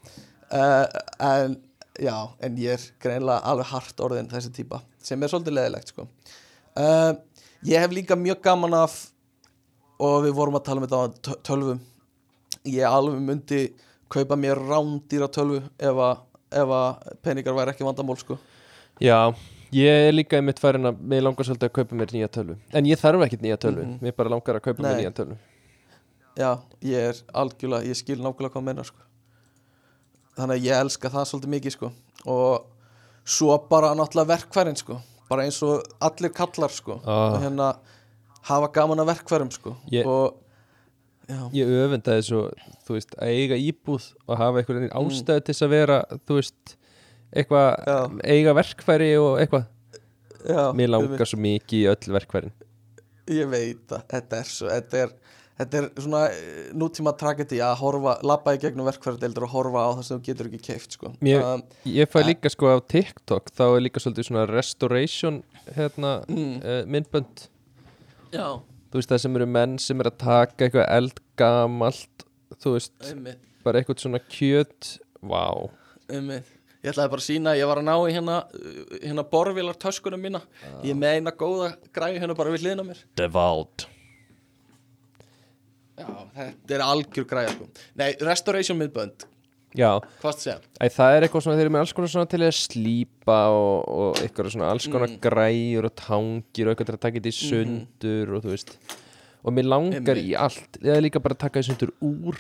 uh, 0.62 0.86
en 1.32 1.58
já, 1.98 2.16
en 2.46 2.62
ég 2.62 2.78
er 2.78 2.88
greinlega 3.02 3.42
alveg 3.52 3.72
hart 3.74 4.06
orðin 4.06 4.30
þessi 4.30 4.54
típa 4.62 4.84
sem 5.02 5.22
er 5.26 5.32
svolítið 5.34 5.58
leðilegt 5.58 5.94
sko. 5.94 6.06
uh, 6.78 7.14
ég 7.66 7.82
hef 7.82 7.94
líka 7.98 8.18
mjög 8.20 8.44
gaman 8.46 8.78
af 8.84 8.98
og 10.00 10.24
við 10.26 10.34
vorum 10.38 10.56
að 10.60 10.64
tala 10.68 10.82
um 10.82 10.88
þetta 10.88 11.00
á 11.02 11.06
tö- 11.28 11.40
tölvum 11.50 11.80
ég 12.66 12.86
alveg 12.90 13.22
myndi 13.22 13.62
kaupa 14.10 14.36
mér 14.40 14.60
rándýra 14.70 15.28
tölvu 15.32 15.62
ef 15.80 15.96
að, 16.08 16.18
ef 16.52 16.74
að 16.80 17.14
peningar 17.24 17.54
væri 17.58 17.74
ekki 17.74 17.84
vandamál 17.88 18.18
sko. 18.18 18.38
Já, 19.04 19.34
ég 19.76 20.08
er 20.08 20.14
líka 20.16 20.38
einmitt 20.40 20.60
farin 20.60 20.86
að 20.90 20.98
Mér 21.02 21.22
langar 21.26 21.46
svolítið 21.46 21.70
að 21.70 21.74
kaupa 21.76 21.96
mér 21.96 22.14
nýja 22.16 22.30
tölvu 22.34 22.56
En 22.74 22.86
ég 22.86 22.98
þarf 23.02 23.26
ekkert 23.28 23.42
nýja 23.44 23.58
tölvu 23.62 23.84
Mhm. 23.86 24.00
Mér 24.02 24.16
bara 24.18 24.30
langar 24.30 24.56
að 24.58 24.62
kaupa 24.70 24.82
mér 24.84 24.96
Nei. 24.96 25.04
nýja 25.04 25.14
tölvu 25.14 25.38
já, 26.38 26.60
ég 26.82 26.94
er 27.10 27.16
algjörlega 27.34 27.86
ég 27.90 27.96
skil 27.98 28.18
nákvæmlega 28.22 28.54
hvað 28.54 28.64
meina 28.64 28.84
sko. 28.84 28.98
þannig 30.38 30.56
að 30.60 30.66
ég 30.68 30.80
elska 30.82 31.10
það 31.10 31.26
svolítið 31.32 31.54
mikið 31.56 31.72
sko. 31.72 31.92
og 32.26 32.66
svo 33.26 33.58
bara 33.70 33.94
náttúrulega 33.96 34.28
verkfærin 34.38 34.78
sko. 34.78 35.00
bara 35.30 35.44
eins 35.44 35.62
og 35.64 35.84
allir 36.00 36.30
kallar 36.34 36.70
sko. 36.72 37.02
Ah. 37.06 37.34
og 37.36 37.42
hérna 37.42 37.76
hafa 38.48 38.68
gaman 38.74 39.00
að 39.04 39.10
verkfærum 39.14 39.52
sko. 39.54 39.76
Ég- 39.92 40.06
og 40.08 40.44
Ég 41.52 41.68
öfundaði 41.68 42.24
svo, 42.24 42.42
þú 42.88 42.94
veist, 42.96 43.10
að 43.20 43.28
eiga 43.36 43.56
íbúð 43.60 44.04
og 44.30 44.38
hafa 44.40 44.62
einhvern 44.62 44.78
veginn 44.80 44.94
Mm. 44.96 45.10
ástæðu 45.12 45.42
til 45.44 45.54
þess 45.54 45.66
að 45.66 45.70
vera, 45.74 45.98
þú 46.26 46.36
veist 46.38 46.76
eitthvað, 47.36 48.22
eiga 48.24 48.54
verkfæri 48.56 49.10
og 49.20 49.34
eitthvað 49.42 49.66
já, 50.48 50.72
Mér 50.74 50.88
langar 50.94 51.28
svo 51.28 51.40
mikið 51.44 51.82
í 51.82 51.90
öll 51.92 52.14
verkfærin 52.16 52.52
Ég 53.28 53.50
veit 53.52 53.82
það, 53.92 54.06
þetta 54.14 54.40
er 54.40 54.48
svo 54.54 54.70
Þetta 54.72 55.02
er, 55.04 55.12
þetta 55.60 55.82
er 55.82 55.90
svona 56.00 56.22
eh, 56.32 56.72
nútíma 56.80 57.12
tragedi 57.20 57.60
að 57.60 57.76
horfa, 57.82 58.16
labba 58.24 58.56
í 58.56 58.62
gegnum 58.64 58.88
verkfæradeildur 58.88 59.44
og 59.50 59.50
horfa 59.58 59.84
á 59.84 59.90
það 59.98 60.04
sem 60.08 60.20
þú 60.22 60.26
getur 60.30 60.48
ekki 60.48 60.62
keift 60.64 60.92
sko. 60.96 61.12
Mér, 61.20 61.44
um, 61.44 61.64
Ég 61.86 62.08
fæ 62.08 62.22
Eh. 62.24 62.30
líka 62.32 62.50
sko 62.50 62.72
á 62.72 62.80
TikTok 62.88 63.52
þá 63.52 63.76
er 63.76 63.84
líka 63.84 64.00
svolítið 64.00 64.30
svona 64.32 64.48
restoration 64.48 65.44
hérna, 65.76 66.24
Mm. 66.30 66.64
uh, 66.64 66.86
myndbönd 66.88 67.50
Já, 68.38 68.48
þú 68.92 69.00
veist 69.02 69.12
það 69.12 69.22
sem 69.26 69.40
eru 69.40 69.48
menn 69.58 69.74
sem 69.82 70.04
er 70.04 70.10
að 70.12 70.18
taka 70.22 70.68
eitthvað 70.68 70.88
eldgamalt 71.00 72.28
þú 72.62 72.76
veist, 72.78 72.94
einmitt, 73.10 73.42
bara 73.66 73.82
eitthvað 73.82 74.04
svona 74.06 74.22
kjöt 74.32 74.94
Vá, 75.28 75.44
einmitt. 76.14 76.54
Ég 76.86 76.92
ætlaði 76.94 77.10
bara 77.12 77.24
að 77.24 77.26
sína, 77.26 77.52
að 77.56 77.60
ég 77.60 77.68
var 77.72 77.80
að 77.82 77.88
ná 77.90 77.94
í 77.98 78.14
hérna 78.14 78.36
uh, 78.46 78.98
hérna 79.02 79.24
borvilar 79.28 79.80
töskunum 79.82 80.22
mína 80.24 80.40
Ég 80.86 80.92
er 80.94 81.00
með 81.02 81.16
eina 81.18 81.34
góða 81.36 81.72
græði 81.98 82.22
hérna 82.22 82.36
bara 82.38 82.54
við 82.54 82.64
hliðina 82.68 82.86
á 82.86 82.90
mér. 82.92 83.02
Devout 83.18 83.88
Já, 85.98 86.06
þetta 86.38 86.76
er 86.78 86.84
algjör 86.86 87.26
græði 87.26 87.56
sko. 87.56 87.68
Nei, 87.98 88.12
restoration 88.22 88.78
myndbönd, 88.78 89.26
Já? 89.78 89.92
Æ, 90.82 90.88
það 90.90 91.16
er 91.16 91.26
eitthvað 91.28 91.44
svona, 91.46 91.58
þeir 91.60 91.66
eru 91.68 91.74
með 91.76 91.84
alls 91.84 91.94
konar 91.94 92.10
svona 92.10 92.30
til 92.32 92.40
að 92.42 92.56
slípa 92.58 93.36
og, 93.54 93.90
og 93.94 94.22
eitthvað 94.24 94.52
svona 94.56 94.70
alls 94.74 94.88
konar 94.90 95.12
Mm. 95.12 95.20
græjur 95.22 95.86
og 95.86 95.96
tangir 95.96 96.66
og 96.68 96.74
eitthvað 96.74 96.88
til 96.90 96.96
að 96.98 97.04
taka 97.06 97.20
þetta 97.20 97.30
í 97.30 97.38
sundur 97.38 98.32
og 98.38 98.44
þú 98.48 98.50
veist 98.56 98.72
og 99.46 99.54
mér 99.54 99.68
langar 99.70 100.02
Mhm. 100.02 100.08
Einmitt. 100.10 100.26
í 100.26 100.34
allt 100.36 100.80
eða 100.82 101.02
líka 101.06 101.22
bara 101.22 101.36
taka 101.36 101.60
í 101.62 101.64
sundur 101.70 101.92
úr 102.02 102.38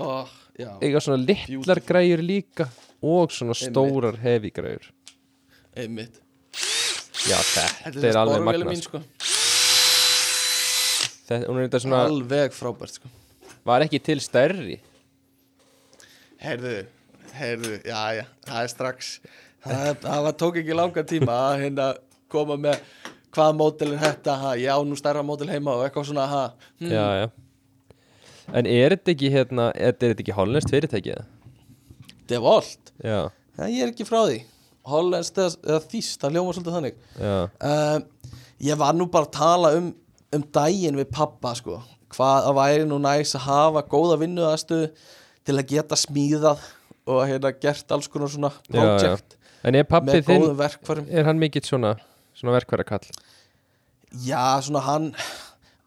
Oh, 0.00 0.28
já, 0.58 0.78
eiga 0.80 1.00
svona 1.00 1.18
litlar 1.24 1.80
Beautiful. 1.80 1.88
græjur 1.88 2.20
líka 2.24 2.68
og 3.02 3.30
svona 3.32 3.54
stórar 3.56 4.16
hefi 4.20 4.50
græjur 4.52 4.90
einmitt 5.76 6.20
Já, 7.28 7.36
þetta, 7.36 7.92
Þetta 7.92 8.04
er 8.08 8.16
alveg 8.16 8.38
borvél 8.40 8.44
magna 8.44 8.64
mín 8.70 8.80
sko. 8.82 8.98
þetta, 11.28 11.34
er 11.84 12.06
Alveg 12.08 12.54
frábært 12.56 12.94
sko. 12.96 13.08
var 13.64 13.80
ekki 13.84 14.00
til 14.02 14.20
stærri 14.20 14.78
Heyrðu, 16.40 16.74
heyrðu, 17.36 17.74
já, 17.84 18.00
já, 18.16 18.24
það 18.48 18.60
er 18.64 18.70
strax. 18.72 19.08
Það, 19.60 19.88
það 20.06 20.22
var, 20.26 20.36
tók 20.40 20.58
ekki 20.62 20.76
langa 20.76 21.02
tíma 21.04 21.34
að 21.50 21.64
hérna 21.66 21.88
koma 22.32 22.56
með 22.60 22.78
hvaða 23.34 23.56
mótil 23.58 23.90
er 23.92 24.00
þetta, 24.06 24.36
ha, 24.40 24.52
já, 24.58 24.72
nú 24.88 24.96
stærra 24.98 25.24
mótil 25.26 25.50
heima 25.52 25.74
og 25.76 25.84
eitthvað 25.84 26.08
svona, 26.08 26.24
ha. 26.30 26.44
Hm, 26.80 26.94
Já, 26.94 27.04
já. 27.20 27.28
En 28.56 28.66
er 28.66 28.96
þetta 28.96 29.12
ekki 29.12 29.28
hérna, 29.30 29.68
er 29.76 29.92
þetta 30.00 30.24
ekki 30.24 30.34
hollenskt 30.34 30.72
fyrirtæki 30.72 31.12
eða? 31.12 31.26
Devolt, 32.30 32.90
Já, 33.04 33.20
já, 33.58 33.62
ég 33.68 33.84
er 33.84 33.92
ekki 33.92 34.06
frá 34.08 34.22
því. 34.24 34.40
Hollenskt 34.90 35.38
eða, 35.44 35.78
þýst, 35.92 36.16
það 36.22 36.34
hljóma 36.38 36.56
svolítið 36.56 36.76
þannig. 36.78 36.98
Já, 37.20 37.36
uh, 37.68 38.32
Ég 38.60 38.76
var 38.80 38.92
nú 38.96 39.06
bara 39.12 39.24
að 39.28 39.36
tala 39.36 39.70
um, 39.78 39.86
um 40.36 40.42
daginn 40.52 40.98
við 40.98 41.12
pappa, 41.14 41.54
sko. 41.56 41.78
Hvað 42.12 42.42
það 42.48 42.56
væri 42.58 42.88
nú 42.90 42.98
næs 43.00 43.36
að 43.38 43.46
hafa 43.46 43.84
góða 43.88 44.18
vinnuðastu 44.20 44.80
til 45.50 45.58
að 45.58 45.74
geta 45.74 45.98
smíðað 45.98 46.62
og 47.10 47.20
hérna 47.26 47.52
gert 47.58 47.92
alls 47.96 48.08
konar 48.10 48.30
svona 48.30 48.54
projekt 48.70 49.36
En 49.66 49.76
er 49.76 49.84
pappið 49.84 50.24
þinn, 50.24 50.46
er 51.12 51.26
hann 51.28 51.36
mikill 51.36 51.66
svona, 51.66 51.90
svona 52.32 52.54
verkværakall? 52.54 53.02
Já, 54.24 54.56
svona 54.64 54.80
hann 54.86 55.10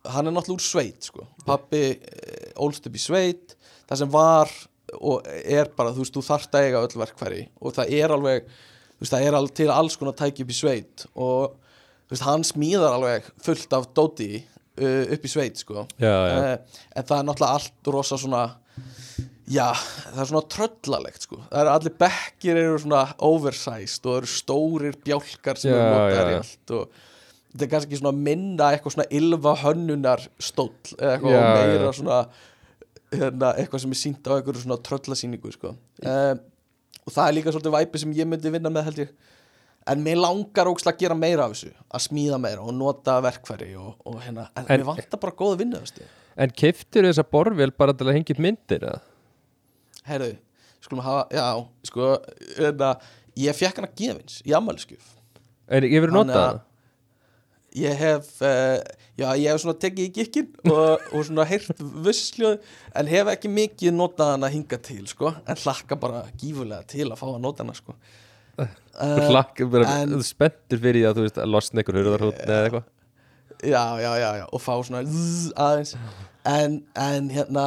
hann 0.04 0.28
er 0.28 0.36
náttúrulega 0.36 0.60
úr 0.60 0.64
sveit 0.64 1.08
sko. 1.08 1.26
pappi 1.48 1.82
eh, 1.96 2.52
ólst 2.60 2.86
upp 2.88 2.96
í 2.98 3.02
sveit 3.02 3.56
það 3.88 4.02
sem 4.04 4.14
var 4.14 4.52
og 5.00 5.26
er 5.26 5.72
bara, 5.74 5.94
þú 5.96 6.04
veist, 6.04 6.14
þú 6.14 6.24
þarft 6.28 6.56
að 6.58 6.68
eiga 6.68 6.82
öll 6.86 7.00
verkfæri 7.02 7.44
og 7.64 7.76
það 7.78 7.94
er 7.98 8.14
alveg 8.14 8.48
þú 8.48 9.06
veist, 9.06 9.14
það 9.16 9.28
er 9.28 9.52
til 9.62 9.70
alls 9.74 9.98
konar 10.00 10.18
tæki 10.20 10.44
upp 10.46 10.52
í 10.54 10.58
sveit 10.58 11.06
og 11.14 11.56
þú 11.56 12.16
veist, 12.16 12.26
hann 12.28 12.44
smíðar 12.48 12.98
alveg 13.00 13.30
fullt 13.46 13.78
af 13.80 13.88
dóti 13.96 14.32
uh, 14.44 15.06
upp 15.16 15.24
í 15.26 15.32
sveit, 15.32 15.64
sko 15.64 15.88
Já, 15.98 16.12
já, 16.12 16.36
Eh, 16.44 16.84
en 17.00 17.08
það 17.08 17.18
er 17.18 17.30
náttúrulega 17.30 17.58
allt 17.62 17.94
rosa 17.96 18.20
svona 18.20 18.44
já, 19.52 19.68
það 20.14 20.22
er 20.24 20.30
svona 20.30 20.44
tröllalegt 20.54 21.26
sko, 21.28 21.40
það 21.50 21.60
eru 21.64 21.72
allir 21.74 21.96
bekkir 22.04 22.60
eru 22.62 22.78
svona 22.84 23.02
oversized 23.28 24.06
og 24.06 24.14
það 24.14 24.22
eru 24.22 24.32
stórir 24.34 24.96
bjálkar 25.04 25.60
sem 25.60 25.74
Já, 25.74 25.76
eru 25.80 25.90
notaðar 25.98 26.32
í 26.32 26.38
allt 26.40 26.74
og 26.78 26.96
þetta 27.54 27.66
er 27.68 27.72
kannski 27.76 28.00
svona 28.00 28.16
minna 28.30 28.70
eitthvað 28.74 28.96
svona 28.96 29.10
ylva 29.20 29.56
hönnunar 29.66 30.24
stóll 30.40 30.72
eða 30.98 31.18
eitthvað 31.18 31.36
Já, 31.36 31.44
meira 31.58 31.84
já. 31.90 31.94
svona 32.00 32.22
hérna, 33.14 33.52
eitthvað 33.60 33.84
sem 33.84 33.94
er 33.98 34.02
sínt 34.06 34.26
á 34.26 34.32
einhverju 34.38 34.64
svona 34.64 34.80
tröllasýningu 34.88 35.52
sko. 35.54 35.76
um, 35.76 36.42
og 37.04 37.12
það 37.12 37.28
er 37.28 37.36
líka 37.38 37.52
svolítið 37.54 37.76
væpi 37.76 38.00
sem 38.02 38.16
ég 38.16 38.30
myndi 38.32 38.52
vinna 38.54 38.72
með 38.74 38.88
held 38.90 39.04
ég 39.04 39.14
en 39.92 40.00
mér 40.06 40.16
langar 40.24 40.70
ógslag 40.72 40.96
að 40.96 41.02
gera 41.04 41.16
meira 41.20 41.44
af 41.50 41.52
þessu 41.58 41.74
að 41.92 42.04
smíða 42.06 42.38
meira 42.40 42.64
og 42.64 42.72
nota 42.80 43.18
verkfæri 43.26 43.74
og, 43.76 43.98
og 44.08 44.22
hérna, 44.24 44.48
en, 44.56 44.64
En- 44.70 44.80
mér 44.80 44.88
vantar 44.88 45.20
bara 45.20 45.36
góða 45.36 45.60
vinna 45.60 45.82
En 46.34 46.50
keiftir 46.50 47.04
þessa 47.06 47.22
borvél 47.30 47.70
bara 47.78 47.94
til 47.94 48.08
að 48.08 48.16
hengja 48.16 48.34
upp 48.34 48.40
myndir 48.42 48.82
eða? 48.88 49.02
Herðu, 50.08 50.34
skulum 50.84 51.04
hafa, 51.06 51.24
já, 51.32 51.46
sko, 51.90 52.12
hérna, 52.58 52.92
ég 53.40 53.56
fekk 53.58 53.80
hana 53.82 53.92
gefins 53.98 54.42
í 54.48 54.54
ammæliskjöf. 54.58 55.10
Er, 55.72 55.86
ég 55.88 56.04
verið 56.04 56.18
Hann 56.18 56.28
notað 56.28 56.48
hana? 56.50 56.64
ég 57.74 57.96
hef 57.98 58.28
uh, 58.46 58.78
já, 59.18 59.28
ég 59.40 59.48
hef 59.50 59.62
svona 59.64 59.80
tekið 59.82 60.04
í 60.06 60.12
gikkin 60.14 60.50
og, 60.70 61.06
og 61.10 61.24
svona 61.26 61.46
heyrt 61.50 61.80
vissljóð 62.06 62.60
en 63.00 63.08
hef 63.10 63.32
ekki 63.32 63.50
mikið 63.50 63.96
notað 63.98 64.34
hana 64.36 64.50
hinga 64.54 64.78
til 64.86 65.08
sko, 65.10 65.32
en 65.50 65.58
hlakka 65.64 65.98
bara 65.98 66.20
gífulega 66.38 66.86
til 66.92 67.08
að 67.08 67.18
fá 67.18 67.26
að 67.32 67.40
nota 67.42 67.66
hana 67.66 67.74
sko 67.74 67.96
uh, 68.62 69.24
hlakka 69.32 69.66
bara, 69.74 69.88
en- 70.04 70.14
þú 70.14 70.28
spenntur 70.28 70.84
fyrir 70.84 71.08
að 71.10 71.18
þú 71.18 71.26
veist 71.26 71.40
að 71.42 71.50
losna 71.56 71.82
einhver 71.82 71.98
hurðarhút 72.04 72.44
eða 72.46 72.60
eitthvað 72.68 72.92
já, 73.64 73.84
já, 74.04 74.12
já, 74.22 74.30
já, 74.44 74.46
og 74.54 74.62
fá 74.68 74.74
svona 74.86 75.02
zzz, 75.10 75.50
aðeins 75.66 75.96
en, 76.54 76.78
en 77.08 77.32
hérna 77.34 77.66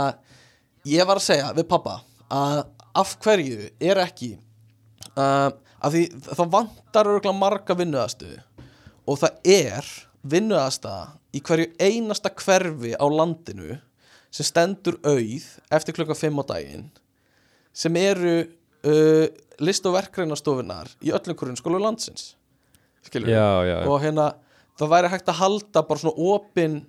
ég 0.87 1.03
var 1.09 1.19
að 1.19 1.27
segja 1.33 1.51
við 1.57 1.67
pappa 1.75 1.97
að 2.33 2.65
af 2.97 3.15
hverju 3.23 3.71
er 3.81 4.01
ekki 4.03 4.33
uh, 5.17 5.51
að 5.85 5.97
því 5.97 6.03
það 6.27 6.53
vantar 6.55 7.11
örgulega 7.11 7.37
marga 7.37 7.77
vinnuðastu 7.79 8.31
og 9.07 9.21
það 9.21 9.51
er 9.57 9.91
vinnuðasta 10.27 10.95
í 11.37 11.43
hverju 11.45 11.69
einasta 11.79 12.33
hverfi 12.33 12.95
á 12.97 13.07
landinu 13.07 13.77
sem 14.33 14.49
stendur 14.49 14.99
auð 15.07 15.45
eftir 15.73 15.97
klukka 15.97 16.17
5 16.19 16.41
á 16.41 16.45
daginn 16.55 16.89
sem 17.77 17.97
eru 18.01 18.39
uh, 18.43 19.27
list- 19.63 19.87
og 19.87 19.95
verkrænastofunar 19.97 20.91
í 21.05 21.13
öllum 21.15 21.37
hverjum 21.39 21.61
skólu 21.61 21.81
landsins 21.83 22.35
Já, 23.07 23.63
já, 23.63 23.71
já. 23.71 23.87
og 23.87 24.01
hérna 24.03 24.33
það 24.77 24.91
væri 24.91 25.11
hægt 25.13 25.29
að 25.31 25.39
halda 25.39 25.83
bara 25.87 26.01
svona 26.03 26.33
opin 26.35 26.81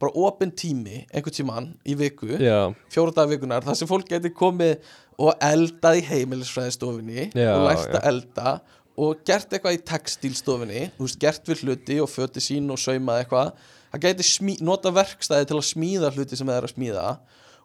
bara 0.00 0.12
opin 0.28 0.52
tími 0.52 1.04
einhvern 1.08 1.34
tímann 1.34 1.68
í 1.88 1.96
viku 1.96 2.28
já, 2.36 2.72
fjóra 2.92 3.14
dagar 3.16 3.32
vikunar 3.32 3.64
þar 3.64 3.78
sem 3.78 3.88
fólk 3.88 4.08
geti 4.10 4.32
komið 4.34 4.76
og 5.16 5.32
eldað 5.40 6.00
í 6.02 6.02
heimilisfræðistofinni 6.10 7.30
og 7.32 7.62
lært 7.64 7.94
að 7.96 8.10
elda 8.10 8.58
og 8.96 9.24
gert 9.28 9.52
eitthvað 9.52 9.76
í 9.76 9.82
textílstofinni 9.88 10.84
þú 10.96 11.06
veist, 11.06 11.18
gert 11.20 11.48
við 11.48 11.64
hluti 11.64 11.98
og 12.02 12.10
föti 12.12 12.42
sín 12.44 12.68
og 12.72 12.80
saumað 12.80 13.22
eitthvað. 13.22 13.50
Það 13.96 14.22
smí, 14.28 14.56
nota 14.64 14.92
verkstæði 14.92 15.48
til 15.48 15.56
að 15.56 15.68
smíða 15.70 16.12
hluti 16.12 16.36
sem 16.36 16.48
það 16.48 16.58
er 16.58 16.68
að 16.68 16.74
smíða 16.74 17.04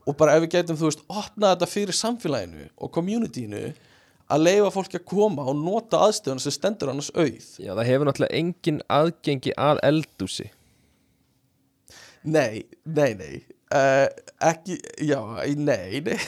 og 0.08 0.18
bara 0.18 0.36
ef 0.38 0.46
við 0.46 0.54
getum, 0.56 0.78
þú 0.80 0.88
veist, 0.88 1.04
opnað 1.12 1.56
þetta 1.56 1.70
fyrir 1.72 1.98
samfélaginu 1.98 2.68
og 2.78 2.92
communityinu 2.96 3.64
að 4.32 4.46
leifa 4.46 4.72
fólki 4.72 5.00
að 5.00 5.08
koma 5.12 5.46
og 5.52 5.60
nota 5.60 6.00
aðstöðuna 6.08 6.44
sem 6.44 6.56
stendur 6.56 6.94
annars 6.94 7.12
auð. 7.12 7.50
Já, 7.60 7.74
það 7.76 7.90
hefur 7.90 8.08
náttúrulega 8.08 8.40
engin 8.40 8.80
aðgengi 8.88 9.56
að 9.60 9.84
eldúsi 9.92 10.48
Nei, 12.24 12.66
nei, 12.86 13.14
nei. 13.18 13.42
Uh, 13.72 14.08
Ekki, 14.52 14.78
já, 15.08 15.20
nei, 15.58 16.02
nei. 16.06 16.20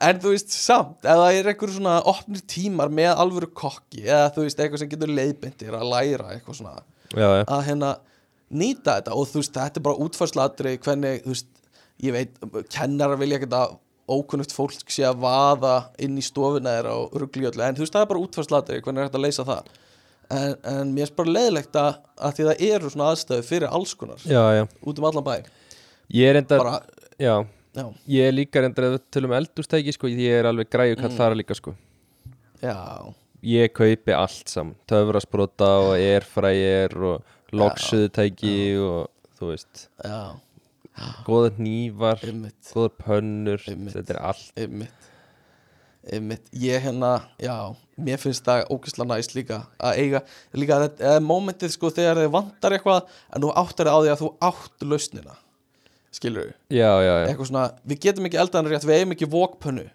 En 0.00 0.16
þú 0.16 0.30
veist, 0.32 0.48
samt 0.54 1.04
Ef 1.04 1.18
það 1.20 1.36
er 1.36 1.48
einhver 1.50 1.70
svona 1.74 1.98
opnir 2.08 2.40
tímar 2.48 2.88
með 2.92 3.10
alvöru 3.20 3.50
kokki 3.52 4.06
eða 4.06 4.30
þú 4.32 4.46
veist, 4.46 4.62
eitthvað 4.62 4.80
sem 4.80 4.90
getur 4.94 5.12
leiðbyndir 5.12 5.76
að 5.76 5.90
læra 5.92 6.30
eitthvað 6.32 6.56
svona 6.62 6.78
Já, 7.12 7.26
já, 7.26 7.42
að 7.44 7.66
hérna 7.66 7.90
nýta 8.50 8.96
þetta. 8.98 9.14
Og 9.16 9.28
þú 9.30 9.42
veist, 9.42 9.54
þetta 9.56 9.80
er 9.80 9.86
bara 9.86 10.06
útfærslatri 10.06 10.74
hvernig, 10.82 11.22
þú 11.24 11.34
veist, 11.34 11.50
ég 12.04 12.16
veit 12.16 12.66
kennarar 12.72 13.20
vilja 13.20 13.40
ekkert 13.40 13.56
að 13.58 13.76
ókunnugt 14.10 14.54
fólk 14.54 14.90
sé 14.90 15.04
að 15.06 15.20
vaða 15.22 15.74
inn 16.02 16.16
í 16.18 16.24
stofuna 16.24 16.78
þeirra 16.78 16.96
og 16.98 17.12
ruglíöllu, 17.22 17.62
en 17.62 17.76
þú 17.78 17.84
veist, 17.84 17.94
það 17.94 18.06
er 18.06 18.10
bara 18.10 18.24
útfærslatri 18.24 18.80
hvernig 18.82 19.02
er 19.02 19.10
hægt 19.10 19.18
að 19.20 19.26
leysa 19.26 19.46
það 19.46 19.70
en, 20.30 20.56
en 20.72 20.92
mér 20.94 21.08
er 21.08 21.16
bara 21.18 21.34
leiðilegt 21.36 21.78
að, 21.80 22.00
að 22.18 22.36
því 22.36 22.48
það 22.48 22.64
eru 22.70 22.92
svona 22.94 23.08
aðstöðu 23.14 23.46
fyrir 23.48 23.78
alls 23.78 23.94
konar 23.98 24.26
já, 24.26 24.42
já. 24.58 24.64
út 24.82 25.00
um 25.00 25.08
allan 25.10 25.26
bæ. 25.26 25.34
Ég 26.10 26.32
er 26.32 26.40
enda, 26.40 26.58
bara, 26.58 26.76
já. 27.20 27.34
Ég 28.10 28.26
er 28.26 28.34
líka 28.34 28.62
reyndar 28.64 28.88
að 28.88 28.96
við 28.96 29.02
tölum 29.14 29.34
eldústæki 29.38 29.94
sko, 29.94 30.10
ég 30.10 30.40
er 30.40 30.48
alveg 30.50 30.70
græju 30.72 30.98
kall 30.98 31.14
þar 31.14 31.38
líka 31.38 31.54
sko. 31.58 31.76
Já, 32.60 32.76
Ég 33.40 33.70
kaupi 33.72 34.12
allt 34.12 34.50
saman, 34.52 34.74
töfrasprota 34.90 35.68
og 35.86 35.94
airfryer 35.96 36.92
og 37.08 37.54
loksuðutæki 37.56 38.56
og 38.84 39.06
þú 39.38 39.52
veist. 39.54 39.86
Já, 40.04 40.36
hnífar, 41.56 42.20
ymmit 42.28 42.72
góða 42.74 42.90
pönnur 43.00 43.64
Einmitt. 43.64 43.94
þetta 43.94 44.12
er 44.12 44.20
allt. 44.28 44.50
Einmitt. 44.60 45.08
Einmitt, 46.12 46.52
ég 46.52 46.84
hérna, 46.84 47.14
já 47.40 47.72
mér 48.06 48.20
finnst 48.22 48.44
það 48.46 48.64
ógeðslega 48.74 49.08
næst 49.12 49.34
líka 49.36 49.60
að 49.78 50.00
eiga, 50.02 50.20
líka 50.56 50.78
þetta, 50.84 51.04
eða 51.12 51.22
momentið 51.26 51.74
sko 51.74 51.90
þegar 51.96 52.20
þið 52.22 52.32
vantar 52.34 52.76
eitthvað 52.76 53.14
en 53.36 53.44
þú 53.44 53.52
áttar 53.62 53.90
á 53.92 53.96
því 54.00 54.12
að 54.14 54.22
þú 54.24 54.30
átt 54.50 54.86
lausnina 54.90 55.36
skilur 56.14 56.48
við, 56.48 56.54
Já, 56.74 56.90
já, 57.04 57.12
já, 57.12 57.26
eitthvað 57.28 57.50
svona 57.52 57.66
við 57.86 58.00
getum 58.06 58.26
ekki 58.30 58.40
eldaðan 58.42 58.70
rétt, 58.72 58.86
við 58.88 58.98
eigum 58.98 59.14
ekki 59.16 59.30
vókpönnu 59.30 59.86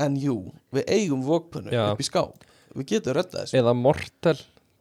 en 0.00 0.16
jú, 0.16 0.36
við 0.72 0.86
eigum 0.96 1.24
vókpönnu 1.26 1.74
Já. 1.74 1.82
upp 1.92 2.00
í 2.00 2.06
skáp, 2.06 2.46
við 2.78 2.88
getum 2.94 3.16
redda 3.18 3.42
þessu 3.42 3.58
eða 3.60 3.74
mortel 3.76 4.36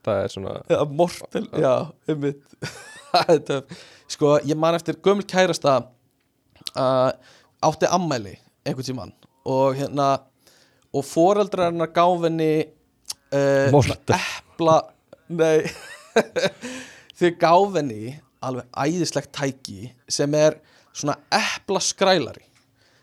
það 0.07 0.21
er 0.23 0.31
svona, 0.31 0.53
eða 0.71 0.85
mortel, 1.01 1.45
já, 1.59 1.73
einmitt 2.07 2.45
Það 3.09 3.31
er 3.33 3.39
töff. 3.47 3.79
sko, 4.13 4.35
ég 4.45 4.57
man 4.61 4.75
eftir 4.77 4.99
gömul 5.03 5.25
kærasta 5.25 5.79
uh, 6.77 7.09
átti 7.65 7.89
ammæli 7.89 8.35
einhvern 8.63 8.85
tímann 8.85 9.13
og 9.49 9.73
hérna 9.79 10.11
og 10.95 11.05
foreldrar 11.05 11.69
hennar 11.69 11.91
gáf 11.93 12.25
henni 12.25 12.51
uh, 13.33 13.69
epla 14.15 14.79
nei. 15.29 15.67
Þau 17.19 17.31
gáf 17.41 17.77
henni 17.77 18.15
alveg 18.45 18.69
æðislegt 18.73 19.33
tæki 19.35 19.91
sem 20.09 20.33
er 20.37 20.57
svona 20.95 21.17
epla 21.33 21.81
skrælari 21.83 22.45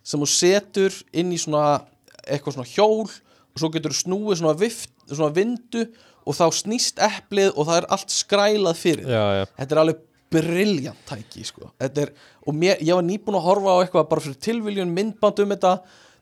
sem 0.06 0.22
þú 0.22 0.28
setur 0.30 0.96
inn 1.16 1.32
í 1.34 1.38
svona 1.40 1.82
eitthvað 2.26 2.58
svona 2.58 2.72
hjól 2.72 3.06
og 3.06 3.60
svo 3.60 3.70
getur 3.74 3.94
þú 3.94 4.02
snúið 4.02 4.40
svona, 4.40 4.58
vift, 4.58 4.92
svona 5.10 5.32
vindu 5.34 5.86
og 6.26 6.34
þá 6.36 6.46
snýst 6.54 7.00
eplið 7.02 7.52
og 7.54 7.68
það 7.68 7.80
er 7.80 7.88
allt 7.94 8.14
skrælað 8.14 8.80
fyrir 8.80 9.08
já, 9.10 9.24
já, 9.38 9.44
þetta 9.58 9.76
er 9.76 9.82
alveg 9.82 10.02
briljant 10.32 11.02
tæki 11.06 11.44
sko. 11.46 11.70
Er, 11.78 12.10
og 12.42 12.56
mér, 12.56 12.80
ég 12.82 12.96
var 12.98 13.04
nýbúin 13.06 13.38
að 13.38 13.46
horfa 13.46 13.76
á 13.78 13.80
eitthvað 13.84 14.08
bara 14.10 14.24
fyrir 14.24 14.40
tilviljun 14.42 14.94
myndband 14.94 15.42
um 15.44 15.54
þetta 15.54 15.72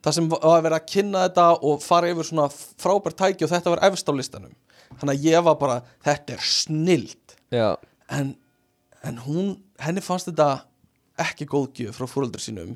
það 0.05 0.16
sem 0.18 0.31
var 0.32 0.47
að 0.51 0.62
vera 0.66 0.81
að 0.81 0.89
kynna 0.93 1.24
þetta 1.26 1.47
og 1.64 1.82
fara 1.85 2.12
yfir 2.12 2.28
svona 2.28 2.48
frábært 2.52 3.18
tæki 3.20 3.47
og 3.47 3.52
þetta 3.52 3.74
var 3.74 3.85
efst 3.89 4.10
á 4.10 4.12
listanum. 4.14 4.55
Þannig 5.01 5.14
að 5.14 5.28
ég 5.31 5.44
var 5.48 5.59
bara, 5.60 5.78
þetta 6.05 6.36
er 6.36 6.47
snild 6.47 7.36
en, 8.12 8.35
en 9.06 9.20
hún, 9.24 9.55
henni 9.82 10.02
fannst 10.05 10.28
þetta 10.31 10.48
ekki 11.24 11.47
góð 11.51 11.70
gjöf 11.81 12.01
frá 12.01 12.10
fóröldur 12.10 12.43
sínum. 12.43 12.74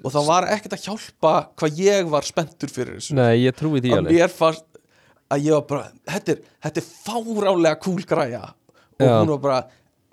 Og 0.00 0.12
það 0.14 0.28
var 0.30 0.46
ekkert 0.48 0.78
að 0.78 0.86
hjálpa 0.88 1.32
hvað 1.60 1.80
ég 1.84 2.08
var 2.08 2.24
spenntur 2.24 2.72
fyrir 2.72 2.96
þessu. 2.96 3.16
Nei, 3.18 3.42
ég 3.44 3.56
trúi 3.56 3.82
því 3.84 3.92
alveg. 3.98 4.14
að 5.30 5.44
ég 5.46 5.54
var 5.58 5.66
bara, 5.68 5.90
þetta 6.08 6.32
er, 6.34 6.40
þetta 6.66 6.80
er 6.80 6.86
fárálega 7.04 7.80
kúl 7.84 8.00
græja. 8.08 8.42
Og 9.00 9.06
Já. 9.06 9.12
hún 9.20 9.32
var 9.34 9.42
bara 9.44 9.60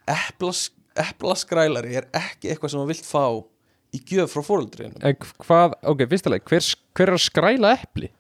eplas, 0.07 0.67
eplaskrælari 0.95 1.95
er 2.01 2.09
ekki 2.15 2.51
eitthvað 2.51 2.73
sem 2.73 2.81
maður 2.81 2.93
vilt 2.93 3.07
fá 3.07 3.23
í 3.95 4.01
gjöf 4.03 4.33
frá 4.35 4.43
fóröldrinu 4.45 4.99
En 5.05 5.15
hvað, 5.45 5.77
ok, 5.93 6.05
fyrstulega, 6.11 6.47
hver, 6.49 6.69
hver 6.97 7.11
er 7.13 7.17
að 7.17 7.25
skræla 7.27 7.73
epli? 7.77 8.11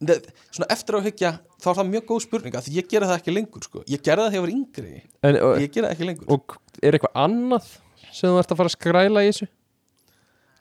svona 0.00 0.66
eftir 0.72 0.96
að 0.96 1.06
hyggja 1.10 1.30
þá 1.60 1.66
er 1.70 1.76
það 1.76 1.88
mjög 1.90 2.04
góð 2.08 2.20
spurninga 2.24 2.60
því 2.64 2.76
ég 2.78 2.86
gera 2.88 3.08
það 3.10 3.18
ekki 3.20 3.34
lengur 3.34 3.64
sko. 3.66 3.82
ég 3.84 4.00
gerði 4.00 4.22
það 4.24 4.30
þegar 4.32 4.38
ég 4.38 4.44
var 4.46 4.52
yngri 4.54 4.92
En, 5.28 5.36
og, 5.44 5.56
ég 5.60 5.72
gera 5.74 5.90
það 5.90 5.96
ekki 5.96 6.08
lengur 6.08 6.30
og 6.32 6.54
er 6.80 6.96
eitthvað 6.96 7.18
annað 7.20 7.66
sem 8.08 8.30
þú 8.32 8.38
ert 8.40 8.54
að 8.54 8.60
fara 8.62 8.70
að 8.72 8.76
skræla 8.78 9.24
í 9.26 9.28
þessu? 9.28 9.48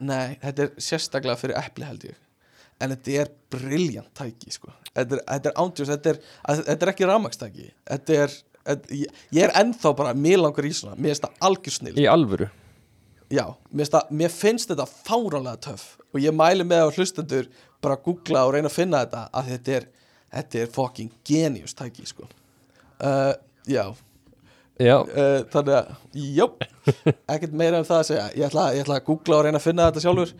nei, 0.09 0.27
þetta 0.43 0.65
er 0.65 0.73
sérstaklega 0.89 1.39
fyrir 1.39 1.59
epli 1.61 1.88
held 1.88 2.05
ég 2.09 2.19
en 2.80 2.93
þetta 2.95 3.15
er 3.23 3.31
briljant 3.55 4.11
tæki 4.15 4.53
sko. 4.55 4.73
þetta 4.91 5.17
er, 5.17 5.23
þetta 5.31 5.55
ándjós 5.63 5.93
þetta 5.93 6.15
að, 6.19 6.63
þetta 6.67 6.85
er 6.85 6.93
ekki 6.93 7.09
ramakstæki 7.09 7.67
þetta 7.93 8.21
er, 8.26 8.38
þetta, 8.59 8.95
ég, 8.99 9.23
ég 9.39 9.47
er 9.47 9.55
ennþá 9.63 9.95
bara 10.03 10.15
mér 10.27 10.43
langar 10.43 10.67
í 10.67 10.76
svona, 10.76 10.99
mér 10.99 11.13
finnst 11.15 11.27
það 11.30 11.47
algjör 11.47 11.80
snil 11.80 11.95
Í 11.95 12.09
alvöru? 12.11 12.51
Já, 13.30 13.45
mér 13.69 13.89
það, 13.93 14.11
mér 14.22 14.31
finnst 14.34 14.72
þetta 14.72 14.88
fárálega 14.89 15.60
töff 15.69 15.88
og 16.10 16.22
ég 16.23 16.34
mæli 16.34 16.65
með 16.65 16.88
á 16.89 16.93
hlustendur 16.95 17.49
bara 17.84 17.95
að 17.99 18.06
googla 18.07 18.45
og 18.47 18.56
reyna 18.56 18.69
að 18.72 18.76
finna 18.80 19.03
þetta 19.03 19.23
að 19.38 19.49
þetta 19.53 19.76
er, 19.77 19.88
þetta 20.34 20.61
er 20.64 20.72
fucking 20.73 21.11
genius 21.30 21.76
tæki 21.77 22.07
sko. 22.10 22.26
Uh, 22.99 23.34
Já, 23.69 23.84
Já, 24.80 24.95
uh, 25.03 25.41
þannig 25.51 25.76
að, 25.76 25.91
jó, 26.39 26.45
ekkert 27.35 27.53
meira 27.60 27.81
um 27.84 27.85
það 27.85 27.97
að 27.99 28.07
segja. 28.07 28.26
Ég 28.39 28.47
ætla, 28.47 28.65
ég 28.73 28.85
ætla 28.85 28.97
að 28.97 29.06
googla 29.11 29.38
og 29.38 29.45
reyna 29.45 29.60
að 29.60 29.65
finna 29.68 29.88
þetta 29.89 30.03
sjálfur. 30.06 30.34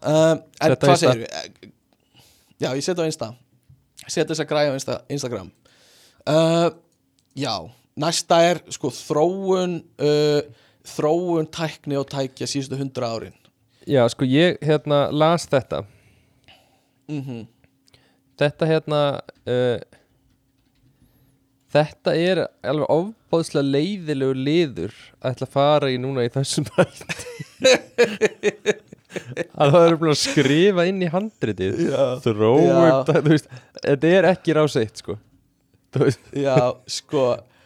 Uh, 0.00 0.32
En 0.64 0.76
hvað 0.80 1.00
segir 1.02 1.20
við? 1.22 1.70
Já, 2.64 2.68
ég 2.72 2.82
setja 2.86 3.04
á 3.04 3.10
Insta. 3.10 3.28
Setja 4.06 4.26
þess 4.32 4.42
að 4.42 4.50
græja 4.50 4.72
á 4.72 4.76
Insta, 4.78 4.96
Instagram. 5.12 5.52
Já, 7.36 7.54
næsta 8.00 8.38
er 8.48 8.60
sko 8.72 8.90
þróun 8.94 9.78
uh, 10.00 10.40
þróun 10.88 11.48
tækni 11.54 11.96
og 12.00 12.06
tækja 12.12 12.48
síðustu 12.50 12.78
hundra 12.80 13.10
árin. 13.14 13.36
Já, 13.88 14.04
sko 14.08 14.24
ég 14.28 14.58
hérna 14.64 15.06
las 15.12 15.48
þetta. 15.50 15.84
Mm 17.10 17.44
Þetta 18.34 18.66
hérna 18.66 19.00
uh, 19.46 19.78
Þetta 21.74 22.14
er 22.18 22.40
alveg 22.66 22.90
ofbáðslega 22.90 23.66
leiðilegu 23.66 24.34
liður 24.38 24.94
að 25.20 25.32
ætla 25.32 25.46
að 25.46 25.54
fara 25.54 25.90
í 25.90 25.96
núna 25.98 26.24
í 26.26 26.30
þessum 26.34 26.66
að 29.54 29.72
það 29.74 29.86
eru 29.86 29.98
búin 30.00 30.12
að 30.12 30.20
skrifa 30.20 30.84
inn 30.90 31.02
í 31.02 31.08
handritið. 31.10 31.80
Þróun, 32.24 32.68
Já. 32.68 32.94
þú 33.10 33.22
veist 33.26 33.50
þetta 33.80 34.12
er 34.18 34.28
ekki 34.30 34.56
ráseitt 34.58 35.02
sko. 35.02 35.16
Já, 36.34 36.58
sko 36.90 37.24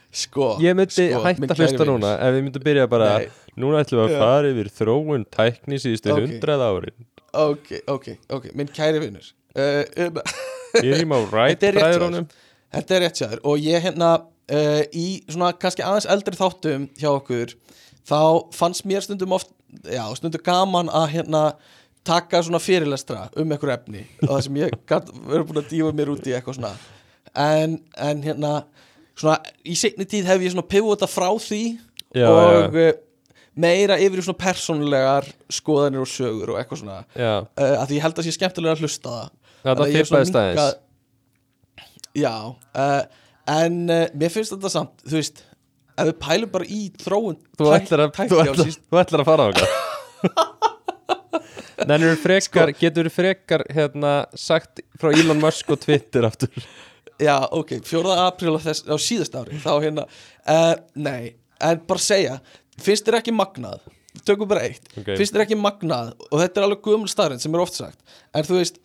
Sko 0.08 0.54
Ég 0.64 0.76
myndi 0.76 0.94
sko, 0.94 1.20
hætta 1.26 1.56
hlusta 1.58 1.86
núna 1.88 2.14
ef 2.24 2.32
við 2.36 2.44
myndum 2.46 2.64
byrja 2.64 2.86
bara 2.88 3.10
Nei. 3.18 3.28
núna 3.60 3.82
ætlum 3.84 4.00
við 4.00 4.14
að 4.14 4.22
fara 4.22 4.52
yfir 4.54 4.70
þróun 4.78 5.26
tækni 5.34 5.80
síðustu 5.82 6.14
hundrað 6.16 6.64
árin. 6.64 7.08
Ok, 7.36 7.74
ok, 7.84 8.08
ok, 8.32 8.48
minn 8.56 8.70
kæri 8.72 9.02
vinnur 9.02 9.26
uh, 9.52 9.84
um, 10.06 11.12
á 11.16 11.18
rætt 11.28 11.60
Þetta 11.60 11.68
er 11.68 11.76
rétt 11.76 11.82
hjá 11.82 11.82
bræðrunum. 11.82 12.28
Þetta 12.72 12.96
er 12.96 13.04
rétt 13.04 13.20
sjáður 13.20 13.44
og 13.52 13.66
ég 13.68 13.84
hérna 13.84 14.10
uh, 14.24 14.82
í 14.96 15.06
svona 15.28 15.52
kannski 15.60 15.84
aðeins 15.84 16.08
eldri 16.08 16.40
þáttum 16.40 16.88
hjá 16.96 17.10
okkur 17.12 17.54
þá 18.08 18.20
fannst 18.56 18.88
mér 18.88 19.04
stundum 19.04 19.36
oft 19.36 19.52
já, 19.84 20.04
stundum 20.16 20.44
gaman 20.44 20.88
að 20.88 21.10
hérna 21.18 21.42
taka 22.08 22.40
svona 22.40 22.60
fyrirlestra 22.62 23.26
um 23.36 23.52
einhver 23.52 23.74
efni. 23.76 24.06
Og 24.24 24.32
það 24.32 24.44
sem 24.46 24.60
ég 24.62 24.76
verið 24.88 25.48
búin 25.50 25.60
að 25.60 25.70
dífa 25.72 25.94
mér 25.96 26.12
út 26.14 26.28
í 26.28 26.32
eitthvað 26.36 26.56
svona. 26.60 26.74
En, 27.36 27.76
en 28.00 28.22
hérna 28.24 28.52
svona 29.18 29.36
í 29.66 29.74
seinni 29.78 30.06
tíð 30.08 30.28
hef 30.30 30.44
ég 30.46 30.54
svona 30.54 30.66
pivota 30.70 31.08
frá 31.10 31.28
því 31.42 31.60
Já, 32.16 32.28
og 32.30 32.74
já. 32.78 32.92
meira 33.58 33.96
yfir 34.00 34.22
í 34.22 34.24
svona 34.24 34.38
persónulegar 34.40 35.26
skoðanir 35.52 36.04
og 36.04 36.08
sögur 36.08 36.54
og 36.54 36.60
eitthvað 36.62 36.82
svona. 36.84 37.00
Já, 37.18 37.32
uh, 37.44 37.74
að 37.82 37.86
því 37.90 37.98
ég 37.98 38.04
held 38.06 38.20
að 38.22 38.28
sé 38.28 38.34
skemmtilega 38.38 38.76
að 38.78 38.84
hlusta 38.86 39.08
það. 39.16 39.28
Þannig 39.66 39.82
að 39.84 39.96
fippaðist 39.98 40.38
aðeins 40.38 40.60
minnkað- 40.62 40.84
Já, 42.18 42.34
uh, 42.78 43.02
en 43.58 43.76
uh, 43.90 44.06
mér 44.18 44.32
finnst 44.34 44.54
þetta 44.54 44.70
samt, 44.72 45.02
þú 45.04 45.18
veist 45.20 45.42
ef 45.98 46.06
við 46.08 46.16
pælum 46.22 46.50
bara 46.54 46.64
í 46.70 46.80
þróun 47.02 47.36
Þú 47.58 47.66
tæk- 47.68 47.76
ætlar 47.82 48.04
að, 48.06 48.12
tækni 48.16 48.30
þú 48.32 48.40
ætlar, 48.44 48.66
síst- 48.70 48.84
þú 48.88 49.00
ætlar 49.02 49.22
að 49.24 49.28
fara 49.28 49.42
á 49.42 49.48
okkar 49.52 49.70
Nennir 51.88 52.16
frekar, 52.18 52.72
getur 52.76 53.06
frekar 53.12 53.62
hérna 53.72 54.12
sagt 54.36 54.80
frá 54.98 55.12
Elon 55.14 55.38
Musk 55.40 55.70
og 55.72 55.78
Twitter 55.84 56.26
aftur 56.26 56.50
Já, 57.18 57.34
ok, 57.50 57.80
4. 57.82 58.14
apríl 58.28 58.54
á, 58.54 58.60
á 58.62 58.96
síðast 59.02 59.34
ári 59.34 59.58
þá 59.58 59.72
hérna, 59.82 60.04
uh, 60.46 60.74
nei 60.94 61.34
en 61.58 61.80
bara 61.88 61.98
segja, 62.02 62.36
finnst 62.78 63.06
þér 63.08 63.18
ekki 63.18 63.32
magnað 63.34 63.80
tökum 64.26 64.48
bara 64.50 64.62
eitt, 64.68 64.84
Ok. 64.98 65.16
finnst 65.18 65.34
þér 65.34 65.44
ekki 65.46 65.58
magnað 65.58 66.12
og 66.28 66.36
þetta 66.42 66.60
er 66.60 66.66
alveg 66.68 66.84
gömul 66.86 67.10
starrinn 67.10 67.42
sem 67.42 67.54
er 67.54 67.62
oft 67.64 67.74
sagt 67.78 67.98
en 68.34 68.46
þú 68.46 68.60
veist 68.60 68.78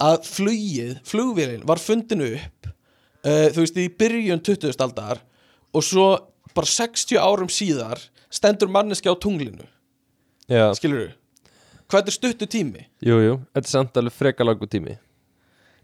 að 0.00 0.28
flugið 0.30 0.94
flugvélinn 1.10 1.66
var 1.68 1.82
fundin 1.82 2.22
upp 2.30 2.70
uh, 2.70 3.48
þú 3.50 3.64
veist, 3.64 3.76
í 3.82 3.88
byrjun 3.90 4.42
20. 4.46 4.78
aldar 4.86 5.20
og 5.74 5.84
svo 5.86 6.06
bara 6.54 6.66
60 6.70 7.18
árum 7.18 7.50
síðar 7.52 8.00
stendur 8.30 8.70
manneski 8.70 9.10
á 9.10 9.14
tunglinu 9.18 9.66
Já, 10.50 10.70
skilur 10.78 11.08
þú? 11.08 11.16
Hvað 11.90 12.06
er 12.06 12.14
stuttu 12.14 12.46
tími? 12.46 12.84
jú, 13.02 13.18
jú, 13.18 13.34
þetta 13.50 13.66
er 13.66 13.72
samt 13.74 13.98
alveg 13.98 14.14
frekar 14.14 14.46
langu 14.46 14.66
tími 14.70 14.94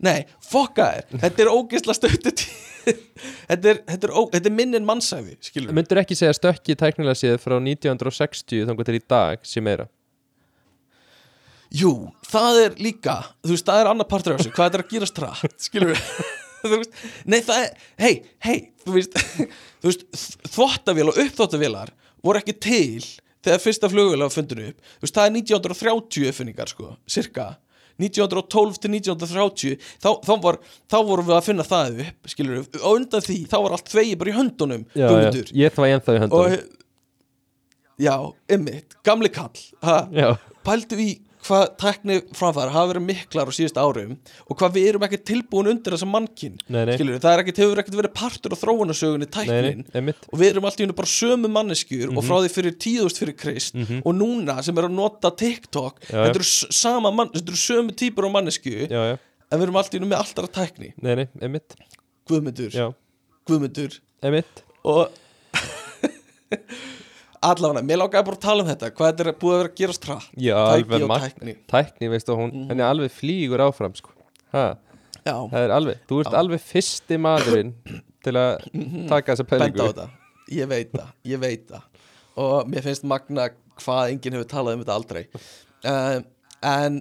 Nei, 0.05 0.27
fokka 0.44 0.90
þér, 0.93 1.20
þetta 1.24 1.44
er 1.44 1.52
ógeðsla 1.52 1.94
stuttu 1.97 2.32
tími 2.43 2.66
þetta 2.86 3.70
er, 3.73 3.82
þetta 3.89 4.09
er, 4.09 4.12
ó, 4.12 4.20
þetta 4.32 4.51
er 4.51 4.55
minn 4.55 4.78
en 4.78 4.86
mannsæfi, 4.86 5.36
skilur? 5.48 5.74
Myndur 5.77 6.01
ekki 6.02 6.16
segja 6.18 6.35
stökki 6.36 6.77
tæknilega 6.78 7.18
séð 7.18 7.39
frá 7.43 7.56
1960 7.59 8.66
þannig 8.68 8.89
til 8.89 8.98
í 8.98 9.02
dag 9.10 9.47
sé 9.47 9.62
meira? 9.64 9.89
Jú, 11.74 11.93
það 12.31 12.60
er 12.62 12.77
líka, 12.78 13.18
þú 13.43 13.56
veist, 13.56 13.66
það 13.66 13.82
er 13.82 13.90
annar 13.90 14.09
partur 14.10 14.36
af 14.36 14.43
þessu, 14.43 14.55
hvað 14.55 14.77
er 14.78 14.85
að 14.85 14.93
gerast 14.93 15.23
rætt, 15.24 15.56
skilur 15.66 15.93
við 15.93 16.02
þú 16.62 16.73
veist, 16.77 17.05
nei 17.27 17.39
það 17.43 17.62
er, 17.64 17.86
hei, 18.05 18.12
hei, 18.47 18.56
þú 18.85 18.97
veist 18.97 19.18
veist, 19.82 20.06
þvottavél 20.55 21.10
og 21.10 21.20
uppþvottavélar 21.24 21.93
voru 22.24 22.43
ekki 22.43 22.55
til 22.62 23.02
þegar 23.47 23.62
fyrsta 23.62 23.90
flugvél 23.90 24.27
á 24.27 24.31
fundinu 24.31 24.70
upp, 24.70 24.94
þú 24.94 25.09
veist, 25.09 25.18
það 25.18 25.28
er 25.28 25.36
1930 25.43 26.31
uppfinningar, 26.31 26.70
sko, 26.70 26.94
cirka 27.10 27.51
1912 28.02 28.81
til 28.82 28.94
1930 28.97 29.77
þá, 30.02 30.10
þá, 30.27 30.32
var, 30.44 30.59
þá 30.93 30.97
vorum 31.09 31.28
við 31.31 31.36
að 31.39 31.47
finna 31.48 31.66
það 31.66 32.01
upp 32.06 32.32
skilur 32.32 32.59
við, 32.60 32.81
og 32.82 32.98
undan 33.01 33.24
því, 33.24 33.39
þá 33.51 33.56
var 33.64 33.77
allt 33.78 33.93
þvegi 33.93 34.18
bara 34.20 34.32
í 34.32 34.36
höndunum, 34.36 34.82
Já, 34.97 35.06
já, 35.09 35.31
ég 35.64 35.77
þvæ 35.77 35.86
ennþá 35.94 36.16
í 36.16 36.18
og 36.18 36.27
höndunum 36.27 36.66
já, 38.06 38.16
ymmit, 38.52 38.98
gamli 39.06 39.31
kall 39.32 39.62
ha, 39.86 40.01
pældu 40.66 40.98
í 41.01 41.10
hvað 41.47 41.64
tækni 41.81 42.16
framfæðar 42.36 42.73
hafa 42.74 42.90
verið 42.93 43.05
miklar 43.06 43.51
á 43.51 43.52
síðust 43.56 43.78
árum 43.81 44.16
og 44.47 44.59
hvað 44.59 44.77
við 44.77 44.89
erum 44.90 45.06
ekki 45.06 45.20
tilbúin 45.31 45.70
undir 45.73 45.97
þessa 45.97 46.09
mannkinn 46.10 46.56
Nei, 46.66 46.82
nei. 46.89 46.97
það 46.98 47.28
er 47.32 47.43
ekkert, 47.43 47.60
hefur 47.62 47.82
ekkert 47.82 47.98
verið 48.01 48.14
partur 48.18 48.56
á 48.56 48.62
þróunarsögunni 48.62 49.27
nei, 49.27 49.32
tæknin. 49.36 49.82
nei, 49.85 49.94
einmitt. 50.01 50.27
Og 50.32 50.40
við 50.43 50.52
erum 50.52 50.68
alltaf 50.70 50.97
bara 51.01 51.12
sömu 51.12 51.52
manneskjur 51.56 52.12
og 52.14 52.27
frá 52.27 52.36
því 52.44 52.52
fyrir 52.56 52.77
tíðust 52.86 53.23
fyrir 53.23 53.39
Krist 53.39 53.78
og 54.02 54.12
núna 54.16 54.59
sem 54.66 54.77
er 54.77 54.89
að 54.89 54.97
nota 54.98 55.32
TikTok 55.32 56.02
Já, 56.10 56.27
þetta 56.27 56.43
eru 56.43 57.14
mann, 57.14 57.32
þetta 57.35 57.55
eru 57.55 57.62
sömu 57.62 57.97
típur 57.97 58.28
á 58.28 58.31
mannesku 58.35 58.74
Já, 58.86 59.01
já, 59.12 59.16
en 59.51 59.60
við 59.60 59.68
erum 59.68 59.78
alltaf 59.81 60.06
með 60.06 60.18
alltaf 60.20 60.51
tækni. 60.56 60.93
Nei, 61.02 61.14
nei, 61.23 61.27
Guðmundur. 63.47 64.01
Einmitt. 64.27 64.64
Og 64.82 65.06
allavega, 67.44 67.82
mér 67.86 68.00
langaði 68.02 68.28
bara 68.28 68.38
að 68.38 68.44
tala 68.46 68.64
um 68.64 68.70
þetta 68.70 68.90
hvað 68.96 69.10
þetta 69.10 69.24
er 69.26 69.38
búið 69.40 69.54
að 69.54 69.60
vera 69.60 69.70
að 69.70 69.78
gerast 69.80 70.06
Tæki 70.06 70.90
alveg 70.92 71.06
og 71.06 71.24
tækni. 71.24 71.56
Tækni, 71.72 72.10
veistu, 72.12 72.36
hún, 72.38 72.54
henni 72.70 72.86
alveg 72.86 73.14
flýgur 73.14 73.64
áfram 73.66 73.96
sko. 73.98 74.14
Það 74.52 75.58
er 75.62 75.74
alveg, 75.74 76.04
þú 76.06 76.20
ert 76.22 76.32
Já. 76.32 76.38
alveg 76.40 76.62
fyrsti 76.62 77.18
maðurinn 77.18 77.74
til 78.24 78.36
að 78.38 78.68
taka 79.10 79.34
þessa 79.34 79.48
pælingu 79.50 79.90
ég 80.52 80.70
veit 80.70 80.92
það, 80.94 81.12
ég 81.26 81.42
veit 81.42 81.68
það. 81.70 82.08
Og 82.46 82.70
mér 82.70 82.84
finnst 82.84 83.06
magna 83.08 83.48
hvað 83.80 84.12
enginn 84.12 84.36
hefur 84.36 84.50
talað 84.50 84.76
um 84.76 84.82
þetta 84.84 84.96
aldrei. 85.00 85.22
Uh, 85.86 86.18
en 86.62 87.00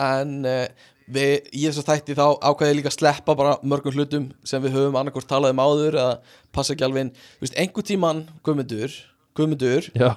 en 0.00 0.34
uh, 0.46 0.66
við, 1.10 1.48
í 1.56 1.64
þessu 1.66 1.84
þætti 1.86 2.16
þá 2.18 2.26
ákvæði 2.38 2.72
ég 2.72 2.78
líka 2.78 2.90
að 2.92 2.98
sleppa 2.98 3.36
bara 3.38 3.56
mörgum 3.66 3.96
hlutum 3.96 4.28
sem 4.46 4.62
við 4.62 4.76
höfum 4.76 4.98
annarkvort 5.00 5.28
talað 5.30 5.54
um 5.54 5.62
áður 5.64 5.98
eða 6.02 6.18
passa 6.54 6.74
ekki 6.74 6.86
alveg 6.86 7.06
inn. 7.06 7.14
Þú 7.38 7.46
veist, 7.46 7.58
einhver 7.62 7.86
tíman 7.88 8.22
Guðmundur 8.46 8.98
Guðmundur, 9.40 9.88
Já, 9.96 10.10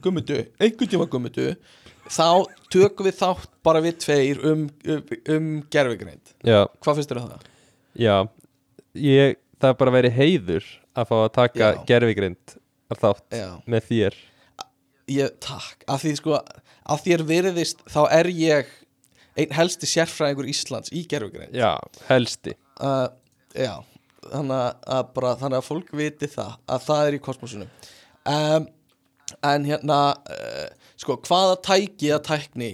Guðmundur, 0.00 0.42
einhver 0.60 0.90
tíman 0.90 1.12
Guðmundur 1.12 1.54
þá 2.10 2.26
tökum 2.72 3.06
við 3.06 3.20
þátt 3.20 3.52
bara 3.66 3.84
við 3.84 4.00
tveir 4.02 4.40
um, 4.50 4.64
um, 4.88 5.04
um 5.36 5.48
gerfigreind 5.70 6.32
já, 6.42 6.64
hvað 6.82 6.98
finnst 6.98 7.12
þér 7.12 7.22
um 7.22 7.30
það? 7.30 7.46
já. 8.00 8.16
Ég, 8.98 9.36
Það 9.60 9.72
er 9.74 9.76
bara 9.82 9.92
verið 9.92 10.14
heiður 10.16 10.66
að 10.96 11.08
fá 11.10 11.16
að 11.20 11.32
taka 11.36 11.66
Já. 11.74 11.80
gerfigrind 11.88 12.52
þátt 12.96 13.36
Já. 13.36 13.48
með 13.70 13.86
þér. 13.90 14.14
Ég, 15.10 15.34
takk, 15.44 15.84
af 15.90 16.00
því 16.04 16.12
sko 16.16 16.38
af 16.40 17.02
þér 17.04 17.24
veriðist, 17.28 17.82
þá 17.90 18.00
er 18.16 18.30
ég 18.32 18.70
einn 19.36 19.52
helsti 19.54 19.88
sérfræðingur 19.90 20.48
Íslands 20.50 20.92
í 20.96 21.02
gerfugrein 21.10 21.52
Já, 21.54 21.74
helsti. 22.08 22.54
Uh, 22.80 23.10
já, 23.52 23.74
þannig 24.30 24.56
að, 24.56 24.80
að 24.96 25.12
bara, 25.18 25.34
þannig 25.42 25.60
að 25.60 25.68
fólk 25.68 25.92
viti 26.00 26.30
það 26.32 26.56
að 26.64 26.86
það 26.88 27.04
er 27.10 27.18
í 27.18 27.22
kosmosunum 27.28 27.70
um, 28.26 28.66
en 29.46 29.64
hérna 29.64 30.00
uh, 30.18 30.68
sko, 31.00 31.16
hvaða 31.26 31.56
tæki 31.64 32.10
að 32.16 32.24
tækni 32.28 32.70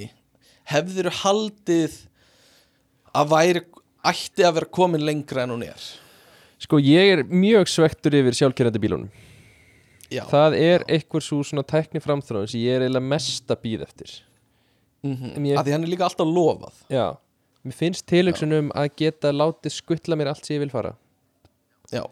hefðir 0.73 1.11
haldið 1.23 1.99
að 3.17 3.31
væri 3.33 3.63
ætti 4.07 4.45
að 4.47 4.57
vera 4.61 4.71
komin 4.79 5.05
lengra 5.07 5.45
en 5.47 5.55
hún 5.57 5.65
er? 5.67 5.83
Sko, 6.63 6.79
ég 6.81 7.13
er 7.19 7.23
mjög 7.29 7.69
svektur 7.69 8.15
yfir 8.17 8.35
sjálfkerrandi 8.39 8.81
bílunum. 8.81 9.11
Já, 10.11 10.23
Það 10.31 10.55
er 10.63 10.85
einhver 10.87 11.23
svo 11.25 11.41
svona 11.45 11.65
tækni 11.67 12.01
framþróun 12.01 12.47
sem 12.49 12.61
ég 12.63 12.77
er 12.79 12.85
eiginlega 12.87 13.09
mest 13.11 13.51
að 13.51 13.63
býða 13.67 13.89
eftir. 13.89 14.13
Mm 15.05 15.33
en 15.37 15.45
ég- 15.51 15.59
að 15.59 15.67
því 15.67 15.73
hann 15.75 15.85
er 15.85 15.91
líka 15.93 16.07
alltaf 16.07 16.27
lofað. 16.31 16.77
Já, 16.91 17.07
mér 17.67 17.75
finnst 17.75 18.07
tilöksunum 18.07 18.71
að 18.75 18.89
geta 19.03 19.33
látið 19.35 19.75
skuttla 19.75 20.17
mér 20.17 20.31
allt 20.33 20.45
sem 20.47 20.57
ég 20.57 20.63
vil 20.65 20.71
fara. 20.73 20.95
Já, 21.93 22.03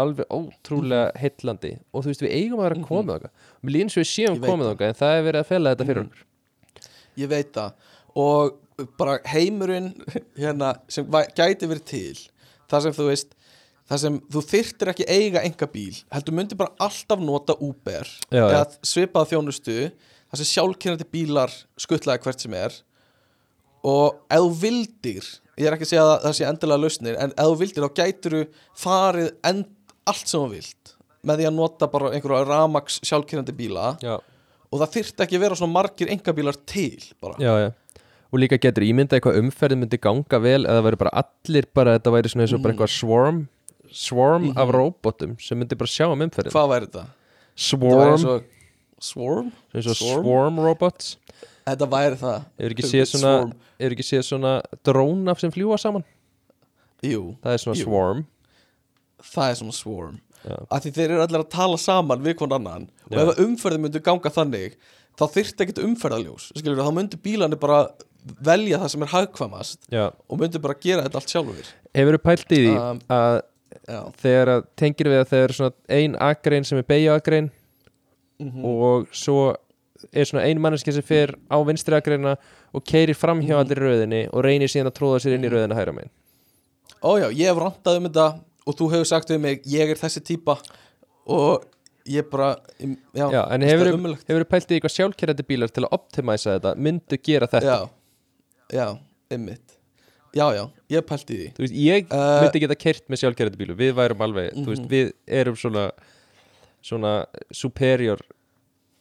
alveg 0.00 0.34
ótrúlega 0.34 1.12
heillandi 1.20 1.72
og 1.92 2.04
þú 2.04 2.10
veist 2.10 2.24
við 2.24 2.34
eigum 2.34 2.60
að 2.60 2.66
vera 2.66 2.78
að 2.78 2.86
koma 2.88 3.16
þáka 3.16 3.30
mér 3.60 3.74
líðum 3.76 3.92
svo 3.94 4.02
við 4.02 4.10
séum 4.10 4.40
komið 4.42 4.70
þáka 4.70 4.88
en 4.88 4.98
það 5.00 5.16
er 5.16 5.24
verið 5.28 5.40
að 5.40 5.50
fela 5.50 5.74
þetta 5.74 5.88
fyrir 5.90 6.02
okkur. 6.04 6.24
Ég 7.20 7.30
veit 7.30 7.50
það. 7.54 7.90
Og 8.24 8.86
bara 8.98 9.18
heimurinn 9.30 9.90
hérna, 10.38 10.74
sem 10.90 11.06
gæti 11.36 11.70
verið 11.70 11.84
til 11.90 12.22
þar 12.70 12.86
sem 12.86 12.96
þú 12.96 13.08
veist 13.10 13.36
þar 13.90 14.00
sem 14.00 14.16
þú 14.32 14.42
þyrtir 14.48 14.90
ekki 14.94 15.06
eiga 15.06 15.44
enga 15.44 15.68
bíl 15.70 15.94
heldur 16.14 16.36
myndi 16.36 16.58
bara 16.58 16.74
alltaf 16.82 17.20
nota 17.20 17.54
Uber 17.60 18.08
Já, 18.32 18.42
eða 18.48 18.64
svipað 18.86 19.30
þjónustu 19.34 19.78
þar 19.92 20.40
sem 20.40 20.50
sjálfkynandi 20.50 21.06
bílar 21.12 21.52
skuttlaði 21.78 22.24
hvert 22.24 22.42
sem 22.42 22.54
er. 22.58 22.74
Og 23.84 24.16
ef 24.32 24.40
þú 24.40 24.52
vildir 24.64 25.26
ég 25.60 25.68
er 25.68 25.76
ekki 25.76 25.86
að 25.86 25.92
segja 25.92 26.04
að 26.08 26.24
það 26.24 26.36
sé 26.38 26.46
endilega 26.48 26.82
lausnir 26.82 27.18
en 27.20 27.34
ef 27.36 27.50
þú 27.50 27.58
vildir 27.60 27.84
þá 27.84 28.00
gætur 28.00 28.36
þú 28.36 28.42
farið 28.84 29.28
end, 29.50 29.68
allt 30.06 30.26
sem 30.28 30.40
þú 30.40 30.50
vilt 30.54 30.94
með 31.24 31.40
því 31.40 31.46
að 31.48 31.54
nota 31.56 31.86
bara 31.88 32.10
einhverja 32.12 32.44
ramax 32.48 32.98
sjálfkynandi 33.02 33.54
bíla 33.56 33.96
Já, 34.04 34.18
og 34.70 34.80
það 34.82 34.92
þyrfti 34.98 35.24
ekki 35.24 35.36
að 35.38 35.44
vera 35.46 35.56
svona 35.56 35.72
margir 35.72 36.10
engabílar 36.12 36.56
til 36.66 37.00
bara. 37.22 37.38
Já, 37.40 37.52
já. 37.64 37.70
Og 38.34 38.40
líka 38.42 38.58
getur 38.58 38.82
ímyndað 38.82 39.20
eitthvað 39.20 39.38
umferðin 39.38 39.78
myndi 39.84 39.98
ganga 40.02 40.38
vel 40.42 40.64
eða 40.66 40.82
væri 40.82 40.98
bara 40.98 41.12
allir 41.22 41.68
bara 41.72 41.94
þetta 41.98 42.10
væri 42.16 42.28
svona 42.32 42.42
eins 42.44 42.52
og 42.52 42.58
Mhm. 42.58 42.62
bara 42.64 42.74
eitthvað 42.74 42.94
swarm 42.98 43.48
swarm 43.94 44.48
af 44.58 44.68
robotum 44.74 45.36
sem 45.40 45.58
myndi 45.58 45.78
bara 45.78 45.86
sjá 45.88 46.08
um 46.10 46.18
umferðin 46.20 46.50
hvað 46.52 46.68
væri 46.74 46.86
þetta? 46.90 47.04
Þetta 47.54 47.78
swarm, 47.78 48.24
og 48.26 48.42
Swarm? 49.00 49.52
Swarm? 49.84 50.24
swarm 50.24 50.58
robots. 50.60 51.16
Þetta 51.66 51.86
væri 51.88 52.16
það. 52.20 52.44
Hefur 52.58 52.74
ekki 52.74 52.84
séð 52.90 53.06
svona, 53.14 53.52
séð 53.80 54.22
svona 54.26 54.62
dróna 54.84 55.38
sem 55.38 55.50
fljúa 55.50 55.78
saman? 55.78 56.04
Jú, 57.02 57.36
það 57.44 57.52
er 57.52 57.58
svona 57.62 57.76
Jú. 57.78 57.84
swarm 57.84 58.26
það 59.32 59.50
er 59.50 59.58
svona 59.62 59.72
swarm. 59.76 60.20
Já. 60.44 60.56
af 60.70 60.82
því 60.84 60.90
þeir 60.92 61.10
eru 61.14 61.22
allir 61.24 61.40
að 61.40 61.48
tala 61.54 61.76
saman 61.80 62.20
við 62.20 62.34
hvern 62.36 62.52
annan. 62.58 62.82
Og 63.08 63.16
ef 63.16 63.38
umferðin 63.40 63.80
myndi 63.80 64.00
ganga 64.04 64.28
þannig 64.28 64.74
þá 65.16 65.24
þyrfti 65.32 65.64
ekkert 65.64 65.78
umferðaljós 65.86 66.50
skilur, 66.58 66.82
þá 66.84 66.92
myndi 66.92 67.16
bílarnir 67.24 67.60
bara 67.62 67.78
velja 68.44 68.78
það 68.82 68.90
sem 68.92 69.02
er 69.06 69.12
hagkvamast 69.14 69.88
Já, 69.94 70.10
og 70.28 70.38
myndi 70.42 70.60
bara 70.60 70.74
gera 70.80 71.02
þetta 71.06 71.20
allt 71.22 71.32
sjálfur 71.32 71.70
hefur 71.96 72.18
pælt 72.18 72.52
í 72.52 72.60
því 72.60 72.74
Um, 72.76 73.00
að 73.08 73.40
já, 73.88 74.00
þegar 74.20 74.50
að 74.58 74.62
tengir 74.76 75.08
við 75.14 75.20
að 75.22 75.28
þegar 75.32 75.48
er 75.48 75.56
svona 75.58 75.74
ein 75.96 76.16
akrein 76.28 76.64
sem 76.68 76.78
er 76.78 76.88
beigja 76.92 77.16
akrein 77.20 77.50
Mhm. 78.40 78.64
og 78.66 79.06
svo 79.14 79.54
er 80.12 80.24
svona 80.28 80.42
ein 80.44 80.58
manneski 80.60 80.92
sem 80.92 81.02
fer 81.06 81.32
á 81.48 81.56
vinstri 81.64 81.94
akreina 81.96 82.36
og 82.74 82.84
keirir 82.84 83.14
fram 83.16 83.40
hjá 83.40 83.54
Mhm. 83.56 83.60
allir 83.64 83.78
í 83.80 83.84
röðinni 83.88 84.22
og 84.32 84.44
reynir 84.44 84.68
síðan 84.68 84.90
að 84.90 84.98
tróða 84.98 85.20
sér 85.24 85.34
inn 85.38 85.44
í 85.48 85.50
röðina 85.52 85.74
hæra 85.78 85.92
megin. 85.94 86.10
Ó 87.02 87.16
já, 87.20 87.28
ég 87.32 87.46
hef 87.48 87.56
rantað 87.56 87.96
um 87.96 88.08
þetta 88.10 88.40
og 88.66 88.76
þú 88.78 88.90
hefur 88.94 89.08
sagt 89.10 89.30
við 89.34 89.40
mig, 89.44 89.62
ég 89.70 89.90
er 89.94 90.00
þessi 90.00 90.22
típa. 90.24 90.58
Og 91.26 91.64
ég 92.08 92.26
bara 92.30 92.54
já, 93.16 93.28
Já, 93.32 93.42
en 93.54 93.62
hefur 93.64 93.90
hefur 94.28 94.44
pælt 94.44 94.70
í 94.72 94.76
eitthvað 94.78 94.92
sjálfkerrandi 94.96 95.46
bílar 95.48 95.72
til 95.72 95.84
að 95.86 95.94
optimæsa 95.96 96.58
þetta? 96.58 96.74
Myndu 96.76 97.18
gera 97.24 97.48
þetta? 97.48 97.64
Já, 97.64 98.74
já, 98.76 98.88
ymmit 99.32 99.78
já, 100.34 100.44
já, 100.56 100.64
ég 100.90 101.04
pælt 101.06 101.30
í 101.30 101.36
því. 101.38 101.48
Veist, 101.62 101.74
ég 101.78 102.08
Uh, 102.12 102.42
myndi 102.42 102.60
geta 102.64 102.74
kert 102.76 103.04
með 103.08 103.20
sjálfkerrandi 103.22 103.60
bílu 103.60 103.76
við 103.78 103.92
værum 103.94 104.24
alveg, 104.26 104.52
þú 104.52 104.64
Mhm. 104.64 104.70
veist, 104.72 104.88
við 104.90 105.12
erum 105.40 105.56
svona 105.56 105.90
svona 106.84 107.12
superior 107.52 108.20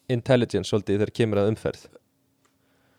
intelligence 0.10 0.70
svolítið 0.72 1.02
þegar 1.02 1.14
kemur 1.18 1.38
að 1.42 1.50
umferð. 1.52 1.82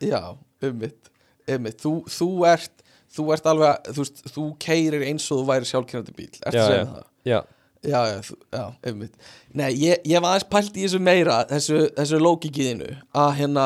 Já, 0.04 0.36
ummitt, 0.60 1.08
ummitt. 1.48 1.78
Þú, 1.80 1.92
þú 2.10 2.28
ert 2.50 2.82
þú 3.14 3.26
ert 3.36 3.50
alveg, 3.50 3.90
þú 3.90 4.04
veist, 4.04 4.22
þú 4.34 4.46
keirir 4.64 5.04
eins 5.08 5.26
og 5.30 5.42
þú 5.42 5.46
væri 5.52 5.70
sjálfkennandi 5.70 6.16
bíl, 6.16 6.30
ertu 6.40 6.58
að 6.60 6.70
segja 6.70 6.88
það? 6.92 7.04
Já, 7.30 7.38
Já, 7.84 7.98
já, 8.08 8.18
þú, 8.24 8.34
já, 8.56 8.62
ummitt 8.90 9.16
Nei, 9.52 9.70
ég, 9.76 9.98
ég 10.08 10.22
var 10.24 10.30
aðeins 10.32 10.46
pælt 10.48 10.76
í 10.78 10.84
þessu 10.86 11.00
meira 11.04 11.42
þessu, 11.50 11.80
þessu 11.98 12.20
lókikiðinu 12.22 12.86
að 13.20 13.32
hérna, 13.42 13.64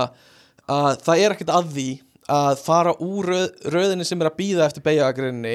að 0.67 0.89
það 1.07 1.23
er 1.23 1.35
ekkert 1.37 1.53
að 1.55 1.69
því 1.77 1.85
að 2.39 2.63
fara 2.65 2.95
úr 3.05 3.29
röð, 3.31 3.47
röðinni 3.73 4.07
sem 4.09 4.21
er 4.25 4.31
að 4.33 4.41
býða 4.41 4.67
eftir 4.67 4.85
beigagreininni 4.89 5.55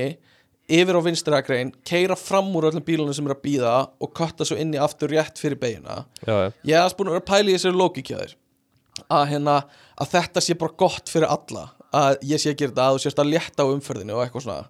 yfir 0.73 0.95
á 0.95 1.01
vinstri 1.03 1.35
agrein, 1.35 1.73
keira 1.85 2.15
fram 2.17 2.53
úr 2.55 2.69
öllum 2.69 2.85
bílunum 2.87 3.13
sem 3.13 3.27
er 3.27 3.35
að 3.35 3.43
býða 3.43 3.73
og 3.99 4.13
kotta 4.15 4.47
svo 4.47 4.55
inni 4.63 4.79
aftur 4.81 5.11
rétt 5.11 5.41
fyrir 5.43 5.59
beigina 5.59 6.05
ég 6.63 6.71
er 6.77 6.79
aðeins 6.85 6.95
búin 6.97 7.11
að 7.11 7.17
vera 7.17 7.25
að 7.25 7.29
pæla 7.33 7.51
í 7.51 7.57
þessari 7.57 7.81
lókikjaður 7.83 8.35
að 9.19 9.25
hérna 9.33 9.57
að 9.99 10.13
þetta 10.15 10.45
sé 10.47 10.55
bara 10.63 10.77
gott 10.85 11.11
fyrir 11.11 11.27
alla 11.35 11.67
að 11.93 12.17
ég 12.29 12.41
sé 12.41 12.51
að 12.53 12.59
gera 12.59 12.71
þetta 12.73 12.87
að 12.89 12.97
þú 12.97 13.03
sést 13.05 13.21
að 13.23 13.31
létta 13.33 13.63
á 13.65 13.73
umferðinu 13.73 14.15
og 14.17 14.23
eitthvað 14.25 14.45
svona. 14.47 14.67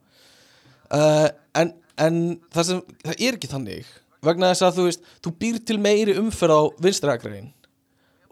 Uh, 0.94 1.28
en, 1.62 1.74
en 1.98 2.18
það 2.54 2.68
sem 2.70 2.82
það 3.08 3.16
er 3.28 3.38
ekki 3.40 3.50
þannig 3.52 3.91
vegna 4.24 4.50
þess 4.54 4.66
að 4.68 4.78
þú 4.78 4.88
veist, 4.88 5.06
þú 5.26 5.32
býr 5.41 5.60
til 5.68 5.78
meiri 5.84 6.16
umferð 6.20 6.56
á 6.56 6.62
vinstrækriðin 6.86 7.50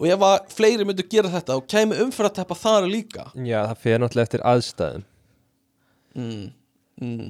og 0.01 0.07
ef 0.09 0.23
að 0.25 0.37
fleiri 0.55 0.85
myndu 0.87 1.03
gera 1.11 1.29
þetta 1.29 1.57
og 1.59 1.67
kæmi 1.69 1.97
umferð 2.01 2.31
að 2.31 2.37
teppa 2.39 2.55
þar 2.57 2.87
líka. 2.89 3.25
Já, 3.37 3.59
það 3.69 3.81
fer 3.83 3.99
náttúrulega 4.01 4.27
eftir 4.29 4.43
aðstæðum. 4.49 5.03
Mm, 6.17 6.47
mm, 7.01 7.27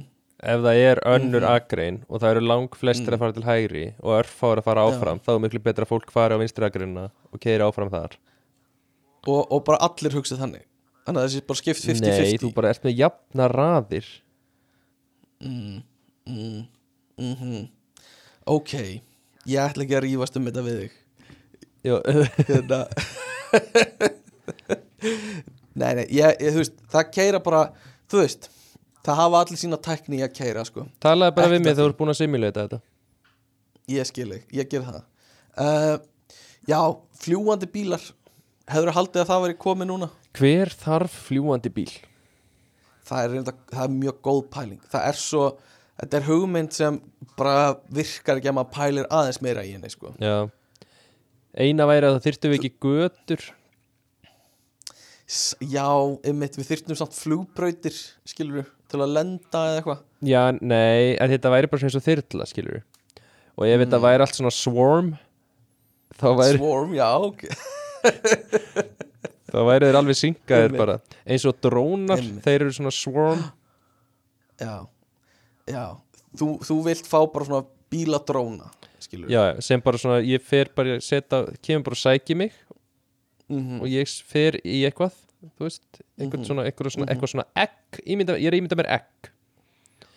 ef 0.54 0.62
það 0.66 0.80
er 0.86 1.02
önnur 1.12 1.44
Mhm. 1.44 1.52
akrein 1.52 1.98
og 2.08 2.22
það 2.22 2.32
eru 2.36 2.44
lang 2.48 2.70
flestir 2.80 3.14
að 3.14 3.20
fara 3.20 3.36
til 3.36 3.44
hægri 3.50 3.84
og 4.02 4.16
örfáir 4.24 4.58
að 4.62 4.64
fara 4.70 4.86
áfram, 4.88 5.20
þá 5.20 5.32
er 5.36 5.40
miklu 5.44 5.60
betra 5.64 5.86
að 5.86 5.92
fólk 5.92 6.12
fara 6.12 6.38
á 6.38 6.42
vinstri 6.42 6.66
akreinina 6.66 7.10
og 7.34 7.40
keira 7.44 7.68
áfram 7.68 7.92
þar. 7.92 8.16
Og, 9.28 9.52
og 9.52 9.64
bara 9.66 9.78
allir 9.86 10.16
hugsa 10.16 10.38
þannig 10.40 10.64
þannig 11.12 11.22
að 11.22 11.30
þessi 11.30 11.46
bara 11.52 11.62
skipt 11.62 11.84
50-50 11.84 12.26
Nei, 12.26 12.42
þú 12.42 12.52
bara 12.56 12.72
ert 12.74 12.88
með 12.88 12.98
jafna 13.04 13.48
raðir. 13.52 14.10
Mm, 15.42 15.78
mm, 16.30 16.66
mm 17.22 17.62
ok 18.52 18.74
ég 19.50 19.62
ætla 19.62 19.86
ekki 19.86 19.98
að 19.98 20.04
rífast 20.06 20.38
um 20.38 20.48
þetta 20.48 20.64
við 20.66 20.80
þig. 20.82 20.98
Já, 21.82 21.96
hérna. 22.50 22.80
Nei, 25.72 25.92
nei, 25.98 26.06
ég, 26.14 26.36
ég, 26.38 26.52
þú 26.52 26.60
veist 26.62 26.76
það 26.92 27.12
keira 27.16 27.40
bara, 27.42 27.62
þú 28.12 28.22
veist 28.22 28.50
það 29.02 29.18
hafa 29.18 29.42
allir 29.42 29.60
sína 29.62 29.80
tækni 29.82 30.20
í 30.20 30.24
að 30.26 30.34
keira 30.38 30.66
sko. 30.68 30.86
talaði 31.02 31.36
bara 31.38 31.50
við 31.50 31.58
Ekkert 31.58 31.66
mig 31.66 31.74
þegar 31.74 31.82
þú 31.82 31.92
ert 31.92 32.00
búin 32.02 32.14
að 32.14 32.20
simulata 32.20 32.66
þetta. 32.66 32.80
Ég 33.92 34.10
skil 34.10 34.28
þig, 34.30 34.44
ég 34.60 34.70
ger 34.72 34.84
það. 34.86 35.00
Uh, 35.58 35.96
já, 36.70 36.80
fljúandi 37.24 37.70
bílar. 37.72 38.04
Hefur 38.72 38.94
haldið 38.96 39.24
að 39.24 39.32
það 39.32 39.46
veri 39.48 39.58
komið 39.66 39.90
núna 39.90 40.12
Hver 40.38 40.72
þarf 40.80 41.18
fljúandi 41.28 41.72
bíl? 41.74 41.92
það 43.12 43.24
er, 43.24 43.32
reynda, 43.36 43.54
það 43.72 43.86
er 43.86 43.96
mjög 43.98 44.20
góð 44.28 44.42
pæling. 44.54 44.82
Það 44.92 45.08
er 45.10 45.20
svo, 45.20 45.46
þetta 46.02 46.20
er 46.20 46.28
hugmynd 46.30 46.76
sem 46.76 47.00
bara 47.40 47.56
virkar 47.94 48.40
ekki 48.40 48.52
að 48.52 48.58
maður 48.60 48.76
pælir 48.78 49.10
aðeins 49.12 49.42
meira 49.44 49.66
í 49.68 49.74
henni 49.76 49.92
sko. 49.92 50.14
Eina 51.52 51.88
væri 51.90 52.08
að 52.08 52.16
það 52.16 52.28
þyrftum 52.30 52.54
við 52.54 52.62
ekki 52.62 52.72
götur. 52.86 53.50
Já, 55.64 55.88
einmitt, 56.28 56.58
við 56.60 56.70
þyrftum 56.74 56.98
samt 57.00 57.16
flugbrautir 57.16 57.96
skilur 58.28 58.68
til 58.92 59.00
að 59.00 59.14
lenda 59.16 59.66
eða 59.70 59.78
eitthvað. 59.80 60.02
Já, 60.28 60.42
nei, 60.60 61.16
þetta 61.36 61.54
væri 61.54 61.70
bara 61.72 61.88
eins 61.88 61.96
og 61.96 62.04
þyrla, 62.04 62.48
skilur 62.50 62.82
Og 63.60 63.64
ef 63.68 63.80
þetta 63.84 64.00
væri 64.04 64.26
allt 64.26 64.36
svona 64.38 64.52
swarm 64.56 65.14
þá 66.20 66.28
væri, 66.40 66.60
Swarm, 66.60 66.92
já, 66.96 67.08
ok 67.20 67.48
þá 69.52 69.58
væri 69.68 69.88
þeir 69.90 69.98
alveg 70.00 70.18
syngaðir 70.20 70.78
bara. 70.78 70.96
Eins 71.28 71.46
og 71.50 71.58
drónar, 71.64 72.22
þeir 72.46 72.62
eru 72.66 72.72
svona 72.78 72.94
swarm. 72.96 73.44
Já, 74.62 74.76
já. 75.70 75.86
Þú, 76.38 76.48
þú 76.64 76.78
vilt 76.86 77.08
fá 77.12 77.20
bara 77.34 77.46
svona 77.50 77.66
bíladróna 77.92 78.70
Já, 79.28 79.60
sem 79.60 79.82
bara 79.84 80.00
svona, 80.00 80.22
ég 80.24 80.40
fer 80.46 80.70
bara 80.76 80.94
að 80.96 81.02
setja, 81.04 81.42
kemur 81.66 81.84
bara 81.90 81.98
að 81.98 82.04
sæki 82.06 82.36
mig. 82.40 82.54
Mm 83.52 83.82
og 83.82 83.88
ég 83.92 84.08
fer 84.24 84.56
í 84.64 84.86
eitthvað 84.88 85.12
þú 85.58 85.66
veist, 85.66 86.00
einhvern 86.22 86.40
Mhm. 86.40 86.48
svona, 86.48 86.64
eitthvað 86.70 86.92
svona, 86.94 87.08
eitthvað 87.12 87.32
svona 87.34 87.46
egg, 87.58 88.00
ímynda, 88.06 88.38
ég 88.40 88.48
er 88.48 88.54
að 88.56 88.62
ímynda 88.62 88.78
mér 88.80 88.90
egg. 88.96 89.32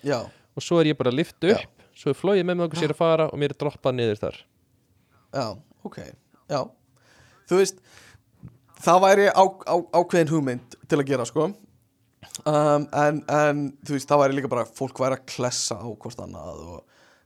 Já, 0.04 0.20
og 0.54 0.62
svo 0.62 0.78
er 0.80 0.92
ég 0.92 0.98
bara 0.98 1.10
að 1.10 1.16
lifta 1.18 1.48
Já. 1.48 1.56
upp 1.64 1.82
svo 1.96 2.10
er 2.10 2.14
flóið 2.20 2.44
með 2.44 2.56
mig 2.56 2.66
okkur 2.68 2.82
sér 2.84 2.92
að 2.94 3.00
fara 3.00 3.26
og 3.32 3.38
mér 3.40 3.50
er 3.50 3.58
droppað 3.58 3.94
niður 3.96 4.18
þar. 4.20 4.36
Já, 5.34 5.56
ok. 5.84 5.98
Já, 6.50 6.60
þú 7.48 7.56
veist 7.58 7.80
Það 8.84 9.04
væri 9.04 9.28
á, 9.32 9.44
á, 9.44 9.76
ákveðin 9.96 10.32
hugmynd 10.32 10.76
til 10.90 10.98
að 11.00 11.06
gera, 11.08 11.24
sko. 11.28 11.48
Um, 12.44 12.86
en, 12.90 13.20
en 13.30 13.62
þú 13.86 13.94
veist, 13.96 14.08
það 14.10 14.20
væri 14.24 14.36
líka 14.38 14.50
bara 14.52 14.66
fólk 14.66 14.98
væri 15.00 15.16
að 15.18 15.26
klessa 15.30 15.78
á 15.80 15.86
hvort 15.86 16.20
annað 16.24 16.62
og 16.64 16.78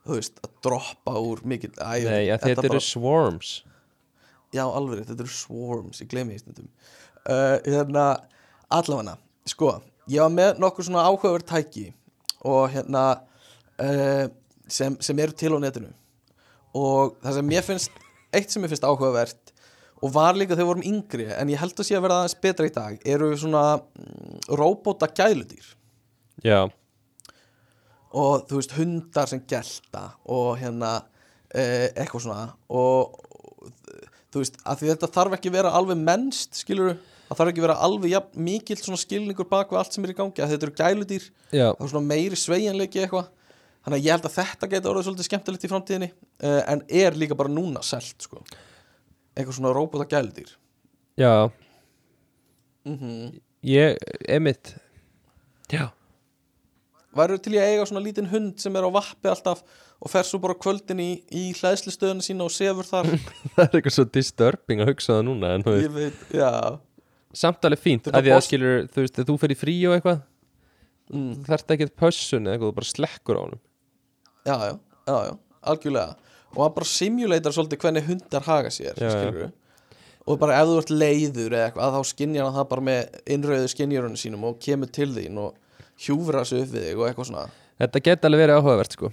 þú 0.06 0.18
veist, 0.18 0.40
að 0.44 0.52
droppa 0.66 1.14
úr 1.22 1.42
mikið 1.48 1.78
Æ, 1.80 1.92
Nei, 2.04 2.24
að 2.34 2.44
þetta 2.44 2.66
eru 2.68 2.82
swarms. 2.84 3.52
Já, 4.54 4.64
alveg, 4.64 5.06
þetta 5.08 5.24
eru 5.24 5.34
swarms, 5.34 6.02
ég 6.02 6.10
gleymi 6.12 6.36
því 6.36 6.42
stundum. 6.42 6.68
Uh, 7.28 7.56
Hérna, 7.66 8.04
allavega 8.72 9.16
Sko, 9.48 9.72
ég 10.12 10.20
var 10.22 10.32
með 10.34 10.60
nokkur 10.60 10.86
svona 10.86 11.06
áhugaverð 11.08 11.48
tæki 11.48 11.86
og 12.46 12.68
hérna 12.72 13.04
uh, 13.80 14.26
sem, 14.68 14.96
sem 15.00 15.24
eru 15.24 15.34
til 15.36 15.54
á 15.56 15.58
netinu. 15.62 15.90
Og 16.76 17.16
það 17.24 17.38
sem 17.38 17.48
mér 17.48 17.64
finnst 17.66 18.02
eitt 18.34 18.52
sem 18.52 18.62
mér 18.62 18.74
finnst 18.74 18.84
áhugavert 18.84 19.47
og 19.98 20.12
var 20.14 20.36
líka 20.38 20.54
þegar 20.54 20.64
við 20.64 20.70
vorum 20.72 20.88
yngri 20.92 21.28
en 21.34 21.50
ég 21.52 21.60
held 21.60 21.74
að 21.74 21.88
sé 21.88 21.96
að 21.98 22.04
vera 22.06 22.20
aðeins 22.22 22.40
betra 22.42 22.68
í 22.68 22.74
dag 22.74 23.08
eru 23.14 23.32
svona 23.38 23.64
mm, 23.78 24.42
róbóta 24.58 25.10
gæludýr 25.10 25.74
Já, 26.46 26.68
og 28.14 28.44
þú 28.48 28.60
veist 28.60 28.74
hundar 28.76 29.30
sem 29.30 29.40
gelta 29.48 30.04
og 30.30 30.58
hérna 30.60 30.98
eh, 31.50 31.88
eitthvað 31.94 32.28
svona. 32.28 32.44
Og 32.68 33.24
og 33.58 33.72
þú 34.28 34.42
veist 34.42 34.58
að 34.68 34.84
þetta 34.86 35.08
þarf 35.14 35.38
ekki 35.38 35.52
vera 35.52 35.72
alveg 35.74 35.98
mennst 35.98 36.60
skilur 36.60 36.94
það 37.28 37.40
þarf 37.40 37.50
ekki 37.52 37.64
vera 37.64 37.78
alveg 37.84 38.12
ja, 38.12 38.20
mikill 38.36 38.78
svona 38.80 39.00
skilningur 39.00 39.48
bak 39.48 39.72
við 39.72 39.80
allt 39.80 39.96
sem 39.96 40.04
er 40.04 40.12
í 40.12 40.16
gangi 40.16 40.44
að 40.44 40.54
þetta 40.54 40.68
eru 40.68 40.76
gæludýr. 40.78 41.26
Já, 41.50 41.66
það 41.72 41.84
er 41.84 41.92
svona 41.92 42.10
meiri 42.12 42.38
sveigjanleiki 42.38 43.02
eitthvað. 43.02 43.28
Þannig 43.84 43.98
að 43.98 44.06
ég 44.06 44.14
held 44.14 44.28
að 44.28 44.36
þetta 44.36 44.70
geti 44.72 44.90
orðið 44.90 45.06
svolítið 45.06 45.28
skemmtilegt 45.28 45.64
í 45.64 45.70
framtíðinni 45.72 46.08
uh, 46.12 46.62
en 46.68 46.82
er 47.02 47.16
líka 47.16 47.36
bara 47.38 47.52
núna 47.52 47.82
selt 47.86 48.26
sko 48.26 48.42
eitthvað 49.38 49.60
svona 49.60 49.74
róbóta 49.76 50.08
gæludýr 50.10 50.50
já. 51.18 51.50
Mm 52.88 53.38
Ég, 53.66 53.96
emitt 54.30 54.76
Já, 55.68 55.90
Væru 57.18 57.38
til 57.42 57.56
í 57.56 57.58
að 57.58 57.72
eiga 57.72 57.86
svona 57.88 58.02
lítinn 58.04 58.28
hund 58.30 58.60
sem 58.62 58.74
er 58.78 58.84
á 58.86 58.90
vappi 58.92 59.30
alltaf 59.30 59.62
og 59.98 60.10
fer 60.12 60.26
svo 60.26 60.38
bara 60.42 60.54
kvöldin 60.54 61.00
í, 61.02 61.08
í 61.34 61.48
hlæðslustöðuna 61.58 62.22
sína 62.22 62.46
og 62.46 62.52
sefur 62.54 62.86
þar? 62.86 63.08
Það 63.56 63.64
er 63.64 63.78
eitthvað 63.80 63.96
svo 63.96 64.04
disturbing 64.14 64.82
að 64.84 64.92
hugsa 64.92 65.16
það 65.16 65.24
núna 65.26 65.54
en 65.56 65.64
ég 65.72 65.94
veit, 65.94 66.20
já. 66.30 66.50
Samt 67.36 67.64
alveg 67.66 67.82
fínt 67.82 68.10
að 68.12 68.28
því 68.28 68.34
að 68.36 68.44
skilur, 68.46 68.86
þú 68.92 69.04
veist, 69.04 69.20
þú 69.30 69.38
fer 69.40 69.54
í 69.54 69.58
frí 69.58 69.74
og 69.88 69.96
eitthvað 69.96 70.20
mm. 71.10 71.32
þú 71.40 71.48
þarft 71.48 71.74
ekki 71.74 71.90
pössun 72.04 72.46
eða 72.46 72.54
eitthvað, 72.54 72.70
þú 72.70 72.78
bara 72.78 72.90
slekkur 72.92 73.40
á 73.40 73.42
honum. 73.42 73.62
Já, 74.44 74.54
já, 74.54 74.72
já, 75.10 75.16
já, 75.28 75.34
algjörlega 75.72 76.27
og 76.56 76.60
hann 76.64 76.74
bara 76.74 76.88
simulator 76.88 77.52
svolítið 77.54 77.82
hvernig 77.84 78.06
hundar 78.08 78.42
haga 78.48 78.70
sér 78.72 78.94
skilurðu. 78.98 79.50
og 80.28 80.38
bara 80.40 80.58
ef 80.62 80.68
þú 80.68 80.78
ert 80.82 80.90
leiður 80.90 81.52
eða 81.56 81.68
eitthvað 81.70 81.94
þá 81.96 82.00
skinjar 82.12 82.44
hann 82.48 82.56
það 82.58 82.68
bara 82.72 82.86
með 82.88 83.20
innröðu 83.36 83.68
skinjurunum 83.74 84.16
sínum 84.20 84.44
og 84.48 84.58
kemur 84.64 84.90
til 84.92 85.08
þín 85.14 85.38
og 85.38 85.54
hjúfra 85.98 86.44
sig 86.46 86.62
upp 86.64 86.72
við 86.74 86.84
þig 86.88 86.98
og 87.00 87.06
eitthvað 87.08 87.28
svona. 87.30 87.46
Þetta 87.78 88.02
geti 88.08 88.26
alveg 88.28 88.42
verið 88.44 88.58
áhugavert 88.60 88.92
sko. 88.96 89.12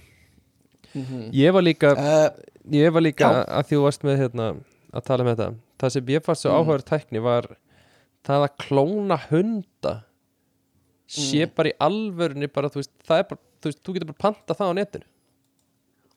Ég 1.36 1.52
var 1.52 1.62
líka 1.66 1.92
uh, 1.92 2.28
ég 2.72 2.92
var 2.94 3.02
líka 3.04 3.28
að 3.44 3.68
þú 3.70 3.80
varst 3.84 4.04
með 4.06 4.20
hérna, 4.24 4.46
að 4.96 5.04
tala 5.06 5.24
um 5.26 5.30
þetta. 5.32 5.48
Það 5.82 5.92
sem 5.96 6.06
ég 6.14 6.24
fannst 6.24 6.42
svo 6.46 6.50
Mm. 6.52 6.58
áhugaður 6.62 6.84
tækni 6.88 7.20
var 7.22 7.48
það 8.26 8.44
að 8.46 8.54
klóna 8.64 9.18
hunda 9.30 9.92
sé 11.06 11.44
Mm. 11.46 11.52
bara 11.54 11.68
í 11.68 11.74
alvörunni 11.80 12.48
bara, 12.52 12.68
þú 12.72 12.80
veist, 12.80 12.90
það 13.06 13.18
er 13.18 13.26
bara, 13.30 13.40
þú 13.60 13.68
veist, 13.70 13.82
þú 13.84 13.92
getur 13.94 14.08
bara 14.12 14.22
panta 14.24 14.54
það 14.54 14.70
á 14.72 14.74
netinu. 14.78 15.06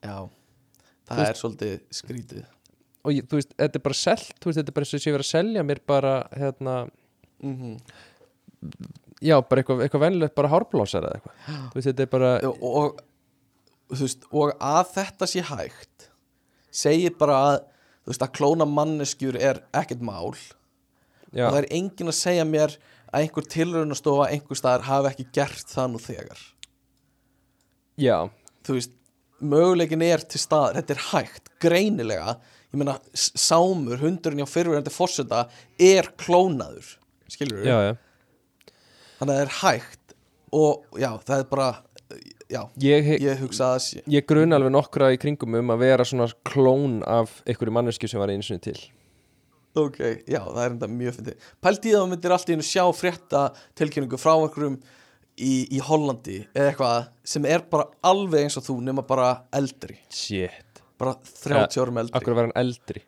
Já, 0.02 0.16
Það 1.10 1.26
er 1.26 1.38
svolítið 1.40 1.74
skrítið. 2.00 2.46
Og 3.00 3.16
ég, 3.16 3.26
þú 3.26 3.38
veist, 3.38 3.52
þetta 3.56 3.78
er 3.80 3.84
bara 3.88 3.98
selt 3.98 4.46
veist, 4.46 4.58
þetta 4.60 4.70
er 4.70 4.76
bara 4.76 4.86
eins 4.86 4.96
og 4.96 5.02
sé 5.02 5.14
verið 5.14 5.26
að 5.26 5.30
selja 5.30 5.66
mér 5.66 5.82
bara 5.88 6.14
hérna, 6.36 6.76
mm 7.42 7.76
já, 9.20 9.36
bara 9.44 9.62
eitthvað, 9.62 9.82
eitthvað 9.84 10.04
venilegt 10.04 10.36
bara 10.36 10.50
hárblásar 10.52 11.06
eða 11.06 11.18
eitthvað. 11.18 11.56
Veist, 11.74 11.88
þetta 11.88 12.04
er 12.04 12.10
bara, 12.12 12.30
og, 12.48 12.62
og, 12.80 13.02
veist, 13.96 14.24
og 14.30 14.54
að 14.56 14.94
þetta 14.94 15.28
sé 15.30 15.44
hægt 15.50 16.08
segir 16.70 17.16
bara 17.18 17.40
að 17.48 17.58
þú 17.60 18.12
veist, 18.12 18.24
að 18.24 18.34
klóna 18.38 18.68
manneskjur 18.68 19.38
er 19.40 19.62
ekkert 19.76 20.04
mál. 20.06 20.32
Já, 21.30 21.46
og 21.46 21.54
það 21.54 21.60
er 21.60 21.68
enginn 21.76 22.10
að 22.10 22.18
segja 22.18 22.46
mér 22.48 22.76
að 23.10 23.24
einhver 23.24 23.46
tilraunastofa 23.54 24.30
einhver 24.30 24.58
staðar 24.58 24.86
hafi 24.88 25.12
ekki 25.12 25.28
gert 25.40 25.70
það 25.70 25.92
nú 25.92 26.00
þegar. 26.02 26.40
Já. 28.00 28.16
Þú 28.66 28.78
veist, 28.78 28.96
möguleikin 29.40 30.06
er 30.06 30.24
til 30.28 30.40
staðar. 30.42 30.78
Þetta 30.80 30.96
er 30.96 31.04
hægt, 31.10 31.52
greinilega. 31.62 32.38
Ég 32.70 32.78
meina, 32.78 32.96
Sámur, 33.16 33.98
hundurinn 33.98 34.44
hjá 34.44 34.50
fyrirverandi 34.50 34.92
fórseta 34.94 35.46
er 35.82 36.12
klónaður 36.20 36.96
skilur 37.30 37.66
já, 37.66 37.76
já, 37.88 37.92
þannig 39.18 39.34
að 39.34 39.38
það 39.38 39.42
er 39.44 39.54
hægt 39.60 40.14
og 40.56 41.00
já, 41.00 41.10
það 41.26 41.42
er 41.42 41.48
bara 41.50 41.68
já, 42.50 42.62
ég, 42.82 43.10
ég, 43.12 43.26
ég 43.26 43.42
hugsa 43.44 43.66
að 43.66 43.74
það 43.74 43.82
sé 43.86 44.04
ég 44.16 44.28
grun 44.28 44.56
alveg 44.56 44.74
nokkra 44.74 45.10
í 45.14 45.20
kringum 45.20 45.58
um 45.60 45.74
að 45.74 45.84
vera 45.84 46.06
svona 46.08 46.30
klón 46.46 47.00
af 47.06 47.38
einhverju 47.46 47.76
mannesku 47.76 48.10
sem 48.10 48.22
var 48.22 48.32
einu 48.32 48.46
sinni 48.46 48.64
til. 48.64 48.78
Ok, 49.78 50.00
já, 50.26 50.40
það 50.42 50.64
er 50.64 50.72
enda 50.72 50.86
mjög 50.90 51.20
fyndið. 51.20 51.50
Pældi 51.62 51.92
ég 51.92 51.94
að 51.94 52.00
þú 52.02 52.10
myndir 52.10 52.32
allt 52.34 52.48
í 52.50 52.56
einu 52.56 52.64
sjá 52.66 52.82
frétta 52.98 53.42
tilkynningu 53.78 54.18
frá 54.18 54.32
einhverjum 54.32 54.80
í, 55.40 55.54
í 55.76 55.80
Hollandi 55.84 56.38
eða 56.52 56.68
eitthvað 56.70 57.08
sem 57.32 57.46
er 57.48 57.64
bara 57.72 57.88
alveg 58.06 58.46
eins 58.46 58.58
og 58.60 58.66
þú 58.66 58.76
nema 58.86 59.04
bara 59.06 59.30
eldri. 59.56 59.96
Shit, 60.12 60.82
bara 61.00 61.16
30 61.16 61.80
árum 61.82 62.00
eldri. 62.02 62.16
akkur 62.20 62.36
var 62.36 62.48
hann 62.48 62.56
eldri? 62.60 63.02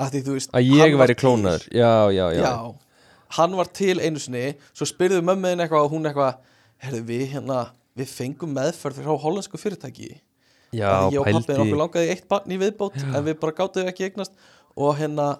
Að 0.00 0.14
því 0.14 0.22
þú 0.28 0.36
veist 0.36 0.54
að 0.56 0.70
ég 0.70 0.96
væri 1.00 1.16
til. 1.16 1.20
klónaður. 1.24 1.66
Já, 1.74 1.92
já, 2.14 2.24
já, 2.36 2.44
já, 2.44 2.54
hann 3.36 3.58
var 3.58 3.70
til 3.80 3.98
einu 4.00 4.22
sinni 4.22 4.46
svo 4.70 4.88
spyrðu 4.88 5.20
mömmuðin 5.26 5.64
eitthvað 5.66 5.88
og 5.88 5.94
hún 5.96 6.08
eitthvað 6.08 6.40
herðu 6.80 7.02
við 7.10 7.26
hérna, 7.34 7.60
við 7.98 8.14
fengum 8.14 8.54
meðferð 8.56 9.02
frá 9.04 9.16
hollensku 9.26 9.60
fyrirtæki. 9.60 10.14
Já, 10.70 10.86
að 10.86 11.16
ég 11.16 11.20
og 11.20 11.26
pappið 11.26 11.46
pældi 11.50 11.62
okkur 11.64 11.80
langaði 11.82 12.10
eitt 12.14 12.26
barn 12.30 12.52
í 12.54 12.58
viðbót 12.60 12.98
en 13.02 13.22
við 13.26 13.38
bara 13.42 13.56
gátum 13.58 13.88
ekki 13.90 14.06
eignast 14.06 14.36
og 14.78 14.94
hérna 15.00 15.32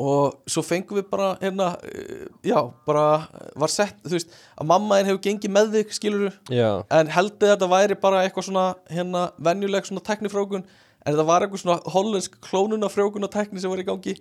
og 0.00 0.38
svo 0.48 0.62
fengum 0.64 0.96
við 0.96 1.08
bara 1.10 1.34
hérna, 1.42 1.74
eh, 1.84 2.28
já, 2.46 2.56
bara 2.88 3.28
var 3.60 3.72
sett, 3.72 3.98
þú 4.06 4.14
veist, 4.16 4.30
að 4.56 4.70
mammaðin 4.70 5.10
hefur 5.10 5.22
gengið 5.26 5.52
með 5.52 5.74
þig, 5.74 5.90
skilur 5.98 6.38
já, 6.48 6.70
en 6.96 7.10
heldur 7.12 7.52
þetta 7.52 7.68
væri 7.68 7.98
bara 8.00 8.22
eitthvað 8.24 8.46
svona 8.48 8.64
hérna, 8.88 9.26
venjuleg 9.36 9.88
svona 9.88 10.04
teknifrókun 10.06 10.64
en 10.64 11.12
þetta 11.12 11.26
var 11.28 11.44
eitthvað 11.44 11.64
svona 11.64 11.92
hollensk 11.94 12.40
klónunafrókun 12.48 13.28
og 13.28 13.32
tekni 13.34 13.60
sem 13.60 13.72
var 13.72 13.82
í 13.82 13.86
gangi? 13.88 14.16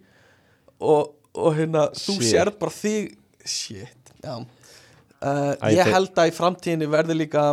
Og, 0.79 1.15
og 1.35 1.55
hérna, 1.55 1.87
þú 1.95 2.17
Shit. 2.19 2.27
sérð 2.33 2.59
bara 2.59 2.75
þig 2.75 3.15
shit, 3.47 4.13
já. 4.23 4.35
Uh, 5.19 5.51
ég 5.75 5.89
held 5.91 6.15
að 6.15 6.29
í 6.31 6.35
framtíðinni 6.35 6.87
verði 6.91 7.17
líka 7.19 7.49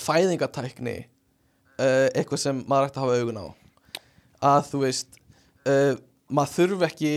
fæðingatækni 0.00 0.94
uh, 1.04 2.08
eitthvað 2.12 2.40
sem 2.40 2.62
maður 2.64 2.88
ætti 2.88 3.00
að 3.00 3.04
hafa 3.04 3.18
augun 3.20 3.40
á. 3.44 3.46
Að 4.52 4.70
þú 4.70 4.80
veist 4.86 5.20
uh, 5.68 5.92
maður 6.32 6.56
þurfi 6.56 6.88
ekki 6.88 7.12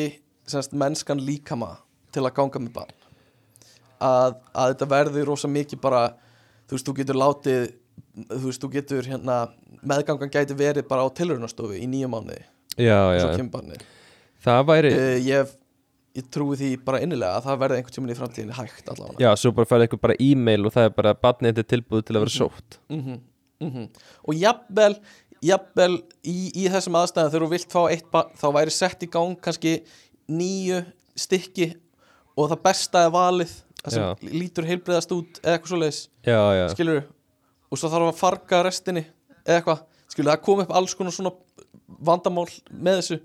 semst, 0.50 0.76
mennskan 0.78 1.22
líkama 1.24 1.76
til 2.14 2.24
að 2.26 2.36
ganga 2.38 2.62
með 2.62 2.76
barn. 2.76 3.02
Að, 4.06 4.38
að 4.52 4.74
þetta 4.74 4.88
verði 4.92 5.26
rosa 5.26 5.50
mikið 5.50 5.82
bara 5.82 6.06
þú 6.68 6.78
veist, 6.78 6.88
þú 6.88 6.96
getur 7.00 7.20
látið 7.20 7.68
þú 8.30 8.42
veist, 8.48 8.64
þú 8.64 8.72
getur 8.74 9.10
hérna 9.10 9.38
meðgangan 9.86 10.34
gæti 10.34 10.58
verið 10.58 10.88
bara 10.90 11.06
á 11.06 11.10
tilraunastofu 11.16 11.78
í 11.78 11.88
kemur 13.40 13.54
barnið. 13.54 13.86
Það 14.46 14.66
væri 14.70 14.92
uh, 14.94 15.14
ég, 15.26 15.54
ég 16.20 16.28
trúi 16.34 16.58
því 16.60 16.72
bara 16.86 17.00
innilega 17.06 17.40
að 17.40 17.48
það 17.48 17.62
verði 17.64 17.80
einhvern 17.80 17.96
tímann 17.98 18.14
í 18.14 18.18
framtíðinni 18.20 18.58
hægt 18.58 18.92
allavega. 18.92 19.22
Já, 19.24 19.30
svo 19.40 19.54
bara 19.56 19.70
færði 19.70 19.88
eitthvað 19.88 20.04
bara 20.10 20.20
e-mail 20.28 20.68
og 20.68 20.76
það 20.76 20.90
er 20.90 20.98
bara 21.00 21.16
barnið 21.26 21.54
þetta 21.54 21.72
tilbúið 21.74 22.06
til 22.10 22.18
að 22.18 22.26
vera 22.26 22.36
sótt. 22.36 22.80
Mm 22.92 23.00
og 24.26 24.36
jafnvel, 24.36 24.98
jafnvel 25.46 25.94
í, 26.26 26.38
í 26.56 26.66
þessum 26.74 26.98
aðstæðum 27.00 27.32
þegar 27.34 27.46
þú 27.46 27.52
vilt 27.54 27.76
fá 27.76 27.82
eitt 27.90 28.10
barn 28.14 28.36
þá 28.40 28.48
væri 28.58 28.74
sett 28.74 29.06
í 29.06 29.10
gang 29.12 29.40
kannski 29.42 29.76
nýju 30.32 30.82
stykki 31.20 31.72
og 32.36 32.52
það 32.52 32.64
besta 32.66 33.06
er 33.06 33.14
valið 33.16 33.54
það 33.86 33.96
sem 33.96 34.06
Já. 34.06 34.36
lítur 34.42 34.68
heilbreyðast 34.70 35.16
út 35.16 35.40
eða 35.42 35.56
eitthvað 35.56 35.72
svoleiðis. 35.74 36.02
Já, 36.26 36.40
já, 36.58 36.66
skilur 36.74 37.02
og 37.70 37.80
svo 37.82 37.92
þarf 37.92 38.12
að 38.12 38.20
farga 38.20 38.62
restinni 38.66 39.04
eða 39.46 39.58
eitthvað, 39.60 39.82
skilur 40.12 40.32
það 40.32 40.46
kom 40.48 40.64
upp 40.64 40.78
alls 40.80 40.96
konar 40.98 41.16
svona 41.16 41.34
vandamál 42.06 42.48
með 42.72 43.02
þessu. 43.02 43.20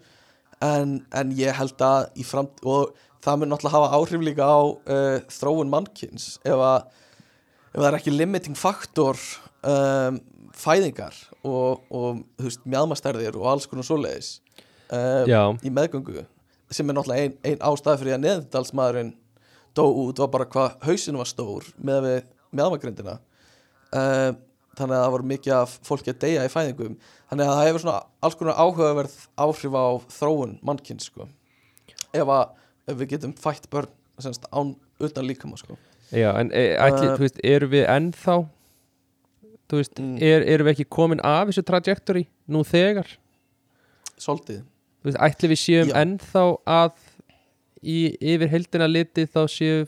En, 0.61 0.99
en 1.17 1.31
ég 1.39 1.57
held 1.57 1.81
að 1.85 2.11
í 2.21 2.27
fram 2.29 2.51
og 2.69 2.93
það 3.25 3.41
mun 3.41 3.53
náttúrulega 3.55 3.79
hafa 3.79 3.97
áhrif 3.97 4.25
líka 4.25 4.49
á 4.49 4.61
uh, 4.61 5.17
þróun 5.33 5.73
mannkins 5.73 6.35
ef 6.45 6.57
að 6.57 6.91
ef 7.71 7.79
það 7.79 7.89
er 7.89 7.97
ekki 8.01 8.15
limiting 8.15 8.59
faktor 8.59 9.21
um, 9.65 10.21
fæðingar 10.57 11.17
og, 11.47 11.83
og 11.91 12.23
mjadmastærðir 12.65 13.39
og 13.39 13.49
alls 13.53 13.69
konar 13.71 13.87
svoleiðis 13.87 14.39
um, 14.91 15.59
í 15.63 15.73
meðgöngu 15.73 16.25
sem 16.71 16.87
er 16.87 16.97
náttúrulega 16.97 17.27
ein, 17.27 17.35
ein 17.47 17.65
ástæð 17.67 18.03
fyrir 18.03 18.17
að 18.17 18.25
neðdalsmaðurinn 18.27 19.15
dó 19.77 19.85
út 19.87 20.21
var 20.23 20.31
bara 20.35 20.49
hvað 20.51 20.77
hausinu 20.87 21.21
var 21.21 21.31
stór 21.31 21.67
með 21.79 22.07
við 22.07 22.21
mjadmagrindina 22.51 23.19
um, 23.95 24.39
þannig 24.79 24.97
að 24.97 25.05
það 25.05 25.15
var 25.15 25.27
mikið 25.33 25.57
af 25.57 25.77
fólki 25.87 26.13
að 26.13 26.21
deyja 26.25 26.47
í 26.47 26.53
fæðingum 26.53 26.97
þannig 27.31 27.47
að 27.47 27.55
það 27.59 27.69
hefur 27.69 27.85
svona 27.85 28.01
alls 28.27 28.39
konar 28.41 28.61
áhugaverð 28.61 29.17
áhrif 29.45 29.77
á 29.77 29.87
þróun 30.17 30.57
mannkinn 30.67 31.03
sko. 31.03 31.27
ef, 32.15 32.33
ef 32.87 33.01
við 33.01 33.13
getum 33.15 33.35
fætt 33.39 33.69
börn 33.71 33.91
semst, 34.21 34.47
án 34.53 34.75
utan 35.01 35.27
líkama 35.27 35.59
sko. 35.59 35.79
já 36.13 36.31
en 36.37 36.51
e, 36.53 36.75
ætli, 36.77 37.11
Uh, 37.11 37.17
þú 37.17 37.27
veist, 37.27 37.43
erum 37.45 37.71
við 37.71 37.87
ennþá 37.89 38.37
þú 39.71 39.79
veist, 39.81 39.99
Mm. 40.01 40.17
er, 40.23 40.43
erum 40.51 40.67
við 40.67 40.75
ekki 40.77 40.89
komin 40.91 41.21
af 41.25 41.49
þessu 41.49 41.63
trajectory 41.69 42.27
nú 42.49 42.65
þegar 42.67 43.07
svolítið 44.19 44.61
þú 45.01 45.09
veist, 45.09 45.21
ætli 45.29 45.49
við 45.53 45.61
séum 45.65 45.89
Já. 45.93 45.97
ennþá 46.03 46.45
að 46.67 46.93
í, 47.83 47.99
yfir 48.21 48.49
heldina 48.53 48.89
litið 48.91 49.31
þá 49.33 49.43
séu 49.49 49.87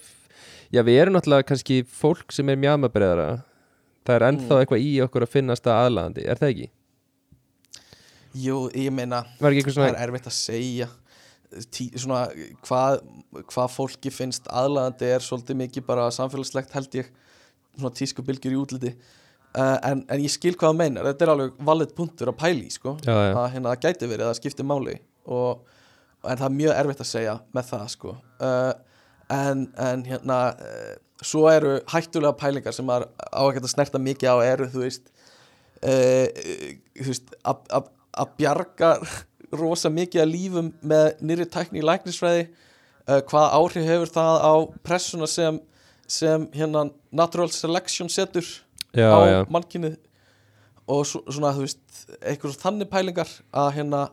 já, 0.72 0.80
við 0.86 1.00
erum 1.02 1.14
náttúrulega 1.18 1.48
kannski 1.50 1.82
fólk 1.84 2.32
sem 2.32 2.48
er 2.48 2.56
mjadmabreðara 2.62 3.42
það 4.06 4.14
er 4.16 4.26
ennþá 4.30 4.54
Mm. 4.54 4.60
eitthvað 4.62 4.86
í 4.86 4.92
okkur 5.04 5.22
að 5.26 5.34
finnast 5.34 5.66
að 5.66 5.80
aðlandi, 5.86 6.24
er 6.26 6.36
það 6.40 6.54
ekki? 6.54 6.70
Jú, 8.34 8.70
ég 8.72 8.92
meina 8.94 9.24
það 9.38 9.88
er 9.90 9.98
erfitt 10.08 10.26
að 10.30 10.36
segja 10.38 10.88
Tí, 11.68 11.90
svona, 12.00 12.30
hvað, 12.64 13.02
hvað 13.44 13.72
fólki 13.74 14.08
finnst 14.10 14.46
aðlaðandi 14.48 15.04
er 15.12 15.20
svolítið 15.20 15.58
mikið 15.60 15.84
bara 15.84 16.06
samfélagslegt 16.08 16.72
held 16.72 16.94
ég 16.96 17.10
svona 17.76 17.92
tísku 17.92 18.24
bylgjur 18.24 18.54
í 18.54 18.60
útliti 18.62 18.92
uh, 19.58 19.78
en, 19.88 20.02
en 20.08 20.22
ég 20.22 20.32
skil 20.32 20.54
hvað 20.56 20.72
það 20.72 20.78
meinar 20.80 21.08
þetta 21.10 21.26
er 21.26 21.32
alveg 21.34 21.62
valið 21.68 21.94
punktur 21.98 22.32
að 22.32 22.38
pæli 22.42 22.70
sko. 22.72 22.96
já, 23.04 23.12
já, 23.12 23.32
að 23.36 23.48
hérna, 23.56 23.72
það 23.74 23.86
gæti 23.86 24.10
verið 24.12 24.28
að 24.30 24.38
skipti 24.40 24.66
máli 24.66 24.96
og, 25.26 25.62
en 26.22 26.38
það 26.40 26.46
er 26.48 26.56
mjög 26.58 26.76
erfitt 26.82 27.04
að 27.04 27.10
segja 27.12 27.38
með 27.56 27.70
það 27.72 27.86
sko. 27.96 28.14
uh, 28.42 28.72
en, 29.32 29.66
en 29.88 30.04
hérna 30.08 30.38
uh, 30.52 30.92
svo 31.22 31.46
eru 31.50 31.76
hættulega 31.92 32.38
pælingar 32.38 32.74
sem 32.76 32.86
maður 32.88 33.10
á 33.30 33.42
að 33.46 33.68
snerta 33.70 34.00
mikið 34.02 34.34
á 34.34 34.36
eru 34.52 34.70
þú 34.72 34.86
veist 34.86 35.12
að- 37.42 37.90
bjarga 38.38 38.96
rosa 39.62 39.90
mikið 39.92 40.22
að 40.22 40.30
lífum 40.32 40.68
með 40.86 41.08
nýri 41.26 41.46
tækni 41.50 41.80
í 41.82 41.84
læknisfræði 41.86 42.44
hvaða 43.06 43.48
áhrif 43.58 43.86
hefur 43.88 44.12
það 44.14 44.36
á 44.46 44.54
pressuna 44.86 45.26
sem, 45.26 45.58
sem 46.06 46.46
hérna 46.54 46.86
natural 47.10 47.50
selection 47.52 48.08
setur 48.12 48.46
já, 48.96 49.08
á 49.08 49.48
mannkynnið 49.52 49.98
og 50.92 51.04
svo, 51.08 51.22
svona 51.30 51.52
þú 51.56 51.66
veist 51.66 52.02
eitthvað 52.20 52.58
þannig 52.60 52.90
pælingar 52.90 53.30
að 53.54 53.70
hérna 53.78 54.06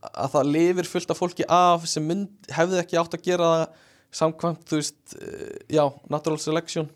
að 0.00 0.32
það 0.34 0.50
lifir 0.54 0.88
fullt 0.88 1.12
af 1.12 1.20
fólki 1.20 1.46
af 1.52 1.86
sem 1.90 2.04
mynd, 2.06 2.32
hefði 2.54 2.80
ekki 2.80 2.98
átt 3.00 3.16
að 3.16 3.24
gera 3.26 3.50
það 3.52 3.86
samkvæmt 4.20 4.66
þú 4.70 4.80
veist 4.80 5.14
eh, 5.20 5.54
já, 5.76 5.84
natural 6.10 6.40
selection. 6.40 6.88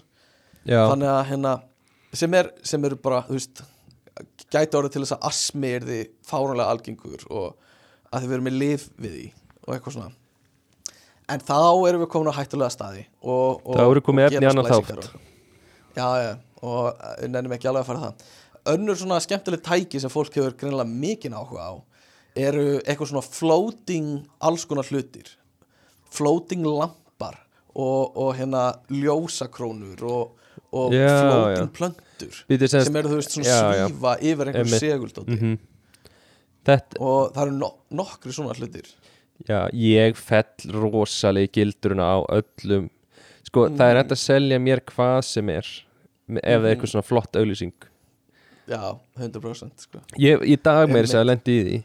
Já, 0.65 0.81
þannig 0.89 1.11
að 1.13 1.23
hérna 1.29 1.55
sem, 2.17 2.35
er, 2.39 2.51
sem 2.65 2.87
eru 2.89 2.97
bara 3.01 3.21
þú 3.27 3.37
veist 3.37 3.63
gæti 4.53 4.79
orðið 4.79 4.95
til 4.95 5.05
þess 5.05 5.17
að 5.17 5.27
asmi 5.29 5.71
er 5.77 5.87
því 5.89 6.01
fáránlega 6.25 6.73
algengur 6.73 7.25
og 7.29 7.49
að 8.15 8.25
þið 8.25 8.33
verðum 8.33 8.49
með 8.49 8.59
lif 8.63 8.87
við 8.97 9.17
því 9.17 9.27
og 9.65 9.75
eitthvað 9.77 9.97
svona. 9.99 10.13
En 11.35 11.41
þá 11.41 11.59
erum 11.89 12.03
við 12.05 12.11
komin 12.13 12.33
á 12.33 12.39
hættulega 12.39 12.73
staði 12.73 13.07
og, 13.21 13.61
og, 13.65 13.77
Þá 13.77 13.85
eru 13.85 14.05
komið 14.05 14.27
og 14.27 14.35
efni 14.35 14.47
í 14.47 14.51
annan 14.51 14.69
þátt. 14.69 14.93
og, 14.99 15.31
já, 15.97 16.09
já, 16.21 16.33
og 16.65 16.99
við 17.21 17.31
nennum 17.35 17.55
ekki 17.57 17.69
alveg 17.71 17.85
að 17.85 17.91
fara 17.91 18.03
það 18.09 18.75
önnur 18.75 18.97
svona 18.97 19.19
skemmtileg 19.21 19.63
tæki 19.67 20.01
sem 20.01 20.13
fólk 20.13 20.37
hefur 20.39 20.55
greinilega 20.61 20.89
mikinn 20.89 21.37
áhuga 21.37 21.67
á 21.69 21.75
eru 22.35 22.65
eitthvað 22.83 23.11
svona 23.13 23.27
floating 23.27 24.07
alls 24.49 24.65
konar 24.71 24.89
hlutir 24.89 25.29
floating 26.15 26.65
lampar 26.67 27.37
og, 27.75 28.17
og 28.17 28.33
hérna 28.39 28.65
ljósakrónur 28.91 30.03
og, 30.09 30.33
og 30.75 30.95
Já, 30.95 31.13
floating 31.21 31.69
já. 31.69 31.77
plöntur 31.79 32.41
Bíddu, 32.49 32.69
semst- 32.71 32.89
sem 32.89 32.97
eru 33.01 33.13
þú 33.13 33.21
veist 33.21 33.37
svona 33.37 33.49
Já, 33.51 33.87
svífa 33.89 34.17
yfir 34.23 34.51
einhver 34.51 34.65
Einmitt. 34.65 34.83
seguldóti 34.83 35.39
Mhm. 35.39 35.55
Þetta, 36.65 36.97
og 37.05 37.35
það 37.35 37.43
eru 37.45 37.57
no 37.61 37.69
nokkri 37.93 38.33
svona 38.33 38.55
hlutir 38.57 38.87
já, 39.49 39.69
ég 39.75 40.17
fell 40.17 40.71
rosalega 40.73 41.51
í 41.51 41.53
gildruna 41.59 42.07
á 42.09 42.19
öllum 42.41 42.91
Sko, 43.45 43.67
það 43.69 43.75
Mm. 43.77 43.91
er 43.91 43.97
hægt 44.03 44.13
að 44.15 44.23
selja 44.25 44.59
mér 44.59 44.81
hvað 44.89 45.19
sem 45.25 45.49
er 45.51 45.67
ef 46.29 46.43
það 46.43 46.45
er 46.45 46.61
Mhm. 46.61 46.71
eitthvað 46.75 46.93
svona 46.95 47.05
flott 47.09 47.37
auglýsing 47.37 47.73
já, 48.69 48.99
100% 49.19 49.71
sko. 49.85 49.99
ég, 50.19 50.41
Í 50.43 50.57
dag 50.63 50.89
Einmitt. 50.89 51.11
sér 51.11 51.21
að 51.23 51.27
lendi 51.33 51.59
í 51.59 51.65
því 51.65 51.83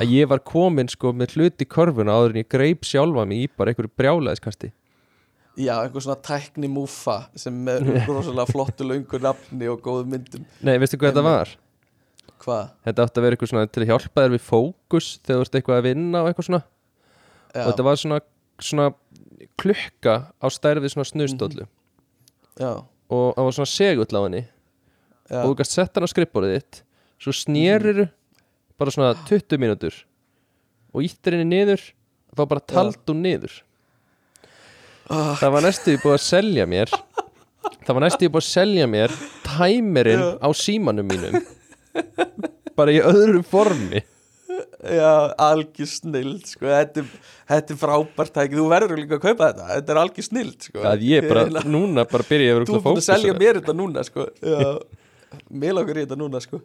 að 0.00 0.10
ég 0.12 0.28
var 0.28 0.38
komin 0.38 0.88
sko 0.88 1.12
með 1.12 1.34
hluti 1.36 1.64
í 1.64 1.68
körfuna 1.68 2.12
áður 2.12 2.30
en 2.36 2.42
ég 2.44 2.48
greip 2.48 2.82
sjálfa 2.84 3.26
mig 3.26 3.38
í 3.48 3.48
bara 3.56 3.72
einhverju 3.72 3.90
brjálæðiskasti 3.98 4.72
já, 5.58 5.74
einhver 5.82 6.00
svona 6.04 6.20
tækni 6.22 6.68
múfa 6.68 7.26
sem 7.34 7.68
er 7.68 7.80
rosalega 8.08 8.46
flottu 8.52 8.84
löngu 8.86 9.18
nafni 9.20 9.66
og 9.72 9.80
góðu 9.82 10.06
myndum 10.06 10.44
Nei, 10.62 10.76
veistu 10.78 10.96
hvað 10.98 11.12
þetta 11.14 11.22
var? 11.24 11.48
hvað? 12.40 12.70
Þetta 12.86 13.02
átti 13.04 13.18
að 13.18 13.22
vera 13.24 13.36
eitthvað 13.36 13.50
svona 13.50 13.66
til 13.72 13.82
að 13.82 13.90
hjálpa 13.90 14.22
þér 14.22 14.30
við 14.36 14.44
fókus 14.46 15.08
þegar 15.24 15.40
þú 15.40 15.40
ert 15.48 15.58
eitthvað 15.58 15.78
að 15.80 15.88
vinna 15.90 16.22
og 16.22 16.28
eitthvað 16.30 16.46
svona 16.50 16.62
Já, 17.50 17.64
og 17.66 17.72
þetta 17.72 17.84
var 17.84 17.96
svona, 17.96 18.20
svona 18.60 18.94
klukka 19.58 20.14
á 20.38 20.46
stærfið 20.52 20.92
svona 20.94 21.08
snusdóllu 21.10 21.66
já, 22.60 22.84
og 23.10 23.34
það 23.36 23.46
var 23.46 23.56
svona 23.58 23.72
segull 23.74 24.16
á 24.16 24.22
henni. 24.24 24.42
Já. 25.30 25.44
og 25.44 25.52
þú 25.52 25.58
gæst 25.60 25.76
sett 25.76 25.94
hann 25.94 26.06
á 26.06 26.10
skrippborðið 26.10 26.56
þitt 26.56 26.80
svo 27.22 27.34
snérir 27.36 28.00
bara 28.80 28.94
svona 28.94 29.12
20 29.28 29.60
mínútur 29.62 29.98
og 30.90 31.06
íttir 31.06 31.36
henni 31.36 31.46
niður 31.46 31.84
þá 32.34 32.42
bara 32.50 32.64
tald 32.72 32.98
hún 33.06 33.22
niður. 33.22 33.52
Ah. 35.10 35.34
það 35.38 35.54
var 35.54 35.66
næstu 35.66 35.96
búið 36.02 36.16
að 36.16 36.24
selja 36.26 36.66
mér 36.70 36.90
það 37.86 37.94
var 37.94 38.04
næstu 38.06 38.30
búið 38.30 38.42
að 38.42 38.48
selja 38.48 38.88
mér 38.90 39.14
tæmerinn 39.46 40.26
á 40.38 40.48
símanum 40.54 41.10
mínum. 41.10 41.38
Bara 42.78 42.94
í 42.94 43.00
öðru 43.02 43.42
formi 43.46 44.02
Já, 44.80 45.34
algjör 45.44 45.88
snild 45.90 46.46
sko. 46.48 46.64
þetta, 46.64 47.02
þetta 47.50 47.74
er 47.74 47.78
frábært 47.82 48.32
tæki 48.32 48.56
Þú 48.56 48.62
verður 48.70 49.00
líka 49.02 49.18
að 49.18 49.24
kaupa 49.26 49.48
þetta 49.50 49.66
Þetta 49.74 49.92
er 49.92 50.00
algjör 50.00 50.26
snild 50.26 50.66
sko. 50.70 50.84
að 50.88 51.04
ég 51.04 51.26
bara, 51.28 51.42
Hérna, 51.44 51.62
núna 51.68 52.04
bara 52.08 52.24
byrja 52.30 52.54
ég 52.54 52.62
Þú 52.70 52.78
er 52.78 52.84
búin 52.86 53.00
að 53.02 53.04
selja 53.10 53.34
mér 53.36 53.58
þetta 53.60 53.74
núna 53.76 54.04
sko. 54.08 54.24
Mér 55.52 55.76
langar 55.76 56.00
í 56.00 56.06
þetta 56.06 56.18
núna 56.22 56.40
sko. 56.40 56.62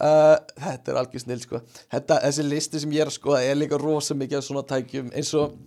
uh, 0.00 0.36
Þetta 0.56 0.94
er 0.94 1.00
algjör 1.02 1.24
snild 1.26 1.44
sko. 1.44 1.60
þetta, 1.92 2.20
Þessi 2.24 2.46
listi 2.48 2.80
sem 2.80 2.96
ég 2.96 3.04
er 3.04 3.12
að 3.12 3.18
skoða 3.18 3.42
er 3.44 3.60
líka 3.60 3.80
rosa 3.82 4.16
mikið 4.16 4.40
af 4.40 4.48
svona 4.48 4.64
tækjum 4.72 5.12
eins 5.12 5.34
og 5.36 5.58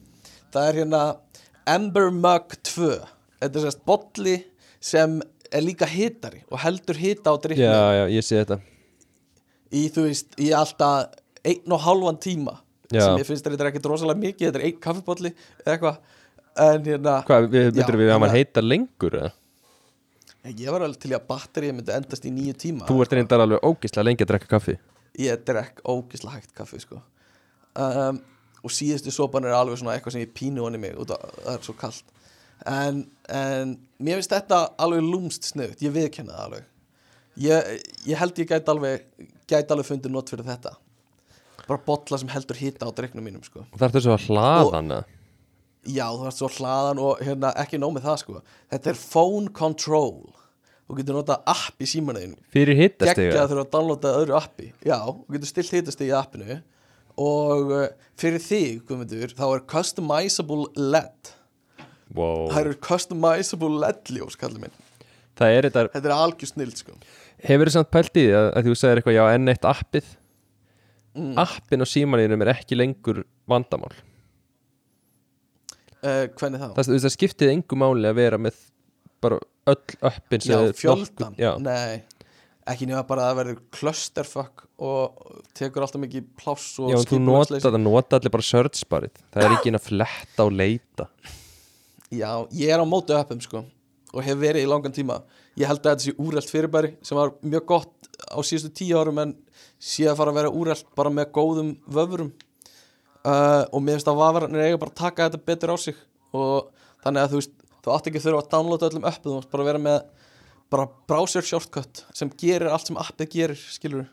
það 0.54 0.70
er 0.72 0.82
hérna 0.82 1.04
Ember 1.78 2.10
Mug 2.12 2.58
2 2.74 2.90
Þetta 3.44 3.54
er 3.60 3.66
sérst 3.68 3.86
bolli 3.86 4.40
sem 4.84 5.20
er 5.54 5.62
líka 5.62 5.86
hitari 5.88 6.42
og 6.50 6.58
heldur 6.66 6.98
hita 6.98 7.30
á 7.30 7.38
drikkna 7.38 7.70
já, 7.70 7.84
já, 8.02 8.06
ég 8.18 8.26
sé 8.26 8.40
þetta 8.42 8.58
í 9.74 9.84
þú 9.94 10.04
veist, 10.10 10.34
í 10.42 10.50
alltaf 10.54 11.14
einn 11.52 11.76
og 11.76 11.82
halvan 11.86 12.18
tíma 12.24 12.58
Já. 12.94 13.02
sem 13.08 13.22
ég 13.22 13.28
finnst 13.28 13.48
þetta 13.48 13.66
er 13.66 13.72
ekkert 13.72 13.88
rosalega 13.92 14.20
mikið 14.24 14.50
þetta 14.50 14.60
er 14.62 14.66
einn 14.70 14.82
kaffipolli 14.84 15.32
eða 15.66 15.74
eitthvað 15.76 15.98
en 16.64 16.84
hérna, 16.86 17.16
hvað, 17.28 17.48
við, 17.50 17.70
myndir 17.74 17.98
við 18.04 18.12
að 18.14 18.20
maður 18.22 18.34
að- 18.34 18.38
heita 18.38 18.62
lengur 18.64 19.18
eða? 19.22 19.32
ég 20.44 20.68
var 20.76 20.84
alveg 20.84 21.00
til 21.00 21.14
að 21.16 21.24
batterið 21.30 21.74
myndi 21.78 21.94
endast 21.96 22.26
í 22.28 22.32
nýju 22.36 22.58
tíma 22.66 22.88
þú 22.90 23.00
ert 23.06 23.16
reyndar 23.18 23.44
alveg 23.46 23.64
ógislega 23.64 24.06
lengi 24.10 24.26
að 24.26 24.32
drekka 24.34 24.52
kaffi 24.52 24.76
ég 25.24 25.46
drekk 25.48 25.80
ógislega 25.88 26.36
hægt 26.40 26.54
kaffi 26.58 26.82
sko. 26.84 27.00
um, 27.76 28.20
og 28.64 28.72
síðustu 28.72 29.12
sopan 29.12 29.46
er 29.48 29.56
alveg 29.56 29.80
svona 29.80 29.96
eitthvað 29.96 30.18
sem 30.18 30.26
ég 30.26 30.34
pínu 30.36 30.64
honni 30.66 30.80
mig 30.84 30.94
af 31.00 31.08
það 31.08 31.56
er 31.56 31.64
svo 31.66 31.76
kalt 31.80 32.04
en, 32.68 33.02
en 33.28 33.74
mér 34.00 34.20
finnst 34.20 34.36
þetta 34.36 34.60
alveg 34.78 35.04
lúmst 35.04 35.48
sniðut, 35.50 35.82
ég 35.84 35.92
viðkenna 35.96 36.36
það 36.36 36.46
alveg 36.48 36.70
ég, 37.44 37.72
ég 38.08 38.20
held 38.20 38.40
ég 38.44 38.52
gæti 38.52 38.72
alveg 38.76 39.08
gæti 39.50 39.74
alveg 39.74 39.90
fundið 39.90 40.14
not 40.14 40.30
fyrir 40.32 40.48
þetta 40.48 40.76
bara 41.68 41.84
bolla 41.88 42.20
sem 42.20 42.32
heldur 42.32 42.60
hita 42.60 42.88
á 42.88 42.92
dreiknum 42.96 43.26
mínum 43.26 43.44
sko. 43.46 43.66
og 43.66 43.78
það 43.78 43.88
er 43.88 43.96
þessu 43.98 44.16
að 44.16 44.26
hlaða 44.30 44.72
hana 44.78 45.04
Já, 45.84 46.06
þú 46.16 46.28
ert 46.30 46.38
svo 46.38 46.48
hlaðan 46.48 47.00
og 47.04 47.20
hérna, 47.24 47.50
ekki 47.60 47.80
nóg 47.82 47.98
með 47.98 48.06
það 48.08 48.20
sko. 48.22 48.38
Þetta 48.72 48.92
er 48.94 49.00
phone 49.00 49.52
control. 49.56 50.30
Þú 50.88 50.96
getur 51.00 51.18
notað 51.18 51.50
app 51.54 51.84
í 51.84 51.88
símanuðinu 51.88 52.38
fyrir 52.54 52.76
Gekkja 52.76 52.84
hittastega 52.84 53.44
þurfa 53.50 53.64
að 53.66 53.74
downloada 53.74 54.14
öðru 54.20 54.36
appi. 54.38 54.70
Já, 54.84 54.98
þú 55.08 55.36
getur 55.36 55.52
stilt 55.52 55.76
hitast 55.76 56.04
í 56.04 56.10
appinu. 56.16 56.60
Og 57.24 57.72
uh, 57.72 57.84
fyrir 58.20 58.42
þig, 58.42 58.80
Guðmundur 58.88 59.36
Þá 59.38 59.44
er 59.46 59.66
customizable 59.70 60.70
LED. 60.80 61.34
Wow. 62.16 62.48
Það 62.52 62.60
eru 62.64 62.80
customizable 62.88 63.84
LED 63.84 64.16
ljós, 64.16 64.40
kallið 64.40 64.66
minn. 64.66 64.80
Það 65.40 65.58
er 65.58 65.68
þetta, 65.68 65.86
Þetta 65.96 66.10
er 66.10 66.16
algjör 66.16 66.52
snild 66.52 66.80
sko. 66.80 66.98
Hefur 67.44 67.70
þið 67.70 67.76
samt 67.76 67.92
pælt 67.92 68.16
í 68.16 68.24
því 68.24 68.36
að, 68.40 68.50
að 68.54 68.68
þú 68.70 68.76
segir 68.80 69.02
eitthvað 69.02 69.18
já 69.18 69.24
enn 69.34 69.52
eitt 69.52 69.68
appið 69.68 70.12
mm. 71.16 71.34
appin 71.42 71.86
og 71.86 71.90
símanínum 71.90 72.44
er 72.46 72.54
ekki 72.56 72.78
lengur 72.78 73.24
vandamál. 73.50 73.94
Uh, 76.04 76.28
Hvernig 76.36 76.60
þá? 76.60 76.70
það, 76.76 76.96
það 77.00 77.14
skiptið 77.16 77.54
engu 77.54 77.78
máli 77.80 78.10
að 78.10 78.18
vera 78.20 78.40
með 78.42 78.58
bara 79.24 79.38
öll 79.72 79.94
appin 80.04 80.44
Já, 80.44 80.58
fjöldan 80.76 81.32
nokkuð- 81.32 81.40
já, 81.40 81.52
Nei, 81.64 82.04
ekki 82.68 82.88
nema 82.90 83.06
bara 83.08 83.24
að 83.24 83.30
það 83.30 83.40
verður 83.40 83.62
clusterfuck 83.78 84.66
og 84.84 85.40
tekur 85.56 85.86
alltaf 85.86 86.02
mikið 86.04 86.26
pláss 86.40 86.74
og 86.82 86.92
já 86.92 86.98
en 86.98 87.08
þú 87.08 87.22
nota 87.24 87.62
það 87.64 87.80
nota 87.86 88.20
allir 88.20 88.34
bara 88.34 88.48
search 88.50 88.84
barið. 88.92 89.24
Það 89.32 89.46
er 89.46 89.56
ekki 89.56 89.72
inn 89.72 89.80
að 89.80 89.88
fletta 89.88 90.44
og 90.44 90.52
leita. 90.60 91.08
Já, 92.14 92.32
ég 92.52 92.74
er 92.74 92.84
á 92.84 92.86
móti 92.86 93.16
uppum 93.16 93.42
sko 93.42 93.64
og 94.14 94.22
hef 94.22 94.38
verið 94.38 94.68
í 94.68 94.70
langan 94.70 94.94
tíma. 94.94 95.22
Ég 95.58 95.70
held 95.70 95.82
að 95.82 95.96
þetta 95.96 96.06
sé 96.06 96.16
úrælt 96.22 96.52
fyrirbæri 96.52 96.94
sem 97.06 97.18
var 97.18 97.34
mjög 97.42 97.66
gott 97.72 98.12
á 98.30 98.38
síðustu 98.46 98.74
tíu 98.76 99.00
árum 99.00 99.22
en 99.24 99.34
sé 99.84 100.08
að 100.08 100.20
fara 100.20 100.34
að 100.34 100.40
vera 100.40 100.54
úrælt 100.54 100.88
bara 100.98 101.12
með 101.14 101.32
góðum 101.36 101.74
vöfurum 101.92 102.32
uh, 103.28 103.64
og 103.68 103.84
mér 103.84 103.98
finnst 103.98 104.12
að 104.12 104.22
vafarnir 104.22 104.64
eiga 104.64 104.80
bara 104.82 104.94
að 104.94 105.02
taka 105.02 105.28
þetta 105.28 105.48
betur 105.52 105.76
á 105.76 105.78
sig. 105.82 106.00
Og 106.34 106.72
þannig 107.04 107.26
að 107.26 107.34
þú 107.34 107.42
veist 107.42 107.56
þú 107.84 107.94
átt 107.94 108.10
ekki 108.10 108.22
að 108.22 108.28
þurfa 108.28 108.44
að 108.44 108.52
downloada 108.54 108.90
öllum 108.90 109.08
uppið 109.10 109.30
þú 109.30 109.38
mátt 109.38 109.54
bara 109.54 109.68
vera 109.68 109.82
með 109.84 110.00
bara 110.74 110.90
browser 111.10 111.46
shortcut 111.46 112.04
sem 112.16 112.32
gerir 112.40 112.72
allt 112.72 112.90
sem 112.90 113.00
appið 113.00 113.32
gerir 113.36 113.60
skilur 113.60 114.08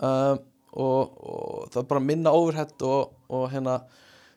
uh, 0.00 0.36
og, 0.72 1.18
og 1.18 1.66
það 1.74 1.80
er 1.82 1.90
bara 1.90 2.04
minna 2.04 2.32
overhead 2.34 2.86
og, 2.86 3.12
og 3.28 3.48
hérna 3.52 3.80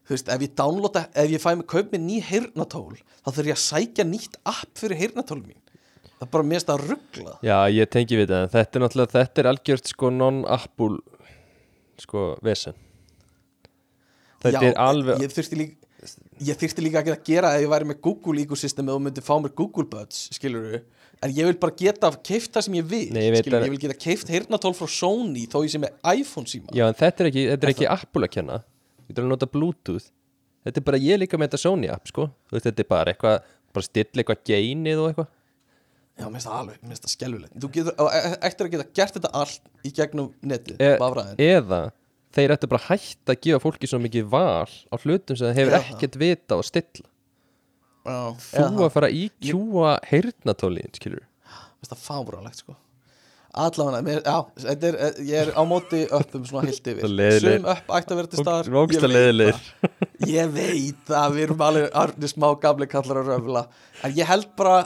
þú 0.07 0.15
veist, 0.15 0.31
ef 0.31 0.43
ég 0.43 0.57
downloada, 0.57 1.05
ef 1.13 1.31
ég 1.33 1.43
fæ 1.43 1.49
mig 1.59 1.67
kaup 1.69 1.93
með 1.93 2.03
ný 2.05 2.17
heyrnatól, 2.23 2.97
þá 3.21 3.29
þurf 3.29 3.49
ég 3.49 3.57
að 3.57 3.63
sækja 3.65 4.05
nýtt 4.07 4.37
app 4.47 4.79
fyrir 4.79 5.01
heyrnatól 5.01 5.41
mín 5.43 5.59
það 6.17 6.25
er 6.27 6.31
bara 6.33 6.47
finnst 6.51 6.71
að 6.73 6.83
ruggla 6.91 7.35
já 7.45 7.57
ég 7.77 7.89
tengi 7.93 8.17
við 8.19 8.31
það. 8.33 8.47
Þetta 8.55 8.79
er 8.79 8.83
náttúrulega 8.85 9.15
þetta 9.17 9.43
er 9.43 9.49
algjört 9.53 9.91
sko 9.93 10.09
non-apple 10.13 10.97
sko 12.01 12.25
vesen. 12.45 12.73
Þetta 14.43 14.65
er 14.69 14.77
alveg 14.81 15.23
ég 15.25 15.33
þurfti 15.33 15.57
líka 15.63 15.83
ég 16.47 16.59
þurfti 16.61 16.83
líka 16.85 17.01
að 17.01 17.23
gera 17.25 17.55
ef 17.57 17.63
ég 17.65 17.71
væri 17.71 17.87
með 17.89 18.01
Google 18.05 18.43
ecosystemi 18.43 18.93
og 18.93 19.01
myndi 19.01 19.23
fá 19.25 19.33
mér 19.41 19.53
Google 19.57 19.87
Buds 19.89 20.27
skilur 20.35 20.75
en 21.25 21.31
ég 21.33 21.47
vil 21.49 21.57
bara 21.57 21.73
geta 21.73 22.11
keift 22.21 22.51
það 22.53 22.65
sem 22.67 22.75
ég 22.77 22.85
vil, 22.85 23.07
Nei, 23.15 23.23
ég 23.25 23.31
veit 23.33 23.41
skilur, 23.41 23.57
að- 23.57 23.65
ég 23.65 23.73
vil 23.73 23.81
geta 23.87 23.97
keift 23.97 24.29
heyrnatól 24.29 24.75
frá 24.77 24.85
Sony 24.93 25.47
þó 25.49 25.63
ég 25.65 25.71
sé 25.73 25.79
með 25.81 25.95
iPhone 26.13 26.45
síma. 26.45 26.69
Já, 26.77 26.85
en 26.87 26.93
þetta 26.99 27.23
er 27.23 27.29
ekki, 27.31 27.45
þetta 27.49 27.65
er 27.65 27.73
ekki 27.73 27.87
Apple 27.89 28.27
að 28.27 28.33
kenna. 28.35 28.59
Þú 29.01 29.07
getur 29.09 29.23
að 29.25 29.31
nota 29.31 29.47
Bluetooth. 29.49 30.05
Þetta 30.67 30.77
er 30.77 30.85
bara, 30.91 30.99
ég 31.01 31.13
er 31.15 31.21
líka 31.23 31.39
með 31.41 31.49
þetta 31.49 31.61
Sony 31.63 31.89
app, 31.89 32.05
sko. 32.11 32.27
Þú 32.51 32.61
Þetta 32.61 32.83
er 32.85 32.89
bara 32.93 33.13
eitthvað, 33.15 33.41
bara 33.73 33.87
stilla 33.87 34.21
eitthvað 34.21 34.43
geinið 34.45 35.01
og 35.01 35.09
eitthvað 35.09 35.27
Já, 36.17 36.25
mér 36.25 36.33
finnst 36.39 36.47
það 36.49 36.57
alveg, 36.57 36.77
mér 36.81 36.93
finnst 36.93 37.05
það 37.05 37.13
skelfilegt. 37.13 37.57
Þú 37.61 37.69
getur, 37.75 37.95
og 38.01 38.15
e- 38.17 38.37
eftir 38.47 38.67
að 38.67 38.71
geta 38.73 38.87
gert 38.99 39.17
þetta 39.17 39.31
allt 39.37 39.67
í 39.85 39.91
gegnum 39.93 40.31
netið, 40.41 40.79
e 40.81 40.89
vafraðin 41.01 41.43
Eða 41.45 41.81
þeir 42.37 42.53
ættu 42.55 42.69
bara 42.71 42.85
hætt 42.87 43.31
að 43.33 43.39
gefa 43.45 43.61
fólki 43.61 43.89
svo 43.91 43.99
mikið 44.01 44.31
val 44.33 44.65
á 44.65 44.95
hlutum 44.97 45.37
sem 45.37 45.45
það 45.51 45.59
hefur 45.61 45.77
ekkert 45.77 46.17
vita 46.23 46.57
og 46.57 46.65
stilla. 46.65 47.05
Já, 48.07 48.19
Þú 48.39 48.83
að 48.87 48.91
fara 48.95 49.11
í 49.11 49.27
kjúa 49.43 49.93
heyrnatólin, 50.07 50.93
skilur 50.95 51.21
Mér 51.21 51.85
finnst 51.85 51.93
það 51.93 52.03
fábránlegt, 52.07 52.61
sko. 52.63 52.77
Allavega, 53.57 54.01
mér, 54.05 54.21
já, 54.25 54.37
er, 54.69 54.95
eh, 54.95 55.19
ég 55.25 55.47
er 55.47 55.49
á 55.57 55.61
móti 55.65 56.03
öppum 56.13 56.45
svona 56.45 56.67
heilt 56.67 56.89
yfir. 56.91 57.05
Sum 57.41 57.65
upp 57.65 57.93
ætti 57.97 58.13
að 58.13 58.19
vera 58.19 58.31
til 58.31 58.43
staðar 58.43 58.69
ég 58.69 59.07
leiðilegir 59.11 59.57
það. 59.57 60.06
Ég 60.25 60.49
veit 60.49 61.11
að 61.13 61.35
við 61.35 61.43
erum 61.45 61.61
alveg 61.61 62.31
smá 62.31 62.47
gamli 62.61 62.87
kallar 62.89 63.21
að 63.21 63.31
röfla. 63.35 63.63
En 64.05 64.15
ég 64.17 64.25
held 64.25 64.49
bara 64.57 64.79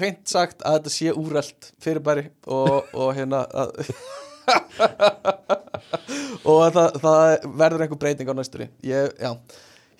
reynd 0.00 0.22
sagt 0.30 0.64
að 0.64 0.78
þetta 0.78 0.92
sé 0.94 1.12
úrælt 1.12 1.70
fyrirbæri 1.84 2.30
og, 2.48 2.88
og 2.96 3.10
hérna 3.18 3.42
að, 3.50 3.90
og 6.48 6.62
að 6.64 6.78
það, 6.78 7.00
það 7.04 7.48
verður 7.60 7.84
einhver 7.84 8.02
breyting 8.06 8.32
á 8.32 8.34
næstunni. 8.38 8.70
Ég, 8.88 9.12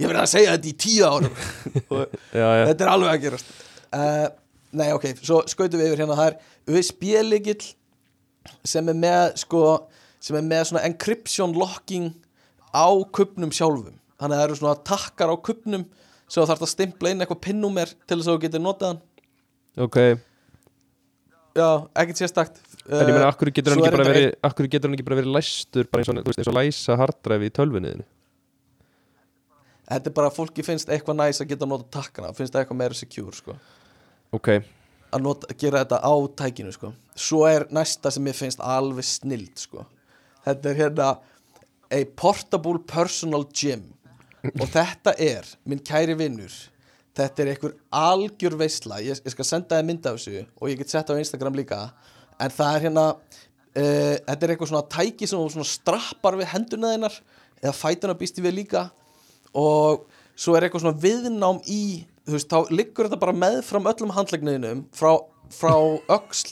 ég 0.01 0.07
verður 0.07 0.23
að 0.24 0.32
segja 0.32 0.57
þetta 0.57 0.73
í 0.73 0.77
tíu 0.86 1.11
árum. 1.11 1.40
Já, 2.40 2.47
já, 2.47 2.65
þetta 2.70 2.86
er 2.86 2.93
alveg 2.94 3.12
að 3.12 3.24
gerast. 3.27 3.52
Uh, 3.90 4.28
Nei, 4.70 4.93
ok, 4.94 5.09
svo 5.19 5.40
skautum 5.51 5.81
við 5.81 5.90
yfir 5.90 6.05
hérna. 6.05 6.16
Það 6.19 6.28
er 6.31 6.77
USB-líkill 6.78 7.70
sem 8.65 8.90
er 8.90 8.98
með 8.98 9.32
sko 9.43 9.62
sem 10.23 10.36
er 10.39 10.44
með 10.47 10.69
svona 10.69 10.85
encryption 10.86 11.57
locking 11.59 12.12
á 12.70 12.86
kubnum 13.12 13.51
sjálfum 13.55 13.99
þannig 14.20 14.36
að 14.36 14.40
það 14.40 14.47
eru 14.47 14.59
svona 14.60 14.80
takkar 14.92 15.32
á 15.32 15.36
kubnum 15.48 15.86
svo 16.30 16.47
þarf 16.47 16.60
það 16.62 16.68
að 16.68 16.74
stimpla 16.76 17.12
inn 17.12 17.24
eitthvað 17.24 17.44
pinnúmer 17.48 17.94
til 18.06 18.18
þess 18.18 18.28
að 18.28 18.36
þú 18.36 18.42
getur 18.44 18.62
notað 18.62 18.92
hann. 18.92 19.01
Ok. 19.80 19.97
Já, 21.59 21.68
ekkert 21.98 22.20
sérstakt. 22.20 22.60
En 22.86 23.02
ég 23.02 23.10
meina, 23.10 23.26
Eh, 23.26 23.28
akkur 23.28 23.51
getur 23.52 23.74
hann 23.74 23.84
ekki 23.84 23.92
bara 23.97 24.09
verið 24.09 24.32
Akkur 24.42 24.66
getur 24.70 24.88
hann 24.88 24.97
ekki 24.97 25.05
bara 25.06 25.18
verið 25.20 25.34
læstur 25.36 25.88
bara 25.90 26.02
eins 26.02 26.09
og, 26.10 26.24
veist, 26.24 26.40
eins 26.40 26.48
og 26.51 26.56
læsa 26.56 26.97
harddræfi 26.98 27.51
í 27.51 27.52
tölvunniðinu 27.55 28.06
þetta 29.90 30.10
er 30.10 30.14
bara 30.16 30.30
að 30.30 30.36
fólki 30.38 30.64
finnst 30.64 30.90
eitthvað 30.90 31.18
næs 31.18 31.42
að 31.42 31.51
geta 31.52 31.68
nota 31.68 31.86
takkana 31.98 32.32
finnst 32.34 32.55
það 32.55 32.62
eitthvað 32.64 32.78
meira 32.80 32.97
secure 32.98 33.34
sko. 33.36 33.56
Ok, 34.32 34.48
að 35.10 35.24
nota, 35.24 35.55
gera 35.59 35.82
þetta 35.82 35.98
á 36.02 36.14
tækinu 36.40 36.74
sko. 36.74 36.92
svo 37.18 37.42
er 37.51 37.66
næsta 37.74 38.12
sem 38.14 38.30
ég 38.30 38.38
finnst 38.38 38.62
alveg 38.62 39.06
snild 39.06 39.59
sko. 39.59 39.86
þetta 40.47 40.70
er 40.70 40.80
hérna 40.82 41.09
a 41.90 42.05
portable 42.16 42.78
personal 42.86 43.44
gym 43.44 43.90
og 44.48 44.66
þetta 44.70 45.14
er 45.20 45.48
minn 45.68 45.82
kæri 45.84 46.16
vinnur 46.18 46.54
þetta 47.16 47.42
er 47.42 47.50
einhver 47.54 47.74
algjör 47.94 48.56
veisla. 48.60 49.00
Ég, 49.02 49.20
ég 49.24 49.34
skal 49.34 49.46
senda 49.46 49.78
þér 49.78 49.88
mynd 49.88 50.08
af 50.08 50.18
þessu 50.18 50.44
og 50.46 50.70
ég 50.70 50.80
get 50.80 50.92
sett 50.92 51.10
á 51.10 51.14
Instagram 51.18 51.58
líka. 51.58 51.80
En 52.40 52.52
það 52.54 52.76
er 52.76 52.84
hérna 52.86 53.06
uh, 53.10 54.14
þetta 54.26 54.38
er 54.38 54.54
eitthvað 54.54 54.72
svona 54.72 54.86
tæki 54.94 55.28
sem 55.28 55.50
svona 55.54 55.68
strappar 55.68 56.38
við 56.40 56.52
hendurna 56.54 56.94
þeinar 56.94 57.18
eða 57.60 57.76
fætuna 57.76 58.16
býsti 58.18 58.44
við 58.44 58.58
líka. 58.62 58.86
Og 59.58 60.06
svo 60.38 60.56
er 60.56 60.66
eitthvað 60.66 60.86
svona 60.86 61.02
viðnám 61.02 61.60
í 61.68 61.82
þú 62.24 62.36
veist, 62.36 62.50
þá 62.52 62.72
liggur 62.72 63.08
þetta 63.08 63.20
bara 63.20 63.36
meðfram 63.36 63.88
öllum 63.90 64.14
handlegniðinum 64.14 64.84
frá, 64.94 65.16
frá 65.50 65.74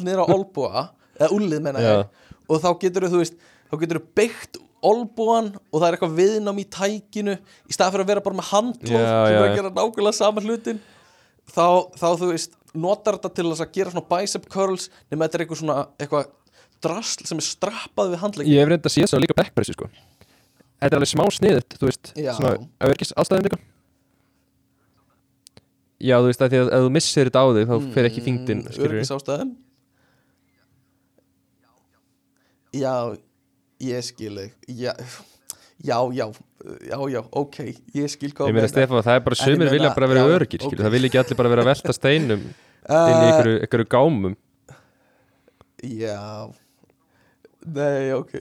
niður 0.02 0.24
á 0.26 0.32
olbúa 0.34 0.88
eða 1.18 1.30
úlið 1.36 1.62
menna 1.64 1.84
ég. 1.84 2.24
Og 2.48 2.60
þá 2.64 2.72
getur 2.82 3.06
þú 3.12 3.22
veist, 3.22 3.38
þá 3.70 3.76
getur 3.82 4.00
þú 4.00 4.16
beitt 4.18 4.58
olbúan 4.86 5.50
og 5.72 5.80
það 5.80 5.86
er 5.88 5.96
eitthvað 5.96 6.16
viðnám 6.18 6.60
í 6.62 6.66
tækinu 6.74 7.34
í 7.38 7.74
stað 7.74 7.94
fyrir 7.94 8.04
að 8.04 8.12
vera 8.12 8.24
bara 8.24 8.38
með 8.38 8.50
handlóð 8.52 9.04
sem 9.04 9.34
er 9.34 9.42
að 9.42 9.56
gera 9.56 9.72
nákvæmlega 9.74 10.18
sama 10.18 10.44
hlutin 10.44 10.82
þá, 11.48 11.66
þá 11.98 12.08
þú 12.20 12.30
veist 12.32 12.58
notar 12.78 13.18
þetta 13.18 13.32
til 13.34 13.46
þess 13.48 13.64
að 13.64 13.72
gera 13.78 13.94
svona 13.94 14.10
bicep 14.12 14.46
curls 14.52 14.88
nema 15.08 15.26
þetta 15.26 15.38
er 15.38 15.44
eitthvað 15.44 15.62
svona 15.62 15.78
eitthvað 15.98 16.30
drasl 16.84 17.26
sem 17.26 17.40
er 17.40 17.48
strappað 17.48 18.12
við 18.14 18.22
handlegin 18.22 18.54
ég 18.54 18.62
hef 18.62 18.70
reynda 18.70 18.90
að 18.90 18.94
sé 18.94 19.08
það 19.08 19.24
líka 19.24 19.38
backpressi 19.38 19.74
sko. 19.74 19.88
Þetta 20.78 20.94
er 20.94 21.00
alveg 21.00 21.10
smá 21.10 21.24
sniðut, 21.34 21.74
þú 21.80 21.88
veist 21.88 22.12
Já. 22.14 22.32
Svona 22.36 22.52
auðverkis 22.78 23.10
aðstæðum 23.18 23.48
líka. 23.48 23.58
Já, 25.98 26.14
þú 26.22 26.28
veist 26.28 26.44
að 26.44 26.52
því 26.52 26.60
að 26.60 26.68
ef 26.76 26.84
þú 26.84 26.90
missir 26.94 27.26
þetta 27.26 27.42
á 27.42 27.46
þig 27.56 27.70
þá 27.72 27.88
fer 27.96 28.06
ekki 28.06 28.22
þingdin, 28.22 28.60
skilur 28.68 28.92
við 28.92 29.00
Öryggisástæðum 29.00 29.56
Já, 32.78 32.92
ég 33.80 34.04
skil 34.06 34.40
Já, 34.68 34.94
já, 35.78 35.98
já 36.12 36.28
Já, 36.82 36.98
já, 37.06 37.20
ok, 37.38 37.58
ég 37.94 38.10
skil 38.10 38.32
hvað 38.34 38.50
Ég 38.50 38.56
meina 38.56 38.70
Stefán, 38.70 39.04
það 39.06 39.14
er 39.14 39.22
bara 39.22 39.38
sumir 39.38 39.70
vilja 39.70 39.92
bara 39.94 40.08
vera 40.10 40.24
örgir, 40.26 40.58
skilur 40.58 40.80
ok. 40.80 40.84
Það 40.88 40.94
vilja 40.96 41.10
ekki 41.12 41.20
allir 41.20 41.38
bara 41.38 41.52
vera 41.52 41.62
að 41.62 41.70
velta 41.70 41.94
steinum 41.94 42.42
inn 42.42 42.48
í 42.48 42.96
uh, 42.96 43.26
einhverju, 43.28 43.60
einhverju 43.62 43.86
gámum. 43.92 44.34
Já 45.86 46.18
Nei, 47.68 48.10
ok. 48.16 48.34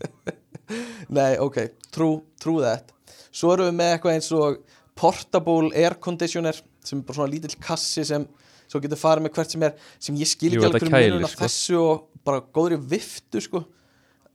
Nei, 1.18 1.32
ok 1.42 1.60
True, 1.94 2.20
true 2.42 2.64
that. 2.64 2.90
Svo 3.30 3.54
erum 3.54 3.70
við 3.70 3.78
með 3.78 3.94
eitthvað 3.94 4.18
eins 4.18 4.30
og 4.34 4.60
Portable 4.98 5.70
air 5.78 5.96
conditioner 6.02 6.58
sem 6.84 6.98
er 6.98 7.06
bara 7.06 7.20
svona 7.20 7.32
lítill 7.32 7.56
kassi 7.62 8.04
sem 8.08 8.26
svo 8.70 8.80
getur 8.82 8.98
farið 8.98 9.26
með 9.26 9.36
hvert 9.38 9.54
sem 9.54 9.66
er 9.66 9.76
sem 10.02 10.18
ég 10.18 10.30
skil 10.30 10.56
Jú, 10.56 10.64
ekki 10.66 10.90
alveg 10.90 11.20
þetta 11.22 11.30
sko. 11.30 11.44
þessu 11.44 11.78
og 11.84 12.24
bara 12.26 12.42
góðri 12.58 12.78
viftu 12.90 13.42
sko 13.42 13.62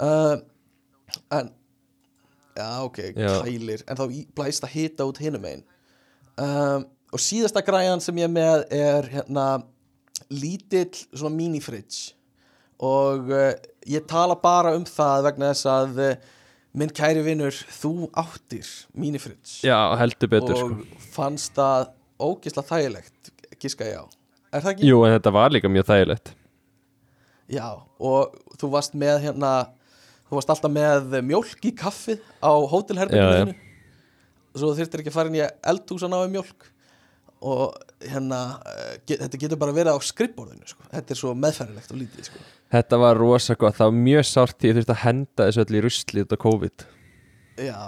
uh, 0.04 0.36
en 1.32 1.54
já 2.56 2.68
ok, 2.84 3.00
Já. 3.16 3.32
kælir. 3.44 3.84
En 3.88 4.00
þá 4.00 4.06
blæst 4.36 4.64
að 4.64 4.76
hita 4.76 5.08
út 5.08 5.20
hinum 5.20 5.46
einn 5.48 5.64
um, 6.40 6.86
og 7.14 7.22
síðasta 7.22 7.64
græjan 7.64 8.04
sem 8.04 8.18
ég 8.20 8.30
er 8.30 8.34
með 8.36 8.64
er 8.76 9.10
hérna 9.12 9.48
lítill 10.32 10.94
svona 11.12 11.36
mini-fridge. 11.36 12.14
Og 12.84 13.30
uh, 13.32 13.52
ég 13.88 14.08
tala 14.10 14.36
bara 14.40 14.74
um 14.76 14.88
það 14.88 15.30
vegna 15.30 15.52
þess 15.54 15.70
að 15.72 16.02
uh, 16.04 16.32
minn 16.76 16.92
kæri 16.92 17.24
vinnur, 17.24 17.56
þú 17.80 18.10
áttir 18.20 18.68
mini-fridge. 19.00 19.62
Já, 19.68 19.78
heldur 20.00 20.32
betur, 20.32 20.56
og 20.56 20.74
sko 20.74 21.12
fannst 21.16 21.56
það 21.56 21.92
ógislega 22.20 22.68
þægilegt 22.72 23.32
giska 23.62 23.88
ég 23.88 24.04
á. 24.04 24.06
Er 24.52 24.64
það 24.64 24.74
ekki? 24.76 24.90
Jú, 24.90 25.00
en 25.06 25.16
þetta 25.16 25.34
var 25.36 25.54
líka 25.54 25.72
mjög 25.72 25.88
þægilegt. 25.90 26.34
Já, 27.52 27.68
og 28.02 28.36
þú 28.60 28.72
varst 28.74 28.96
með 28.98 29.28
hérna 29.28 29.52
þú 30.26 30.40
varst 30.40 30.52
alltaf 30.56 30.74
með 30.74 31.20
mjólk 31.26 31.68
í 31.70 31.74
kaffið 31.78 32.22
á 32.42 32.54
Já, 32.54 32.70
hótelherbygginu 32.74 33.56
svo 34.56 34.72
þurftir 34.76 35.04
ekki 35.04 35.12
að 35.12 35.18
fara 35.18 35.32
inn 35.32 35.38
í 35.40 35.44
eldhús 35.44 36.06
að 36.06 36.14
ná 36.14 36.18
í 36.24 36.32
mjólk. 36.34 36.72
Og 37.46 37.76
hérna 38.02 38.40
eh, 38.72 38.94
get, 39.06 39.20
þetta 39.26 39.40
getur 39.42 39.60
bara 39.62 39.76
verið 39.76 39.98
á 40.00 40.00
skrippborðinu 40.02 40.70
sko. 40.70 40.86
þetta 40.90 41.14
er 41.14 41.20
svo 41.20 41.34
meðfærilegt 41.38 41.92
og 41.92 42.00
lítið 42.00 42.30
sko. 42.30 42.44
Þetta 42.74 43.00
var 43.04 43.20
rosa 43.20 43.58
gott, 43.60 43.76
það 43.78 43.92
var 43.92 44.00
mjög 44.08 44.26
sárt 44.30 44.58
því 44.58 44.72
ég 44.72 44.78
þurfti 44.80 44.94
að 44.96 45.02
henda 45.04 45.48
þessu 45.50 45.64
öll 45.66 45.76
í 45.76 45.84
rusli 45.86 46.24
út 46.26 46.34
af 46.34 46.42
COVID. 46.46 46.86
Já, 47.66 47.84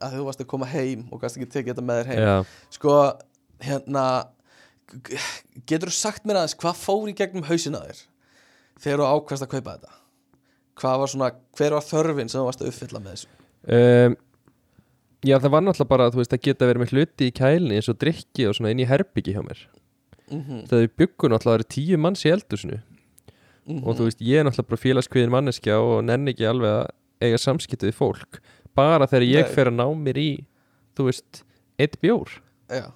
að 0.00 0.16
þú 0.16 0.24
varst 0.26 0.42
að 0.42 0.50
koma 0.50 0.70
heim 0.72 1.04
og 1.12 1.22
gæst 1.22 1.38
ekki 1.38 1.50
tekið 1.52 1.70
þetta 1.74 1.86
með 1.90 2.00
þér 2.00 2.10
heim. 2.10 2.24
Já, 2.24 2.74
sko, 2.78 2.96
hérna 3.68 4.04
getur 5.68 5.92
þú 5.92 5.98
sagt 6.00 6.26
mér 6.26 6.40
aðeins 6.40 6.58
hvað 6.58 6.82
fór 6.82 7.12
í 7.12 7.16
gegnum 7.16 7.46
hausina 7.46 7.84
þér 7.84 8.02
þegar 8.80 9.02
þú 9.04 9.08
ákvæmst 9.12 9.44
að 9.44 9.52
kaupa 9.52 9.76
þetta 9.76 9.97
hvað 10.78 10.98
var 11.02 11.12
svona, 11.12 11.30
hver 11.58 11.76
var 11.76 11.84
þörfin 11.86 12.28
sem 12.32 12.40
þú 12.40 12.46
varst 12.48 12.62
að 12.64 12.70
uppfylla 12.72 13.00
með 13.04 13.14
þessu? 13.16 13.30
Um, 13.68 14.16
já 15.26 15.36
það 15.42 15.50
var 15.56 15.64
náttúrulega 15.66 15.92
bara 15.92 16.10
þú 16.14 16.20
veist 16.22 16.36
að 16.36 16.44
geta 16.46 16.68
verið 16.70 16.82
með 16.84 16.92
hluti 16.94 17.28
í 17.28 17.34
kælni 17.34 17.78
eins 17.80 17.90
og 17.90 17.98
drikki 17.98 18.46
og 18.48 18.54
svona 18.58 18.70
inn 18.74 18.82
í 18.84 18.88
herbyggi 18.88 19.34
hjá 19.36 19.42
mér. 19.44 19.64
Mm 20.28 20.62
þegar 20.68 20.82
við 20.84 20.94
byggum 21.00 21.32
náttúrulega 21.32 21.54
að 21.54 21.58
vera 21.58 21.72
tíu 21.74 21.98
manns 21.98 22.24
í 22.26 22.32
eldursinu 22.34 22.78
Mhm. 23.68 23.82
og 23.84 23.96
þú 23.98 24.04
veist 24.08 24.20
ég 24.24 24.38
er 24.40 24.44
náttúrulega 24.48 24.68
bara 24.70 24.80
félagskviðin 24.84 25.32
manneskja 25.34 25.74
og 25.84 25.98
nenni 26.04 26.32
ekki 26.32 26.46
alveg 26.48 26.70
að 26.72 26.86
eiga 27.20 27.36
samskipti 27.42 27.88
við 27.90 27.96
fólk. 27.98 28.38
Bara 28.74 29.04
þegar 29.06 29.26
ég 29.28 29.44
Nei. 29.44 29.52
fer 29.54 29.66
að 29.68 29.76
ná 29.76 29.86
mér 29.98 30.16
í 30.22 30.30
þú 30.96 31.04
veist, 31.10 31.42
eitt 31.78 31.98
bjór. 32.00 32.28
Já, 32.70 32.86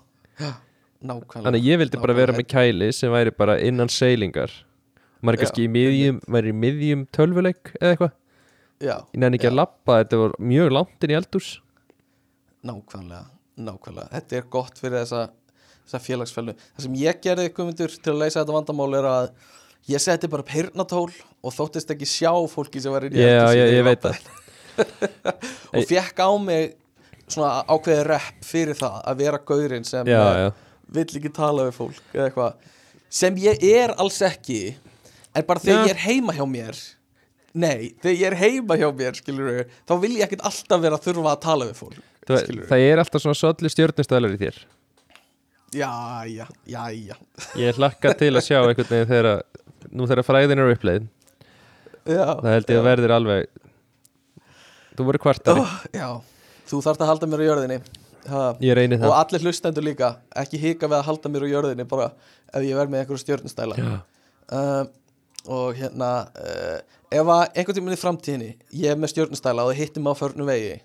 já, 0.40 0.52
nákvæmlega. 1.04 1.44
Þannig 1.44 1.60
að 1.60 1.68
ég 1.68 1.78
vildi 1.82 2.00
bara 2.00 2.14
vera 2.16 2.32
með 2.32 2.46
kæli 2.48 2.88
sem 2.94 3.12
væri 3.12 3.34
bara 3.36 3.58
innan 3.60 3.88
seilingar 3.92 4.50
maður 5.22 5.36
er 5.36 5.38
Já, 5.38 5.42
kannski 5.46 5.64
í 5.64 5.70
miðjum, 5.76 6.20
maður 6.26 6.42
er 6.44 6.50
í 6.52 6.56
miðjum 6.64 7.04
tölvuleik 7.14 7.72
eða 7.78 7.92
eitthvað, 7.94 8.14
já, 8.82 8.94
ég 8.98 9.20
nenni 9.22 9.38
ekki 9.38 9.48
Já. 9.48 9.52
að 9.52 9.60
lappa 9.60 9.98
þetta 10.02 10.20
var 10.22 10.34
mjög 10.52 10.72
langt 10.76 11.06
inn 11.06 11.14
í 11.14 11.18
eldurs 11.18 11.50
nákvæmlega, 12.62 13.24
nákvæmlega. 13.58 14.08
Þetta 14.12 14.36
er 14.38 14.44
gott 14.52 14.78
fyrir 14.78 15.00
þessa, 15.00 15.22
þessa 15.86 16.00
félagsfælu 16.04 16.54
það 16.58 16.84
sem 16.86 17.00
ég 17.00 17.18
gerði 17.24 17.48
komundur 17.56 17.96
til 17.96 18.14
að 18.14 18.20
leysa 18.22 18.42
þetta 18.42 18.56
vandamál 18.56 18.98
er 18.98 19.08
að 19.10 19.30
ég 19.90 20.02
seti 20.02 20.30
bara 20.30 20.46
pyrnatól 20.46 21.08
og 21.42 21.56
þóttist 21.56 21.90
ekki 21.94 22.06
sjá 22.06 22.30
fólki 22.52 22.82
sem 22.82 22.94
var 22.94 23.08
inn 23.08 23.16
í 23.18 23.22
Já, 23.24 23.48
eldhúsi 23.48 23.74
ég, 23.74 23.86
veit 23.88 24.06
það. 24.06 24.30
Og 25.76 25.88
fekk 25.90 26.22
á 26.22 26.30
mig 26.40 26.76
svona 27.26 27.64
ákveði 27.66 28.04
rep 28.08 28.46
fyrir 28.46 28.78
það 28.78 29.00
að 29.10 29.24
vera 29.24 29.40
gaurinn 29.50 29.84
sem 29.88 30.08
Já, 30.08 30.22
já, 30.38 30.48
vill 30.94 31.08
ekki 31.18 31.32
tala 31.34 31.66
við 31.66 31.76
fólk 31.80 32.14
eða 32.14 32.28
eitthvað. 32.28 32.70
Sem 33.12 33.36
ég 33.42 33.66
er 33.68 33.92
alls 34.00 34.20
ekki 34.24 34.60
en 35.34 35.46
bara 35.48 35.62
þegar 35.62 35.88
ég 35.88 35.94
er 35.94 36.02
heima 36.06 36.34
hjá 36.36 36.44
mér. 36.48 36.80
Nei, 37.52 37.92
þegar 38.00 38.16
ég 38.16 38.26
er 38.30 38.38
heima 38.40 38.78
hjá 38.80 38.88
mér 38.96 39.18
skilur 39.18 39.64
þá 39.88 39.96
vil 40.00 40.12
ég 40.16 40.26
ekkert 40.26 40.44
alltaf 40.48 40.80
vera 40.82 40.98
að 40.98 41.08
þurfa 41.08 41.34
að 41.34 41.42
tala 41.44 41.68
við 41.68 41.80
fólk 41.82 41.98
það, 42.26 42.44
skilurðu. 42.46 42.68
það 42.70 42.84
er 42.86 43.02
alltaf 43.02 43.24
svona 43.24 43.38
svolítið 43.40 43.74
stjórnustælar 43.74 44.36
í 44.36 44.40
þér. 44.40 44.60
Já, 45.72 45.90
já, 46.28 46.44
já, 46.68 46.82
já. 46.92 47.16
Ég 47.56 47.80
hlakka 47.80 48.12
til 48.20 48.32
að 48.36 48.44
sjá 48.44 48.58
einhvern 48.60 48.90
veginn 48.92 49.08
þegar 49.08 49.28
nú 49.92 50.08
þegar 50.08 50.26
fræðin 50.28 50.60
er 50.60 50.72
uppleið. 50.74 51.08
Já, 52.02 52.24
það 52.28 52.52
held 52.52 52.72
ég 52.72 52.80
að 52.80 52.88
verðir 52.88 53.14
alveg 53.16 53.50
þú 54.96 55.08
voru 55.08 55.20
kvartari. 55.22 55.64
Oh, 55.64 55.76
já, 55.96 56.08
þú 56.68 56.80
þarft 56.84 57.04
að 57.04 57.12
halda 57.12 57.28
mér 57.32 57.44
á 57.44 57.48
jörðinni. 57.50 57.82
Ha. 58.22 58.40
ég 58.62 58.76
reyni 58.78 58.94
og 59.00 59.02
það 59.02 59.16
allir 59.18 59.44
hlustendur 59.48 59.82
líka. 59.82 60.12
Ekki 60.38 60.60
hika 60.62 60.86
við 60.86 61.00
að 61.00 61.08
halda 61.08 61.30
mér 61.32 61.42
á 61.42 61.48
jörðinni 61.50 61.86
bara 61.90 62.12
ef 62.52 62.62
ég 62.62 62.76
verð 62.78 62.92
með 62.92 63.00
einhverju 63.02 63.22
stjörnustæla 63.24 63.78
Já. 63.80 63.88
uh, 64.54 64.84
og 65.50 65.76
hérna 65.78 66.10
uh, 66.38 66.78
ef 67.12 67.30
að 67.34 67.42
einhvern 67.58 67.78
tímann 67.78 67.96
í 67.96 68.00
framtíðinni 68.00 68.50
ég 68.78 68.92
er 68.92 69.00
með 69.00 69.14
stjörnustæla 69.14 69.64
og 69.64 69.72
það 69.72 69.80
hittir 69.80 70.04
mig 70.04 70.14
á 70.14 70.20
förnum 70.20 70.48
vegi 70.48 70.76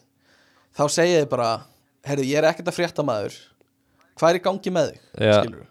þá 0.78 0.84
segið 0.94 1.20
þið 1.22 1.30
bara 1.34 1.50
herru, 2.08 2.26
ég 2.26 2.40
er 2.40 2.48
ekkert 2.50 2.72
að 2.72 2.78
frétta 2.78 3.06
maður. 3.06 3.38
Hvað 4.18 4.32
er 4.32 4.40
í 4.40 4.44
gangi 4.48 4.74
með 4.74 4.92
þig, 4.92 5.02
skilur 5.18 5.66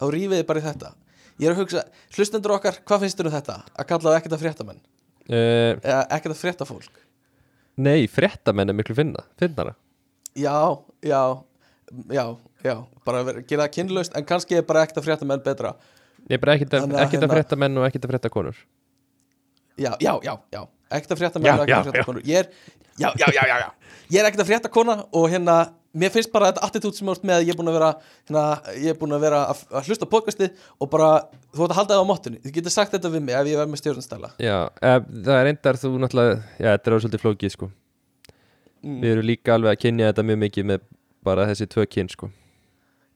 þá 0.00 0.06
rífið 0.14 0.38
þið 0.38 0.46
bara 0.48 0.60
í 0.60 0.64
þetta. 0.64 0.94
Ég 1.40 1.48
er 1.48 1.54
að 1.54 1.60
hugsa, 1.60 1.82
hlustendur 2.16 2.54
okkar, 2.56 2.80
hvað 2.88 3.04
finnst 3.04 3.20
þér 3.20 3.28
um 3.28 3.34
þetta? 3.34 3.56
Að 3.74 3.88
kalla 3.88 4.06
það 4.06 4.18
ekkert 4.18 4.36
að 4.36 4.42
frétta 4.44 4.66
menn? 4.68 4.82
Uh, 5.30 5.72
eða 5.76 6.00
ekkert 6.16 6.34
að 6.34 6.40
frétta 6.40 6.68
fólk? 6.68 7.00
Nei, 7.80 8.08
fréttamenn 8.12 8.72
er 8.72 8.76
miklu 8.76 8.96
finna 8.96 9.24
finnara. 9.40 9.74
Já, 10.36 10.56
já, 11.04 11.20
já 12.12 12.24
já, 12.64 12.74
bara 13.06 13.22
gera 13.40 13.64
það 13.64 13.72
kynlaust 13.76 14.16
en 14.16 14.26
kannski 14.28 14.58
er 14.58 14.66
bara 14.68 14.84
ekkert 14.84 15.00
að 15.00 15.08
frétta 15.08 15.28
menn 15.28 15.42
betra 15.44 15.74
ég 16.28 16.36
er 16.36 16.42
bara 16.42 16.58
ekkert 16.58 16.76
að, 16.76 16.86
að 16.86 17.00
að 17.00 17.16
hérna- 17.16 17.32
frétta 17.34 17.58
menn 17.62 17.80
og 17.80 17.88
ekkert 17.88 18.06
að 18.06 18.14
frétta 18.14 18.32
konur. 18.36 18.62
Já, 19.80 19.92
já, 20.02 20.12
já, 20.26 20.34
já. 20.52 20.62
Ekkert 20.90 21.12
að 21.14 21.20
frétta 21.22 21.40
Já, 21.40 21.42
með 21.42 21.50
já, 21.50 21.62
ekkert 21.64 21.76
að 21.76 21.90
frétta 21.90 22.08
konur. 22.08 22.24
Ég 22.26 22.40
er, 22.42 22.48
já, 22.98 23.10
já, 23.16 23.26
já, 23.32 23.42
já, 23.46 23.56
já. 23.64 23.68
Ég 24.10 24.20
er 24.20 24.28
ekkert 24.28 24.42
að 24.44 24.50
frétta 24.50 24.72
kona 24.72 25.04
og 25.12 25.30
hérna 25.30 25.60
Mér 25.90 26.12
finnst 26.14 26.30
bara 26.30 26.52
þetta 26.52 26.62
attitút 26.68 26.94
sem 26.94 27.08
ert 27.10 27.24
með 27.26 27.48
Ég 27.48 27.50
er 27.50 27.56
búin 27.58 27.70
að 27.70 27.76
vera, 27.80 27.88
hérna, 28.28 28.42
ég 28.78 28.92
er 28.92 28.98
búin 28.98 29.14
að 29.16 29.24
vera 29.24 29.40
að, 29.50 29.62
að 29.74 29.88
hlusta 29.90 30.06
á 30.06 30.12
podcastið 30.12 30.66
og 30.78 30.90
bara 30.92 31.08
Þú 31.50 31.64
ert 31.64 31.74
að 31.74 31.78
halda 31.80 31.96
það 31.96 32.02
á 32.06 32.10
mottunni. 32.10 32.38
Þú 32.44 32.52
getur 32.54 32.74
sagt 32.74 32.94
þetta 32.94 33.10
við 33.10 33.24
mig 33.26 33.34
ef 33.34 33.50
ég 33.50 33.58
verð 33.58 33.72
með 33.72 33.82
stjórnstæla 33.82 34.30
Já, 34.38 34.56
eh, 34.86 34.98
það 35.10 35.32
er 35.34 35.48
reyndar 35.48 35.80
þú 35.82 35.90
náttúrulega 36.04 36.36
Já, 36.38 36.68
þetta 36.68 36.90
er 36.90 36.94
alveg 36.94 37.04
svolítið 37.06 37.24
flókið 37.24 37.54
sko. 37.56 37.70
Mm. 38.84 39.00
Við 39.02 39.10
erum 39.16 39.28
líka 39.32 39.56
alveg 39.56 39.74
að 39.74 39.82
kynja 39.82 40.12
þetta 40.12 40.26
mjög 40.30 40.40
mikið 40.44 40.68
með 40.70 40.86
bara 41.26 41.48
þessi 41.50 41.68
tvö 41.74 41.88
kyn 41.90 42.12
sko. 42.14 42.30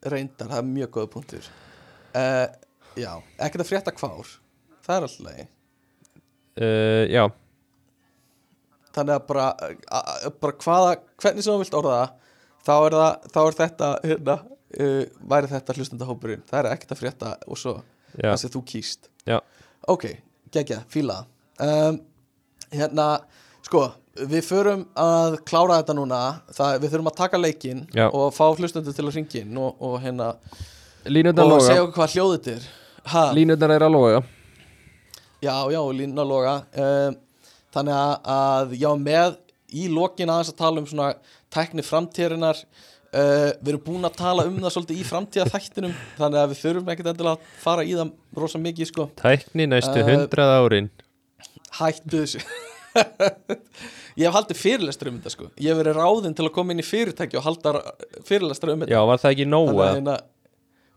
Reyndar, 0.04 0.50
það 0.50 0.58
er 0.58 0.66
mjög 0.72 0.90
góða 0.98 1.12
punktur. 1.14 1.46
Uh, 2.14 2.46
Já, 3.00 3.12
ekkert 3.38 3.64
að 3.64 3.70
frétta 3.70 3.94
kvár 3.94 4.28
Það 4.84 4.96
er 4.96 5.06
alltaf 5.06 5.24
leið 5.28 5.42
uh, 6.60 7.04
Já, 7.10 7.24
þannig 8.94 9.16
að 9.16 9.24
bara, 9.30 9.46
að, 9.58 9.78
að, 9.98 10.36
bara 10.44 10.58
hvaða, 10.64 10.92
hvernig 11.22 11.46
sem 11.46 11.54
þú 11.54 11.62
vilt 11.64 11.78
orða 11.78 12.02
þá 12.64 12.74
er, 12.76 12.96
það, 12.98 13.26
þá 13.34 13.40
er 13.44 13.58
þetta 13.60 13.90
hérna, 14.04 14.36
uh, 14.78 15.02
væri 15.34 15.52
þetta 15.52 15.76
hlustandahópurinn 15.78 16.46
það 16.50 16.60
er 16.60 16.70
ekkert 16.72 16.94
að 16.94 17.02
frétta 17.02 17.34
og 17.48 17.60
svo 17.60 17.74
það 18.14 18.38
sem 18.40 18.52
þú 18.54 18.62
kýst. 18.70 19.10
Já. 19.26 19.40
Ok, 19.90 20.06
geggja, 20.54 20.84
fíla 20.92 21.24
um, 21.62 21.98
hérna, 22.70 23.08
sko 23.66 23.88
við 24.14 24.46
förum 24.46 24.84
að 25.00 25.40
klára 25.48 25.80
þetta 25.80 25.96
núna. 25.98 26.20
Það, 26.54 26.76
við 26.84 26.92
þurfum 26.92 27.10
að 27.10 27.18
taka 27.18 27.40
leikinn 27.40 27.82
Já. 27.96 28.06
og 28.06 28.30
fá 28.36 28.44
hlustandur 28.54 28.94
til 28.94 29.08
að 29.08 29.18
ringin 29.18 29.58
og, 29.58 29.82
og 29.82 29.98
hérna, 30.04 30.30
Línutnar 31.10 31.48
og 31.48 31.56
loga. 31.56 31.66
segja 31.66 31.82
okkur 31.82 31.98
hvað 31.98 32.14
hljóðið 32.14 32.50
er 32.54 32.68
ha, 33.12 33.26
Línutnar 33.36 33.74
er 33.74 33.84
að 33.86 33.94
loga. 33.96 34.22
Já, 35.44 35.54
já, 35.72 35.80
lína 35.92 36.24
loga. 36.24 36.56
Um, 36.72 37.20
Þannig 37.74 37.94
að, 37.98 38.12
að 38.30 38.74
já, 38.78 38.90
með 39.02 39.32
í 39.74 39.88
lokin 39.90 40.30
aðeins 40.30 40.52
að 40.52 40.60
tala 40.60 40.82
um 40.82 40.84
svona 40.86 41.08
tækni 41.52 41.82
framtíðarinnar. 41.82 42.60
Uh, 43.14 43.50
við 43.62 43.72
erum 43.72 43.82
búin 43.86 44.06
að 44.08 44.16
tala 44.18 44.44
um 44.48 44.56
það 44.62 44.72
svolítið 44.74 45.00
í 45.00 45.06
framtíðaþættinum 45.06 45.92
þannig 46.18 46.38
að 46.40 46.52
við 46.52 46.60
þurfum 46.64 46.88
ekkert 46.94 47.10
endilega 47.12 47.36
að 47.36 47.50
fara 47.62 47.84
í 47.86 47.92
það 47.94 48.12
rosa 48.42 48.60
mikið, 48.62 48.88
sko, 48.90 49.06
Tækni 49.20 49.66
næstu 49.70 50.00
Eh, 50.02 50.08
hundrað 50.08 50.54
árin. 50.58 50.88
Hættu 51.78 52.24
þessu. 52.24 52.42
Ég 54.18 54.26
hef 54.28 54.34
haldið 54.34 54.58
fyrirlestur 54.58 55.10
um 55.10 55.18
þetta, 55.18 55.34
sko. 55.34 55.48
Ég 55.58 55.70
hef 55.70 55.80
verið 55.80 55.98
ráðinn 55.98 56.34
til 56.38 56.46
að 56.46 56.52
koma 56.54 56.74
inn 56.74 56.82
í 56.82 56.86
fyrirtæki 56.86 57.38
og 57.38 57.46
halda 57.46 57.74
fyrirlestur 58.26 58.74
um 58.74 58.82
þetta. 58.82 58.94
Já, 58.94 59.00
var 59.10 59.22
það 59.22 59.34
ekki 59.34 59.46
nóg 59.50 59.72
Þannig 59.74 60.12
að 60.14 60.26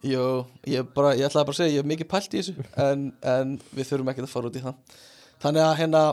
Jú, 0.06 0.45
ég, 0.69 0.86
bara, 0.94 1.15
ég 1.18 1.26
ætlaði 1.26 1.48
bara 1.48 1.56
að 1.56 1.60
segja 1.61 1.74
ég 1.74 1.82
hef 1.82 1.90
mikið 1.90 2.10
pælt 2.11 2.34
í 2.36 2.41
þessu 2.41 2.65
en, 2.84 3.07
en 3.26 3.56
við 3.74 3.90
þurfum 3.90 4.11
ekki 4.11 4.24
að 4.24 4.32
fara 4.32 4.49
út 4.52 4.60
í 4.60 4.64
það. 4.64 4.98
Þannig 5.41 5.64
að 5.65 5.78
hérna 5.82 6.03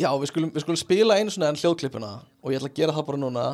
Já, 0.00 0.08
við 0.18 0.30
skulum, 0.30 0.50
við 0.54 0.64
skulum 0.64 0.78
spila 0.80 1.16
einu 1.18 1.32
svona 1.32 1.50
enn 1.52 1.58
hljóðklippuna 1.60 2.12
og 2.42 2.52
ég 2.52 2.58
ætla 2.58 2.70
að 2.70 2.78
gera 2.78 2.94
það 2.96 3.08
bara 3.10 3.20
núna. 3.20 3.44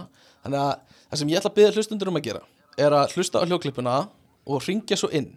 Þannig 0.44 0.60
að 0.62 1.00
það 1.10 1.20
sem 1.20 1.32
ég 1.32 1.40
ætla 1.40 1.50
að 1.50 1.56
byggja 1.58 1.72
hlustundur 1.74 2.10
um 2.12 2.20
að 2.20 2.28
gera 2.28 2.44
er 2.78 2.94
að 2.94 3.16
hlusta 3.16 3.42
á 3.42 3.46
hljóðklippuna 3.48 3.96
og 4.48 4.62
ringja 4.64 4.98
svo 4.98 5.10
inn 5.12 5.32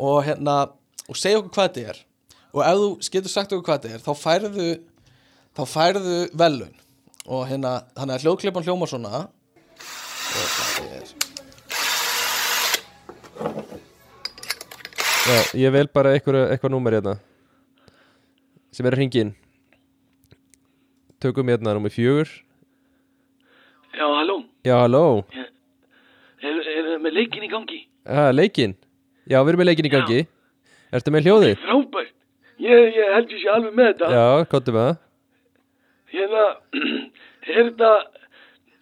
og 0.00 0.22
hérna 0.24 0.56
og 1.10 1.18
segja 1.18 1.40
okkur 1.40 1.52
hvað 1.56 1.68
þetta 1.68 1.94
er. 1.94 2.02
Og 2.54 2.62
ef 2.66 2.80
þú 2.80 2.90
getur 3.16 3.34
sagt 3.34 3.54
okkur 3.56 3.66
hvað 3.66 3.82
þetta 3.82 3.98
er 3.98 4.04
þá 4.06 4.12
færðu 4.22 4.68
þá 5.58 5.62
færðu 5.74 6.18
velun 6.40 6.76
og 7.26 7.44
hérna, 7.50 7.80
þannig 7.98 8.16
að 8.16 8.26
hljóðklippan 8.26 8.68
hljómar 8.68 8.90
svona. 8.90 9.24
Og 10.30 10.54
það 10.56 10.94
er 11.00 11.19
Já, 15.30 15.38
ég 15.62 15.72
vel 15.72 15.86
bara 15.94 16.12
eitthvað, 16.16 16.42
eitthvað 16.50 16.72
númer 16.74 16.96
hérna 16.98 17.14
sem 18.74 18.86
er 18.86 18.94
að 18.94 19.00
hringin 19.02 19.30
Tökum 21.20 21.50
hérna 21.52 21.74
númer 21.76 21.92
fjögur. 21.92 22.30
Já, 23.92 24.06
halló, 24.08 24.38
Já, 24.64 24.76
halló. 24.80 25.02
Er, 25.36 25.50
er 26.40 26.86
það 26.86 27.02
með 27.04 27.12
leikin 27.18 27.44
í 27.44 27.50
gangi? 27.52 27.80
Ha, 28.08 28.30
leikin 28.32 28.72
Já, 29.28 29.42
við 29.42 29.50
erum 29.52 29.60
með 29.60 29.68
leikin 29.68 29.88
í 29.90 29.92
gangi. 29.92 30.20
Ertu 30.96 31.12
með 31.12 31.28
hljóði? 31.28 31.50
Frábært, 31.60 32.14
ég, 32.64 32.86
ég 32.96 33.12
held 33.14 33.34
ég 33.34 33.42
sé 33.42 33.50
alveg 33.52 33.76
með 33.76 33.90
þetta. 33.90 34.08
Já, 34.16 34.46
kottu 34.54 34.74
með 34.74 34.88
það. 34.88 34.96
Hérna, 36.14 36.46
er 36.80 37.60
þetta, 37.68 37.92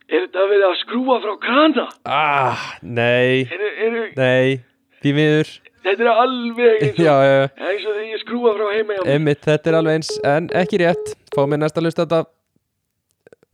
er 0.09 0.25
þetta 0.25 0.43
að 0.45 0.53
vera 0.55 0.69
að 0.73 0.77
skrúa 0.83 1.17
frá 1.25 1.33
krana? 1.43 1.87
Ah, 2.09 2.67
nei, 2.83 3.45
Er, 3.45 3.65
er, 3.87 3.99
nei 4.17 4.61
Því 5.03 5.13
miður 5.15 5.51
þetta 5.85 6.05
er 6.05 6.11
alveg 6.13 6.83
eins 6.87 6.97
og, 6.99 7.05
Já, 7.09 7.15
já, 7.25 7.37
já 7.39 7.69
eins 7.73 7.85
og 7.85 7.93
þegar 7.95 8.09
ég 8.09 8.23
skrúa 8.25 8.55
frá 8.57 8.67
heima 8.75 8.97
hjá 8.97 9.03
mér. 9.05 9.13
Einmitt, 9.15 9.43
þetta 9.47 9.71
er 9.73 9.79
alveg 9.81 10.01
eins 10.01 10.13
En 10.33 10.51
ekki 10.63 10.81
rétt 10.83 11.15
Fá 11.37 11.43
mér 11.47 11.63
næsta 11.63 11.85
lust 11.85 12.01
þetta 12.01 12.23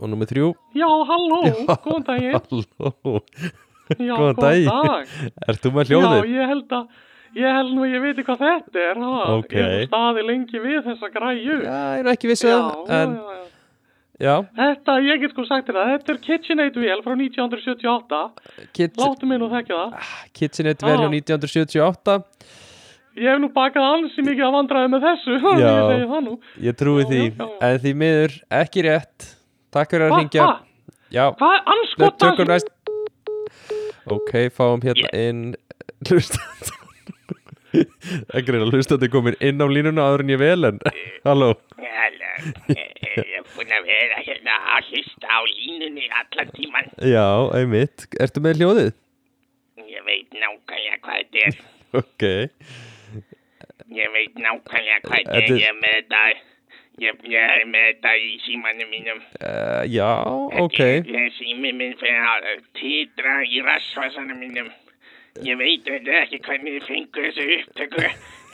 Og 0.01 0.11
númer 0.11 0.31
þrjú 0.31 0.53
Já, 0.79 0.89
halló, 1.11 1.41
góðan 1.87 2.07
daginn 2.11 2.37
Halló 2.39 3.19
Já, 4.01 4.15
góðan 4.17 4.39
daginn. 4.41 4.71
dag 4.71 5.51
Ert 5.51 5.61
þú 5.67 5.75
með 5.77 5.91
hljóðið? 5.93 6.15
Já, 6.23 6.39
ég 6.39 6.55
held 6.55 6.79
að 6.79 7.03
Ég 7.35 7.51
held 7.51 7.73
nú 7.75 7.83
að 7.83 7.91
ég 7.97 8.03
veit 8.05 8.19
hvað 8.23 8.43
þetta 8.45 8.83
er 8.93 8.99
ha? 9.03 9.15
Ok. 9.35 9.55
Ég 9.59 9.73
hef 9.73 9.89
staðið 9.89 10.27
lengi 10.29 10.61
við 10.63 10.77
þessa 10.87 11.09
græju 11.11 11.57
Já, 11.65 11.79
ég 11.99 12.05
er 12.05 12.11
ekki 12.13 12.29
já, 12.31 12.37
það 12.39 12.93
En, 12.95 13.17
já, 13.19 13.34
já. 14.23 14.35
Þetta, 14.59 14.95
ég 15.03 15.21
get 15.25 15.31
sko 15.35 15.45
sagt 15.49 15.67
þér 15.69 15.79
það 15.81 15.91
Þetta 15.95 16.13
er 16.15 16.19
KitchenAid 16.27 16.77
vél 16.79 17.01
frá 17.03 17.15
1978 17.19 18.21
Kit, 18.77 18.97
Láttu 19.01 19.27
mig 19.27 19.41
nú 19.43 19.49
þekka 19.51 19.79
það. 19.81 20.13
KitchenAid 20.39 20.85
vel 20.87 20.99
hjá 20.99 21.09
Ah. 21.09 21.15
1978 21.19 22.19
Ég 23.15 23.31
hef 23.31 23.39
nú 23.43 23.49
bakað 23.55 23.85
alls 23.87 24.15
mikið 24.19 24.45
að 24.49 24.55
vandræði 24.59 24.89
með 24.95 25.05
þessu 25.07 25.35
Já. 25.39 25.67
Ég 25.75 25.83
segi 25.91 26.07
það 26.13 26.23
nú. 26.29 26.33
Ég 26.69 26.79
trúi 26.81 27.03
Já, 27.03 27.09
því. 27.11 27.21
já, 27.23 27.31
já, 27.31 27.47
já. 27.47 27.69
En 27.69 27.79
því 27.85 27.93
miður, 28.05 28.33
ekki 28.63 28.83
rétt. 28.89 29.29
Takk 29.75 29.91
fyrir 29.95 30.07
að 30.11 30.17
ringja 30.19 30.47
Hvað 31.15 31.53
er 31.55 31.69
anskot 31.75 32.17
tökum 32.19 32.49
næst. 32.51 32.73
Ok, 34.11 34.33
fáum 34.53 34.83
hérna 34.83 35.09
inn 35.15 35.45
Hlustandi 37.75 38.39
Ekki 38.39 38.55
reyna, 38.55 38.69
hlustandi 38.71 39.09
komin 39.13 39.37
inn 39.45 39.63
á 39.63 39.67
línuna 39.71 40.05
áður 40.09 40.25
en 40.25 40.33
ég 40.35 40.41
vel 40.43 40.69
en 40.71 40.79
Halló 41.27 41.51
Halló, 41.79 42.31
ég 42.75 43.33
er 43.39 43.45
búin 43.55 43.73
að 43.79 43.87
vera 43.91 44.23
hérna 44.27 44.57
að 44.77 44.89
hlusta 44.93 45.27
á 45.31 45.41
línunni 45.47 46.07
allan 46.21 46.51
tíman. 46.57 46.89
Já, 47.07 47.27
einmitt 47.59 48.07
Ertu 48.23 48.43
með 48.45 48.61
hljóðið? 48.63 48.91
Ég 49.91 50.03
veit 50.07 50.35
nákvæmlega 50.39 50.99
hvað 51.05 51.23
þetta 51.23 51.47
er. 51.49 51.63
Ok 52.01 52.25
Ég 53.95 54.11
veit 54.15 54.35
nákvæmlega 54.43 54.99
hvað 55.05 55.23
þetta 55.23 55.39
Þetta 55.39 55.39
er. 55.39 55.43
er- 55.45 55.61
Ég 55.61 55.69
er 55.71 55.79
með 55.79 55.95
þetta, 55.99 56.23
ég, 57.05 57.21
ég 57.35 57.55
er 57.59 57.65
með 57.71 57.85
þetta 57.91 58.13
í 58.23 58.31
símanum 58.47 58.91
mínum. 58.95 59.21
uh, 59.43 59.83
Já, 59.91 60.09
ok 60.65 60.79
Ég, 60.83 61.11
ég 61.15 61.37
sími 61.39 61.73
minn 61.75 61.95
fyrir 62.01 62.27
að 62.33 62.65
titra 62.79 63.37
í 63.47 63.63
rassvasanum 63.67 64.39
mínum. 64.43 64.71
Ég 65.43 65.57
veit 65.59 65.83
þetta 65.83 66.13
ekki 66.21 66.39
hvernig 66.47 66.75
þið 66.77 66.85
fengur 66.87 67.25
þessu 67.27 67.45
upptöku. 67.57 68.03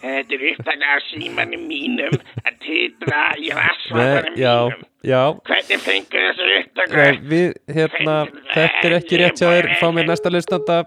Þetta 0.01 0.37
er 0.37 0.45
upptaka 0.51 0.93
af 0.95 1.03
símanum 1.11 1.65
mínum 1.69 2.15
að 2.41 2.55
titra 2.65 3.19
í 3.37 3.51
já, 3.51 3.59
mínum. 3.93 4.87
já. 5.05 5.21
Hvernig 5.51 5.83
fengur 5.85 6.25
þessu 6.25 6.47
upptöku? 6.63 6.97
Nei, 6.97 7.19
við, 7.33 7.51
hérna, 7.77 8.15
þetta 8.55 8.89
er 8.89 8.97
ekki 8.97 9.21
rétt 9.21 9.43
hjá 9.43 9.51
þér. 9.51 9.69
Fá 9.83 9.85
mér 9.93 10.09
næsta 10.09 10.33
hlustanda 10.33 10.79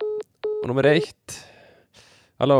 Og 0.64 0.66
nummer 0.72 0.90
eitt. 0.90 1.38
Halló, 2.42 2.58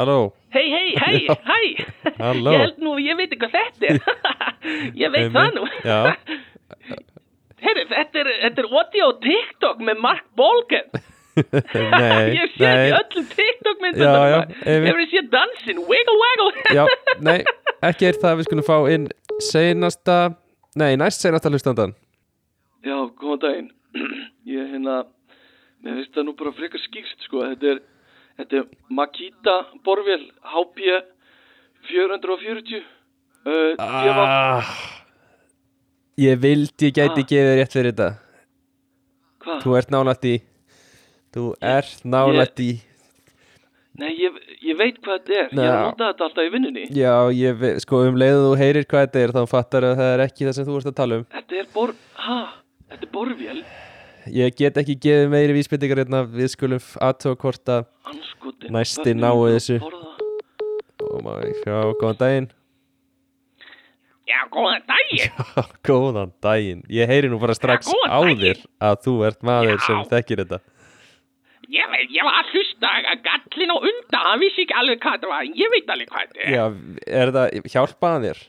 halló. 0.00 0.18
Hei, 0.56 0.66
hei, 0.72 0.90
hei, 1.04 1.22
hei. 1.52 1.86
Halló. 2.18 2.56
Ég 2.56 2.64
held 2.64 2.82
nú, 2.82 2.96
að 2.96 3.06
ég 3.06 3.22
veit 3.22 3.38
hvað 3.38 3.56
þetta 3.60 3.92
er. 3.92 4.02
Ég 5.04 5.14
veit 5.14 5.30
það 5.34 5.54
nú. 5.54 5.70
Já, 5.86 6.00
Herri, 7.62 7.86
þetta 7.94 8.24
er, 8.24 8.34
þetta 8.42 8.62
er 8.64 8.70
audio 8.74 9.08
TikTok 9.22 9.82
með 9.86 10.02
Mark 10.02 10.26
Bolgen 10.34 10.90
nei, 12.02 12.36
Ég 12.36 12.54
sé 12.58 12.66
nei 12.66 12.90
ekki 12.92 12.98
öllum 12.98 13.26
TikTok 13.32 13.84
einmitt. 13.88 14.56
Hefur 14.68 15.04
sé 15.12 15.22
dansinn, 15.32 15.80
wiggle 15.88 16.16
waggle 16.20 16.76
Já, 16.76 16.84
nei, 17.28 17.38
ekki 17.88 18.10
er 18.10 18.18
það 18.20 18.40
Við 18.40 18.48
skulum 18.50 18.66
fá 18.66 18.76
inn 18.92 19.08
seinasta 19.48 20.18
Nei, 20.76 20.92
næst 21.00 21.24
seinasta 21.24 21.52
hlustandan 21.52 21.94
Já, 22.82 22.96
góðan 23.16 23.40
daginn. 23.44 23.68
Ég 24.56 24.72
hérna, 24.72 25.02
mér 25.84 26.00
finnst 26.00 26.16
það 26.16 26.24
nú 26.26 26.32
bara 26.38 26.50
frekar 26.56 26.82
skýrst, 26.82 27.20
sko. 27.28 27.44
Þetta 27.52 27.68
er, 27.76 27.78
þetta 28.40 28.58
er 28.58 28.64
Makita 28.90 29.54
borvél 29.86 30.24
HP 30.50 30.80
440. 31.86 32.82
Uh, 33.46 33.74
ah. 33.78 34.08
ah, 34.24 34.72
Ég 36.18 36.42
vildi 36.42 36.90
ég 36.90 36.98
gæti 36.98 37.22
Ah. 37.22 37.28
gefið 37.30 37.56
rétt 37.58 37.72
fyrir 37.74 37.94
þetta 37.94 38.10
Hvað? 39.42 39.62
Þú 39.64 39.76
ert 39.78 39.90
nálætt 39.94 40.26
í 40.30 40.34
Þú 41.32 41.44
ert 41.64 42.02
nálætt 42.04 42.60
í 42.60 42.72
Nei, 44.00 44.08
ég, 44.16 44.36
ég 44.64 44.76
veit 44.78 44.96
hvað 45.04 45.18
þetta 45.20 45.34
er. 45.36 45.48
Nei, 45.52 45.64
Ég 45.66 45.68
já. 45.68 45.80
nota 45.84 46.06
þetta 46.08 46.24
alltaf 46.24 46.46
í 46.46 46.50
vinnunni. 46.54 46.84
Já, 46.96 47.12
ég 47.36 47.58
ve- 47.60 47.74
sko 47.84 47.98
um 48.08 48.16
leiðu 48.16 48.38
þú 48.46 48.52
heyrir 48.56 48.86
hvað 48.88 49.02
þetta 49.04 49.20
er 49.26 49.32
þá 49.36 49.42
fattar 49.50 49.84
að 49.84 49.98
það 50.00 50.12
er 50.14 50.22
ekki 50.24 50.46
það 50.48 50.54
sem 50.56 50.64
þú 50.70 50.76
ert 50.78 50.88
að 50.88 50.96
tala 51.02 51.18
um 51.20 51.26
Þetta 51.34 51.58
er 51.60 51.66
bor... 51.74 51.92
Hæ? 52.16 52.36
Þetta 52.88 53.06
er 53.08 53.12
borvél? 53.12 53.58
Ég 54.32 54.56
get 54.56 54.80
ekki 54.80 54.96
gefið 55.02 55.28
meiri 55.34 55.56
vísbyndingar 55.58 56.00
hérna 56.04 56.22
Við 56.32 56.50
skulum 56.54 56.82
að 57.04 57.18
Anskotin. 58.08 58.72
Næsti 58.78 59.12
er 59.12 59.58
þessu. 59.58 59.78
að 61.36 61.46
ég 61.50 61.60
sjá, 61.60 61.76
góðan 62.00 62.20
daginn 62.24 62.50
Já, 64.32 64.38
góðan 64.54 64.84
daginn. 64.88 65.32
Góðan 65.88 66.32
daginn 66.40 66.82
Ég 66.88 67.10
heyri 67.10 67.28
nú 67.28 67.40
bara 67.42 67.56
strax 67.58 67.90
góðan 67.90 68.08
á 68.08 68.18
þér 68.40 68.60
að 68.88 69.00
þú 69.04 69.14
ert 69.28 69.42
maður 69.44 69.74
Já. 69.76 69.82
sem 69.90 70.04
þekkir 70.14 70.44
þetta 70.46 70.60
Ég 71.72 71.88
veit, 71.88 72.10
ég 72.12 72.26
var 72.26 72.34
að 72.42 72.50
hlusta 72.52 72.88
að 73.00 73.20
gallin 73.24 73.70
á 73.72 73.76
undan, 73.78 74.24
hann 74.26 74.40
vissi 74.42 74.66
ekki 74.66 74.74
alveg 74.76 74.98
hvað 75.00 75.22
það 75.22 75.30
var, 75.30 75.46
ég 75.56 75.70
veit 75.72 75.92
alveg 75.94 76.10
hvað 76.10 76.26
þetta 76.26 76.42
er. 76.42 76.50
Já, 76.52 76.64
er 77.20 77.32
þetta, 77.32 77.70
hjálpaðan 77.74 78.26
þér? 78.26 78.42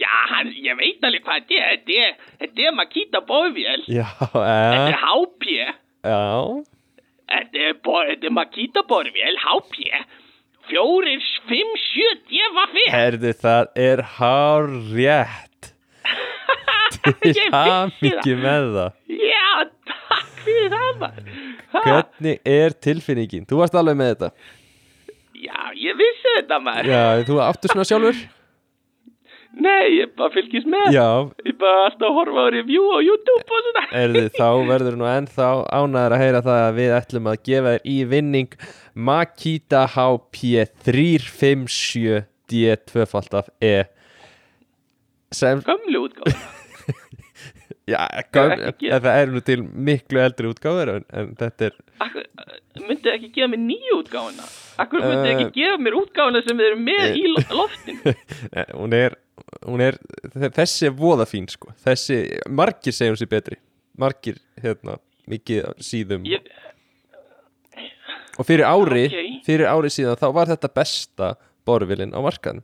Já, 0.00 0.14
hann, 0.32 0.50
ég 0.64 0.80
veit 0.80 1.06
alveg 1.06 1.26
hvað 1.28 1.44
þetta 1.44 1.60
er, 1.60 1.76
þetta 1.76 2.00
er, 2.02 2.32
þetta 2.42 2.66
er 2.66 2.76
Makita 2.80 3.22
Borvél, 3.28 3.84
Já, 3.86 4.06
þetta 4.18 4.42
eh, 4.42 4.88
er 4.88 4.98
HP, 5.04 5.46
já. 6.10 6.26
Þetta 7.36 7.64
er, 7.68 7.80
þetta 8.10 8.30
er 8.30 8.36
Makita 8.40 8.86
Borvél, 8.90 9.40
HP, 9.46 10.04
fjórir, 10.66 11.32
fimm, 11.46 11.74
sjö, 11.84 12.12
DFF. 12.26 12.80
Herðu, 12.96 13.36
það 13.46 13.82
er 13.86 14.06
hár 14.18 14.72
rétt 14.90 15.74
Til 17.06 17.12
Ég 17.14 17.20
vissi 17.22 17.50
hamingju 17.54 18.40
með 18.42 18.72
það. 18.74 19.04
Já, 19.22 19.46
takk 19.86 20.35
fyrir 20.46 20.72
það 20.72 21.02
maður. 21.02 21.34
Ha, 21.74 21.82
Hvernig 21.90 22.40
er 22.56 22.76
tilfinningin? 22.86 23.44
Þú 23.50 23.60
varst 23.60 23.76
alveg 23.78 23.98
með 24.00 24.14
þetta 24.14 24.30
Já, 25.36 25.60
ég 25.76 25.98
vissi 26.00 26.30
þetta 26.38 26.58
maður. 26.64 26.88
Já, 26.94 27.02
þú 27.28 27.38
áttu 27.44 27.68
svona 27.70 27.84
sjálfur? 27.90 28.24
Nei, 29.56 29.84
ég 29.96 30.10
bara 30.18 30.28
fylgist 30.34 30.66
með. 30.68 30.88
Já, 30.92 31.04
Ég 31.48 31.54
bara 31.60 31.84
alltaf 31.86 32.12
horfa 32.12 32.42
á 32.44 32.48
review 32.52 32.88
á 32.92 32.98
YouTube 33.00 33.44
og 33.56 33.62
svona. 33.68 33.84
erðu 34.02 34.24
þá 34.36 34.48
verður 34.68 34.96
nú 35.00 35.06
ennþá 35.08 35.46
ánæður 35.72 36.14
að 36.16 36.22
heyra 36.24 36.42
það 36.44 36.62
að 36.66 36.78
við 36.80 36.94
ætlum 36.98 37.30
að 37.32 37.38
gefa 37.48 37.72
þér 37.76 37.86
í 37.92 37.96
vinning 38.10 38.56
Makita 39.08 39.84
HP 39.94 40.66
357 40.88 42.26
D2 42.52 43.06
af 43.40 43.48
E 43.64 43.74
sem, 45.36 45.60
Gömlu 45.66 46.04
útgáð. 46.06 46.36
Já, 47.86 48.00
gera. 48.34 48.98
það 49.04 49.18
er 49.22 49.30
nú 49.34 49.40
til 49.46 49.60
miklu 49.62 50.18
eldri 50.24 50.48
útgáður 50.50 50.90
en, 50.96 51.04
en 51.20 51.28
þetta 51.38 51.68
er 51.70 51.76
Akkur, 52.06 52.24
myndið 52.82 53.12
ekki 53.14 53.30
gefa 53.36 53.48
mér 53.52 53.62
nýju 53.62 53.98
útgáfuna? 54.02 54.48
Akkur 54.82 55.04
myndið 55.04 55.28
Eh, 55.30 55.36
ekki 55.36 55.60
gefa 55.60 55.78
mér 55.86 55.96
útgáfuna 56.00 56.42
sem 56.46 56.58
við 56.60 56.70
erum 56.72 56.84
með 56.88 57.16
í 57.20 57.24
lo- 57.30 57.46
loftinu? 57.62 58.14
Eh, 58.56 58.72
hún 58.74 58.96
er, 58.98 59.16
hún 59.64 59.80
er 59.86 59.98
þe- 60.34 60.52
þessi 60.58 60.88
er 60.90 60.96
voða 60.98 61.26
fín 61.30 61.46
sko 61.52 61.72
þessi, 61.86 62.18
margir 62.50 62.92
segjum 62.96 63.16
sér 63.20 63.30
betri 63.32 63.60
margir, 63.96 64.36
hérna, 64.62 64.98
mikið 65.30 65.70
síðum 65.82 66.26
Ég, 66.28 66.50
og 68.36 68.44
fyrir 68.44 68.66
ári, 68.68 69.06
Ok. 69.08 69.44
fyrir 69.46 69.70
ári 69.70 69.88
síðan 69.92 70.18
þá 70.20 70.26
var 70.36 70.50
þetta 70.50 70.68
besta 70.76 71.30
borvilin 71.66 72.12
á 72.12 72.20
markaðin 72.20 72.60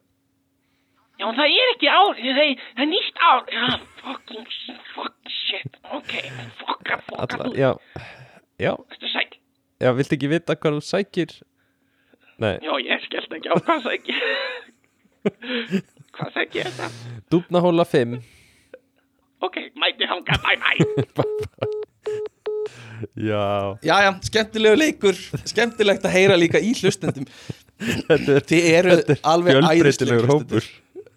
já, 1.23 1.27
það 1.39 1.55
er 1.63 1.71
ekki 1.77 1.91
ár, 1.93 2.13
það 2.19 2.41
það 2.43 2.83
er 2.85 2.91
nýtt 2.91 3.23
ár. 3.31 3.43
Já, 3.55 3.65
fucking, 4.03 4.51
fucking 4.97 5.33
shit. 5.39 5.79
Ok, 5.95 6.13
fokka 6.61 6.99
Alla, 7.23 7.47
þú. 7.47 7.55
já, 7.63 7.71
já, 8.67 8.73
Þetta 8.91 9.07
er 9.09 9.15
sæk. 9.15 9.39
já, 9.87 9.91
viltu 9.99 10.17
ekki 10.19 10.31
vita 10.35 10.57
hvað 10.59 10.79
þú 10.79 10.85
sækir 10.91 11.35
nei, 12.43 12.57
Já, 12.65 12.73
ég 12.83 13.03
skellt 13.07 13.35
ekki 13.39 13.53
á 13.53 13.55
hvað 13.63 13.83
sæk 13.87 14.11
ég. 14.11 14.23
hvað 16.17 16.31
sæk 16.35 16.57
ég 16.59 16.71
þetta? 16.71 16.89
dúbnahóla 17.31 17.85
5 17.87 18.19
Ok, 19.43 19.57
mæti 19.79 20.07
hanga, 20.07 20.37
bye 20.43 20.57
bye. 20.63 20.79
já, 23.19 23.43
Já, 23.83 23.97
já, 24.07 24.11
skemmtilegu 24.29 24.79
leikur 24.79 25.19
Skemmtilegt 25.51 26.05
að 26.07 26.15
heyra 26.17 26.37
líka 26.39 26.61
í 26.63 26.73
hlustendum 26.79 27.27
þetta 27.83 28.37
er, 28.39 28.45
Þið 28.47 28.67
eru 28.79 28.97
þetta 29.01 29.17
er 29.17 29.25
alveg 29.33 29.59
hlustendur. 29.83 30.29
hópur 30.31 30.69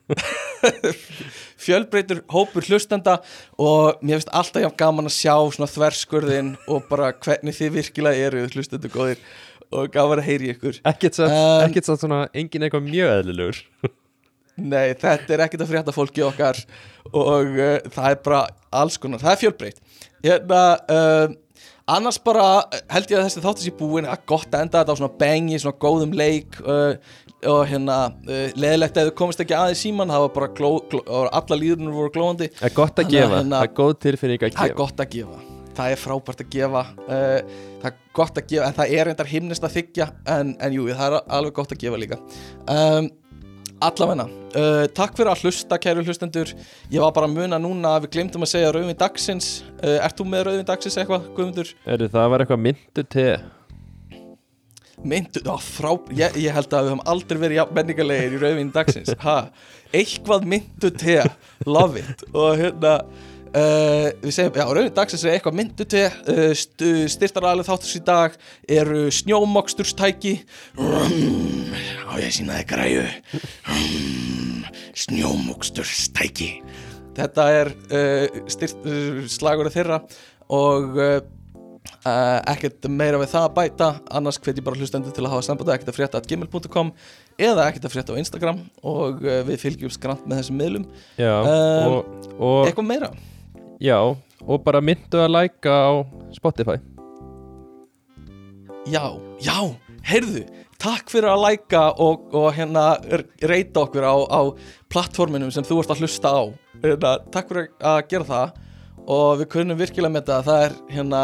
Fjölbreytur 1.66 2.22
hópur 2.30 2.66
hlustenda 2.68 3.18
Og 3.58 4.04
mér 4.06 4.20
finnst 4.20 4.34
alltaf 4.38 4.76
gaman 4.78 5.10
að 5.10 5.16
sjá 5.18 5.34
Svona 5.56 5.72
þverskurðin 5.72 6.54
Og 6.70 6.86
bara 6.92 7.12
hvernig 7.14 7.58
þið 7.58 7.76
virkilega 7.80 8.30
eru 8.30 8.46
hlustendur 8.54 8.94
góðir 8.94 9.22
Og 9.74 9.90
gaman 9.94 10.22
að 10.22 10.28
heyri 10.30 10.52
ykkur. 10.54 10.80
Ekkert 10.88 11.18
satt, 11.18 11.32
En- 11.34 11.70
ekkert 11.70 11.88
satt 11.90 12.04
svona 12.04 12.26
engin 12.38 12.66
eitthvað 12.68 12.86
mjög 12.86 13.14
eðlilegur. 13.16 13.62
Nei, 14.72 14.94
þetta 14.96 15.34
er 15.36 15.44
ekkert 15.46 15.66
að 15.66 15.72
frétta 15.74 15.96
fólki 15.96 16.24
okkar 16.24 16.60
og 17.12 17.58
uh, 17.58 17.80
það 17.92 18.06
er 18.14 18.22
bara 18.24 18.44
alls 18.72 18.96
konar, 19.02 19.20
það 19.20 19.34
er 19.34 19.42
fjölbreytt. 19.42 19.82
Hérna, 20.24 20.62
uh, 20.88 21.34
annars 21.92 22.22
bara 22.24 22.46
held 22.94 23.12
ég 23.12 23.20
að 23.20 23.28
þessi 23.28 23.44
þáttu 23.44 23.66
sér 23.66 23.76
búin 23.82 24.08
að 24.08 24.24
gott 24.32 24.48
að 24.54 24.64
enda 24.64 24.80
þetta 24.84 24.96
á 24.96 25.00
svona 25.02 25.20
bengi, 25.26 25.60
svona 25.60 25.82
góðum 25.82 26.16
leik 26.16 26.56
uh, 26.64 26.96
og 27.50 27.62
hérna 27.70 27.98
uh, 28.28 28.46
leðilegt 28.58 28.98
að 29.02 29.10
þau 29.10 29.18
komist 29.22 29.42
ekki 29.44 29.56
aðeins 29.58 29.82
síman 29.86 30.12
það 30.14 30.24
var 30.26 30.32
bara 30.38 30.52
gló, 30.58 30.70
gló, 30.92 31.02
alla 31.26 31.58
líðunum 31.62 31.96
voru 31.98 32.14
glóðandi 32.16 32.48
það 32.58 32.70
er 32.70 32.76
gott 32.78 33.02
að 33.04 33.12
gefa, 33.14 33.34
hérna- 33.40 33.60
það 33.62 33.68
er 33.70 33.76
góð 33.82 33.94
tilfinning 34.06 34.46
að 34.46 34.56
það 34.56 34.64
er 34.66 34.74
gefa. 34.74 34.80
gott 34.84 35.04
að 35.06 35.12
gefa. 35.18 35.42
Það 35.76 35.92
er 35.92 36.00
frábært 36.00 36.42
að 36.42 36.52
gefa. 36.56 36.82
Uh, 37.04 37.56
það 37.82 37.90
er 37.90 37.96
gott 38.16 38.38
að 38.40 38.46
gefa, 38.54 38.68
en 38.70 38.76
það 38.78 38.94
er 38.96 39.10
reyndar 39.10 39.28
himnist 39.28 39.66
að 39.68 39.74
þykja 39.76 40.06
en, 40.38 40.54
en 40.64 40.76
jú, 40.78 40.86
það 40.96 41.18
er 41.18 41.34
alveg 41.38 41.58
gott 41.58 41.74
að 41.76 41.82
gefa 41.82 42.00
líka. 42.00 42.20
Um, 42.72 43.10
allavegna 43.84 44.26
uh, 44.56 44.86
takk 44.96 45.18
fyrir 45.20 45.34
að 45.34 45.44
hlusta 45.44 45.80
kæru 45.84 46.06
hlustendur. 46.08 46.54
Ég 46.94 47.04
var 47.04 47.12
bara 47.18 47.28
að 47.28 47.36
muna 47.36 47.60
núna 47.60 47.98
að 47.98 48.06
við 48.08 48.14
glemdum 48.16 48.48
að 48.48 48.54
segja 48.54 48.72
rauðin 48.72 49.02
dagsins. 49.04 49.52
Ert 49.84 50.16
þú 50.16 50.30
með 50.32 50.48
rauðin 50.48 50.70
dagsins 50.72 50.96
eitthvað, 51.02 51.28
Guðmundur? 51.36 51.76
Heyrðu, 51.84 52.10
það 52.16 52.32
var 52.32 52.46
eitthvað 52.46 52.64
myndu 52.70 53.06
te 53.18 53.28
myndu, 55.04 55.44
á, 55.50 55.56
frá, 55.60 55.92
ég, 56.16 56.36
ég 56.46 56.56
held 56.56 56.74
að 56.74 56.88
við 56.88 56.94
höfum 56.94 57.06
aldrei 57.12 57.40
verið 57.42 57.72
menningarlegir 57.76 58.36
í 58.36 58.42
rauðin 58.42 58.74
dagsins. 58.76 59.12
Ha, 59.26 59.38
eitthvað 59.96 60.48
myndu 60.50 60.92
te 60.96 61.18
love 61.68 62.02
it. 62.02 62.26
Og 62.34 62.60
hérna 62.62 62.94
uh, 63.02 64.08
við 64.24 64.36
segjum, 64.38 64.58
já, 64.58 64.66
rauðin 64.70 64.96
dagsins 64.96 65.26
er 65.26 65.36
eitthvað 65.36 65.60
myndu 65.60 65.88
te 65.92 66.06
uh, 66.08 66.50
st 66.58 66.90
styrtaræðileg 67.16 67.70
þáttus 67.70 67.96
í 68.00 68.04
dag 68.08 68.40
eru 68.80 69.06
snjómoksturstæki. 69.20 70.36
Mm, 70.80 71.76
á 72.10 72.14
ég 72.22 72.30
að 72.30 72.36
sína 72.40 72.60
þið 72.62 72.68
græju. 72.74 73.06
Mm, 73.76 74.66
snjómoksturstæki. 75.06 76.52
Þetta 77.16 77.48
er 77.62 77.72
uh, 77.72 78.44
styrt, 78.52 78.92
slagur 79.32 79.72
þeirra 79.72 80.02
og 80.56 81.00
uh, 81.86 81.96
Uh, 82.06 82.38
ekkert 82.52 82.86
meira 82.86 83.18
við 83.18 83.32
það 83.32 83.46
að 83.48 83.54
bæta. 83.56 83.88
Annars 84.14 84.38
hvet 84.38 84.60
ég 84.60 84.66
bara 84.66 84.78
hlustendur 84.78 85.14
til 85.16 85.24
að 85.26 85.32
hafa 85.34 85.46
sambandi 85.48 85.74
ekkert 85.74 85.90
að 85.90 85.96
frétta 85.98 86.20
at 86.22 86.28
gmail.com 86.30 86.92
eða 87.42 87.64
ekkert 87.66 87.88
að 87.88 87.96
frétta 87.96 88.14
á 88.14 88.22
Instagram 88.22 88.60
og 88.86 89.24
uh, 89.26 89.40
við 89.48 89.58
fylgjum 89.64 89.94
skrant 89.94 90.28
með 90.30 90.44
þessum 90.44 90.60
miðlum. 90.62 90.86
Já, 91.18 91.34
Um, 91.46 91.96
og, 91.96 92.28
og, 92.38 92.60
eitthvað 92.68 92.88
meira? 92.92 93.10
Já, 93.82 93.98
og 94.46 94.62
bara 94.68 94.84
myndu 94.86 95.24
að 95.24 95.34
læka 95.34 95.74
á 95.74 95.94
Spotify. 96.36 96.78
Já, 98.86 99.18
já, 99.42 99.58
heyrðu 100.06 100.46
takk 100.82 101.10
fyrir 101.10 101.32
að 101.32 101.44
læka 101.46 101.88
og, 102.04 102.28
og 102.36 102.52
hérna 102.56 102.86
reyta 103.50 103.86
okkur 103.86 104.06
á, 104.06 104.16
á 104.30 104.42
plattforminum 104.92 105.52
sem 105.54 105.66
þú 105.66 105.82
ert 105.82 105.96
að 105.96 106.06
hlusta 106.06 106.32
á. 106.32 106.44
Hérna, 106.84 107.18
takk 107.34 107.50
fyrir 107.50 107.70
að 107.82 108.02
gera 108.12 108.30
það 108.30 108.62
og 109.06 109.40
við 109.42 109.50
kunnum 109.54 109.80
virkilega 109.80 110.14
með 110.14 110.26
þetta. 110.26 110.38
Að 110.38 110.50
það 110.50 110.66
er 110.66 110.76
hérna 110.96 111.22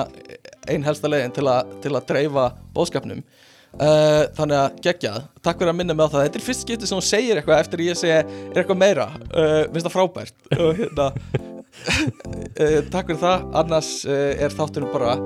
ein 0.69 0.83
helsta 0.85 1.09
leiðin 1.09 1.33
til, 1.35 1.47
til 1.83 1.93
að 1.95 2.07
dreifa 2.09 2.49
bóðskapnum 2.75 3.21
uh, 3.21 4.23
þannig 4.37 4.57
að 4.59 4.81
geggjað, 4.87 5.23
takk 5.45 5.61
fyrir 5.61 5.73
að 5.73 5.79
minna 5.79 5.95
mig 5.97 6.05
á 6.05 6.13
það. 6.13 6.25
Þetta 6.27 6.41
er 6.41 6.45
fyrst 6.47 6.65
skipti 6.65 6.89
sem 6.89 6.99
hún 6.99 7.07
segir 7.07 7.39
eitthvað 7.39 7.63
eftir 7.63 7.85
ég 7.87 7.99
segi 7.99 8.17
er 8.19 8.53
eitthvað 8.53 8.81
meira, 8.83 9.07
uh, 9.31 9.63
minnst 9.71 9.87
það 9.87 9.95
frábært. 9.97 10.37
Og 10.57 10.71
hérna 10.81 11.09
uh, 11.11 12.79
takk 12.93 13.11
fyrir 13.11 13.21
það, 13.23 13.47
annars 13.63 13.91
er 14.11 14.57
þáttunum 14.57 14.93
bara 14.93 15.17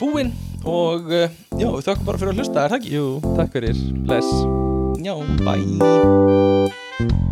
búinn 0.00 0.32
og 0.66 1.10
já, 1.12 1.68
við 1.68 1.84
þökkum 1.86 2.08
bara 2.08 2.20
fyrir 2.20 2.32
að 2.34 2.40
hlusta, 2.40 2.64
er 2.64 2.72
það 2.72 2.80
ekki? 2.80 2.94
Jú, 2.96 3.36
takk 3.36 3.58
fyrir, 3.58 3.84
bless. 4.08 4.32
Já, 5.04 5.14
bye 5.44 7.22